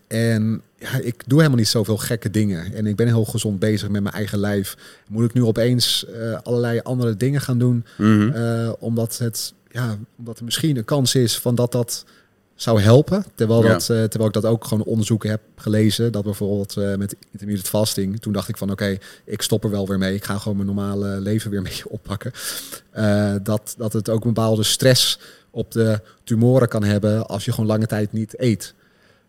En 0.07 0.63
ja, 0.79 0.99
ik 0.99 1.23
doe 1.27 1.39
helemaal 1.39 1.59
niet 1.59 1.69
zoveel 1.69 1.97
gekke 1.97 2.31
dingen. 2.31 2.75
En 2.75 2.87
ik 2.87 2.97
ben 2.97 3.07
heel 3.07 3.25
gezond 3.25 3.59
bezig 3.59 3.89
met 3.89 4.03
mijn 4.03 4.15
eigen 4.15 4.39
lijf. 4.39 4.77
Moet 5.09 5.25
ik 5.25 5.33
nu 5.33 5.43
opeens 5.43 6.07
eh, 6.07 6.39
allerlei 6.43 6.81
andere 6.83 7.17
dingen 7.17 7.41
gaan 7.41 7.59
doen? 7.59 7.85
Mhm. 7.99 8.31
Eh, 8.31 8.73
omdat, 8.79 9.19
het, 9.19 9.53
ja, 9.71 9.97
omdat 10.19 10.39
er 10.39 10.45
misschien 10.45 10.77
een 10.77 10.85
kans 10.85 11.15
is 11.15 11.39
van 11.39 11.55
dat 11.55 11.73
dat 11.73 12.05
zou 12.57 12.81
helpen. 12.81 13.25
Terwijl, 13.35 13.63
Ja. 13.63 13.69
dat, 13.73 13.81
eh, 13.83 13.87
terwijl 13.87 14.27
ik 14.27 14.33
dat 14.33 14.45
ook 14.45 14.65
gewoon 14.65 14.85
onderzoeken 14.85 15.31
heb 15.31 15.41
gelezen. 15.57 16.13
Dat 16.13 16.25
bijvoorbeeld 16.25 16.77
eh, 16.77 16.95
met 16.95 17.17
intermittent 17.33 17.69
fasting. 17.69 18.21
Toen 18.21 18.33
dacht 18.33 18.49
ik 18.49 18.57
van 18.57 18.71
oké, 18.71 18.99
ik 19.25 19.43
stop 19.43 19.65
er 19.65 19.71
wel 19.71 19.87
weer 19.89 19.99
mee. 19.99 20.15
Ik 20.15 20.25
ga 20.25 20.39
gewoon 20.39 20.57
mijn 20.57 20.69
normale 20.69 21.21
leven 21.21 21.51
weer 21.51 21.59
een 21.63 21.65
beetje 21.65 21.89
oppakken. 21.89 22.33
Eh, 22.91 23.35
dat, 23.43 23.75
dat 23.79 23.93
het 23.93 24.09
ook 24.09 24.25
een 24.25 24.33
bepaalde 24.33 24.63
stress 24.63 25.19
op 25.51 25.73
de 25.73 26.01
tumoren 26.25 26.69
kan 26.69 26.85
hebben 26.85 27.27
als 27.27 27.45
je 27.45 27.51
gewoon 27.53 27.67
lange 27.67 27.87
tijd 27.87 28.13
niet 28.13 28.41
eet. 28.41 28.75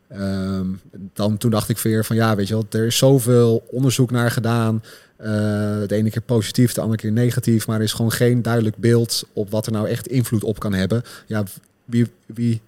Ehm, 0.07 0.65
dan 1.13 1.37
toen 1.37 1.51
dacht 1.51 1.69
ik 1.69 1.77
weer 1.77 2.05
van 2.05 2.15
ja, 2.15 2.35
weet 2.35 2.47
je 2.47 2.53
wel, 2.53 2.65
er 2.69 2.85
is 2.85 2.97
zoveel 2.97 3.63
onderzoek 3.71 4.11
naar 4.11 4.31
gedaan. 4.31 4.83
De 5.17 5.85
ene 5.87 6.09
keer 6.09 6.21
positief, 6.21 6.73
de 6.73 6.81
andere 6.81 7.01
keer 7.01 7.11
negatief, 7.11 7.67
maar 7.67 7.77
er 7.77 7.83
is 7.83 7.93
gewoon 7.93 8.11
geen 8.11 8.41
duidelijk 8.41 8.75
beeld 8.77 9.23
op 9.33 9.51
wat 9.51 9.65
er 9.65 9.71
nou 9.71 9.87
echt 9.87 10.07
invloed 10.07 10.43
op 10.43 10.59
kan 10.59 10.73
hebben. 10.73 11.03
Ja, 11.27 11.43
wie, 11.85 12.07
wie 12.25 12.61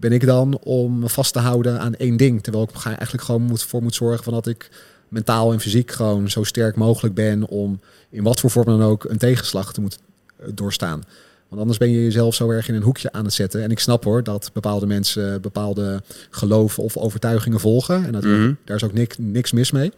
ben 0.00 0.12
ik 0.12 0.26
dan 0.26 0.58
om 0.58 0.98
me 0.98 1.08
vast 1.08 1.32
te 1.32 1.38
houden 1.38 1.80
aan 1.80 1.94
één 1.94 2.16
ding? 2.16 2.42
Terwijl 2.42 2.64
ik 2.74 2.84
eigenlijk 2.84 3.22
gewoon 3.24 3.42
moet, 3.42 3.62
voor 3.62 3.82
moet 3.82 3.94
zorgen 3.94 4.24
van 4.24 4.32
dat 4.32 4.46
ik 4.46 4.70
mentaal 5.08 5.52
en 5.52 5.60
fysiek 5.60 5.90
gewoon 5.90 6.30
zo 6.30 6.44
sterk 6.44 6.76
mogelijk 6.76 7.14
ben 7.14 7.48
om 7.48 7.80
in 8.10 8.22
wat 8.22 8.40
voor 8.40 8.50
vorm 8.50 8.66
dan 8.66 8.82
ook 8.82 9.04
een 9.04 9.18
tegenslag 9.18 9.72
te 9.72 9.80
moeten 9.80 10.00
eh, 10.36 10.46
doorstaan. 10.54 11.02
Want 11.48 11.60
anders 11.60 11.78
ben 11.78 11.90
je 11.90 12.02
jezelf 12.04 12.34
zo 12.34 12.50
erg 12.50 12.68
in 12.68 12.74
een 12.74 12.82
hoekje 12.82 13.12
aan 13.12 13.24
het 13.24 13.34
zetten. 13.34 13.62
En 13.62 13.70
ik 13.70 13.78
snap 13.78 14.04
hoor 14.04 14.22
dat 14.22 14.50
bepaalde 14.52 14.86
mensen 14.86 15.40
bepaalde 15.40 16.02
geloven 16.30 16.82
of 16.82 16.96
overtuigingen 16.96 17.60
volgen. 17.60 18.04
En 18.06 18.12
dat, 18.12 18.22
Mhm. 18.22 18.52
daar 18.64 18.76
is 18.76 18.84
ook 18.84 18.92
niks, 18.92 19.16
niks 19.18 19.52
mis 19.52 19.70
mee. 19.70 19.92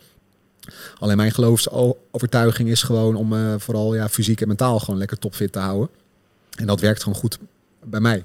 Alleen 0.98 1.16
mijn 1.16 1.32
geloofsovertuiging 1.32 2.68
is 2.68 2.82
gewoon 2.82 3.14
om 3.16 3.32
eh, 3.32 3.54
vooral 3.58 3.94
ja, 3.94 4.08
fysiek 4.08 4.40
en 4.40 4.48
mentaal 4.48 4.78
gewoon 4.78 4.98
lekker 4.98 5.18
topfit 5.18 5.52
te 5.52 5.58
houden. 5.58 5.88
En 6.56 6.66
dat 6.66 6.80
werkt 6.80 7.02
gewoon 7.02 7.18
goed 7.18 7.38
bij 7.84 8.00
mij. 8.00 8.24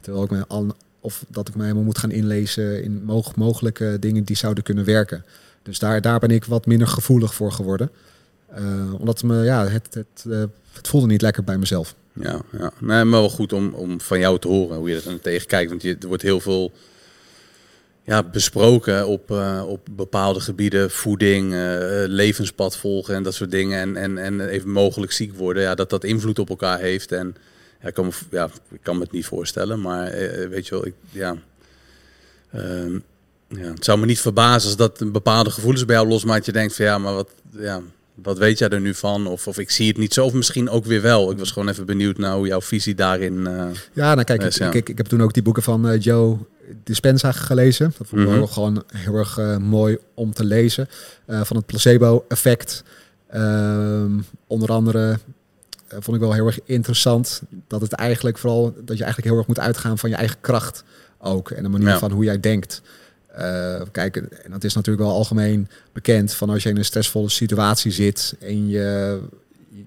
Terwijl 0.00 0.24
ik 0.24 0.30
me 0.30 0.44
al, 0.48 0.66
of 1.00 1.24
dat 1.28 1.48
ik 1.48 1.54
mij 1.54 1.64
helemaal 1.64 1.84
moet 1.86 1.98
gaan 1.98 2.10
inlezen 2.10 2.82
in 2.82 3.04
mog- 3.04 3.36
mogelijke 3.36 3.96
dingen 4.00 4.24
die 4.24 4.36
zouden 4.36 4.64
kunnen 4.64 4.84
werken. 4.84 5.24
Dus 5.62 5.78
daar, 5.78 6.00
daar 6.00 6.18
ben 6.18 6.30
ik 6.30 6.44
wat 6.44 6.66
minder 6.66 6.86
gevoelig 6.86 7.34
voor 7.34 7.52
geworden. 7.52 7.90
Eh, 8.48 8.94
omdat 8.98 9.22
me, 9.22 9.44
ja, 9.44 9.66
het, 9.68 9.94
het, 9.94 10.24
eh, 10.30 10.42
het 10.72 10.88
voelde 10.88 11.06
niet 11.06 11.22
lekker 11.22 11.44
bij 11.44 11.58
mezelf. 11.58 11.94
Ja, 12.12 12.40
ja. 12.58 12.72
Nee, 12.78 13.04
maar 13.04 13.20
wel 13.20 13.30
goed 13.30 13.52
om, 13.52 13.74
om 13.74 14.00
van 14.00 14.18
jou 14.18 14.38
te 14.38 14.48
horen 14.48 14.76
hoe 14.76 14.90
je 14.90 15.02
dan 15.04 15.20
tegen 15.20 15.46
kijkt. 15.46 15.70
Want 15.70 15.82
je, 15.82 15.96
er 16.00 16.08
wordt 16.08 16.22
heel 16.22 16.40
veel 16.40 16.72
ja, 18.04 18.22
besproken 18.22 19.06
op, 19.06 19.30
eh, 19.30 19.62
op 19.66 19.88
bepaalde 19.90 20.40
gebieden. 20.40 20.90
Voeding, 20.90 21.52
levenspad 22.06 22.76
volgen 22.76 23.14
en 23.14 23.22
dat 23.22 23.34
soort 23.34 23.50
dingen. 23.50 23.80
En, 23.80 23.96
en, 23.96 24.18
en 24.18 24.48
even 24.48 24.70
mogelijk 24.70 25.12
ziek 25.12 25.34
worden. 25.34 25.62
Ja, 25.62 25.74
dat 25.74 25.90
dat 25.90 26.04
invloed 26.04 26.38
op 26.38 26.48
elkaar 26.48 26.78
heeft. 26.78 27.12
En 27.12 27.36
ja, 27.80 27.88
ik, 27.88 27.94
kan 27.94 28.06
me, 28.06 28.12
ja, 28.30 28.50
ik 28.70 28.78
kan 28.82 28.96
me 28.96 29.02
het 29.02 29.12
niet 29.12 29.26
voorstellen. 29.26 29.80
Maar 29.80 30.06
eh, 30.06 30.48
weet 30.48 30.66
je 30.66 30.74
wel, 30.74 30.86
ik, 30.86 30.94
ja, 31.10 31.36
ehm, 32.52 32.92
ja, 33.48 33.72
het 33.72 33.84
zou 33.84 33.98
me 33.98 34.06
niet 34.06 34.20
verbazen 34.20 34.68
als 34.68 34.76
dat 34.76 35.00
een 35.00 35.12
bepaalde 35.12 35.50
gevoelens 35.50 35.84
bij 35.84 35.96
jou 35.96 36.08
losmaakt. 36.08 36.46
Je 36.46 36.52
denkt 36.52 36.76
van 36.76 36.84
ja, 36.84 36.98
maar 36.98 37.14
wat... 37.14 37.30
Ja, 37.58 37.80
wat 38.14 38.38
weet 38.38 38.58
jij 38.58 38.68
er 38.68 38.80
nu 38.80 38.94
van? 38.94 39.26
Of, 39.26 39.46
of 39.46 39.58
ik 39.58 39.70
zie 39.70 39.88
het 39.88 39.96
niet 39.96 40.14
zo, 40.14 40.24
of 40.24 40.32
misschien 40.32 40.68
ook 40.70 40.84
weer 40.84 41.02
wel. 41.02 41.30
Ik 41.30 41.38
was 41.38 41.50
gewoon 41.50 41.68
even 41.68 41.86
benieuwd 41.86 42.18
naar 42.18 42.34
hoe 42.34 42.46
jouw 42.46 42.60
visie 42.60 42.94
daarin... 42.94 43.46
eh, 43.46 43.66
Ja, 43.92 44.14
nou 44.14 44.24
kijk, 44.24 44.42
ik, 44.42 44.52
ja. 44.52 44.72
ik, 44.72 44.88
ik 44.88 44.96
heb 44.96 45.06
toen 45.06 45.22
ook 45.22 45.32
die 45.34 45.42
boeken 45.42 45.62
van 45.62 45.88
eh, 45.88 46.00
Joe 46.00 46.38
Dispenza 46.84 47.32
gelezen. 47.32 47.92
Dat 47.98 48.06
vond 48.06 48.22
ik 48.22 48.28
wel 48.28 48.46
gewoon 48.46 48.84
heel 48.94 49.14
erg 49.14 49.38
eh, 49.38 49.56
mooi 49.56 49.98
om 50.14 50.32
te 50.32 50.44
lezen. 50.44 50.88
Eh, 51.26 51.40
van 51.44 51.56
het 51.56 51.66
placebo-effect. 51.66 52.82
Ehm, 53.28 54.10
onder 54.46 54.68
andere 54.72 55.10
eh, 55.10 55.16
vond 55.98 56.16
ik 56.16 56.22
wel 56.22 56.32
heel 56.32 56.46
erg 56.46 56.58
interessant 56.64 57.42
dat 57.66 57.80
het 57.80 57.92
eigenlijk 57.92 58.38
vooral 58.38 58.64
dat 58.84 58.96
je 58.96 59.02
eigenlijk 59.04 59.26
heel 59.26 59.36
erg 59.38 59.46
moet 59.46 59.58
uitgaan 59.58 59.98
van 59.98 60.10
je 60.10 60.16
eigen 60.16 60.36
kracht 60.40 60.84
ook 61.18 61.50
en 61.50 61.62
de 61.62 61.68
manier 61.68 61.88
Ja. 61.88 61.98
van 61.98 62.10
hoe 62.10 62.24
jij 62.24 62.40
denkt. 62.40 62.82
Eh, 63.26 63.80
kijk, 63.92 64.16
en 64.16 64.50
dat 64.50 64.64
is 64.64 64.74
natuurlijk 64.74 65.06
wel 65.06 65.14
algemeen 65.14 65.68
bekend 65.92 66.32
van 66.34 66.50
als 66.50 66.62
je 66.62 66.68
in 66.68 66.76
een 66.76 66.84
stressvolle 66.84 67.28
situatie 67.28 67.90
zit 67.92 68.34
en 68.40 68.68
je, 68.68 69.18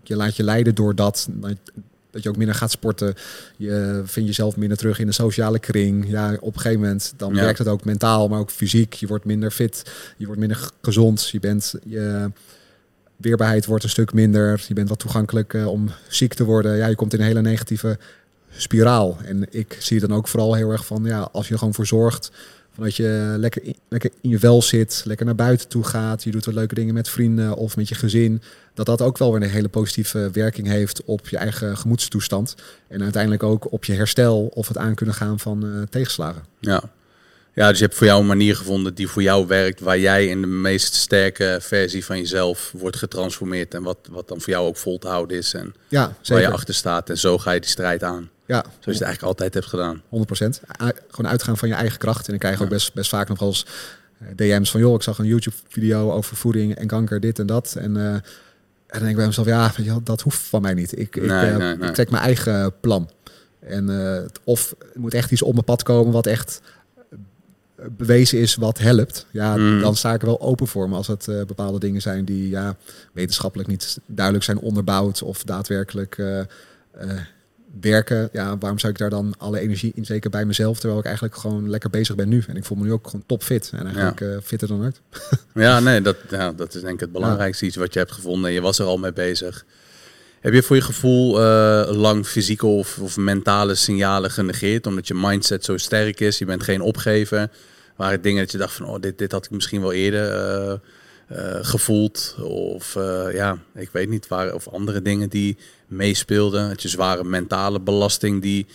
je 0.04 0.16
laat 0.16 0.36
je 0.36 0.44
leiden 0.44 0.76
door 0.76 0.96
dat, 0.96 1.28
dat- 1.32 1.58
je 2.12 2.30
ook 2.30 2.38
minder 2.38 2.56
gaat 2.56 2.72
sporten, 2.72 3.14
je 3.58 4.02
vindt 4.06 4.30
jezelf 4.30 4.58
minder 4.58 4.78
terug 4.78 5.00
in 5.00 5.06
de 5.06 5.12
sociale 5.12 5.60
kring. 5.60 6.10
Ja, 6.10 6.38
op 6.40 6.54
een 6.56 6.62
gegeven 6.62 6.82
moment 6.82 7.14
dan 7.18 7.36
Ja. 7.36 7.42
werkt 7.42 7.58
het 7.58 7.68
ook 7.68 7.86
mentaal, 7.86 8.28
maar 8.28 8.40
ook 8.40 8.52
fysiek. 8.52 8.94
Je 8.94 9.08
wordt 9.08 9.26
minder 9.26 9.52
fit, 9.52 9.92
je 10.18 10.26
wordt 10.26 10.40
minder 10.40 10.70
gezond, 10.82 11.30
je 11.30 11.40
bent 11.40 11.74
je 11.86 12.30
weerbaarheid 13.24 13.66
wordt 13.66 13.84
een 13.84 13.90
stuk 13.90 14.14
minder. 14.14 14.64
Je 14.68 14.74
bent 14.74 14.90
wat 14.90 15.00
toegankelijk 15.00 15.54
eh, 15.54 15.68
om 15.68 15.90
ziek 16.08 16.34
te 16.34 16.44
worden. 16.44 16.78
Ja, 16.78 16.88
je 16.88 16.96
komt 16.96 17.14
in 17.14 17.20
een 17.20 17.26
hele 17.26 17.42
negatieve 17.42 17.98
spiraal. 18.50 19.18
En 19.26 19.46
ik 19.50 19.76
zie 19.80 20.00
dan 20.00 20.14
ook 20.14 20.28
vooral 20.28 20.54
heel 20.54 20.72
erg 20.72 20.86
van, 20.86 21.04
ja, 21.04 21.30
als 21.32 21.46
je 21.48 21.54
er 21.54 21.60
gewoon 21.60 21.74
voor 21.74 21.86
zorgt 21.86 22.32
Vanuit 22.74 22.96
je 22.96 23.36
lekker 23.38 23.64
in, 23.64 23.76
lekker 23.90 24.12
in 24.22 24.30
je 24.30 24.40
vel 24.40 24.62
zit, 24.62 25.02
lekker 25.06 25.26
naar 25.26 25.36
buiten 25.36 25.68
toe 25.68 25.84
gaat. 25.84 26.24
Je 26.24 26.32
doet 26.32 26.46
wat 26.46 26.54
leuke 26.54 26.76
dingen 26.76 26.94
met 26.94 27.10
vrienden 27.10 27.56
of 27.56 27.76
met 27.76 27.90
je 27.90 27.96
gezin. 27.96 28.42
Dat 28.74 28.86
dat 28.86 29.02
ook 29.02 29.18
wel 29.18 29.34
weer 29.34 29.42
een 29.42 29.50
hele 29.50 29.68
positieve 29.68 30.30
werking 30.32 30.68
heeft 30.68 31.04
op 31.04 31.30
je 31.30 31.38
eigen 31.38 31.78
gemoedstoestand. 31.78 32.56
En 32.88 33.04
uiteindelijk 33.04 33.44
ook 33.44 33.72
op 33.72 33.86
je 33.86 33.94
herstel 33.94 34.46
of 34.46 34.68
het 34.68 34.78
aan 34.78 34.96
kunnen 34.96 35.16
gaan 35.16 35.40
van 35.40 35.66
uh, 35.66 35.82
tegenslagen. 35.90 36.44
Ja. 36.60 36.84
Ja, 37.54 37.70
dus 37.70 37.78
je 37.78 37.86
hebt 37.86 37.98
voor 37.98 38.08
jou 38.08 38.22
een 38.22 38.28
manier 38.28 38.56
gevonden 38.56 38.94
die 38.94 39.08
voor 39.08 39.22
jou 39.22 39.48
werkt. 39.48 39.80
Waar 39.80 40.00
jij 40.00 40.28
in 40.28 40.42
de 40.42 40.48
meest 40.48 40.94
sterke 40.94 41.58
versie 41.62 42.06
van 42.06 42.18
jezelf 42.18 42.72
wordt 42.78 42.98
getransformeerd. 42.98 43.74
En 43.74 43.84
wat, 43.84 43.98
wat 44.10 44.28
dan 44.28 44.42
voor 44.42 44.54
jou 44.54 44.68
ook 44.68 44.78
vol 44.78 44.98
te 44.98 45.08
houden 45.08 45.38
is. 45.38 45.54
En 45.54 45.76
ja, 45.88 46.14
waar 46.28 46.42
je 46.42 46.52
achter 46.52 46.74
staat. 46.74 47.10
En 47.10 47.18
zo 47.18 47.38
ga 47.38 47.52
je 47.52 47.60
die 47.60 47.70
strijd 47.70 48.04
aan. 48.04 48.30
Ja. 48.46 48.62
Zoals 48.62 48.84
je 48.84 48.92
het 48.92 49.02
eigenlijk 49.02 49.24
altijd 49.24 49.54
hebt 49.54 49.66
gedaan. 49.66 50.02
100%. 50.02 50.08
Gewoon 51.10 51.32
uitgaan 51.32 51.58
van 51.58 51.68
je 51.68 51.74
eigen 51.74 52.00
kracht. 52.00 52.26
En 52.26 52.30
dan 52.30 52.38
krijg 52.38 52.62
ook 52.62 52.70
best, 52.70 52.94
best 52.94 53.10
vaak 53.10 53.28
nog 53.28 53.40
wel 53.40 53.48
eens 53.48 53.66
eh, 54.20 54.28
DM's 54.36 54.72
van... 54.72 54.80
joh, 54.80 54.94
ik 54.94 55.02
zag 55.02 55.20
een 55.20 55.26
YouTube-video 55.26 56.12
over 56.12 56.36
voeding 56.36 56.76
en 56.76 56.88
kanker, 56.88 57.20
dit 57.20 57.40
en 57.40 57.46
dat. 57.46 57.76
En, 57.78 57.96
uh, 57.96 58.14
en 58.14 58.22
dan 58.88 59.00
denk 59.00 59.10
ik 59.10 59.16
bij 59.16 59.26
mezelf, 59.26 59.48
ja, 59.48 59.72
dat 60.04 60.22
hoeft 60.22 60.42
van 60.42 60.62
mij 60.62 60.74
niet. 60.74 61.00
Ik, 61.00 61.16
ik, 61.16 61.24
uh, 61.24 61.72
ik 61.72 61.94
trek 61.94 62.10
mijn 62.10 62.24
eigen 62.24 62.74
plan. 62.80 63.10
En, 63.60 63.90
uh, 63.90 64.20
of 64.44 64.76
er 64.94 65.00
moet 65.00 65.14
echt 65.14 65.32
iets 65.32 65.42
op 65.42 65.54
mijn 65.54 65.66
pad 65.66 65.84
komen 65.84 66.14
wat 66.14 66.26
echt 66.26 66.62
bewezen 67.92 68.40
is 68.40 68.56
wat 68.56 68.78
helpt. 68.78 69.26
Ja, 69.32 69.58
mm. 69.58 69.82
dan 69.82 69.96
sta 69.96 70.14
ik 70.14 70.22
er 70.22 70.28
wel 70.28 70.42
open 70.42 70.68
voor. 70.68 70.90
Maar 70.90 70.98
als 70.98 71.08
het 71.08 71.26
bepaalde 71.48 71.80
dingen 71.80 72.02
zijn 72.02 72.26
die 72.26 72.50
ja, 72.50 72.76
wetenschappelijk 73.14 73.70
niet 73.70 74.00
duidelijk 74.06 74.46
zijn 74.46 74.60
onderbouwd... 74.60 75.22
of 75.22 75.44
daadwerkelijk 75.44 76.18
werken, 77.82 78.30
ja, 78.32 78.58
waarom 78.58 78.80
zou 78.80 78.92
ik 78.92 79.00
daar 79.00 79.10
dan 79.10 79.34
alle 79.38 79.60
energie 79.60 79.92
in 79.96 80.06
zeker 80.06 80.30
bij 80.30 80.46
mezelf, 80.46 80.80
terwijl 80.80 81.00
ik 81.00 81.06
eigenlijk 81.06 81.36
gewoon 81.36 81.70
lekker 81.70 81.90
bezig 81.90 82.16
ben 82.16 82.30
nu. 82.30 82.44
En 82.48 82.56
ik 82.56 82.66
voel 82.66 82.78
me 82.78 82.84
nu 82.84 82.92
ook 82.92 83.06
gewoon 83.06 83.24
topfit 83.26 83.70
en 83.74 83.86
eigenlijk 83.86 84.20
ja. 84.20 84.42
fitter 84.42 84.68
dan 84.68 84.82
ooit. 84.82 85.02
ja, 85.54 85.80
nee, 85.80 86.02
dat, 86.02 86.18
ja, 86.30 86.52
dat 86.52 86.76
is 86.76 86.82
denk 86.82 86.94
ik 86.94 87.00
het 87.00 87.12
belangrijkste 87.12 87.66
iets 87.66 87.76
wat 87.76 87.94
je 87.94 88.00
hebt 88.00 88.12
gevonden 88.12 88.50
en 88.50 88.56
je 88.56 88.62
was 88.62 88.80
er 88.80 88.86
al 88.86 88.98
mee 88.98 89.14
bezig. 89.14 89.66
Heb 90.40 90.54
je 90.54 90.64
voor 90.64 90.76
je 90.76 90.82
gevoel 90.82 91.42
uh, 91.42 91.90
lang 91.92 92.28
fysieke 92.28 92.66
of, 92.66 93.00
of, 93.02 93.18
mentale 93.18 93.76
signalen 93.76 94.32
genegeerd, 94.32 94.88
omdat 94.88 95.08
je 95.08 95.14
mindset 95.14 95.66
zo 95.66 95.78
sterk 95.78 96.20
is, 96.20 96.38
je 96.38 96.46
bent 96.46 96.64
geen 96.64 96.82
opgever? 96.82 97.50
Waren 97.96 98.22
dingen 98.22 98.42
dat 98.44 98.52
je 98.52 98.58
dacht 98.58 98.74
van, 98.74 98.86
oh, 98.86 99.02
dit, 99.02 99.18
dit 99.18 99.32
had 99.32 99.46
ik 99.46 99.52
misschien 99.52 99.82
wel 99.82 99.94
eerder 99.94 100.32
uh, 100.32 100.74
uh, 101.38 101.58
gevoeld? 101.62 102.36
Of 102.42 102.94
ja, 103.34 103.58
ik 103.76 103.90
weet 103.92 104.10
niet, 104.10 104.28
waar, 104.28 104.54
of 104.54 104.68
andere 104.68 105.02
dingen 105.02 105.30
die 105.30 105.58
meespeelden. 105.88 106.70
Het 106.70 106.82
je 106.82 106.88
zware 106.88 107.24
mentale 107.24 107.80
belasting 107.80 108.42
die, 108.42 108.66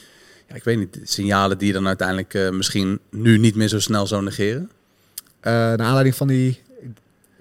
ja, 0.48 0.54
ik 0.54 0.64
weet 0.64 0.78
niet, 0.78 0.98
signalen 1.04 1.58
die 1.58 1.66
je 1.66 1.72
dan 1.72 1.86
uiteindelijk 1.86 2.52
misschien 2.52 2.98
nu 3.10 3.38
niet 3.38 3.54
meer 3.54 3.68
zo 3.68 3.80
snel 3.80 4.06
zou 4.06 4.22
negeren? 4.22 4.70
Naar 5.42 5.80
aanleiding 5.80 6.14
van 6.14 6.26
die 6.26 6.62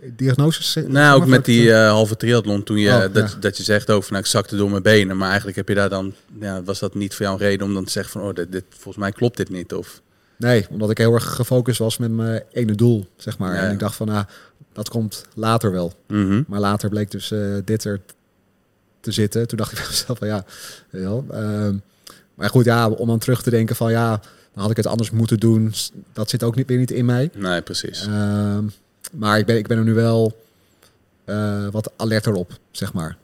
diagnoses? 0.01 0.77
Nou, 0.87 1.21
ook 1.21 1.27
met 1.27 1.45
die 1.45 1.63
uh, 1.63 1.89
halve 1.89 2.17
triathlon 2.17 2.63
toen 2.63 2.77
je, 2.77 2.89
oh, 2.89 3.13
dat, 3.13 3.31
ja. 3.31 3.37
dat 3.39 3.57
je 3.57 3.63
zegt 3.63 3.89
over, 3.89 4.11
nou, 4.11 4.23
ik 4.23 4.29
zakte 4.29 4.55
door 4.55 4.69
mijn 4.69 4.83
benen. 4.83 5.17
Maar 5.17 5.27
eigenlijk 5.27 5.57
heb 5.57 5.67
je 5.67 5.75
daar 5.75 5.89
dan, 5.89 6.13
ja, 6.39 6.63
was 6.63 6.79
dat 6.79 6.95
niet 6.95 7.15
voor 7.15 7.25
jou 7.25 7.37
een 7.37 7.47
reden 7.47 7.67
om 7.67 7.73
dan 7.73 7.85
te 7.85 7.91
zeggen 7.91 8.11
van, 8.11 8.29
oh, 8.29 8.35
dit, 8.35 8.51
dit 8.51 8.63
volgens 8.69 8.97
mij 8.97 9.11
klopt 9.11 9.37
dit 9.37 9.49
niet? 9.49 9.73
Of... 9.73 10.01
Nee, 10.37 10.65
omdat 10.69 10.89
ik 10.89 10.97
heel 10.97 11.13
erg 11.13 11.35
gefocust 11.35 11.79
was 11.79 11.97
met 11.97 12.11
mijn 12.11 12.43
ene 12.51 12.75
doel, 12.75 13.07
zeg 13.15 13.37
maar. 13.37 13.53
Ja, 13.55 13.61
en 13.61 13.71
ik 13.71 13.79
dacht 13.79 13.95
van, 13.95 14.07
nou, 14.07 14.25
dat 14.73 14.89
komt 14.89 15.25
later 15.33 15.71
wel. 15.71 15.93
Mm 16.07 16.29
-hmm. 16.29 16.45
Maar 16.47 16.59
later 16.59 16.89
bleek 16.89 17.11
dus 17.11 17.31
uh, 17.31 17.57
dit 17.65 17.83
er 17.83 18.01
te 18.99 19.11
zitten. 19.11 19.47
Toen 19.47 19.57
dacht 19.57 19.71
ik 19.71 19.77
bij 19.81 19.87
mezelf 19.87 20.17
van 20.17 20.27
ja, 20.27 20.45
ja 20.91 21.21
uh, 21.31 21.75
maar 22.33 22.49
goed, 22.49 22.65
ja, 22.65 22.89
om 22.89 23.07
dan 23.07 23.19
terug 23.19 23.41
te 23.43 23.49
denken 23.49 23.75
van 23.75 23.91
ja, 23.91 24.09
dan 24.53 24.61
had 24.61 24.71
ik 24.71 24.77
het 24.77 24.85
anders 24.85 25.11
moeten 25.11 25.39
doen. 25.39 25.73
Dat 26.13 26.29
zit 26.29 26.43
ook 26.43 26.55
niet 26.55 26.67
meer 26.67 26.77
niet 26.77 26.91
in 26.91 27.05
mij. 27.05 27.29
Nee, 27.35 27.61
precies. 27.61 28.07
Uh, 28.07 28.57
maar 29.11 29.37
ik 29.37 29.45
ben, 29.45 29.57
ik 29.57 29.67
ben 29.67 29.77
er 29.77 29.83
nu 29.83 29.93
wel 29.93 30.37
uh, 31.25 31.67
wat 31.71 31.91
alerter 31.95 32.33
op, 32.33 32.51
zeg 32.71 32.93
maar. 32.93 33.17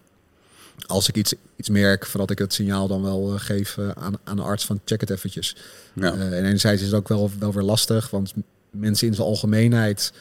Als 0.85 1.09
ik 1.09 1.15
iets, 1.15 1.33
iets 1.55 1.69
merk, 1.69 2.05
van 2.05 2.19
dat 2.19 2.29
ik 2.29 2.39
het 2.39 2.53
signaal 2.53 2.87
dan 2.87 3.01
wel 3.03 3.33
uh, 3.33 3.39
geef 3.39 3.77
uh, 3.77 3.89
aan, 3.89 4.13
aan 4.23 4.35
de 4.35 4.41
arts 4.41 4.65
van 4.65 4.81
check 4.85 5.01
het 5.01 5.09
eventjes. 5.09 5.55
Ja. 5.93 6.13
en 6.13 6.33
enerzijds 6.33 6.81
is 6.81 6.87
het 6.87 6.97
ook 6.97 7.07
wel, 7.07 7.31
wel 7.39 7.53
weer 7.53 7.63
lastig, 7.63 8.09
want 8.09 8.33
mensen 8.71 9.07
in 9.07 9.13
zijn 9.13 9.27
algemeenheid 9.27 10.11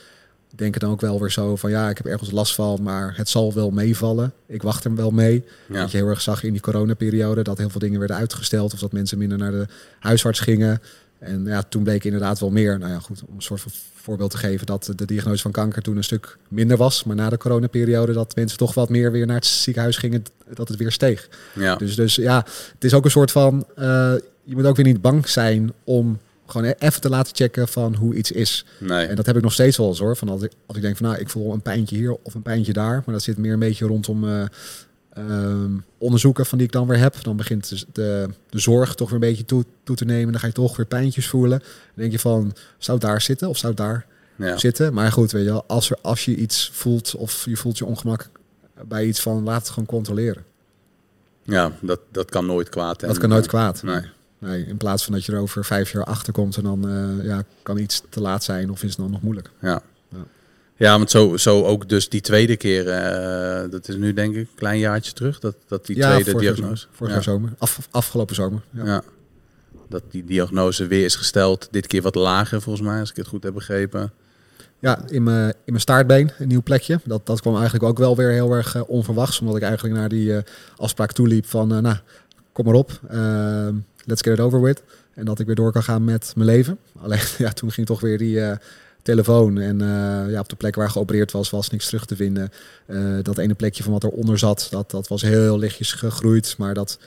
denken 0.54 0.80
dan 0.80 0.90
ook 0.90 1.00
wel 1.00 1.20
weer 1.20 1.30
zo 1.30 1.56
van 1.56 1.70
ja, 1.70 1.88
ik 1.88 1.96
heb 1.96 2.06
ergens 2.06 2.30
last 2.30 2.54
van, 2.54 2.82
maar 2.82 3.16
het 3.16 3.28
zal 3.28 3.52
wel 3.52 3.70
meevallen. 3.70 4.32
Ik 4.46 4.62
wacht 4.62 4.84
er 4.84 4.94
wel 4.94 5.10
mee. 5.10 5.44
Ja. 5.68 5.80
Dat 5.80 5.90
je 5.90 5.96
heel 5.96 6.06
erg 6.06 6.20
zag 6.20 6.42
in 6.42 6.52
die 6.52 6.60
coronaperiode 6.60 7.42
dat 7.42 7.58
heel 7.58 7.70
veel 7.70 7.80
dingen 7.80 7.98
werden 7.98 8.16
uitgesteld 8.16 8.72
of 8.72 8.78
dat 8.78 8.92
mensen 8.92 9.18
minder 9.18 9.38
naar 9.38 9.50
de 9.50 9.66
huisarts 9.98 10.40
gingen. 10.40 10.82
En 11.22 11.44
ja, 11.44 11.62
toen 11.62 11.82
bleek 11.82 12.04
inderdaad 12.04 12.40
wel 12.40 12.50
meer. 12.50 12.78
Nou 12.78 12.92
ja, 12.92 12.98
goed, 12.98 13.22
om 13.28 13.34
een 13.34 13.42
soort 13.42 13.60
van 13.60 13.72
voorbeeld 13.94 14.30
te 14.30 14.36
geven 14.36 14.66
dat 14.66 14.92
de 14.96 15.04
diagnose 15.04 15.42
van 15.42 15.50
kanker 15.50 15.82
toen 15.82 15.96
een 15.96 16.04
stuk 16.04 16.36
minder 16.48 16.76
was. 16.76 17.04
Maar 17.04 17.16
na 17.16 17.28
de 17.28 17.36
coronaperiode 17.36 18.12
dat 18.12 18.36
mensen 18.36 18.58
toch 18.58 18.74
wat 18.74 18.88
meer 18.88 19.12
weer 19.12 19.26
naar 19.26 19.36
het 19.36 19.46
ziekenhuis 19.46 19.96
gingen, 19.96 20.24
dat 20.54 20.68
het 20.68 20.78
weer 20.78 20.92
steeg. 20.92 21.28
Ja. 21.54 21.76
Dus, 21.76 21.94
dus 21.94 22.14
ja, 22.14 22.36
het 22.74 22.84
is 22.84 22.94
ook 22.94 23.04
een 23.04 23.10
soort 23.10 23.30
van, 23.30 23.66
uh, 23.78 23.84
je 24.44 24.54
moet 24.54 24.64
ook 24.64 24.76
weer 24.76 24.84
niet 24.84 25.00
bang 25.00 25.28
zijn 25.28 25.72
om 25.84 26.18
gewoon 26.46 26.66
e-, 26.66 26.74
even 26.78 27.00
te 27.00 27.08
laten 27.08 27.36
checken 27.36 27.68
van 27.68 27.94
hoe 27.94 28.14
iets 28.14 28.30
is. 28.30 28.64
Nee. 28.78 29.06
En 29.06 29.16
dat 29.16 29.26
heb 29.26 29.36
ik 29.36 29.42
nog 29.42 29.52
steeds 29.52 29.76
wel 29.76 29.88
eens 29.88 29.98
hoor. 29.98 30.16
Van 30.16 30.28
als 30.28 30.42
ik, 30.42 30.52
als 30.66 30.76
ik 30.76 30.82
denk 30.82 30.96
van 30.96 31.06
nou, 31.06 31.20
ik 31.20 31.28
voel 31.28 31.52
een 31.52 31.62
pijntje 31.62 31.96
hier 31.96 32.16
of 32.22 32.34
een 32.34 32.42
pijntje 32.42 32.72
daar. 32.72 33.02
Maar 33.04 33.14
dat 33.14 33.22
zit 33.22 33.38
meer 33.38 33.52
een 33.52 33.58
beetje 33.58 33.86
rondom 33.86 34.24
uh, 34.24 34.44
um, 35.18 35.84
onderzoeken 35.98 36.46
van 36.46 36.58
die 36.58 36.66
ik 36.66 36.72
dan 36.72 36.86
weer 36.86 36.98
heb. 36.98 37.22
Dan 37.22 37.36
begint 37.36 37.68
de, 37.68 37.86
de, 37.92 38.28
de 38.50 38.58
zorg 38.58 38.94
toch 38.94 39.10
weer 39.10 39.22
een 39.22 39.28
beetje 39.28 39.44
toe, 39.44 39.64
toe 39.82 39.96
te 39.96 40.04
nemen. 40.04 40.32
Dan 40.32 40.40
ga 40.40 40.46
je 40.46 40.52
toch 40.52 40.76
weer 40.76 40.86
pijntjes 40.86 41.28
voelen. 41.28 41.58
Dan 41.58 41.68
denk 41.94 42.12
je 42.12 42.18
van, 42.18 42.54
zou 42.78 42.98
het 42.98 43.06
daar 43.06 43.20
zitten 43.20 43.48
of 43.48 43.56
zou 43.56 43.72
het 43.72 43.82
daar 43.82 44.06
ja. 44.36 44.56
zitten? 44.56 44.94
Maar 44.94 45.12
goed, 45.12 45.30
weet 45.30 45.44
je 45.44 45.50
wel, 45.50 45.64
als, 45.66 45.90
er, 45.90 45.98
als 46.02 46.24
je 46.24 46.36
iets 46.36 46.70
voelt 46.72 47.14
of 47.14 47.44
je 47.44 47.56
voelt 47.56 47.78
je 47.78 47.86
ongemak 47.86 48.28
bij 48.88 49.06
iets 49.06 49.20
van, 49.20 49.42
laat 49.42 49.60
het 49.60 49.68
gewoon 49.68 49.86
controleren. 49.86 50.44
Ja, 51.42 51.72
dat, 51.80 52.00
dat 52.10 52.30
kan 52.30 52.46
nooit 52.46 52.68
kwaad. 52.68 53.00
Dat 53.00 53.18
kan 53.18 53.28
nooit 53.28 53.46
kwaad. 53.46 53.82
Nee. 53.82 54.02
Nee, 54.38 54.66
in 54.66 54.76
plaats 54.76 55.04
van 55.04 55.12
dat 55.12 55.24
je 55.24 55.32
er 55.32 55.38
over 55.38 55.64
vijf 55.64 55.92
jaar 55.92 56.04
achter 56.04 56.32
komt 56.32 56.56
en 56.56 56.62
dan 56.62 56.88
uh, 56.88 57.24
ja, 57.24 57.44
kan 57.62 57.78
iets 57.78 58.02
te 58.08 58.20
laat 58.20 58.44
zijn 58.44 58.70
of 58.70 58.82
is 58.82 58.88
het 58.88 58.98
dan 58.98 59.10
nog 59.10 59.22
moeilijk. 59.22 59.50
Ja, 59.60 59.82
ja, 60.83 60.97
want 60.97 61.11
zo, 61.11 61.37
zo 61.37 61.64
ook 61.64 61.89
dus 61.89 62.09
die 62.09 62.20
tweede 62.20 62.57
keer, 62.57 62.87
uh, 62.87 63.70
dat 63.70 63.89
is 63.89 63.97
nu 63.97 64.12
denk 64.12 64.35
ik 64.35 64.41
een 64.41 64.55
klein 64.55 64.78
jaartje 64.78 65.12
terug, 65.12 65.39
dat, 65.39 65.57
dat 65.68 65.87
die 65.87 65.97
ja, 65.97 66.11
tweede 66.11 66.41
diagnose. 66.41 66.87
Vorige 66.91 67.16
ja. 67.16 67.22
zomer, 67.22 67.53
af, 67.59 67.89
afgelopen 67.91 68.35
zomer. 68.35 68.62
Ja. 68.70 68.85
ja. 68.85 69.03
Dat 69.89 70.03
die 70.11 70.24
diagnose 70.24 70.87
weer 70.87 71.05
is 71.05 71.16
gesteld, 71.16 71.68
dit 71.70 71.87
keer 71.87 72.03
wat 72.03 72.14
lager 72.14 72.62
volgens 72.62 72.87
mij, 72.87 73.01
als 73.01 73.11
ik 73.11 73.16
het 73.16 73.26
goed 73.26 73.43
heb 73.43 73.55
begrepen. 73.55 74.12
Ja, 74.78 75.05
in 75.09 75.22
mijn, 75.22 75.49
in 75.49 75.55
mijn 75.64 75.80
staartbeen, 75.80 76.30
een 76.39 76.49
nieuw 76.49 76.62
plekje. 76.62 77.01
Dat, 77.05 77.26
dat 77.26 77.41
kwam 77.41 77.55
eigenlijk 77.55 77.85
ook 77.85 77.99
wel 77.99 78.16
weer 78.16 78.30
heel 78.30 78.53
erg 78.53 78.74
uh, 78.74 78.83
onverwachts, 78.87 79.41
omdat 79.41 79.57
ik 79.57 79.62
eigenlijk 79.62 79.95
naar 79.95 80.09
die 80.09 80.28
uh, 80.28 80.39
afspraak 80.76 81.12
toeliep 81.12 81.47
van, 81.47 81.68
nou, 81.68 81.97
kom 82.53 82.64
maar 82.64 82.74
op, 82.74 83.01
ehm, 83.09 83.74
let's 84.05 84.22
get 84.22 84.33
it 84.33 84.41
over 84.41 84.62
with. 84.62 84.83
En 85.14 85.24
dat 85.24 85.39
ik 85.39 85.47
weer 85.47 85.55
door 85.55 85.72
kan 85.72 85.83
gaan 85.83 86.05
met 86.05 86.33
mijn 86.37 86.49
leven. 86.49 86.78
Alleen 87.03 87.20
ja, 87.39 87.53
toen 87.53 87.72
ging 87.72 87.87
toch 87.87 88.01
weer 88.01 88.18
die 88.18 88.41
telefoon. 89.03 89.59
En 89.59 89.80
uh, 89.80 90.30
ja, 90.30 90.40
op 90.40 90.48
de 90.48 90.57
plek 90.57 90.74
waar 90.74 90.90
geopereerd 90.90 91.32
was, 91.32 91.50
was 91.50 91.70
niks 91.70 91.86
terug 91.86 92.05
te 92.05 92.16
vinden. 92.16 92.50
Uh, 92.86 93.18
dat 93.22 93.38
ene 93.38 93.55
plekje 93.55 93.82
van 93.82 93.92
wat 93.92 94.05
eronder 94.05 94.38
zat, 94.38 94.66
dat, 94.70 94.90
dat 94.90 95.09
was 95.09 95.22
heel 95.22 95.59
lichtjes 95.59 95.92
gegroeid. 95.92 96.55
Maar 96.59 96.74
dat, 96.74 96.98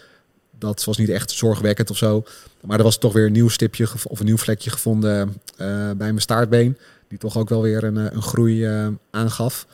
dat 0.59 0.83
was 0.83 0.97
niet 0.97 1.09
echt 1.09 1.31
zorgwekkend 1.31 1.89
of 1.89 1.97
zo. 1.97 2.23
Maar 2.61 2.77
er 2.77 2.83
was 2.83 2.97
toch 2.97 3.13
weer 3.13 3.25
een 3.25 3.31
nieuw 3.31 3.49
stipje 3.49 3.87
of 4.07 4.19
een 4.19 4.25
nieuw 4.25 4.37
vlekje 4.37 4.69
gevonden 4.69 5.33
bij 5.57 5.95
mijn 5.95 6.21
staartbeen. 6.21 6.77
Die 7.07 7.17
toch 7.17 7.37
ook 7.37 7.49
wel 7.49 7.61
weer 7.61 7.83
een, 7.83 7.95
een 7.95 8.21
groei 8.21 8.67
aangaf. 9.11 9.67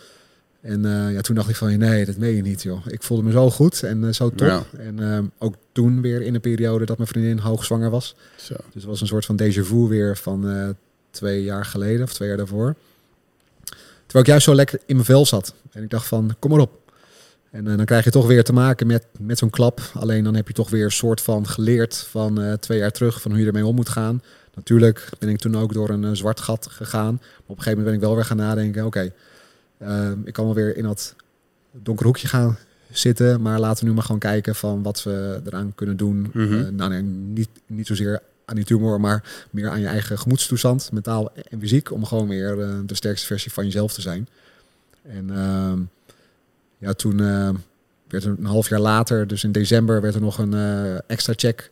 En 0.62 0.86
uh, 0.86 1.14
ja, 1.14 1.22
toen 1.22 1.36
dacht 1.36 1.50
ik 1.50 1.56
van, 1.56 1.78
nee, 1.78 2.06
dat 2.06 2.18
meen 2.18 2.36
je 2.36 2.42
niet, 2.42 2.62
joh. 2.62 2.86
Ik 2.88 3.04
voelde 3.04 3.24
me 3.24 3.32
zo 3.32 3.50
goed 3.50 3.84
en 3.84 4.16
zo 4.16 4.30
top. 4.30 4.48
Ja. 4.48 4.64
En 4.78 5.32
ook 5.38 5.56
toen 5.72 6.02
weer 6.02 6.22
in 6.22 6.36
een 6.36 6.42
periode 6.42 6.86
dat 6.86 6.98
mijn 6.98 7.10
vriendin 7.10 7.40
hoogzwanger 7.40 7.90
was. 7.90 8.16
Zo. 8.36 8.54
Dus 8.54 8.74
het 8.74 8.84
was 8.84 9.02
een 9.02 9.08
soort 9.08 9.26
van 9.26 9.42
déjà 9.42 9.62
vu 9.62 9.88
weer 9.88 10.18
van 10.18 10.76
twee 11.12 11.44
jaar 11.44 11.66
geleden 11.66 12.04
of 12.04 12.14
twee 12.14 12.28
jaar 12.28 12.38
daarvoor. 12.38 12.76
Terwijl 14.06 14.24
ik 14.24 14.26
juist 14.26 14.46
zo 14.46 14.56
lekker 14.56 14.80
in 14.86 14.96
mijn 14.96 15.08
vel 15.08 15.26
zat. 15.26 15.54
En 15.72 15.84
ik 15.84 15.90
dacht 15.90 16.08
van, 16.08 16.36
kom 16.40 16.52
maar 16.52 16.60
op. 16.60 16.80
En 17.52 17.64
dan 17.64 17.86
krijg 17.86 18.04
je 18.04 18.12
toch 18.12 18.28
weer 18.28 18.44
te 18.44 18.54
maken 18.54 18.88
met, 18.88 19.06
met 19.20 19.38
zo'n 19.38 19.50
klap. 19.50 19.82
Alleen 19.94 20.24
dan 20.24 20.36
heb 20.36 20.48
je 20.48 20.54
toch 20.54 20.70
weer 20.70 20.84
een 20.84 20.92
soort 20.92 21.22
van 21.22 21.48
geleerd 21.48 21.96
van 22.10 22.58
twee 22.60 22.78
jaar 22.78 22.92
terug... 22.92 23.22
van 23.22 23.32
hoe 23.32 23.40
je 23.40 23.46
ermee 23.46 23.66
om 23.66 23.76
moet 23.76 23.90
gaan. 23.90 24.24
Natuurlijk 24.56 25.10
ben 25.20 25.30
ik 25.30 25.38
toen 25.38 25.58
ook 25.58 25.74
door 25.74 25.90
een 25.90 26.16
zwart 26.16 26.40
gat 26.40 26.68
gegaan. 26.72 27.14
Maar 27.14 27.42
op 27.46 27.58
een 27.58 27.64
gegeven 27.64 27.78
moment 27.78 27.86
ben 27.86 27.94
ik 27.94 28.02
wel 28.02 28.16
weer 28.16 28.26
gaan 28.26 28.38
nadenken... 28.38 28.86
oké, 28.86 28.98
okay, 28.98 29.14
uh, 29.82 30.12
ik 30.26 30.34
kan 30.34 30.46
wel 30.46 30.54
weer 30.54 30.78
in 30.78 30.84
dat 30.84 31.16
donker 31.72 32.06
hoekje 32.06 32.28
gaan 32.28 32.58
zitten, 32.92 33.42
maar 33.42 33.60
laten 33.60 33.84
we 33.84 33.90
nu 33.90 33.96
maar 33.96 34.04
gewoon 34.04 34.20
kijken 34.20 34.56
van 34.56 34.84
wat 34.84 35.04
we 35.04 35.42
eraan 35.46 35.72
kunnen 35.76 35.98
doen. 35.98 36.16
Mm 36.16 36.32
-hmm. 36.32 36.54
uh, 36.54 36.68
nou 36.68 36.90
nee, 36.90 37.02
niet, 37.02 37.50
niet 37.66 37.88
zozeer 37.88 38.22
aan 38.46 38.56
die 38.56 38.66
tumor, 38.66 39.00
maar 39.00 39.48
meer 39.52 39.70
aan 39.70 39.80
je 39.80 39.88
eigen 39.88 40.18
gemoedstoestand, 40.18 40.92
mentaal 40.92 41.32
en 41.50 41.60
fysiek, 41.60 41.92
om 41.92 42.06
gewoon 42.06 42.28
weer 42.28 42.58
uh, 42.58 42.80
de 42.86 42.96
sterkste 42.96 43.28
versie 43.28 43.52
van 43.52 43.66
jezelf 43.66 43.94
te 43.94 44.02
zijn. 44.02 44.28
En 45.02 45.28
uh, 45.32 45.74
ja, 46.78 46.94
toen 46.94 47.18
werd 48.08 48.24
er 48.24 48.36
een 48.38 48.46
half 48.46 48.70
jaar 48.70 48.80
later, 48.80 49.28
dus 49.28 49.44
in 49.44 49.52
december, 49.52 50.02
werd 50.02 50.16
er 50.16 50.22
nog 50.22 50.38
een 50.38 50.54
extra 51.08 51.34
check 51.36 51.70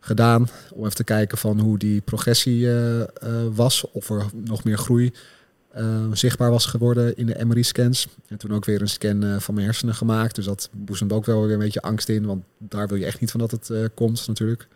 gedaan. 0.00 0.48
Om 0.72 0.84
even 0.84 0.96
te 0.96 1.04
kijken 1.04 1.38
van 1.38 1.60
hoe 1.60 1.78
die 1.78 2.00
progressie 2.00 2.68
was. 3.54 3.90
Of 3.92 4.10
er 4.10 4.24
nog 4.32 4.64
meer 4.64 4.78
groei 4.78 5.12
zichtbaar 6.12 6.50
was 6.50 6.66
geworden 6.66 7.16
in 7.16 7.26
de 7.26 7.44
MRI-scans. 7.44 8.08
En 8.28 8.36
toen 8.36 8.54
ook 8.54 8.64
weer 8.64 8.80
een 8.80 8.88
scan 8.88 9.40
van 9.40 9.54
mijn 9.54 9.66
hersenen 9.66 9.94
gemaakt. 9.94 10.34
Dus 10.34 10.44
dat 10.44 10.68
boezemde 10.72 11.14
ook 11.14 11.26
wel 11.26 11.42
weer 11.42 11.52
een 11.52 11.58
beetje 11.58 11.82
angst 11.82 12.08
in. 12.08 12.26
Want 12.26 12.44
daar 12.58 12.88
wil 12.88 12.96
je 12.96 13.06
echt 13.06 13.20
niet 13.20 13.30
van 13.30 13.40
dat 13.40 13.50
het 13.50 13.70
komt 13.94 14.26
natuurlijk. 14.26 14.68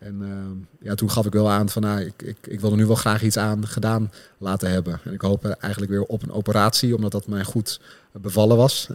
En 0.00 0.68
ja, 0.80 0.94
toen 0.94 1.10
gaf 1.10 1.26
ik 1.26 1.32
wel 1.32 1.50
aan 1.50 1.68
van 1.68 1.82
nou, 1.82 2.00
ik, 2.00 2.22
ik, 2.22 2.36
ik 2.42 2.60
wil 2.60 2.70
er 2.70 2.76
nu 2.76 2.86
wel 2.86 2.96
graag 2.96 3.22
iets 3.22 3.36
aan 3.36 3.66
gedaan 3.66 4.12
laten 4.38 4.70
hebben. 4.70 5.00
En 5.04 5.12
ik 5.12 5.20
hoop 5.20 5.44
eigenlijk 5.44 5.92
weer 5.92 6.02
op 6.02 6.22
een 6.22 6.32
operatie, 6.32 6.94
omdat 6.94 7.12
dat 7.12 7.26
mij 7.26 7.44
goed 7.44 7.80
bevallen 8.12 8.56
was 8.56 8.86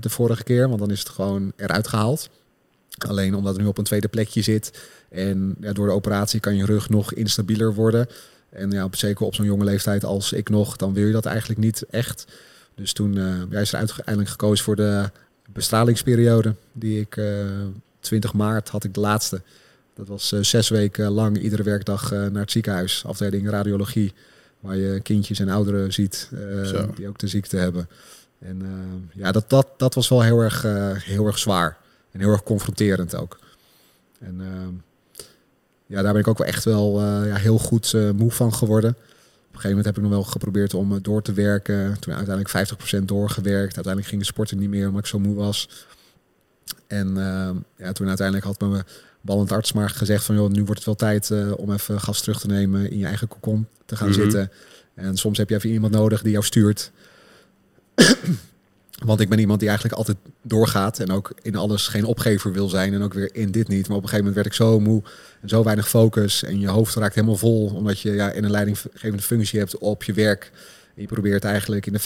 de 0.00 0.10
vorige 0.10 0.44
keer. 0.44 0.68
Want 0.68 0.80
dan 0.80 0.90
is 0.90 0.98
het 0.98 1.08
gewoon 1.08 1.52
eruit 1.56 1.88
gehaald. 1.88 2.28
Alleen 2.98 3.34
omdat 3.34 3.52
het 3.52 3.62
nu 3.62 3.68
op 3.68 3.78
een 3.78 3.84
tweede 3.84 4.08
plekje 4.08 4.42
zit. 4.42 4.88
En 5.08 5.56
ja, 5.60 5.72
door 5.72 5.86
de 5.86 5.92
operatie 5.92 6.40
kan 6.40 6.56
je 6.56 6.64
rug 6.64 6.88
nog 6.88 7.12
instabieler 7.12 7.74
worden. 7.74 8.08
En 8.50 8.70
ja, 8.70 8.88
zeker 8.90 9.26
op 9.26 9.34
zo'n 9.34 9.46
jonge 9.46 9.64
leeftijd 9.64 10.04
als 10.04 10.32
ik 10.32 10.48
nog, 10.48 10.76
dan 10.76 10.92
wil 10.92 11.06
je 11.06 11.12
dat 11.12 11.26
eigenlijk 11.26 11.60
niet 11.60 11.84
echt. 11.90 12.24
Dus 12.74 12.92
toen 12.92 13.16
uh, 13.16 13.42
ja, 13.50 13.60
is 13.60 13.72
er 13.72 13.78
uiteindelijk 13.78 14.28
gekozen 14.28 14.64
voor 14.64 14.76
de 14.76 15.10
bestralingsperiode. 15.52 16.54
Die 16.72 17.00
ik 17.00 17.16
uh, 17.16 17.40
eh, 17.40 17.66
20 18.00 18.32
maart 18.32 18.68
had 18.68 18.84
ik 18.84 18.94
de 18.94 19.00
laatste. 19.00 19.42
Dat 19.94 20.08
was 20.08 20.32
uh, 20.32 20.42
zes 20.42 20.68
weken 20.68 21.10
lang 21.10 21.38
iedere 21.38 21.62
werkdag 21.62 22.10
naar 22.10 22.40
het 22.40 22.50
ziekenhuis. 22.50 23.04
Afdeling 23.06 23.50
radiologie. 23.50 24.12
Waar 24.60 24.76
je 24.76 25.00
kindjes 25.00 25.38
en 25.38 25.48
ouderen 25.48 25.92
ziet 25.92 26.30
die 26.94 27.08
ook 27.08 27.18
de 27.18 27.28
ziekte 27.28 27.56
hebben. 27.56 27.88
En 28.38 28.62
ja, 29.12 29.32
dat, 29.32 29.50
dat, 29.50 29.68
dat 29.76 29.94
was 29.94 30.08
wel 30.08 30.22
heel 30.22 30.40
erg, 30.40 30.62
heel 31.04 31.26
erg 31.26 31.38
zwaar. 31.38 31.76
En 32.10 32.20
heel 32.20 32.30
erg 32.30 32.42
confronterend 32.42 33.14
ook. 33.16 33.38
En 34.18 34.40
ja, 35.86 36.02
daar 36.02 36.12
ben 36.12 36.20
ik 36.20 36.28
ook 36.28 36.38
wel 36.38 36.46
echt 36.46 36.64
wel 36.64 37.00
uh, 37.00 37.26
ja, 37.26 37.34
heel 37.34 37.58
goed 37.58 37.92
uh, 37.92 38.10
moe 38.10 38.30
van 38.30 38.54
geworden. 38.54 38.90
Op 38.90 38.96
een 38.96 39.60
gegeven 39.60 39.68
moment 39.68 39.86
heb 39.86 39.96
ik 39.96 40.02
nog 40.02 40.10
wel 40.10 40.22
geprobeerd 40.22 40.74
om 40.74 40.92
uh, 40.92 40.98
door 41.02 41.22
te 41.22 41.32
werken. 41.32 41.98
Toen 42.00 42.14
uiteindelijk 42.14 42.70
50% 43.00 43.04
doorgewerkt. 43.04 43.74
Uiteindelijk 43.74 44.06
ging 44.06 44.20
de 44.20 44.26
sporten 44.26 44.58
niet 44.58 44.68
meer 44.68 44.86
omdat 44.86 45.00
ik 45.00 45.06
zo 45.06 45.18
moe 45.18 45.34
was. 45.34 45.86
En 46.86 47.14
ja, 47.76 47.92
toen 47.92 48.08
uiteindelijk 48.08 48.46
had 48.46 48.60
mijn 48.60 48.84
ballend 49.24 49.52
arts 49.52 49.72
maar 49.72 49.90
gezegd 49.90 50.24
van... 50.24 50.34
joh, 50.34 50.50
nu 50.50 50.64
wordt 50.64 50.84
het 50.84 50.84
wel 50.84 50.94
tijd 50.94 51.32
om 51.56 51.72
even 51.72 52.00
gas 52.00 52.20
terug 52.20 52.40
te 52.40 52.46
nemen... 52.46 52.90
in 52.90 52.98
je 52.98 53.06
eigen 53.06 53.28
kokon 53.28 53.66
te 53.86 53.96
gaan 53.96 54.08
mhm. 54.08 54.20
zitten. 54.20 54.50
En 54.94 55.16
soms 55.16 55.38
heb 55.38 55.48
je 55.48 55.54
even 55.54 55.70
iemand 55.70 55.92
nodig 55.92 56.22
die 56.22 56.32
jou 56.32 56.44
stuurt. 56.44 56.90
Want 59.04 59.20
ik 59.20 59.28
ben 59.28 59.38
iemand 59.38 59.58
die 59.60 59.68
eigenlijk 59.68 59.98
altijd 59.98 60.18
doorgaat 60.42 60.98
en 60.98 61.10
ook 61.10 61.32
in 61.42 61.56
alles 61.56 61.88
geen 61.88 62.04
opgever 62.04 62.52
wil 62.52 62.68
zijn 62.68 62.94
en 62.94 63.02
ook 63.02 63.14
weer 63.14 63.34
in 63.34 63.50
dit 63.50 63.68
niet. 63.68 63.88
Maar 63.88 63.96
op 63.96 64.02
een 64.02 64.08
gegeven 64.08 64.26
moment 64.26 64.34
werd 64.34 64.46
ik 64.46 64.52
zo 64.52 64.80
moe 64.80 65.02
en 65.40 65.48
zo 65.48 65.64
weinig 65.64 65.88
focus 65.88 66.42
en 66.42 66.60
je 66.60 66.68
hoofd 66.68 66.94
raakt 66.94 67.14
helemaal 67.14 67.36
vol 67.36 67.66
omdat 67.66 68.00
je 68.00 68.12
ja, 68.12 68.30
in 68.30 68.44
een 68.44 68.50
leidinggevende 68.50 69.22
functie 69.22 69.58
hebt 69.58 69.78
op 69.78 70.02
je 70.02 70.12
werk. 70.12 70.50
En 70.94 71.02
je 71.02 71.08
probeert 71.08 71.44
eigenlijk 71.44 71.86
in 71.86 71.92
de 71.92 72.00
50% 72.00 72.02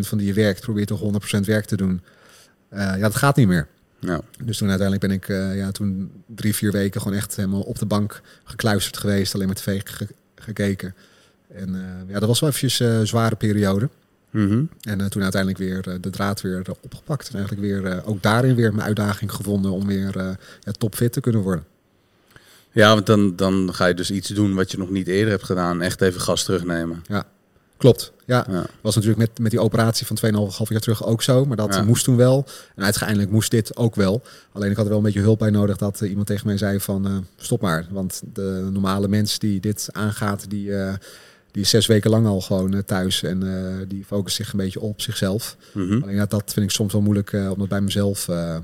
van 0.00 0.18
die 0.18 0.26
je 0.26 0.32
werkt, 0.32 0.60
probeert 0.60 0.88
toch 0.88 1.02
100% 1.36 1.40
werk 1.40 1.64
te 1.64 1.76
doen. 1.76 2.02
Uh, 2.72 2.78
ja, 2.78 2.98
dat 2.98 3.16
gaat 3.16 3.36
niet 3.36 3.48
meer. 3.48 3.68
Ja. 4.00 4.20
Dus 4.44 4.58
toen 4.58 4.68
uiteindelijk 4.68 5.08
ben 5.08 5.16
ik 5.16 5.28
uh, 5.28 5.56
ja, 5.56 5.70
toen 5.70 6.10
drie, 6.26 6.54
vier 6.54 6.72
weken 6.72 7.00
gewoon 7.00 7.16
echt 7.16 7.36
helemaal 7.36 7.60
op 7.60 7.78
de 7.78 7.86
bank 7.86 8.20
gekluisterd 8.44 8.96
geweest, 8.96 9.34
alleen 9.34 9.46
maar 9.46 9.56
tv 9.56 9.82
gekeken. 10.34 10.94
En 11.48 11.68
uh, 11.68 12.12
ja, 12.12 12.18
dat 12.18 12.28
was 12.28 12.40
wel 12.40 12.48
eventjes 12.48 12.80
een 12.80 13.06
zware 13.06 13.36
periode. 13.36 13.88
Mhm. 14.30 14.64
En 14.80 15.10
toen 15.10 15.22
uiteindelijk 15.22 15.60
weer 15.60 16.00
de 16.00 16.10
draad 16.10 16.40
weer 16.40 16.62
opgepakt. 16.80 17.28
En 17.28 17.34
eigenlijk 17.34 17.66
weer 17.66 18.02
ook 18.04 18.22
daarin 18.22 18.54
weer 18.54 18.74
mijn 18.74 18.86
uitdaging 18.86 19.32
gevonden 19.32 19.70
om 19.70 19.86
weer 19.86 20.16
ja, 20.60 20.72
topfit 20.78 21.12
te 21.12 21.20
kunnen 21.20 21.42
worden. 21.42 21.64
Ja, 22.72 22.94
want 22.94 23.06
dan, 23.06 23.36
dan 23.36 23.74
ga 23.74 23.86
je 23.86 23.94
dus 23.94 24.10
iets 24.10 24.28
doen 24.28 24.54
wat 24.54 24.70
je 24.70 24.78
nog 24.78 24.90
niet 24.90 25.06
eerder 25.06 25.30
hebt 25.30 25.44
gedaan. 25.44 25.82
Echt 25.82 26.00
even 26.00 26.20
gas 26.20 26.44
terugnemen. 26.44 27.02
Ja, 27.06 27.26
klopt. 27.78 28.12
Ja, 28.26 28.46
ja. 28.50 28.66
was 28.80 28.94
natuurlijk 28.94 29.20
met, 29.20 29.38
met 29.38 29.50
die 29.50 29.60
operatie 29.60 30.06
van 30.06 30.16
2,5 30.16 30.68
jaar 30.68 30.80
terug 30.80 31.04
ook 31.04 31.22
zo. 31.22 31.44
Maar 31.44 31.56
dat 31.56 31.84
moest 31.84 32.04
toen 32.04 32.16
wel. 32.16 32.46
En 32.74 32.84
uiteindelijk 32.84 33.30
moest 33.30 33.50
dit 33.50 33.76
ook 33.76 33.94
wel. 33.94 34.22
Alleen 34.52 34.70
ik 34.70 34.76
had 34.76 34.84
er 34.84 34.90
wel 34.90 34.98
een 34.98 35.04
beetje 35.04 35.20
hulp 35.20 35.38
bij 35.38 35.50
nodig 35.50 35.76
dat 35.76 36.00
iemand 36.00 36.26
tegen 36.26 36.46
mij 36.46 36.56
zei 36.56 36.80
van 36.80 37.26
stop 37.36 37.60
maar. 37.60 37.86
Want 37.90 38.22
de 38.32 38.68
normale 38.72 39.08
mens 39.08 39.38
die 39.38 39.60
dit 39.60 39.88
aangaat, 39.92 40.50
die 40.50 40.72
die 41.50 41.62
is 41.62 41.70
zes 41.70 41.86
weken 41.86 42.10
lang 42.10 42.26
al 42.26 42.40
gewoon 42.40 42.74
eh, 42.74 42.80
thuis 42.80 43.22
en 43.22 43.84
die 43.88 44.04
focust 44.04 44.36
zich 44.36 44.52
een 44.52 44.58
beetje 44.58 44.80
op 44.80 45.00
zichzelf. 45.00 45.56
Mm 45.72 46.02
Alleen 46.02 46.14
ja, 46.14 46.26
dat 46.26 46.52
vind 46.52 46.66
ik 46.66 46.72
soms 46.72 46.92
wel 46.92 47.02
moeilijk 47.02 47.32
om 47.32 47.58
dat 47.58 47.68
bij 47.68 47.80
mezelf, 47.80 48.28
ehm, 48.28 48.60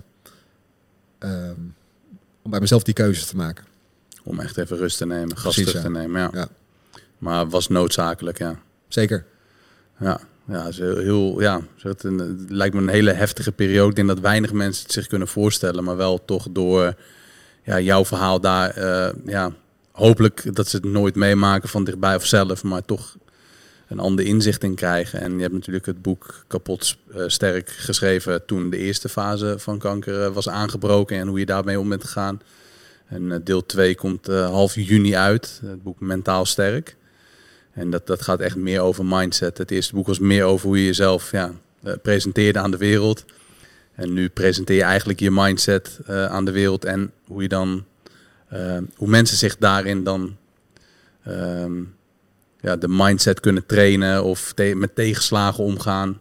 om 2.43 2.51
bij 2.51 2.61
mezelf 2.61 2.83
die 2.83 2.95
keuze 2.95 3.27
te 3.27 3.37
maken. 3.37 3.65
Om 4.23 4.41
echt 4.41 4.57
even 4.57 4.77
rust 4.77 4.99
te 4.99 5.07
nemen, 5.07 5.37
gas 5.37 5.55
terug 5.55 5.81
te 5.83 5.91
nemen. 5.91 6.31
Ja. 6.33 6.49
Maar 7.19 7.49
was 7.49 7.69
noodzakelijk, 7.69 8.39
ja. 8.39 8.59
Zeker. 8.95 9.25
Ja, 9.99 10.21
ja, 10.49 10.69
heel, 10.71 10.97
heel 10.97 11.41
ja, 11.41 11.61
het, 11.83 12.05
lijkt 12.49 12.75
me 12.75 12.81
een 12.81 12.89
hele 12.89 13.13
heftige 13.13 13.53
periode. 13.53 13.89
Ik 13.89 13.97
denk 13.97 14.09
dat 14.09 14.21
weinig 14.21 14.53
mensen 14.53 14.83
het 14.83 14.93
zich 14.93 15.07
kunnen 15.07 15.29
voorstellen, 15.29 15.85
maar 15.85 15.97
wel 15.97 16.25
toch 16.25 16.47
door 16.51 16.95
ja, 17.63 17.81
jouw 17.81 18.05
verhaal 18.05 18.41
daar 18.41 18.81
ja, 19.27 19.53
hopelijk 19.93 20.55
dat 20.55 20.69
ze 20.69 20.77
het 20.77 20.85
nooit 20.85 21.15
meemaken 21.15 21.69
van 21.69 21.85
dichtbij 21.85 22.15
of 22.15 22.27
zelf, 22.27 22.63
maar 22.63 22.85
toch 22.85 23.17
een 23.89 23.99
ander 23.99 24.25
inzicht 24.25 24.63
in 24.63 24.75
krijgen. 24.75 25.21
En 25.21 25.35
je 25.35 25.43
hebt 25.43 25.55
natuurlijk 25.55 25.87
het 25.87 26.03
boek 26.03 26.45
Kapot 26.47 26.97
uh, 27.15 27.23
Sterk 27.27 27.71
geschreven 27.71 28.47
toen 28.47 28.71
de 28.71 28.77
eerste 28.77 29.09
fase 29.09 29.55
van 29.59 29.79
kanker 29.79 30.27
uh, 30.27 30.35
was 30.35 30.49
aangebroken 30.49 31.19
en 31.19 31.29
hoe 31.29 31.39
je 31.39 31.47
daarmee 31.47 31.81
om 31.81 31.89
bent 31.89 32.05
gegaan. 32.05 32.41
En 33.07 33.45
deel 33.45 33.67
2 33.67 33.95
komt 33.95 34.27
half 34.27 34.75
juni 34.75 35.17
uit, 35.17 35.61
het 35.65 35.83
boek 35.83 36.01
Mentaal 36.01 36.45
Sterk. 36.45 36.97
En 37.75 37.91
dat, 37.91 38.07
dat 38.07 38.23
gaat 38.23 38.41
echt 38.41 38.57
meer 38.57 38.81
over 38.81 39.05
mindset. 39.05 39.59
Het 39.59 39.71
eerste 39.71 39.95
boek 39.95 40.07
was 40.07 40.19
meer 40.19 40.45
over 40.45 40.67
hoe 40.67 40.79
je 40.79 40.85
jezelf 40.85 41.31
ja, 41.31 41.53
presenteerde 42.03 42.59
aan 42.59 42.71
de 42.71 42.77
wereld. 42.77 43.25
En 43.95 44.13
nu 44.13 44.29
presenteer 44.29 44.77
je 44.77 44.83
eigenlijk 44.83 45.21
je 45.21 45.31
mindset 45.31 45.99
aan 46.07 46.45
de 46.45 46.51
wereld 46.51 46.85
en 46.85 47.13
hoe 47.27 47.43
je 47.43 47.49
dan 47.49 47.85
uh, 48.55 48.79
hoe 48.97 49.09
mensen 49.09 49.37
zich 49.37 49.57
daarin 49.59 50.05
dan 50.05 50.37
ehm, 51.25 51.73
ja, 52.61 52.77
de 52.77 52.89
mindset 52.89 53.41
kunnen 53.41 53.67
trainen 53.67 54.25
of 54.25 54.55
met 54.75 54.95
tegenslagen 54.95 55.65
omgaan. 55.65 56.21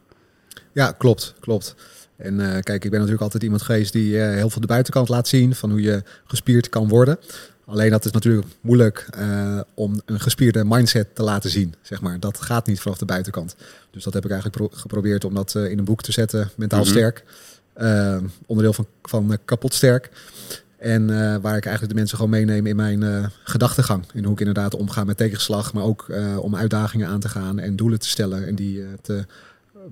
Ja, 0.71 0.91
klopt, 0.91 1.33
klopt. 1.39 1.75
En 2.15 2.37
kijk, 2.37 2.83
ik 2.83 2.89
ben 2.89 2.91
natuurlijk 2.91 3.21
altijd 3.21 3.43
iemand 3.43 3.61
geweest 3.61 3.93
die 3.93 4.17
heel 4.17 4.49
veel 4.49 4.61
de 4.61 4.67
buitenkant 4.67 5.09
laat 5.09 5.27
zien 5.27 5.55
van 5.55 5.69
hoe 5.69 5.81
je 5.81 6.03
gespierd 6.25 6.69
kan 6.69 6.87
worden. 6.87 7.17
Alleen 7.65 7.89
dat 7.89 8.05
is 8.05 8.11
natuurlijk 8.11 8.47
moeilijk 8.61 9.09
uh, 9.17 9.59
om 9.73 10.01
een 10.05 10.19
gespierde 10.19 10.63
mindset 10.65 11.15
te 11.15 11.23
laten 11.23 11.49
zien, 11.49 11.73
zeg 11.81 12.01
maar. 12.01 12.19
Dat 12.19 12.41
gaat 12.41 12.67
niet 12.67 12.79
vanaf 12.79 12.97
de 12.97 13.05
buitenkant. 13.05 13.55
Dus 13.91 14.03
dat 14.03 14.13
heb 14.13 14.25
ik 14.25 14.31
eigenlijk 14.31 14.73
geprobeerd 14.75 15.25
om 15.25 15.33
dat 15.33 15.55
in 15.55 15.77
een 15.77 15.85
boek 15.85 16.01
te 16.01 16.11
zetten, 16.11 16.49
mentaal 16.55 16.79
mm 16.79 16.85
-hmm. 16.85 16.93
sterk. 16.93 17.23
onderdeel 18.45 18.73
van, 18.73 18.87
van 19.01 19.37
kapot 19.45 19.73
sterk. 19.73 20.09
En 20.77 21.07
waar 21.41 21.57
ik 21.57 21.65
eigenlijk 21.65 21.89
de 21.89 21.99
mensen 21.99 22.17
gewoon 22.17 22.31
meeneem 22.31 22.65
in 22.65 22.75
mijn 22.75 23.31
gedachtegang. 23.43 24.05
In 24.13 24.23
hoe 24.23 24.33
ik 24.33 24.39
inderdaad 24.39 24.75
omga 24.75 25.03
met 25.03 25.17
tegenslag, 25.17 25.73
maar 25.73 25.83
ook 25.83 26.05
om 26.37 26.55
uitdagingen 26.55 27.07
aan 27.07 27.19
te 27.19 27.29
gaan 27.29 27.59
en 27.59 27.75
doelen 27.75 27.99
te 27.99 28.07
stellen 28.07 28.47
en 28.47 28.55
die 28.55 28.85
te 29.01 29.25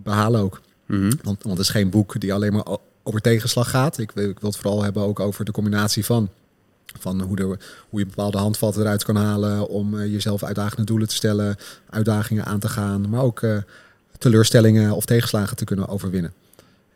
behalen 0.04 0.42
ook. 0.42 0.62
Mm 0.86 1.00
-hmm. 1.00 1.20
want, 1.24 1.44
want 1.44 1.58
het 1.58 1.68
is 1.68 1.74
geen 1.74 1.90
boek 1.90 2.20
die 2.20 2.34
alleen 2.34 2.54
maar 2.54 2.78
over 3.04 3.22
tegenslag 3.22 3.70
gaat. 3.70 3.98
Ik, 3.98 4.12
ik 4.12 4.40
wil 4.40 4.50
het 4.50 4.58
vooral 4.58 4.84
hebben 4.84 5.04
ook 5.04 5.20
over 5.20 5.46
de 5.46 5.52
combinatie 5.52 6.06
van. 6.06 6.30
Van 7.00 7.22
hoe, 7.22 7.58
hoe 7.90 8.00
je 8.00 8.06
bepaalde 8.06 8.38
handvatten 8.38 8.82
eruit 8.82 9.04
kan 9.04 9.16
halen 9.16 9.68
om 9.68 10.02
jezelf 10.02 10.44
uitdagende 10.44 10.84
doelen 10.84 11.08
te 11.08 11.16
stellen, 11.16 11.56
uitdagingen 11.90 12.46
aan 12.46 12.60
te 12.60 12.70
gaan, 12.70 13.10
maar 13.10 13.22
ook 13.22 13.42
teleurstellingen 14.18 14.92
of 14.92 15.06
tegenslagen 15.06 15.58
te 15.58 15.66
kunnen 15.66 15.88
overwinnen. 15.88 16.34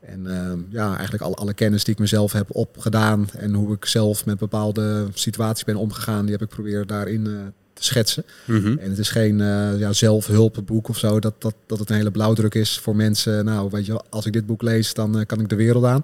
En 0.08 0.26
uh, 0.26 0.52
ja, 0.70 0.94
eigenlijk 0.94 1.24
alle, 1.24 1.36
alle 1.36 1.54
kennis 1.54 1.84
die 1.84 1.94
ik 1.94 2.00
mezelf 2.00 2.32
heb 2.32 2.48
opgedaan 2.56 3.30
en 3.38 3.54
hoe 3.54 3.74
ik 3.74 3.86
zelf 3.86 4.26
met 4.26 4.38
bepaalde 4.38 5.08
situaties 5.14 5.64
ben 5.64 5.76
omgegaan, 5.76 6.22
die 6.22 6.32
heb 6.32 6.42
ik 6.42 6.50
proberen 6.50 6.88
daarin 6.88 7.26
uh, 7.26 7.40
te 7.74 7.84
schetsen. 7.84 8.24
Mm 8.46 8.62
-hmm. 8.62 8.78
En 8.78 8.90
het 8.90 9.00
is 9.00 9.10
geen 9.10 9.40
uh, 9.40 9.80
ja, 9.80 9.94
zelfhulpboek 9.94 10.88
of 10.88 10.98
zo, 10.98 11.20
dat, 11.20 11.34
dat, 11.38 11.56
dat 11.66 11.80
het 11.80 11.90
een 11.90 11.96
hele 11.96 12.12
blauwdruk 12.12 12.56
is 12.56 12.80
voor 12.80 12.96
mensen. 12.96 13.46
Nou, 13.46 13.70
weet 13.72 13.86
je, 13.86 14.02
als 14.10 14.26
ik 14.26 14.34
dit 14.34 14.46
boek 14.46 14.62
lees, 14.62 14.94
dan 14.94 15.26
kan 15.26 15.40
ik 15.40 15.50
de 15.50 15.56
wereld 15.56 15.86
aan. 15.86 16.02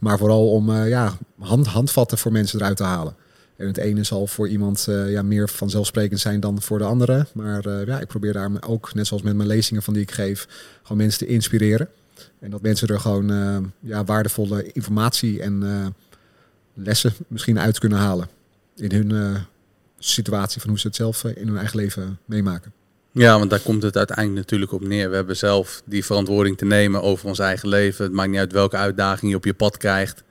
Maar 0.00 0.18
vooral 0.18 0.50
om 0.50 0.72
ja, 0.72 1.12
hand, 1.38 1.66
handvatten 1.66 2.18
voor 2.18 2.32
mensen 2.32 2.58
eruit 2.58 2.76
te 2.76 2.82
halen. 2.82 3.14
En 3.56 3.66
het 3.66 3.76
ene 3.76 4.04
zal 4.04 4.26
voor 4.26 4.48
iemand 4.48 4.88
ja, 5.06 5.22
meer 5.22 5.48
vanzelfsprekend 5.48 6.20
zijn 6.20 6.40
dan 6.40 6.62
voor 6.62 6.78
de 6.78 6.84
andere. 6.84 7.26
Maar 7.34 7.86
ja, 7.86 8.00
ik 8.00 8.06
probeer 8.06 8.32
daar 8.32 8.50
ook, 8.66 8.94
net 8.94 9.06
zoals 9.06 9.22
met 9.22 9.36
mijn 9.36 9.48
lezingen 9.48 9.82
van 9.82 9.94
die 9.94 10.02
ik 10.02 10.10
geef, 10.10 10.48
gewoon 10.82 10.98
mensen 10.98 11.26
te 11.26 11.32
inspireren. 11.32 11.88
En 12.38 12.50
dat 12.50 12.62
mensen 12.62 12.88
er 12.88 13.00
gewoon 13.00 13.32
uh, 13.32 13.56
ja, 13.80 14.04
waardevolle 14.04 14.72
informatie 14.72 15.42
en 15.42 15.94
lessen 16.74 17.12
misschien 17.28 17.58
uit 17.58 17.78
kunnen 17.78 17.98
halen. 17.98 18.28
In 18.76 18.92
hun 18.92 19.36
situatie 19.98 20.60
van 20.60 20.70
hoe 20.70 20.78
ze 20.78 20.86
het 20.86 20.96
zelf 20.96 21.24
in 21.24 21.46
hun 21.46 21.58
eigen 21.58 21.76
leven 21.76 22.18
meemaken. 22.24 22.72
Ja, 23.14 23.38
want 23.38 23.50
daar 23.50 23.60
komt 23.60 23.82
het 23.82 23.96
uiteindelijk 23.96 24.36
natuurlijk 24.36 24.72
op 24.72 24.80
neer. 24.80 25.10
We 25.10 25.14
hebben 25.14 25.36
zelf 25.36 25.82
die 25.84 26.04
verantwoording 26.04 26.58
te 26.58 26.64
nemen 26.64 27.02
over 27.02 27.28
ons 27.28 27.38
eigen 27.38 27.68
leven. 27.68 28.04
Het 28.04 28.14
maakt 28.14 28.30
niet 28.30 28.38
uit 28.38 28.52
welke 28.52 28.76
uitdaging 28.76 29.30
je 29.30 29.36
op 29.36 29.44
je 29.44 29.54
pad 29.54 29.76
krijgt. 29.76 30.22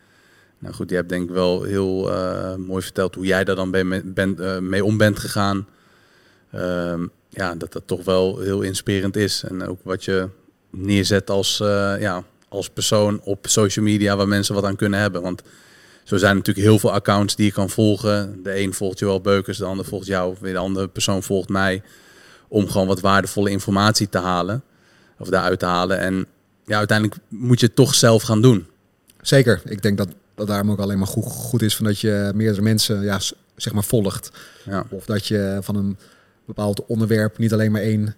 Nou 0.62 0.74
goed, 0.74 0.90
je 0.90 0.96
hebt 0.96 1.10
denk 1.10 1.30
ik 1.30 1.36
wel 1.36 1.64
heel 1.64 2.12
eh, 2.12 2.56
mooi 2.56 2.84
verteld 2.84 3.16
hoe 3.16 3.26
jij 3.26 3.44
daar 3.44 3.56
dan 3.56 3.72
ben, 3.72 4.14
ben, 4.14 4.40
eh, 4.40 4.58
mee 4.58 4.86
om 4.86 4.98
bent 4.98 5.20
gegaan. 5.20 5.68
Ehm, 6.52 7.08
ja, 7.30 7.56
dat 7.56 7.74
dat 7.74 7.84
toch 7.86 8.04
wel 8.04 8.40
heel 8.40 8.62
inspirerend 8.62 9.16
is. 9.16 9.44
En 9.44 9.68
ook 9.68 9.80
wat 9.84 10.06
je 10.06 10.30
neerzet 10.70 11.30
als, 11.30 11.60
eh, 11.60 11.94
ja, 12.00 12.24
als 12.50 12.70
persoon 12.70 13.22
op 13.24 13.48
social 13.48 13.86
media 13.86 14.16
waar 14.16 14.28
mensen 14.28 14.56
wat 14.56 14.64
aan 14.64 14.76
kunnen 14.76 15.00
hebben. 15.00 15.22
Want 15.22 15.42
zo 16.04 16.18
zijn 16.18 16.36
natuurlijk 16.36 16.66
heel 16.66 16.80
veel 16.80 16.92
accounts 16.92 17.36
die 17.36 17.46
je 17.46 17.52
kan 17.52 17.70
volgen. 17.70 18.44
De 18.44 18.60
een 18.60 18.74
volgt 18.74 19.00
Joël 19.00 19.22
Beukers, 19.22 19.58
de 19.58 19.66
ander 19.66 19.86
volgt 19.86 20.08
jou, 20.08 20.36
weer 20.40 20.54
de 20.54 20.60
andere 20.60 20.88
persoon 20.88 21.24
volgt 21.24 21.50
mij. 21.50 21.82
Om 22.48 22.70
gewoon 22.70 22.88
wat 22.88 23.00
waardevolle 23.00 23.50
informatie 23.50 24.10
te 24.10 24.18
halen. 24.18 24.64
Of 25.18 25.30
daaruit 25.30 25.60
te 25.60 25.66
halen. 25.66 26.00
En 26.00 26.26
ja, 26.66 26.78
uiteindelijk 26.78 27.20
moet 27.28 27.60
je 27.60 27.66
het 27.66 27.76
toch 27.76 27.96
zelf 27.96 28.24
gaan 28.24 28.42
doen. 28.42 28.68
Zeker. 29.22 29.62
Ik 29.66 29.82
denk 29.82 29.98
dat, 29.98 30.08
dat 30.42 30.50
daarom 30.50 30.72
ook 30.72 30.80
alleen 30.80 30.98
maar 30.98 31.08
goed, 31.08 31.26
goed 31.26 31.62
is 31.62 31.76
van 31.76 31.86
dat 31.86 32.00
je 32.00 32.32
meerdere 32.36 32.62
mensen 32.62 33.02
ja, 33.02 33.20
zeg 33.56 33.74
maar 33.74 33.84
volgt. 33.84 34.32
Ja. 34.66 34.86
Of 34.90 35.06
dat 35.06 35.28
je 35.28 35.58
van 35.62 35.76
een 35.76 35.98
bepaald 36.46 36.86
onderwerp 36.86 37.38
niet 37.38 37.54
alleen 37.54 37.72
maar 37.72 37.82
één 37.82 38.16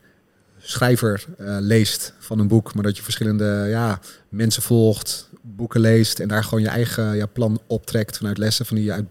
schrijver 0.57 1.25
eh, 1.37 1.57
leest 1.59 2.13
van 2.19 2.39
een 2.39 2.47
boek, 2.47 2.73
maar 2.73 2.83
dat 2.83 2.97
je 2.97 3.03
verschillende 3.03 3.65
ja, 3.69 3.99
mensen 4.29 4.63
volgt, 4.63 5.29
boeken 5.41 5.79
leest 5.79 6.19
en 6.19 6.27
daar 6.27 6.43
gewoon 6.43 6.61
je 6.61 6.69
eigen 6.69 7.15
ja, 7.15 7.25
plan 7.25 7.61
optrekt 7.67 8.17
vanuit 8.17 8.37
lessen 8.37 8.65
van 8.65 8.75
die 8.75 8.85
je 8.85 8.91
uit 8.91 9.05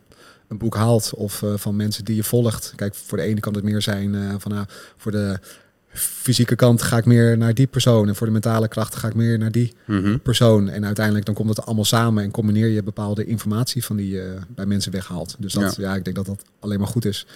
een 0.49 0.59
boek 0.59 0.75
haalt 0.75 1.15
of 1.15 1.43
eh, 1.43 1.53
van 1.57 1.77
mensen 1.77 2.05
die 2.05 2.17
je 2.17 2.25
volgt. 2.25 2.73
Kijk, 2.77 2.95
voor 2.95 3.19
de 3.19 3.25
ene 3.25 3.41
kan 3.41 3.55
het 3.55 3.65
meer 3.65 3.83
zijn 3.83 4.15
eh, 4.15 4.35
van 4.39 4.53
nou, 4.53 4.67
voor 4.97 5.13
de 5.13 5.39
fysieke 5.95 6.55
kant 6.57 6.83
ga 6.83 6.97
ik 6.97 7.05
meer 7.05 7.39
naar 7.39 7.55
die 7.55 7.67
persoon 7.67 8.09
en 8.09 8.15
voor 8.17 8.27
de 8.27 8.33
mentale 8.33 8.69
kracht 8.69 8.95
ga 8.95 9.09
ik 9.09 9.15
meer 9.15 9.39
naar 9.39 9.53
die 9.53 9.73
Mhm. 9.85 10.19
persoon. 10.19 10.69
En 10.69 10.85
uiteindelijk 10.87 11.27
dan 11.27 11.35
komt 11.35 11.49
het 11.49 11.67
allemaal 11.67 11.85
samen 11.85 12.23
en 12.25 12.31
combineer 12.31 12.69
je 12.69 12.83
bepaalde 12.83 13.25
informatie 13.25 13.85
van 13.85 13.97
die 13.97 14.11
je 14.11 14.37
bij 14.49 14.67
mensen 14.67 14.93
weghaalt. 14.93 15.37
Dus 15.39 15.53
dat, 15.53 15.77
ja. 15.77 15.95
ik 15.95 16.05
denk 16.05 16.17
dat 16.17 16.27
dat 16.27 16.45
alleen 16.61 16.79
maar 16.79 16.89
goed 16.89 17.05
is. 17.05 17.27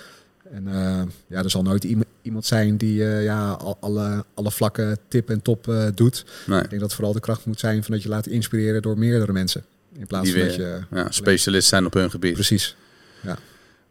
En 0.53 0.69
eh, 0.69 1.03
ja, 1.27 1.43
er 1.43 1.51
zal 1.51 1.63
nooit 1.63 1.85
iem- 1.85 2.05
iemand 2.23 2.47
zijn 2.47 2.77
die 2.77 3.05
eh, 3.05 3.25
ja, 3.25 3.51
al- 3.51 3.77
alle, 3.81 4.25
alle 4.35 4.51
vlakken 4.51 4.99
tip 5.09 5.31
en 5.31 5.43
top 5.43 5.69
eh, 5.69 5.87
doet. 5.95 6.25
Nee, 6.47 6.61
Ik 6.63 6.69
denk 6.71 6.81
dat 6.83 6.95
vooral 6.95 7.13
de 7.13 7.21
kracht 7.21 7.47
moet 7.47 7.61
zijn 7.61 7.83
van 7.85 7.95
dat 7.95 8.03
je 8.03 8.09
laat 8.09 8.27
inspireren 8.27 8.83
door 8.83 8.99
meerdere 8.99 9.33
mensen. 9.33 9.65
In 9.99 10.07
plaats 10.07 10.25
Die 10.31 10.39
van 10.39 10.47
dat 10.47 10.55
je... 10.57 10.79
ja, 10.91 11.11
specialist 11.11 11.69
zijn 11.69 11.87
op 11.87 11.95
hun 11.95 12.11
gebied. 12.11 12.33
Precies. 12.35 12.77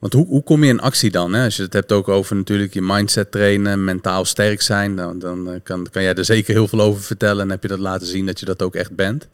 Want 0.06 0.18
hoe, 0.18 0.28
hoe 0.28 0.44
kom 0.44 0.64
je 0.64 0.70
in 0.70 0.80
actie 0.80 1.12
dan? 1.12 1.34
Hè? 1.34 1.44
Als 1.44 1.56
je 1.56 1.64
het 1.64 1.74
hebt 1.74 1.92
ook 1.92 2.08
over 2.08 2.36
natuurlijk 2.36 2.74
je 2.74 2.82
mindset 2.82 3.32
trainen, 3.32 3.84
mentaal 3.84 4.26
sterk 4.26 4.62
zijn, 4.62 4.96
dan, 4.96 5.20
dan 5.20 5.52
eh, 5.52 5.60
kan, 5.64 5.88
kan 5.92 6.04
jij 6.04 6.14
er 6.14 6.26
zeker 6.26 6.54
heel 6.54 6.68
veel 6.68 6.82
over 6.82 7.04
vertellen 7.04 7.44
en 7.44 7.50
heb 7.50 7.62
je 7.62 7.68
dat 7.68 7.80
laten 7.80 8.08
zien 8.08 8.26
dat 8.26 8.40
je 8.40 8.46
dat 8.46 8.62
ook 8.62 8.76
echt 8.76 8.96
bent. 8.96 9.28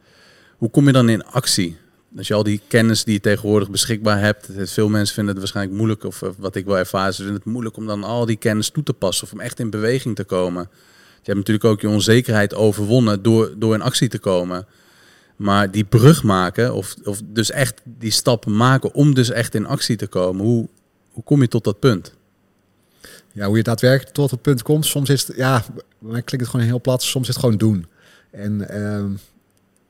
Hoe 0.57 0.69
kom 0.69 0.85
je 0.85 0.91
dan 0.91 1.09
in 1.09 1.25
actie? 1.25 1.77
Als 2.17 2.27
je 2.27 2.33
al 2.33 2.43
die 2.43 2.61
kennis 2.67 3.03
die 3.03 3.13
je 3.13 3.19
tegenwoordig 3.19 3.69
beschikbaar 3.69 4.19
hebt, 4.19 4.49
veel 4.55 4.89
mensen 4.89 5.15
vinden 5.15 5.33
het 5.33 5.43
waarschijnlijk 5.43 5.77
moeilijk, 5.77 6.03
of 6.03 6.23
wat 6.37 6.55
ik 6.55 6.65
wel 6.65 6.77
ervaar, 6.77 7.11
ze 7.11 7.23
vinden 7.23 7.35
het 7.35 7.45
moeilijk 7.45 7.77
om 7.77 7.87
dan 7.87 8.03
al 8.03 8.25
die 8.25 8.37
kennis 8.37 8.69
toe 8.69 8.83
te 8.83 8.93
passen 8.93 9.27
of 9.27 9.33
om 9.33 9.39
echt 9.39 9.59
in 9.59 9.69
beweging 9.69 10.15
te 10.15 10.23
komen. 10.23 10.69
Je 11.21 11.31
hebt 11.31 11.37
natuurlijk 11.37 11.65
ook 11.65 11.81
je 11.81 11.89
onzekerheid 11.89 12.55
overwonnen 12.55 13.21
door, 13.21 13.53
door 13.57 13.73
in 13.73 13.81
actie 13.81 14.09
te 14.09 14.19
komen. 14.19 14.65
Maar 15.41 15.71
die 15.71 15.83
brug 15.83 16.23
maken, 16.23 16.73
of, 16.73 16.95
of 17.03 17.21
dus 17.25 17.51
echt 17.51 17.81
die 17.83 18.11
stap 18.11 18.45
maken 18.45 18.93
om 18.93 19.13
dus 19.13 19.29
echt 19.29 19.55
in 19.55 19.65
actie 19.65 19.95
te 19.95 20.07
komen, 20.07 20.45
hoe, 20.45 20.67
hoe 21.11 21.23
kom 21.23 21.41
je 21.41 21.47
tot 21.47 21.63
dat 21.63 21.79
punt? 21.79 22.13
Ja, 23.31 23.45
hoe 23.45 23.57
je 23.57 23.63
daadwerkelijk 23.63 24.13
tot 24.13 24.31
het 24.31 24.41
punt 24.41 24.61
komt. 24.61 24.85
Soms 24.85 25.09
is 25.09 25.27
het, 25.27 25.37
ja, 25.37 25.63
mij 25.99 26.21
klinkt 26.21 26.31
het 26.31 26.47
gewoon 26.47 26.65
heel 26.65 26.81
plat. 26.81 27.03
Soms 27.03 27.27
is 27.27 27.33
het 27.33 27.43
gewoon 27.43 27.57
doen. 27.57 27.85
En 28.31 28.69
ehm, 28.69 29.11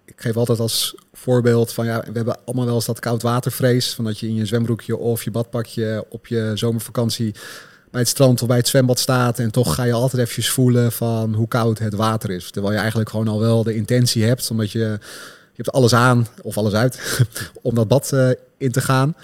ik 0.06 0.14
geef 0.16 0.38
altijd 0.38 0.60
als 0.60 0.96
voorbeeld 1.14 1.74
van, 1.74 1.86
ja, 1.86 2.00
we 2.00 2.12
hebben 2.14 2.46
allemaal 2.46 2.66
wel 2.66 2.76
eens 2.76 2.86
dat 2.86 3.00
koudwatervrees. 3.00 3.94
Van 3.94 4.06
dat 4.06 4.20
je 4.20 4.28
in 4.28 4.36
je 4.36 4.46
zwembroekje 4.46 4.98
of 4.98 5.24
je 5.24 5.32
badpakje 5.32 6.06
op 6.10 6.28
je 6.28 6.52
zomervakantie 6.56 7.36
bij 7.90 8.02
het 8.02 8.10
strand 8.10 8.42
of 8.42 8.48
bij 8.48 8.58
het 8.58 8.68
zwembad 8.68 9.00
staat. 9.00 9.40
En 9.40 9.52
toch 9.52 9.76
ga 9.76 9.84
je 9.84 9.94
altijd 9.94 10.22
eventjes 10.22 10.50
voelen 10.50 10.92
van 10.92 11.34
hoe 11.34 11.48
koud 11.48 11.80
het 11.80 11.94
water 11.94 12.30
is. 12.30 12.52
Terwijl 12.52 12.74
je 12.74 12.80
eigenlijk 12.80 13.10
gewoon 13.10 13.28
al 13.28 13.40
wel 13.40 13.64
de 13.64 13.76
intentie 13.76 14.24
hebt, 14.24 14.52
omdat 14.52 14.72
je 14.72 15.00
hebt 15.56 15.72
alles 15.72 15.94
aan 15.94 16.28
of 16.42 16.58
alles 16.58 16.74
uit 16.74 17.26
om 17.62 17.76
dat 17.76 17.88
bad 17.88 18.14
eh, 18.14 18.30
in 18.58 18.72
te 18.72 18.82
gaan. 18.82 19.16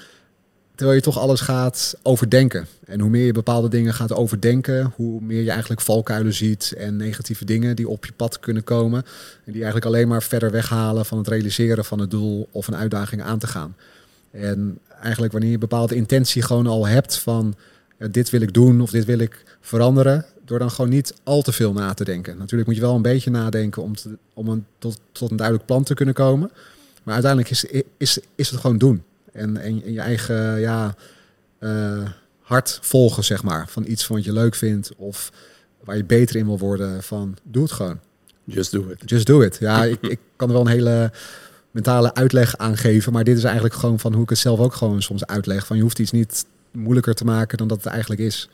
Terwijl 0.75 0.97
je 0.97 1.03
toch 1.03 1.19
alles 1.19 1.41
gaat 1.41 1.97
overdenken. 2.03 2.67
En 2.85 2.99
hoe 2.99 3.09
meer 3.09 3.25
je 3.25 3.31
bepaalde 3.31 3.69
dingen 3.69 3.93
gaat 3.93 4.13
overdenken, 4.13 4.93
hoe 4.95 5.21
meer 5.21 5.41
je 5.43 5.51
eigenlijk 5.51 5.81
valkuilen 5.81 6.33
ziet 6.33 6.73
en 6.77 6.95
negatieve 6.95 7.45
dingen 7.45 7.75
die 7.75 7.87
op 7.87 8.05
je 8.05 8.11
pad 8.11 8.39
kunnen 8.39 8.63
komen. 8.63 9.03
En 9.45 9.51
die 9.51 9.61
eigenlijk 9.61 9.85
alleen 9.85 10.07
maar 10.07 10.23
verder 10.23 10.51
weghalen 10.51 11.05
van 11.05 11.17
het 11.17 11.27
realiseren 11.27 11.85
van 11.85 11.99
het 11.99 12.11
doel 12.11 12.47
of 12.51 12.67
een 12.67 12.75
uitdaging 12.75 13.21
aan 13.21 13.39
te 13.39 13.47
gaan. 13.47 13.75
En 14.31 14.79
eigenlijk 15.01 15.31
wanneer 15.33 15.51
je 15.51 15.57
bepaalde 15.57 15.95
intentie 15.95 16.41
gewoon 16.41 16.67
al 16.67 16.87
hebt 16.87 17.17
van 17.17 17.55
dit 17.97 18.29
wil 18.29 18.41
ik 18.41 18.53
doen 18.53 18.81
of 18.81 18.89
dit 18.89 19.05
wil 19.05 19.19
ik 19.19 19.43
veranderen, 19.61 20.25
door 20.47 20.59
dan 20.59 20.71
gewoon 20.71 20.89
niet 20.89 21.13
al 21.23 21.41
te 21.41 21.51
veel 21.51 21.73
na 21.73 21.93
te 21.93 22.03
denken. 22.03 22.37
Natuurlijk 22.37 22.67
moet 22.69 22.77
je 22.77 22.85
wel 22.85 22.95
een 22.95 23.01
beetje 23.01 23.29
nadenken 23.29 23.83
om, 23.83 23.95
te, 23.95 24.17
om 24.33 24.47
een, 24.47 24.65
tot, 24.77 24.99
tot 25.11 25.31
een 25.31 25.37
duidelijk 25.37 25.67
plan 25.67 25.83
te 25.83 25.93
kunnen 25.93 26.13
komen. 26.13 26.51
Maar 27.03 27.13
uiteindelijk 27.13 27.51
is, 27.51 27.65
is, 27.97 28.19
is 28.35 28.49
het 28.49 28.59
gewoon 28.59 28.77
doen. 28.77 29.03
En, 29.31 29.57
en, 29.57 29.83
en 29.83 29.93
je 29.93 29.99
eigen 29.99 30.59
ja, 30.59 30.95
eh, 31.59 32.09
hart 32.41 32.79
volgen, 32.81 33.23
zeg 33.23 33.43
maar. 33.43 33.67
Van 33.67 33.85
iets 33.87 34.05
van 34.05 34.15
wat 34.15 34.25
je 34.25 34.33
leuk 34.33 34.55
vindt 34.55 34.91
of 34.97 35.31
waar 35.83 35.97
je 35.97 36.03
beter 36.03 36.35
in 36.35 36.45
wil 36.45 36.59
worden. 36.59 37.03
Van 37.03 37.37
doe 37.43 37.63
het 37.63 37.71
gewoon. 37.71 37.99
Just 38.43 38.71
do 38.71 38.89
it. 38.89 39.09
Just 39.09 39.25
do 39.25 39.41
it. 39.41 39.57
Ja, 39.59 39.83
ik, 39.93 40.01
ik 40.01 40.19
kan 40.35 40.47
er 40.47 40.53
wel 40.53 40.65
een 40.65 40.71
hele 40.71 41.11
mentale 41.71 42.13
uitleg 42.13 42.57
aan 42.57 42.77
geven. 42.77 43.13
Maar 43.13 43.23
dit 43.23 43.37
is 43.37 43.43
eigenlijk 43.43 43.75
gewoon 43.75 43.99
van 43.99 44.13
hoe 44.13 44.23
ik 44.23 44.29
het 44.29 44.37
zelf 44.37 44.59
ook 44.59 44.73
gewoon 44.73 45.01
soms 45.01 45.25
uitleg. 45.25 45.65
Van 45.65 45.75
je 45.75 45.81
hoeft 45.81 45.99
iets 45.99 46.11
niet 46.11 46.45
moeilijker 46.71 47.13
te 47.13 47.25
maken 47.25 47.57
dan 47.57 47.67
dat 47.67 47.83
het 47.83 47.93
eigenlijk 47.93 48.21
is. 48.21 48.49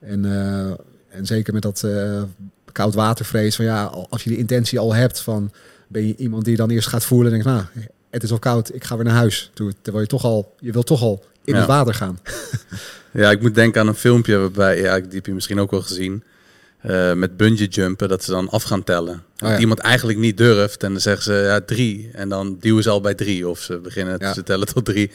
En, 0.00 0.24
uh, 0.24 0.72
en 1.12 1.26
zeker 1.26 1.52
met 1.52 1.62
dat 1.62 1.82
uh, 1.84 2.22
koud 2.72 2.94
watervrees. 2.94 3.56
Van 3.56 3.64
ja, 3.64 3.84
als 3.84 4.24
je 4.24 4.30
de 4.30 4.36
intentie 4.36 4.78
al 4.78 4.94
hebt 4.94 5.20
van 5.20 5.52
ben 5.88 6.06
je 6.06 6.16
iemand 6.16 6.44
die 6.44 6.56
dan 6.56 6.70
eerst 6.70 6.88
gaat 6.88 7.04
voelen 7.04 7.32
en 7.32 7.42
denkt, 7.42 7.74
nou, 7.74 7.86
het 8.10 8.22
is 8.22 8.32
al 8.32 8.38
koud, 8.38 8.74
ik 8.74 8.84
ga 8.84 8.96
weer 8.96 9.04
naar 9.04 9.14
huis. 9.14 9.50
Terwijl 9.54 10.00
je 10.00 10.06
toch 10.06 10.24
al, 10.24 10.54
je 10.58 10.72
wilt 10.72 10.86
toch 10.86 11.02
al 11.02 11.24
in 11.44 11.52
ja. 11.52 11.58
het 11.58 11.68
water 11.68 11.94
gaan. 11.94 12.18
ja, 13.12 13.30
ik 13.30 13.40
moet 13.40 13.54
denken 13.54 13.80
aan 13.80 13.88
een 13.88 13.94
filmpje 13.94 14.38
waarbij, 14.38 14.80
ja, 14.80 15.00
die 15.00 15.14
heb 15.14 15.26
je 15.26 15.34
misschien 15.34 15.60
ook 15.60 15.70
wel 15.70 15.82
gezien. 15.82 16.22
Uh, 16.86 17.12
met 17.12 17.36
bungee 17.36 17.68
jumpen, 17.68 18.08
dat 18.08 18.24
ze 18.24 18.30
dan 18.30 18.48
af 18.48 18.62
gaan 18.62 18.84
tellen. 18.84 19.22
Oh, 19.38 19.48
ja. 19.48 19.58
Iemand 19.58 19.78
eigenlijk 19.78 20.18
niet 20.18 20.36
durft 20.36 20.82
en 20.82 20.92
dan 20.92 21.00
zeggen 21.00 21.22
ze 21.22 21.32
ja, 21.32 21.60
drie. 21.60 22.10
En 22.12 22.28
dan 22.28 22.56
duwen 22.60 22.82
ze 22.82 22.90
al 22.90 23.00
bij 23.00 23.14
drie 23.14 23.48
of 23.48 23.60
ze 23.60 23.78
beginnen 23.78 24.16
ja. 24.18 24.32
te 24.32 24.42
tellen 24.42 24.66
tot 24.66 24.84
drie. 24.84 25.10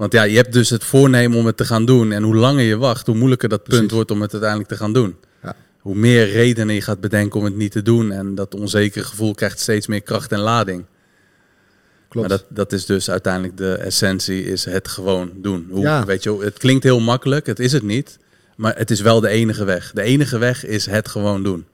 Want 0.00 0.12
ja, 0.12 0.22
je 0.22 0.36
hebt 0.36 0.52
dus 0.52 0.70
het 0.70 0.84
voornemen 0.84 1.38
om 1.38 1.46
het 1.46 1.56
te 1.56 1.64
gaan 1.64 1.84
doen. 1.84 2.12
En 2.12 2.22
hoe 2.22 2.36
langer 2.36 2.64
je 2.64 2.76
wacht, 2.76 3.06
hoe 3.06 3.16
moeilijker 3.16 3.48
dat 3.48 3.62
Precies. 3.62 3.80
punt 3.80 3.90
wordt 3.90 4.10
om 4.10 4.20
het 4.20 4.32
uiteindelijk 4.32 4.70
te 4.70 4.76
gaan 4.76 4.92
doen. 4.92 5.16
Ja. 5.42 5.56
Hoe 5.80 5.94
meer 5.94 6.30
redenen 6.30 6.74
je 6.74 6.80
gaat 6.80 7.00
bedenken 7.00 7.38
om 7.38 7.44
het 7.44 7.56
niet 7.56 7.72
te 7.72 7.82
doen. 7.82 8.12
En 8.12 8.34
dat 8.34 8.54
onzekere 8.54 9.04
gevoel 9.04 9.34
krijgt 9.34 9.60
steeds 9.60 9.86
meer 9.86 10.00
kracht 10.02 10.32
en 10.32 10.38
lading. 10.38 10.84
Klopt. 12.08 12.28
Maar 12.28 12.38
dat, 12.38 12.46
dat 12.48 12.72
is 12.72 12.86
dus 12.86 13.10
uiteindelijk 13.10 13.56
de 13.56 13.74
essentie, 13.74 14.44
is 14.44 14.64
het 14.64 14.88
gewoon 14.88 15.30
doen. 15.36 15.66
Hoe, 15.70 15.80
ja. 15.80 16.04
weet 16.04 16.22
je, 16.22 16.38
het 16.38 16.58
klinkt 16.58 16.84
heel 16.84 17.00
makkelijk, 17.00 17.46
het 17.46 17.58
is 17.58 17.72
het 17.72 17.82
niet. 17.82 18.18
Maar 18.56 18.76
het 18.76 18.90
is 18.90 19.00
wel 19.00 19.20
de 19.20 19.28
enige 19.28 19.64
weg. 19.64 19.92
De 19.92 20.02
enige 20.02 20.38
weg 20.38 20.64
is 20.64 20.86
het 20.86 21.08
gewoon 21.08 21.42
doen. 21.42 21.66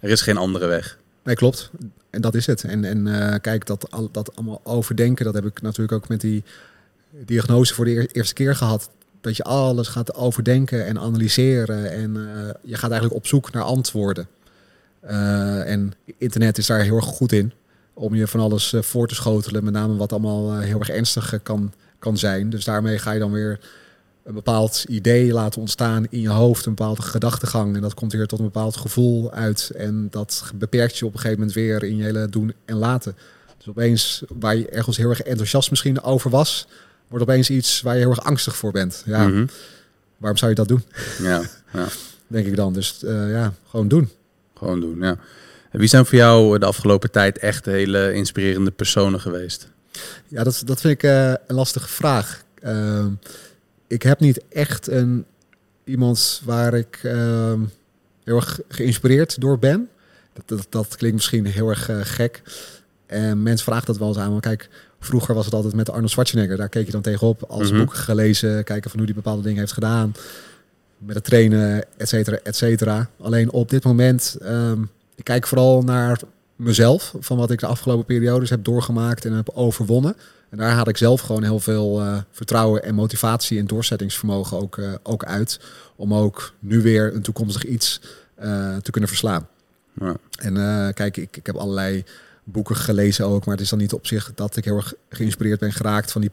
Er 0.00 0.10
is 0.10 0.22
geen 0.22 0.36
andere 0.36 0.66
weg. 0.66 0.98
Nee, 1.24 1.34
klopt. 1.34 1.70
En 2.10 2.20
dat 2.20 2.34
is 2.34 2.46
het. 2.46 2.64
En, 2.64 2.84
en 2.84 3.06
uh, 3.06 3.34
kijk, 3.40 3.66
dat, 3.66 3.88
dat 4.12 4.36
allemaal 4.36 4.60
overdenken, 4.64 5.24
dat 5.24 5.34
heb 5.34 5.44
ik 5.44 5.62
natuurlijk 5.62 5.92
ook 5.92 6.08
met 6.08 6.20
die 6.20 6.44
diagnose 7.10 7.74
voor 7.74 7.84
de 7.84 8.06
eerste 8.06 8.34
keer 8.34 8.56
gehad. 8.56 8.90
Dat 9.20 9.36
je 9.36 9.42
alles 9.42 9.88
gaat 9.88 10.14
overdenken 10.14 10.86
en 10.86 10.98
analyseren. 10.98 11.90
En 11.90 12.16
uh, 12.16 12.50
je 12.62 12.76
gaat 12.76 12.90
eigenlijk 12.90 13.20
op 13.20 13.26
zoek 13.26 13.52
naar 13.52 13.62
antwoorden. 13.62 14.28
Uh, 15.04 15.70
en 15.70 15.92
internet 16.18 16.58
is 16.58 16.66
daar 16.66 16.80
heel 16.80 16.96
erg 16.96 17.04
goed 17.04 17.32
in. 17.32 17.52
Om 17.94 18.14
je 18.14 18.26
van 18.26 18.40
alles 18.40 18.72
uh, 18.72 18.82
voor 18.82 19.08
te 19.08 19.14
schotelen. 19.14 19.64
Met 19.64 19.72
name 19.72 19.96
wat 19.96 20.12
allemaal 20.12 20.58
heel 20.58 20.78
erg 20.78 20.90
ernstig 20.90 21.42
kan, 21.42 21.72
kan 21.98 22.18
zijn. 22.18 22.50
Dus 22.50 22.64
daarmee 22.64 22.98
ga 22.98 23.12
je 23.12 23.18
dan 23.18 23.32
weer 23.32 23.60
een 24.24 24.34
bepaald 24.34 24.84
idee 24.88 25.32
laten 25.32 25.60
ontstaan 25.60 26.06
in 26.10 26.20
je 26.20 26.28
hoofd. 26.28 26.66
Een 26.66 26.74
bepaalde 26.74 27.02
gedachtegang. 27.02 27.74
En 27.74 27.80
dat 27.80 27.94
komt 27.94 28.12
weer 28.12 28.26
tot 28.26 28.38
een 28.38 28.44
bepaald 28.44 28.76
gevoel 28.76 29.32
uit. 29.32 29.70
En 29.76 30.08
dat 30.10 30.52
beperkt 30.54 30.98
je 30.98 31.06
op 31.06 31.12
een 31.12 31.18
gegeven 31.18 31.38
moment 31.38 31.56
weer 31.56 31.82
in 31.84 31.96
je 31.96 32.02
hele 32.02 32.28
doen 32.28 32.54
en 32.64 32.76
laten. 32.76 33.16
Dus 33.58 33.68
opeens, 33.68 34.22
waar 34.28 34.56
je 34.56 34.68
ergens 34.68 34.96
heel 34.96 35.08
erg 35.08 35.22
enthousiast 35.22 35.70
misschien 35.70 36.02
over 36.02 36.30
was 36.30 36.66
wordt 37.10 37.24
opeens 37.24 37.50
iets 37.50 37.80
waar 37.80 37.94
je 37.94 38.00
heel 38.00 38.10
erg 38.10 38.24
angstig 38.24 38.56
voor 38.56 38.72
bent. 38.72 39.02
Ja, 39.06 39.26
mm 39.26 39.32
-hmm. 39.32 39.48
waarom 40.16 40.38
zou 40.38 40.50
je 40.50 40.56
dat 40.56 40.68
doen? 40.68 40.84
Ja, 41.22 41.42
ja. 41.72 41.86
denk 42.26 42.46
ik 42.46 42.56
dan. 42.56 42.72
Dus 42.72 43.02
uh, 43.04 43.30
ja, 43.30 43.52
gewoon 43.68 43.88
doen. 43.88 44.10
Gewoon 44.54 44.80
doen, 44.80 44.98
ja. 45.00 45.16
En 45.70 45.78
wie 45.78 45.88
zijn 45.88 46.06
voor 46.06 46.18
jou 46.18 46.58
de 46.58 46.66
afgelopen 46.66 47.10
tijd 47.10 47.38
echt 47.38 47.64
hele 47.64 48.12
inspirerende 48.12 48.70
personen 48.70 49.20
geweest? 49.20 49.68
Ja, 50.28 50.44
dat, 50.44 50.62
dat 50.64 50.80
vind 50.80 50.94
ik 50.94 51.02
uh, 51.02 51.28
een 51.28 51.54
lastige 51.54 51.88
vraag. 51.88 52.44
Uh, 52.62 53.06
ik 53.86 54.02
heb 54.02 54.20
niet 54.20 54.40
echt 54.48 54.88
een, 54.88 55.24
iemand 55.84 56.42
waar 56.44 56.74
ik 56.74 56.98
heel 58.24 58.36
erg 58.36 58.60
geïnspireerd 58.68 59.40
door 59.40 59.58
ben. 59.58 59.88
Dat, 60.32 60.48
dat, 60.48 60.66
dat 60.68 60.96
klinkt 60.96 61.16
misschien 61.16 61.46
heel 61.46 61.68
erg 61.68 61.90
gek. 62.02 62.42
En 63.06 63.42
mensen 63.42 63.64
vragen 63.64 63.86
dat 63.86 63.98
wel 63.98 64.08
eens 64.08 64.18
aan. 64.18 64.32
Maar 64.32 64.40
kijk, 64.40 64.68
Vroeger 65.00 65.34
was 65.34 65.44
het 65.44 65.54
altijd 65.54 65.74
met 65.74 65.90
Arnold 65.90 66.10
Schwarzenegger. 66.10 66.56
Daar 66.56 66.68
keek 66.68 66.86
je 66.86 66.92
dan 66.92 67.00
tegenop. 67.02 67.42
Als 67.48 67.68
Mhm. 67.68 67.78
boeken 67.78 67.96
gelezen, 67.98 68.64
kijken 68.64 68.90
van 68.90 68.98
hoe 68.98 69.06
die 69.08 69.16
bepaalde 69.16 69.42
dingen 69.42 69.58
heeft 69.58 69.72
gedaan. 69.72 70.14
Met 70.98 71.14
het 71.14 71.24
trainen, 71.24 71.84
et 71.96 72.08
cetera, 72.08 72.38
et 72.42 72.56
cetera. 72.56 73.08
Alleen 73.20 73.52
op 73.52 73.70
dit 73.70 73.84
moment, 73.84 74.36
ehm, 74.42 74.82
ik 75.14 75.24
kijk 75.24 75.46
vooral 75.46 75.82
naar 75.82 76.20
mezelf. 76.56 77.14
Van 77.20 77.36
wat 77.36 77.50
ik 77.50 77.58
de 77.60 77.66
afgelopen 77.66 78.04
periodes 78.04 78.50
heb 78.50 78.64
doorgemaakt 78.64 79.24
en 79.24 79.32
heb 79.32 79.50
overwonnen. 79.54 80.16
En 80.50 80.58
daar 80.58 80.70
haal 80.70 80.88
ik 80.88 80.96
zelf 80.96 81.20
gewoon 81.20 81.42
heel 81.42 81.60
veel 81.60 82.00
eh, 82.00 82.18
vertrouwen 82.30 82.82
en 82.82 82.94
motivatie 82.94 83.58
en 83.58 83.66
doorzettingsvermogen 83.66 84.58
ook, 84.60 84.78
eh, 84.78 84.92
ook 85.02 85.24
uit. 85.24 85.60
Om 85.96 86.14
ook 86.14 86.52
nu 86.58 86.82
weer 86.82 87.14
een 87.14 87.22
toekomstig 87.22 87.64
iets 87.64 88.00
eh, 88.34 88.76
te 88.76 88.90
kunnen 88.90 89.08
verslaan. 89.10 89.48
Ja. 90.00 90.14
En 90.38 90.54
kijk, 90.94 91.16
ik, 91.16 91.36
ik 91.36 91.46
heb 91.46 91.56
allerlei 91.56 92.04
boeken 92.50 92.76
gelezen 92.76 93.26
ook, 93.26 93.44
maar 93.44 93.54
het 93.54 93.64
is 93.64 93.70
dan 93.70 93.78
niet 93.78 93.92
op 93.92 94.06
zich 94.06 94.32
dat 94.34 94.56
ik 94.56 94.64
heel 94.64 94.76
erg 94.76 94.94
geïnspireerd 95.08 95.60
ben 95.60 95.72
geraakt 95.72 96.12
van 96.12 96.20
die, 96.20 96.30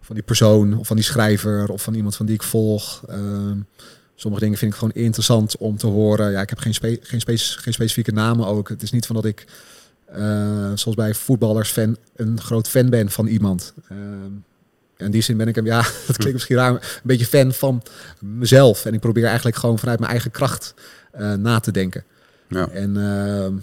van 0.00 0.14
die 0.14 0.24
persoon 0.24 0.78
of 0.78 0.86
van 0.86 0.96
die 0.96 1.04
schrijver 1.04 1.72
of 1.72 1.82
van 1.82 1.94
iemand 1.94 2.16
van 2.16 2.26
die 2.26 2.34
ik 2.34 2.42
volg. 2.42 3.02
Ehm, 3.08 3.58
sommige 4.14 4.42
dingen 4.42 4.58
vind 4.58 4.72
ik 4.72 4.78
gewoon 4.78 4.94
interessant 4.94 5.56
om 5.56 5.76
te 5.76 5.86
horen. 5.86 6.30
Ja, 6.30 6.40
ik 6.40 6.48
heb 6.48 6.58
geen, 6.58 6.74
spe 6.74 6.98
geen, 7.02 7.20
spe 7.20 7.36
geen 7.36 7.72
specifieke 7.72 8.12
namen 8.12 8.46
ook. 8.46 8.68
Het 8.68 8.82
is 8.82 8.90
niet 8.90 9.06
van 9.06 9.14
dat 9.14 9.24
ik, 9.24 9.46
eh, 10.04 10.72
zoals 10.74 10.94
bij 10.94 11.14
voetballers, 11.14 11.70
fan, 11.70 11.96
een 12.16 12.40
groot 12.40 12.68
fan 12.68 12.90
ben 12.90 13.10
van 13.10 13.26
iemand. 13.26 13.72
Ehm, 13.88 14.32
in 14.96 15.10
die 15.10 15.22
zin 15.22 15.36
ben 15.36 15.48
ik 15.48 15.54
hem, 15.54 15.66
ja, 15.66 15.82
dat 16.06 16.16
klinkt 16.16 16.32
misschien 16.32 16.56
raar, 16.56 16.72
een 16.72 16.80
beetje 17.02 17.26
fan 17.26 17.52
van 17.52 17.82
mezelf. 18.20 18.84
En 18.84 18.94
ik 18.94 19.00
probeer 19.00 19.24
eigenlijk 19.24 19.56
gewoon 19.56 19.78
vanuit 19.78 19.98
mijn 19.98 20.10
eigen 20.10 20.30
kracht 20.30 20.74
eh, 21.12 21.32
na 21.32 21.60
te 21.60 21.70
denken. 21.70 22.04
Ja. 22.48 22.68
En 22.68 22.96
ehm, 22.96 23.54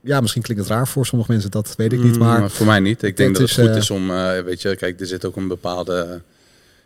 ja, 0.00 0.20
misschien 0.20 0.42
klinkt 0.42 0.62
het 0.62 0.72
raar 0.72 0.88
voor 0.88 1.06
sommige 1.06 1.32
mensen, 1.32 1.50
dat 1.50 1.74
weet 1.76 1.92
ik 1.92 2.02
niet. 2.02 2.12
Mm, 2.14 2.18
Maar 2.18 2.50
voor 2.50 2.66
mij 2.66 2.80
niet. 2.80 3.02
Ik 3.02 3.16
denk 3.16 3.32
dat 3.32 3.42
het 3.42 3.50
is, 3.50 3.64
goed 3.64 3.68
eh, 3.68 3.76
is 3.76 3.90
om, 3.90 4.10
eh, 4.10 4.40
weet 4.40 4.62
je, 4.62 4.76
kijk, 4.76 5.00
er 5.00 5.06
zit 5.06 5.24
ook 5.24 5.36
een 5.36 5.48
bepaalde, 5.48 6.20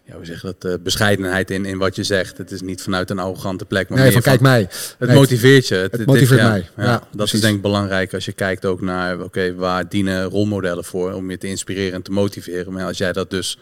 ja, 0.05 0.15
hoe 0.15 0.25
zeg 0.25 0.43
je 0.43 0.55
dat, 0.59 0.73
eh, 0.73 0.79
bescheidenheid 0.83 1.51
in, 1.51 1.65
in 1.65 1.79
wat 1.79 1.97
je 1.97 2.03
zegt. 2.03 2.39
Het 2.39 2.51
is 2.51 2.61
niet 2.61 2.83
vanuit 2.83 3.11
een 3.11 3.19
arrogante 3.19 3.65
plek, 3.65 3.89
maar 3.89 3.99
nee, 3.99 4.13
van 4.13 4.23
van, 4.23 4.31
kijk 4.31 4.43
mij. 4.43 4.61
het 4.99 5.09
nee, 5.09 5.17
motiveert 5.17 5.69
je. 5.69 5.75
Het, 5.75 6.07
motiveert 6.07 6.41
ja, 6.41 6.49
mij. 6.49 6.69
Ja, 6.77 6.83
Ja, 6.85 6.93
dat 6.99 7.09
precies. 7.11 7.33
is 7.33 7.41
denk 7.41 7.57
ik 7.57 7.63
belangrijk 7.63 8.15
als 8.15 8.25
je 8.25 8.33
kijkt 8.33 8.65
ook 8.65 8.81
naar, 8.81 9.21
oké, 9.21 9.55
waar 9.55 9.89
dienen 9.89 10.25
rolmodellen 10.25 10.85
voor 10.85 11.13
om 11.13 11.31
je 11.31 11.39
te 11.39 11.47
inspireren 11.47 11.93
en 11.93 12.03
te 12.03 12.11
motiveren. 12.11 12.73
Maar 12.73 12.85
als 12.85 12.99
jij 12.99 13.13
dat 13.13 13.31
dus 13.31 13.59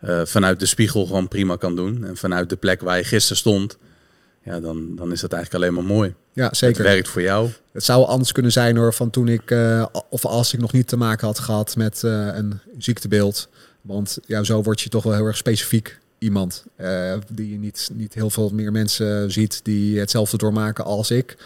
eh, 0.00 0.20
vanuit 0.24 0.60
de 0.60 0.66
spiegel 0.66 1.06
gewoon 1.06 1.28
prima 1.28 1.56
kan 1.56 1.76
doen 1.76 2.04
en 2.04 2.16
vanuit 2.16 2.48
de 2.48 2.56
plek 2.56 2.80
waar 2.80 2.96
je 2.96 3.04
gisteren 3.04 3.36
stond, 3.36 3.76
ja, 4.42 4.60
dan, 4.60 4.96
dan 4.96 5.12
is 5.12 5.20
dat 5.20 5.32
eigenlijk 5.32 5.64
alleen 5.64 5.74
maar 5.74 5.94
mooi. 5.96 6.14
Ja, 6.32 6.46
Het 6.46 6.56
zeker. 6.56 6.82
werkt 6.82 7.08
voor 7.08 7.22
jou. 7.22 7.48
Het 7.72 7.84
zou 7.84 8.06
anders 8.06 8.32
kunnen 8.32 8.52
zijn 8.52 8.76
hoor, 8.76 8.94
van 8.94 9.10
toen 9.10 9.28
ik, 9.28 9.50
eh, 9.50 9.86
of 10.08 10.24
als 10.24 10.52
ik 10.54 10.60
nog 10.60 10.72
niet 10.72 10.88
te 10.88 10.96
maken 10.96 11.26
had 11.26 11.38
gehad 11.38 11.76
met 11.76 12.04
eh, 12.04 12.26
een 12.34 12.58
ziektebeeld. 12.78 13.48
Want 13.80 14.18
ja, 14.26 14.42
zo 14.42 14.62
word 14.62 14.80
je 14.80 14.88
toch 14.88 15.02
wel 15.02 15.14
heel 15.14 15.26
erg 15.26 15.36
specifiek 15.36 15.98
iemand. 16.18 16.64
eh, 16.76 17.14
die 17.32 17.50
je 17.50 17.58
niet, 17.58 17.90
niet 17.92 18.14
heel 18.14 18.30
veel 18.30 18.50
meer 18.52 18.72
mensen 18.72 19.30
ziet 19.32 19.60
die 19.64 19.98
hetzelfde 19.98 20.36
doormaken 20.36 20.84
als 20.84 21.10
ik. 21.10 21.36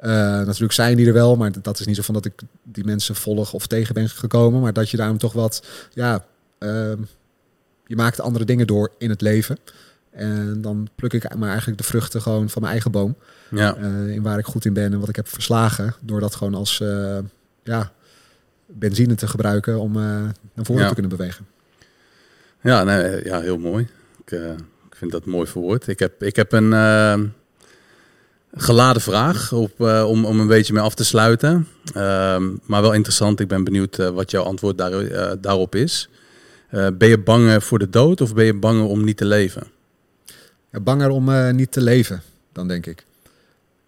Natuurlijk 0.00 0.72
zijn 0.72 0.96
die 0.96 1.06
er 1.06 1.12
wel, 1.12 1.36
maar 1.36 1.62
dat 1.62 1.80
is 1.80 1.86
niet 1.86 1.96
zo 1.96 2.02
van 2.02 2.14
dat 2.14 2.24
ik 2.24 2.32
die 2.62 2.84
mensen 2.84 3.14
volg 3.14 3.52
of 3.52 3.66
tegen 3.66 3.94
ben 3.94 4.08
gekomen. 4.08 4.60
Maar 4.60 4.72
dat 4.72 4.90
je 4.90 4.96
daarom 4.96 5.18
toch 5.18 5.32
wat, 5.32 5.62
ja, 5.92 6.24
ehm, 6.58 6.98
je 7.86 7.96
maakt 7.96 8.20
andere 8.20 8.44
dingen 8.44 8.66
door 8.66 8.90
in 8.98 9.10
het 9.10 9.20
leven. 9.20 9.58
En 10.12 10.58
dan 10.60 10.88
pluk 10.94 11.12
ik 11.12 11.34
maar 11.36 11.48
eigenlijk 11.48 11.78
de 11.78 11.84
vruchten 11.86 12.22
gewoon 12.22 12.48
van 12.50 12.60
mijn 12.62 12.72
eigen 12.72 12.90
boom. 12.90 13.16
Ja, 13.50 13.76
Eh, 13.76 14.08
in 14.08 14.22
waar 14.22 14.38
ik 14.38 14.44
goed 14.46 14.64
in 14.64 14.72
ben 14.72 14.92
en 14.92 15.00
wat 15.00 15.08
ik 15.08 15.16
heb 15.16 15.28
verslagen. 15.28 15.94
Door 16.00 16.20
dat 16.20 16.34
gewoon 16.34 16.54
als 16.54 16.80
eh, 16.80 17.18
ja, 17.62 17.92
benzine 18.66 19.14
te 19.14 19.26
gebruiken 19.26 19.78
om 19.80 19.96
eh, 19.96 20.02
naar 20.54 20.64
voren 20.64 20.82
Ja. 20.82 20.88
te 20.88 20.94
kunnen 20.94 21.16
bewegen. 21.16 21.46
ja, 22.62 22.84
nee, 22.84 23.24
ja 23.24 23.40
heel 23.40 23.58
mooi. 23.58 23.88
Ik, 24.24 24.30
ik 24.90 24.96
vind 24.96 25.12
dat 25.12 25.24
mooi 25.26 25.46
verwoord. 25.46 25.88
Ik 25.88 25.98
heb, 25.98 26.22
ik 26.22 26.36
heb 26.36 26.52
een 26.52 26.72
geladen 28.54 29.02
vraag 29.02 29.52
op, 29.52 29.80
om, 29.80 30.24
om 30.24 30.40
een 30.40 30.46
beetje 30.46 30.72
mee 30.72 30.82
af 30.82 30.94
te 30.94 31.04
sluiten. 31.04 31.68
Ehm, 31.94 32.50
maar 32.64 32.82
wel 32.82 32.92
interessant. 32.92 33.40
Ik 33.40 33.48
ben 33.48 33.64
benieuwd 33.64 33.96
wat 33.96 34.30
jouw 34.30 34.42
antwoord 34.42 34.78
daar, 34.78 35.40
daarop 35.40 35.74
is. 35.74 36.08
Ben 36.70 37.08
je 37.08 37.18
bang 37.18 37.64
voor 37.64 37.78
de 37.78 37.90
dood 37.90 38.20
of 38.20 38.34
ben 38.34 38.44
je 38.44 38.54
bang 38.54 38.82
om 38.82 39.04
niet 39.04 39.16
te 39.16 39.24
leven? 39.24 39.62
Banger 40.80 41.08
om 41.10 41.28
eh, 41.28 41.50
niet 41.50 41.72
te 41.72 41.80
leven, 41.80 42.22
dan 42.52 42.68
denk 42.68 42.86
ik. 42.86 43.04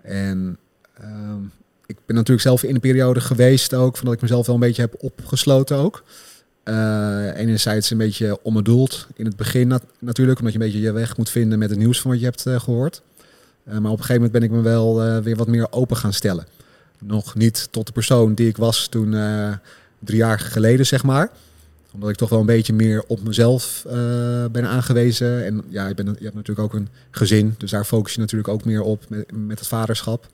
En 0.03 0.59
ehm, 1.01 1.43
ik 1.87 1.97
ben 2.07 2.17
natuurlijk 2.17 2.47
zelf 2.47 2.63
in 2.63 2.75
een 2.75 2.81
periode 2.81 3.21
geweest 3.21 3.75
ook, 3.75 3.97
van 3.97 4.05
dat 4.05 4.15
ik 4.15 4.21
mezelf 4.21 4.47
wel 4.47 4.55
een 4.55 4.61
beetje 4.61 4.83
heb 4.83 4.95
opgesloten 4.99 5.77
ook. 5.77 6.05
Eh 6.63 7.37
enerzijds 7.37 7.91
een 7.91 7.99
beetje 7.99 8.39
onbedoeld 8.43 9.07
in 9.15 9.25
het 9.25 9.37
begin 9.37 9.69
nat- 9.69 9.85
natuurlijk, 9.99 10.39
omdat 10.39 10.55
je 10.55 10.59
een 10.61 10.65
beetje 10.65 10.81
je 10.81 10.93
weg 10.93 11.17
moet 11.17 11.31
vinden 11.31 11.59
met 11.59 11.71
het 11.71 11.79
nieuws 11.79 12.01
van 12.01 12.11
wat 12.11 12.21
je 12.21 12.27
hebt 12.27 12.47
eh, 12.47 12.61
gehoord. 12.61 13.03
Eh, 13.65 13.79
maar 13.79 13.91
op 13.91 13.99
een 13.99 14.05
gegeven 14.05 14.15
moment 14.15 14.33
ben 14.33 14.43
ik 14.43 14.51
me 14.51 14.61
wel 14.61 15.23
weer 15.23 15.37
wat 15.37 15.49
meer 15.49 15.67
open 15.73 15.97
gaan 15.97 16.13
stellen. 16.13 16.47
Nog 16.99 17.35
niet 17.35 17.69
tot 17.71 17.87
de 17.87 17.93
persoon 17.93 18.35
die 18.35 18.49
ik 18.49 18.57
was 18.57 18.87
toen 18.87 19.11
drie 19.99 20.19
jaar 20.19 20.39
geleden, 20.39 20.87
zeg 20.87 21.03
maar 21.03 21.31
omdat 21.95 22.11
ik 22.11 22.17
toch 22.17 22.29
wel 22.29 22.41
een 22.41 22.47
beetje 22.47 22.73
meer 22.73 23.05
op 23.07 23.23
mezelf 23.23 23.85
eh, 23.89 24.45
ben 24.53 24.67
aangewezen. 24.69 25.45
En 25.45 25.65
ja, 25.69 25.89
je, 25.89 25.95
bent, 25.95 26.09
je 26.19 26.25
hebt 26.25 26.35
natuurlijk 26.35 26.67
ook 26.67 26.81
een 26.81 26.89
gezin. 27.11 27.55
Dus 27.59 27.71
daar 27.71 27.85
focus 27.85 28.15
je 28.15 28.21
natuurlijk 28.21 28.49
ook 28.49 28.65
meer 28.65 28.83
op 28.83 29.09
met, 29.09 29.33
met 29.33 29.59
het 29.59 29.69
vaderschap. 29.69 30.27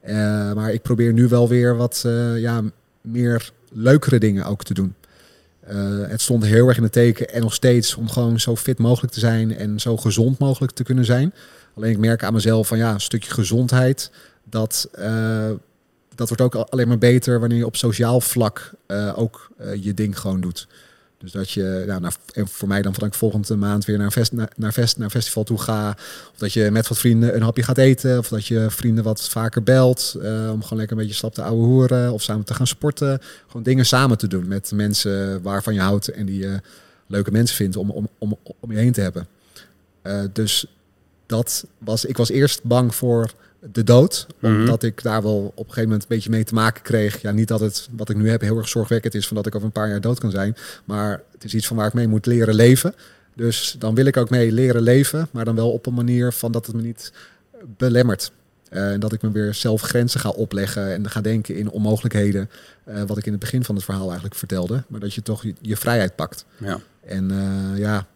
Eh, 0.00 0.14
maar 0.52 0.72
ik 0.72 0.82
probeer 0.82 1.12
nu 1.12 1.28
wel 1.28 1.48
weer 1.48 1.76
wat 1.76 2.02
eh, 2.06 2.38
ja, 2.38 2.62
meer 3.00 3.50
leukere 3.72 4.18
dingen 4.18 4.44
ook 4.44 4.64
te 4.64 4.74
doen. 4.74 4.94
Het 6.08 6.20
stond 6.20 6.44
heel 6.44 6.68
erg 6.68 6.76
in 6.76 6.82
het 6.82 6.92
teken 6.92 7.28
en 7.28 7.40
nog 7.40 7.54
steeds 7.54 7.94
om 7.94 8.08
gewoon 8.08 8.40
zo 8.40 8.56
fit 8.56 8.78
mogelijk 8.78 9.12
te 9.12 9.20
zijn 9.20 9.56
en 9.56 9.80
zo 9.80 9.96
gezond 9.96 10.38
mogelijk 10.38 10.72
te 10.72 10.82
kunnen 10.82 11.04
zijn. 11.04 11.34
Alleen 11.74 11.90
ik 11.90 11.98
merk 11.98 12.24
aan 12.24 12.32
mezelf 12.32 12.66
van 12.68 12.78
ja, 12.78 12.92
een 12.92 13.00
stukje 13.00 13.30
gezondheid, 13.30 14.10
dat, 14.44 14.88
dat 16.14 16.28
wordt 16.28 16.40
ook 16.40 16.54
al- 16.54 16.70
alleen 16.70 16.88
maar 16.88 16.98
beter 16.98 17.40
wanneer 17.40 17.58
je 17.58 17.66
op 17.66 17.76
sociaal 17.76 18.20
vlak 18.20 18.72
ook 19.14 19.50
je 19.80 19.94
ding 19.94 20.18
gewoon 20.18 20.40
doet. 20.40 20.66
Dus 21.26 21.34
dat 21.34 21.50
je, 21.50 21.84
naar, 22.00 22.16
en 22.32 22.48
voor 22.48 22.68
mij 22.68 22.82
dan 22.82 22.92
van 22.92 23.02
dat 23.02 23.12
ik 23.12 23.18
volgende 23.18 23.56
maand 23.56 23.84
weer 23.84 23.98
naar 23.98 24.10
fest, 24.10 24.32
naar, 24.32 24.50
naar, 24.56 24.72
fest, 24.72 24.98
naar 24.98 25.10
festival 25.10 25.44
toe 25.44 25.58
ga. 25.58 25.90
Of 26.32 26.38
dat 26.38 26.52
je 26.52 26.70
met 26.70 26.88
wat 26.88 26.98
vrienden 26.98 27.34
een 27.34 27.42
hapje 27.42 27.62
gaat 27.62 27.78
eten. 27.78 28.18
Of 28.18 28.28
dat 28.28 28.46
je 28.46 28.66
vrienden 28.70 29.04
wat 29.04 29.28
vaker 29.28 29.62
belt. 29.62 30.16
eh, 30.22 30.50
om 30.52 30.62
gewoon 30.62 30.78
lekker 30.78 30.96
een 30.96 31.02
beetje 31.02 31.14
slap 31.14 31.34
te 31.34 31.42
ouwe 31.42 31.64
hoeren. 31.64 32.12
Of 32.12 32.22
samen 32.22 32.44
te 32.44 32.54
gaan 32.54 32.66
sporten. 32.66 33.20
Gewoon 33.46 33.62
dingen 33.62 33.86
samen 33.86 34.18
te 34.18 34.26
doen 34.26 34.48
met 34.48 34.72
mensen 34.74 35.42
waarvan 35.42 35.74
je 35.74 35.80
houdt. 35.80 36.08
En 36.08 36.26
die 36.26 36.38
je 36.38 36.60
leuke 37.06 37.30
mensen 37.30 37.56
vindt 37.56 37.76
om, 37.76 37.90
om, 37.90 38.08
om, 38.18 38.38
om 38.60 38.72
je 38.72 38.78
heen 38.78 38.92
te 38.92 39.00
hebben. 39.00 39.26
Eh, 40.02 40.22
dus 40.32 40.66
dat 41.26 41.66
was, 41.78 42.04
ik 42.04 42.16
was 42.16 42.30
eerst 42.30 42.62
bang 42.62 42.94
voor 42.94 43.30
de 43.72 43.84
dood. 43.84 44.26
Mhm. 44.38 44.52
Omdat 44.60 44.82
ik 44.82 45.02
daar 45.02 45.22
wel 45.22 45.36
op 45.46 45.58
een 45.58 45.64
gegeven 45.64 45.82
moment 45.82 46.02
een 46.02 46.08
beetje 46.08 46.30
mee 46.30 46.44
te 46.44 46.54
maken 46.54 46.82
kreeg. 46.82 47.22
Ja, 47.22 47.30
niet 47.30 47.48
dat 47.48 47.60
het 47.60 47.88
wat 47.96 48.08
ik 48.08 48.16
nu 48.16 48.30
heb 48.30 48.40
heel 48.40 48.56
erg 48.56 48.68
zorgwekkend 48.68 49.14
is 49.14 49.26
van 49.26 49.36
dat 49.36 49.46
ik 49.46 49.54
over 49.54 49.66
een 49.66 49.72
paar 49.72 49.88
jaar 49.88 50.00
dood 50.00 50.18
kan 50.18 50.30
zijn. 50.30 50.56
Maar 50.84 51.22
het 51.32 51.44
is 51.44 51.54
iets 51.54 51.66
van 51.66 51.76
waar 51.76 51.86
ik 51.86 51.94
mee 51.94 52.08
moet 52.08 52.26
leren 52.26 52.54
leven. 52.54 52.94
Dus 53.34 53.76
dan 53.78 53.94
wil 53.94 54.06
ik 54.06 54.16
ook 54.16 54.30
mee 54.30 54.52
leren 54.52 54.82
leven. 54.82 55.28
Maar 55.30 55.44
dan 55.44 55.54
wel 55.54 55.72
op 55.72 55.86
een 55.86 55.94
manier 55.94 56.32
van 56.32 56.52
dat 56.52 56.66
het 56.66 56.76
me 56.76 56.82
niet 56.82 57.12
belemmert. 57.76 58.32
Eh, 58.68 58.92
En 58.92 59.00
dat 59.00 59.12
ik 59.12 59.22
me 59.22 59.30
weer 59.30 59.54
zelf 59.54 59.80
grenzen 59.82 60.20
ga 60.20 60.28
opleggen 60.28 60.92
en 60.92 61.10
ga 61.10 61.20
denken 61.20 61.56
in 61.56 61.70
onmogelijkheden. 61.70 62.50
eh, 62.84 63.02
wat 63.06 63.18
ik 63.18 63.26
in 63.26 63.30
het 63.32 63.40
begin 63.40 63.64
van 63.64 63.74
het 63.74 63.84
verhaal 63.84 64.04
eigenlijk 64.04 64.34
vertelde. 64.34 64.82
Maar 64.88 65.00
dat 65.00 65.14
je 65.14 65.22
toch 65.22 65.42
je, 65.42 65.54
je 65.60 65.76
vrijheid 65.76 66.16
pakt. 66.16 66.44
Ja. 66.58 66.78
En 67.06 67.30
eh, 67.30 67.78
ja, 67.78 68.06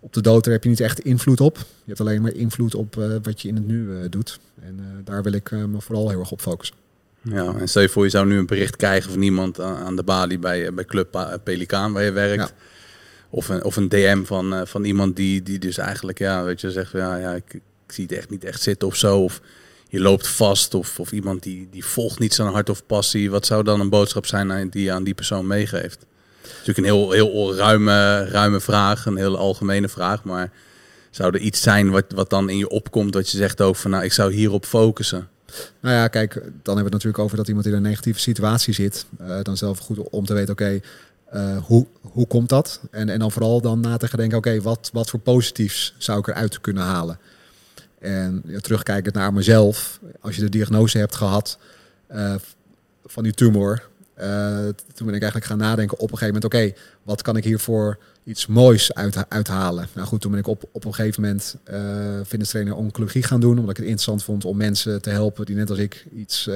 op 0.00 0.12
de 0.12 0.20
dood 0.20 0.44
daar 0.44 0.52
heb 0.52 0.62
je 0.62 0.68
niet 0.68 0.80
echt 0.80 1.00
invloed 1.00 1.40
op. 1.40 1.56
Je 1.56 1.64
hebt 1.86 2.00
alleen 2.00 2.22
maar 2.22 2.34
invloed 2.34 2.74
op 2.74 2.98
eh, 2.98 3.10
wat 3.22 3.42
je 3.42 3.48
in 3.48 3.54
het 3.54 3.66
nu 3.66 3.96
eh, 3.96 4.04
doet. 4.10 4.38
En 4.60 4.78
eh, 4.78 5.04
daar 5.04 5.22
wil 5.22 5.32
ik 5.32 5.50
me 5.50 5.80
vooral 5.80 6.08
heel 6.08 6.18
erg 6.18 6.30
op 6.30 6.40
focussen. 6.40 6.76
Ja, 7.22 7.54
en 7.54 7.68
stel 7.68 7.82
je 7.82 7.88
voor, 7.88 8.04
je 8.04 8.10
zou 8.10 8.26
nu 8.26 8.38
een 8.38 8.46
bericht 8.46 8.76
krijgen 8.76 9.10
van 9.10 9.22
iemand 9.22 9.60
aan, 9.60 9.96
de 9.96 10.02
balie 10.02 10.38
bij, 10.38 10.74
bij 10.74 10.84
Club 10.84 11.38
Pelikaan 11.44 11.92
waar 11.92 12.02
je 12.02 12.10
werkt. 12.10 12.48
Ja. 12.48 12.50
Of, 13.30 13.48
een, 13.48 13.64
of 13.64 13.76
een 13.76 13.88
DM 13.88 14.24
van, 14.24 14.66
van 14.66 14.84
iemand 14.84 15.16
die, 15.16 15.42
die 15.42 15.58
dus 15.58 15.78
eigenlijk, 15.78 16.18
ja, 16.18 16.44
weet 16.44 16.60
je, 16.60 16.70
zegt 16.70 16.92
ja, 16.92 17.16
ja 17.16 17.34
ik, 17.34 17.54
ik 17.54 17.92
zie 17.92 18.04
het 18.04 18.12
echt 18.12 18.30
niet 18.30 18.44
echt 18.44 18.62
zitten 18.62 18.88
of 18.88 18.96
zo. 18.96 19.22
Of 19.22 19.40
je 19.88 20.00
loopt 20.00 20.28
vast 20.28 20.74
of, 20.74 21.00
of 21.00 21.12
iemand 21.12 21.42
die, 21.42 21.68
die 21.70 21.84
volgt 21.84 22.18
niet 22.18 22.34
zijn 22.34 22.48
hart 22.48 22.70
of 22.70 22.86
passie. 22.86 23.30
Wat 23.30 23.46
zou 23.46 23.64
dan 23.64 23.80
een 23.80 23.90
boodschap 23.90 24.26
zijn 24.26 24.70
die 24.70 24.82
je 24.82 24.92
aan 24.92 25.04
die 25.04 25.14
persoon 25.14 25.46
meegeeft? 25.46 26.06
Natuurlijk 26.56 26.78
een 26.78 26.84
heel, 26.84 27.10
heel 27.10 27.54
ruime, 27.54 28.24
ruime 28.24 28.60
vraag, 28.60 29.06
een 29.06 29.16
heel 29.16 29.38
algemene 29.38 29.88
vraag, 29.88 30.24
maar 30.24 30.50
zou 31.10 31.34
er 31.34 31.40
iets 31.40 31.60
zijn 31.60 31.90
wat, 31.90 32.04
wat 32.14 32.30
dan 32.30 32.50
in 32.50 32.58
je 32.58 32.68
opkomt, 32.68 33.14
wat 33.14 33.30
je 33.30 33.36
zegt 33.36 33.60
ook 33.60 33.76
van, 33.76 33.90
nou, 33.90 34.04
ik 34.04 34.12
zou 34.12 34.32
hierop 34.32 34.64
focussen? 34.64 35.28
Nou 35.80 35.94
ja, 35.94 36.08
kijk, 36.08 36.34
dan 36.34 36.42
hebben 36.42 36.74
we 36.74 36.82
het 36.82 36.92
natuurlijk 36.92 37.22
over 37.22 37.36
dat 37.36 37.48
iemand 37.48 37.66
in 37.66 37.72
een 37.72 37.82
negatieve 37.82 38.20
situatie 38.20 38.74
zit. 38.74 39.06
Eh, 39.18 39.38
dan 39.42 39.56
zelf 39.56 39.78
goed 39.78 39.98
om 39.98 40.26
te 40.26 40.34
weten, 40.34 40.52
oké, 40.52 40.80
eh, 41.30 41.56
hoe, 41.56 41.86
hoe 42.00 42.26
komt 42.26 42.48
dat? 42.48 42.80
En, 42.90 43.08
en 43.08 43.18
dan 43.18 43.32
vooral 43.32 43.60
dan 43.60 43.80
na 43.80 43.96
te 43.96 44.08
gaan 44.08 44.18
denken, 44.18 44.38
oké, 44.38 44.60
wat, 44.60 44.90
wat 44.92 45.10
voor 45.10 45.20
positiefs 45.20 45.94
zou 45.98 46.18
ik 46.18 46.28
eruit 46.28 46.60
kunnen 46.60 46.82
halen? 46.82 47.18
En 47.98 48.42
ja, 48.46 48.58
terugkijkend 48.58 49.14
naar 49.14 49.32
mezelf, 49.32 50.00
als 50.20 50.36
je 50.36 50.40
de 50.40 50.48
diagnose 50.48 50.98
hebt 50.98 51.14
gehad 51.14 51.58
eh, 52.06 52.34
van 53.04 53.22
die 53.22 53.32
tumor, 53.32 53.87
toen 54.94 55.06
ben 55.06 55.14
ik 55.14 55.22
eigenlijk 55.22 55.44
gaan 55.44 55.58
nadenken 55.58 55.98
op 55.98 56.10
een 56.10 56.18
gegeven 56.18 56.40
moment, 56.42 56.44
oké, 56.44 56.72
wat 57.02 57.22
kan 57.22 57.36
ik 57.36 57.44
hiervoor 57.44 57.98
iets 58.24 58.46
moois 58.46 58.94
uit, 58.94 59.28
uithalen? 59.28 59.88
Nou 59.94 60.06
goed, 60.06 60.20
toen 60.20 60.30
ben 60.30 60.40
ik 60.40 60.46
op, 60.46 60.68
op 60.72 60.84
een 60.84 60.94
gegeven 60.94 61.22
moment 61.22 61.56
uh, 61.70 62.20
fitness 62.26 62.50
trainer 62.50 62.74
oncologie 62.74 63.22
gaan 63.22 63.40
doen, 63.40 63.58
omdat 63.58 63.70
ik 63.70 63.76
het 63.76 63.84
interessant 63.84 64.24
vond 64.24 64.44
om 64.44 64.56
mensen 64.56 65.02
te 65.02 65.10
helpen 65.10 65.46
die 65.46 65.56
net 65.56 65.70
als 65.70 65.78
ik 65.78 66.06
iets 66.16 66.50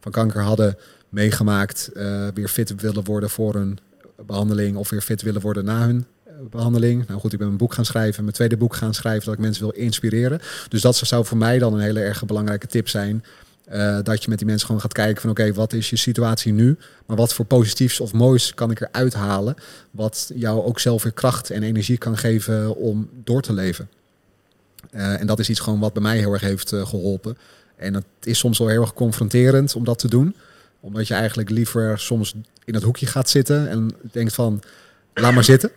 van 0.00 0.12
kanker 0.12 0.42
hadden 0.42 0.76
meegemaakt, 1.08 1.90
weer 2.34 2.48
fit 2.48 2.80
willen 2.80 3.04
worden 3.04 3.30
voor 3.30 3.54
een 3.54 3.78
behandeling 4.26 4.76
of 4.76 4.90
weer 4.90 5.00
fit 5.00 5.22
willen 5.22 5.40
worden 5.40 5.64
na 5.64 5.86
hun 5.86 6.06
behandeling. 6.50 7.06
Nou 7.06 7.20
goed, 7.20 7.32
ik 7.32 7.38
ben 7.38 7.46
mijn 7.46 7.58
boek 7.58 7.74
gaan 7.74 7.84
schrijven, 7.84 8.22
mijn 8.22 8.34
tweede 8.34 8.56
boek 8.56 8.74
gaan 8.74 8.94
schrijven, 8.94 9.24
dat 9.24 9.34
ik 9.34 9.40
mensen 9.40 9.62
wil 9.62 9.72
inspireren. 9.72 10.40
Dus 10.68 10.80
dat 10.80 10.96
zou 10.96 11.24
voor 11.24 11.36
mij 11.36 11.58
dan 11.58 11.74
een 11.74 11.80
hele 11.80 12.00
erg 12.00 12.24
belangrijke 12.24 12.66
tip 12.66 12.88
zijn. 12.88 13.24
Uh, 13.72 13.98
dat 14.02 14.22
je 14.22 14.28
met 14.28 14.38
die 14.38 14.46
mensen 14.46 14.66
gewoon 14.66 14.80
gaat 14.80 14.92
kijken 14.92 15.20
van 15.20 15.30
oké, 15.30 15.52
wat 15.52 15.72
is 15.72 15.90
je 15.90 15.96
situatie 15.96 16.52
nu? 16.52 16.78
Maar 17.06 17.16
wat 17.16 17.34
voor 17.34 17.44
positiefs 17.44 18.00
of 18.00 18.12
moois 18.12 18.54
kan 18.54 18.70
ik 18.70 18.80
eruit 18.80 19.14
halen? 19.14 19.54
Wat 19.90 20.30
jou 20.34 20.62
ook 20.62 20.80
zelf 20.80 21.02
weer 21.02 21.12
kracht 21.12 21.50
en 21.50 21.62
energie 21.62 21.98
kan 21.98 22.18
geven 22.18 22.76
om 22.76 23.08
door 23.24 23.42
te 23.42 23.52
leven. 23.52 23.88
Uh, 24.90 25.20
en 25.20 25.26
dat 25.26 25.38
is 25.38 25.48
iets 25.48 25.60
gewoon 25.60 25.78
wat 25.78 25.92
bij 25.92 26.02
mij 26.02 26.18
heel 26.18 26.32
erg 26.32 26.42
heeft 26.42 26.72
uh, 26.72 26.86
geholpen. 26.86 27.38
En 27.76 27.94
het 27.94 28.04
is 28.22 28.38
soms 28.38 28.58
wel 28.58 28.68
heel 28.68 28.80
erg 28.80 28.94
confronterend 28.94 29.74
om 29.74 29.84
dat 29.84 29.98
te 29.98 30.08
doen. 30.08 30.36
Omdat 30.80 31.08
je 31.08 31.14
eigenlijk 31.14 31.50
liever 31.50 31.98
soms 31.98 32.34
in 32.64 32.74
het 32.74 32.82
hoekje 32.82 33.06
gaat 33.06 33.30
zitten 33.30 33.68
en 33.68 33.90
denkt 34.12 34.34
van 34.34 34.62
laat 35.14 35.34
maar 35.34 35.44
zitten. 35.44 35.70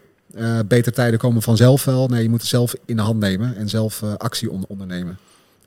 Beter 0.65 0.93
tijden 0.93 1.19
komen 1.19 1.41
vanzelf 1.41 1.85
wel. 1.85 2.07
Nee, 2.07 2.23
je 2.23 2.29
moet 2.29 2.41
het 2.41 2.49
zelf 2.49 2.73
in 2.85 2.95
de 2.95 3.01
hand 3.01 3.19
nemen 3.19 3.55
en 3.55 3.69
zelf 3.69 4.03
actie 4.03 4.51
on 4.51 4.65
ondernemen. 4.67 5.17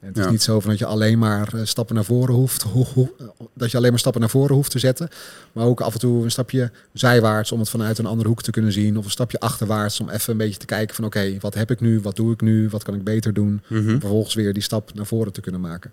En 0.04 0.10
het 0.10 0.18
is 0.18 0.30
niet 0.30 0.42
zo 0.42 0.60
van 0.60 0.70
dat 0.70 0.78
je 0.78 0.86
alleen 0.86 1.18
maar 1.18 1.54
uh, 1.54 1.60
stappen 1.64 1.94
naar 1.94 2.04
voren 2.04 2.34
hoeft, 2.34 2.62
ho 2.62 2.84
ho 2.94 3.16
dat 3.54 3.70
je 3.70 3.76
alleen 3.76 3.90
maar 3.90 3.98
stappen 3.98 4.20
naar 4.20 4.30
voren 4.30 4.54
hoeft 4.54 4.70
te 4.70 4.78
zetten, 4.78 5.08
maar 5.52 5.66
ook 5.66 5.80
af 5.80 5.92
en 5.92 5.98
toe 5.98 6.24
een 6.24 6.30
stapje 6.30 6.70
zijwaarts 6.92 7.52
om 7.52 7.58
het 7.58 7.68
vanuit 7.68 7.98
een 7.98 8.06
andere 8.06 8.28
hoek 8.28 8.42
te 8.42 8.50
kunnen 8.50 8.72
zien, 8.72 8.96
of 8.96 9.04
een 9.04 9.10
stapje 9.10 9.40
achterwaarts 9.40 10.00
om 10.00 10.08
even 10.08 10.32
een 10.32 10.38
beetje 10.38 10.58
te 10.58 10.66
kijken 10.66 10.94
van 10.94 11.04
oké, 11.04 11.18
okay, 11.18 11.38
wat 11.40 11.54
heb 11.54 11.70
ik 11.70 11.80
nu, 11.80 12.00
wat 12.00 12.16
doe 12.16 12.32
ik 12.32 12.40
nu, 12.40 12.68
wat 12.68 12.82
kan 12.82 12.94
ik 12.94 13.04
beter 13.04 13.32
doen, 13.32 13.62
mm 13.66 13.86
-hmm. 13.86 14.00
vervolgens 14.00 14.34
weer 14.34 14.52
die 14.52 14.62
stap 14.62 14.94
naar 14.94 15.06
voren 15.06 15.32
te 15.32 15.40
kunnen 15.40 15.60
maken. 15.60 15.92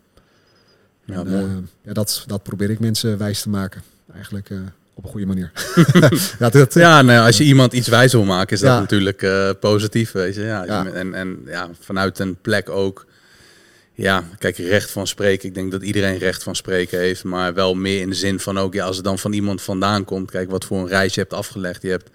Ja, 1.06 1.26
en, 1.26 1.70
ja 1.82 1.94
dat, 1.94 2.24
dat 2.28 2.44
probeer 2.44 2.70
ik 2.70 2.80
mensen 2.80 3.18
wijs 3.18 3.42
te 3.42 3.50
maken, 3.50 3.82
eigenlijk 4.14 4.50
op 4.94 5.04
een 5.04 5.10
goede 5.10 5.26
manier. 5.26 5.52
ja, 6.40 6.50
dat, 6.50 6.74
ja 6.74 7.02
nou, 7.02 7.26
als 7.26 7.38
je 7.38 7.44
iemand 7.44 7.74
iets 7.74 7.88
wijs 7.88 8.12
wil 8.12 8.24
maken, 8.24 8.56
is 8.56 8.62
dat 8.62 8.80
natuurlijk 8.80 9.22
uh, 9.22 9.50
positief. 9.60 10.12
Weet 10.12 10.36
je? 10.36 10.42
Ja, 10.42 10.64
ja. 10.64 10.86
En, 10.86 11.14
en 11.14 11.40
ja, 11.46 11.70
vanuit 11.80 12.20
een 12.20 12.38
plek 12.42 12.70
ook. 12.70 13.06
Ja, 14.02 14.23
kijk, 14.38 14.57
recht 14.57 14.91
van 14.91 15.07
spreken. 15.07 15.48
Ik 15.48 15.56
denk 15.56 15.72
dat 15.72 15.84
iedereen 15.84 16.18
recht 16.18 16.44
van 16.44 16.56
spreken 16.56 16.99
heeft. 16.99 17.23
Maar 17.23 17.53
wel 17.53 17.73
meer 17.73 18.02
in 18.02 18.10
de 18.10 18.15
zin 18.15 18.40
van 18.40 18.60
ook, 18.60 18.73
ja, 18.73 18.86
als 18.86 18.95
het 18.95 19.06
dan 19.06 19.19
van 19.19 19.34
iemand 19.34 19.61
vandaan 19.61 20.06
komt. 20.06 20.32
Kijk, 20.32 20.49
wat 20.49 20.65
voor 20.65 20.78
een 20.78 20.88
reis 20.88 21.14
je 21.14 21.19
hebt 21.19 21.34
afgelegd. 21.34 21.82
Je 21.82 21.90
hebt 21.90 22.10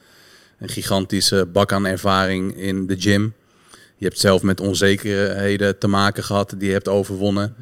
een 0.58 0.68
gigantische 0.68 1.46
bak 1.52 1.72
aan 1.72 1.86
ervaring 1.86 2.56
in 2.56 2.86
de 2.86 3.00
gym. 3.00 3.34
Je 3.96 4.04
hebt 4.04 4.18
zelf 4.18 4.42
met 4.42 4.60
onzekerheden 4.60 5.78
te 5.78 5.86
maken 5.86 6.24
gehad 6.24 6.54
die 6.58 6.66
je 6.66 6.72
hebt 6.72 6.88
overwonnen. 6.88 7.54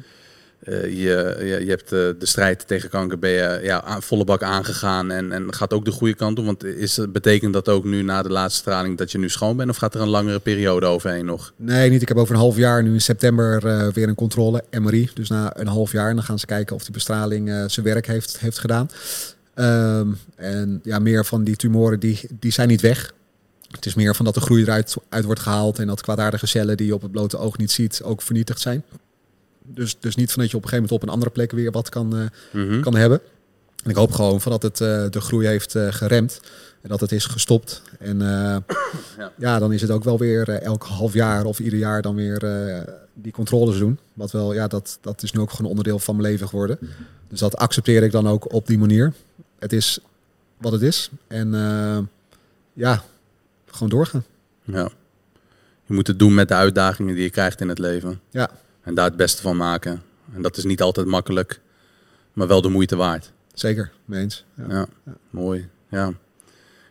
Uh, 0.65 0.83
je, 0.83 1.37
je, 1.65 1.69
hebt 1.69 1.91
uh, 1.93 1.99
de 1.99 2.15
strijd 2.19 2.67
tegen 2.67 2.89
kanker 2.89 3.19
ben 3.19 3.29
je 3.29 3.59
ja, 3.63 4.01
volle 4.01 4.23
bak 4.23 4.43
aangegaan 4.43 5.11
en, 5.11 5.31
en 5.31 5.53
gaat 5.53 5.73
ook 5.73 5.85
de 5.85 5.91
goede 5.91 6.13
kant 6.13 6.39
op. 6.39 6.45
Want 6.45 6.63
is, 6.63 6.99
betekent 7.09 7.53
dat 7.53 7.69
ook 7.69 7.83
nu 7.83 8.01
na 8.01 8.21
de 8.21 8.29
laatste 8.29 8.59
straling 8.59 8.97
dat 8.97 9.11
je 9.11 9.17
nu 9.17 9.29
schoon 9.29 9.57
bent 9.57 9.69
of 9.69 9.77
gaat 9.77 9.95
er 9.95 10.01
een 10.01 10.07
langere 10.07 10.39
periode 10.39 10.85
overheen 10.85 11.25
nog? 11.25 11.53
Nee, 11.55 11.89
niet. 11.89 12.01
Ik 12.01 12.07
heb 12.07 12.17
over 12.17 12.33
een 12.33 12.39
half 12.39 12.57
jaar 12.57 12.83
nu 12.83 12.93
in 12.93 13.01
september 13.01 13.65
uh, 13.65 13.87
weer 13.87 14.07
een 14.07 14.15
controle, 14.15 14.63
MRI. 14.79 15.09
Dus 15.13 15.29
na 15.29 15.59
een 15.59 15.67
half 15.67 15.91
jaar 15.91 16.09
en 16.09 16.15
dan 16.15 16.23
gaan 16.25 16.39
ze 16.39 16.45
kijken 16.45 16.75
of 16.75 16.83
die 16.83 16.93
bestraling 16.93 17.47
zijn 17.67 17.85
werk 17.85 18.07
heeft, 18.07 18.39
heeft 18.39 18.59
gedaan. 18.59 18.89
Um, 19.55 20.17
en 20.35 20.79
ja, 20.83 20.99
meer 20.99 21.25
van 21.25 21.43
die 21.43 21.55
tumoren 21.55 21.99
die, 21.99 22.19
die 22.39 22.51
zijn 22.51 22.67
niet 22.67 22.81
weg. 22.81 23.13
Het 23.71 23.85
is 23.85 23.95
meer 23.95 24.15
van 24.15 24.25
dat 24.25 24.33
de 24.33 24.41
groei 24.41 24.61
eruit 24.61 24.95
uit 25.09 25.25
wordt 25.25 25.39
gehaald 25.39 25.79
en 25.79 25.87
dat 25.87 26.01
kwaadaardige 26.01 26.47
cellen 26.47 26.77
die 26.77 26.87
je 26.87 26.93
op 26.93 27.01
het 27.01 27.11
blote 27.11 27.37
oog 27.37 27.57
niet 27.57 27.71
ziet 27.71 28.01
ook 28.03 28.21
vernietigd 28.21 28.61
zijn. 28.61 28.83
Dus, 29.67 29.99
dus 29.99 30.15
niet 30.15 30.31
van 30.31 30.41
dat 30.41 30.51
je 30.51 30.57
op 30.57 30.63
een 30.63 30.69
gegeven 30.69 30.89
moment 30.89 30.91
op 30.91 31.01
een 31.01 31.13
andere 31.13 31.31
plek 31.31 31.51
weer 31.51 31.71
wat 31.71 31.89
kan, 31.89 32.15
uh, 32.15 32.25
mm-hmm. 32.51 32.81
kan 32.81 32.95
hebben. 32.95 33.19
En 33.83 33.89
ik 33.89 33.95
hoop 33.95 34.11
gewoon 34.11 34.41
van 34.41 34.51
dat 34.51 34.61
het 34.61 34.79
uh, 34.79 35.05
de 35.09 35.21
groei 35.21 35.47
heeft 35.47 35.75
uh, 35.75 35.87
geremd. 35.91 36.39
En 36.81 36.89
dat 36.89 36.99
het 36.99 37.11
is 37.11 37.25
gestopt. 37.25 37.81
En 37.99 38.19
ja. 38.19 38.63
ja. 39.37 39.59
dan 39.59 39.73
is 39.73 39.81
het 39.81 39.91
ook 39.91 40.03
wel 40.03 40.17
weer 40.17 40.49
elk 40.49 40.83
half 40.83 41.13
jaar 41.13 41.45
of 41.45 41.59
ieder 41.59 41.79
jaar 41.79 42.01
dan 42.01 42.15
weer 42.15 42.39
die 43.13 43.31
controles 43.31 43.77
doen. 43.77 43.99
Wat 44.13 44.31
wel, 44.31 44.53
ja, 44.53 44.67
dat, 44.67 44.97
dat 45.01 45.23
is 45.23 45.31
nu 45.31 45.39
ook 45.39 45.51
gewoon 45.51 45.69
onderdeel 45.69 45.99
van 45.99 46.15
mijn 46.15 46.27
leven 46.27 46.47
geworden. 46.47 46.79
Dus 47.27 47.39
dat 47.39 47.57
accepteer 47.57 48.03
ik 48.03 48.11
dan 48.11 48.27
ook 48.27 48.53
op 48.53 48.67
die 48.67 48.77
manier. 48.77 49.13
Het 49.59 49.73
is 49.73 49.99
wat 50.57 50.71
het 50.71 50.81
is. 50.81 51.09
En 51.27 51.51
ja, 52.73 53.03
gewoon 53.65 53.89
doorgaan. 53.89 54.25
Ja. 54.63 54.89
Je 55.85 55.93
moet 55.93 56.07
het 56.07 56.19
doen 56.19 56.33
met 56.33 56.47
de 56.47 56.53
uitdagingen 56.53 57.15
die 57.15 57.23
je 57.23 57.29
krijgt 57.29 57.61
in 57.61 57.69
het 57.69 57.79
leven. 57.79 58.19
Ja, 58.29 58.49
en 58.85 58.93
daar 58.93 59.05
het 59.05 59.15
beste 59.15 59.41
van 59.41 59.57
maken. 59.57 60.01
En 60.33 60.41
dat 60.41 60.57
is 60.57 60.63
niet 60.63 60.81
altijd 60.81 61.07
makkelijk, 61.07 61.59
maar 62.33 62.47
wel 62.47 62.61
de 62.61 62.69
moeite 62.69 62.95
waard. 62.95 63.31
Zeker, 63.53 63.91
mee 64.05 64.21
eens. 64.21 64.45
Ja, 64.53 64.65
ja, 64.69 64.87
ja. 65.05 65.13
mooi. 65.29 65.67
Ja. 65.89 66.07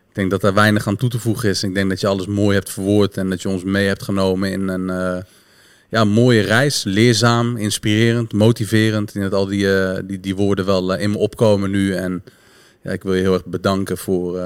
Ik 0.09 0.21
denk 0.21 0.31
dat 0.31 0.43
er 0.43 0.53
weinig 0.53 0.87
aan 0.87 0.95
toe 0.95 1.09
te 1.09 1.19
voegen 1.19 1.49
is. 1.49 1.63
Ik 1.63 1.73
denk 1.73 1.89
dat 1.89 1.99
je 1.99 2.07
alles 2.07 2.27
mooi 2.27 2.55
hebt 2.55 2.71
verwoord 2.71 3.17
en 3.17 3.29
dat 3.29 3.41
je 3.41 3.49
ons 3.49 3.63
mee 3.63 3.87
hebt 3.87 4.03
genomen 4.03 4.51
in 4.51 4.67
een 4.67 4.87
uh, 4.87 5.23
ja, 5.89 6.03
mooie 6.03 6.41
reis. 6.41 6.83
Leerzaam, 6.83 7.57
inspirerend, 7.57 8.33
motiverend. 8.33 9.07
Ik 9.07 9.13
denk 9.13 9.31
dat 9.31 9.39
al 9.39 9.45
die, 9.45 9.65
uh, 9.65 9.97
die, 10.03 10.19
die 10.19 10.35
woorden 10.35 10.65
wel 10.65 10.93
uh, 10.93 11.01
in 11.01 11.11
me 11.11 11.17
opkomen 11.17 11.71
nu. 11.71 11.95
En 11.95 12.23
ja, 12.81 12.91
ik 12.91 13.03
wil 13.03 13.13
je 13.13 13.21
heel 13.21 13.33
erg 13.33 13.45
bedanken 13.45 13.97
voor, 13.97 14.39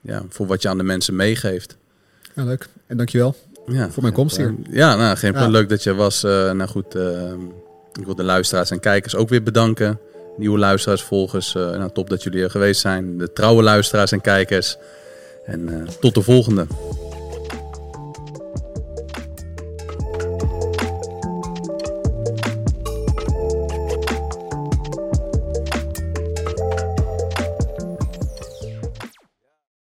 ja, 0.00 0.24
voor 0.28 0.46
wat 0.46 0.62
je 0.62 0.68
aan 0.68 0.78
de 0.78 0.84
mensen 0.84 1.16
meegeeft. 1.16 1.76
Ja, 2.34 2.44
leuk. 2.44 2.68
En 2.86 2.96
dankjewel 2.96 3.36
ja, 3.72 3.90
voor 3.90 4.02
mijn 4.02 4.14
komst 4.14 4.36
hier. 4.36 4.54
Ja, 4.70 4.96
nou, 4.96 5.16
geen 5.16 5.32
ja. 5.32 5.48
leuk 5.48 5.68
dat 5.68 5.82
je 5.82 5.94
was. 5.94 6.24
Uh, 6.24 6.30
nou 6.50 6.68
goed, 6.68 6.94
uh, 6.94 7.32
ik 7.98 8.04
wil 8.04 8.14
de 8.14 8.22
luisteraars 8.22 8.70
en 8.70 8.80
kijkers 8.80 9.14
ook 9.16 9.28
weer 9.28 9.42
bedanken. 9.42 10.00
Nieuwe 10.36 10.58
luisteraars, 10.58 11.02
volgers. 11.02 11.54
Uh, 11.54 11.70
nou, 11.70 11.90
top 11.92 12.10
dat 12.10 12.22
jullie 12.22 12.42
er 12.42 12.50
geweest 12.50 12.80
zijn. 12.80 13.18
De 13.18 13.32
trouwe 13.32 13.62
luisteraars 13.62 14.12
en 14.12 14.20
kijkers. 14.20 14.76
En 15.44 15.88
tot 16.00 16.14
de 16.14 16.22
volgende. 16.22 16.66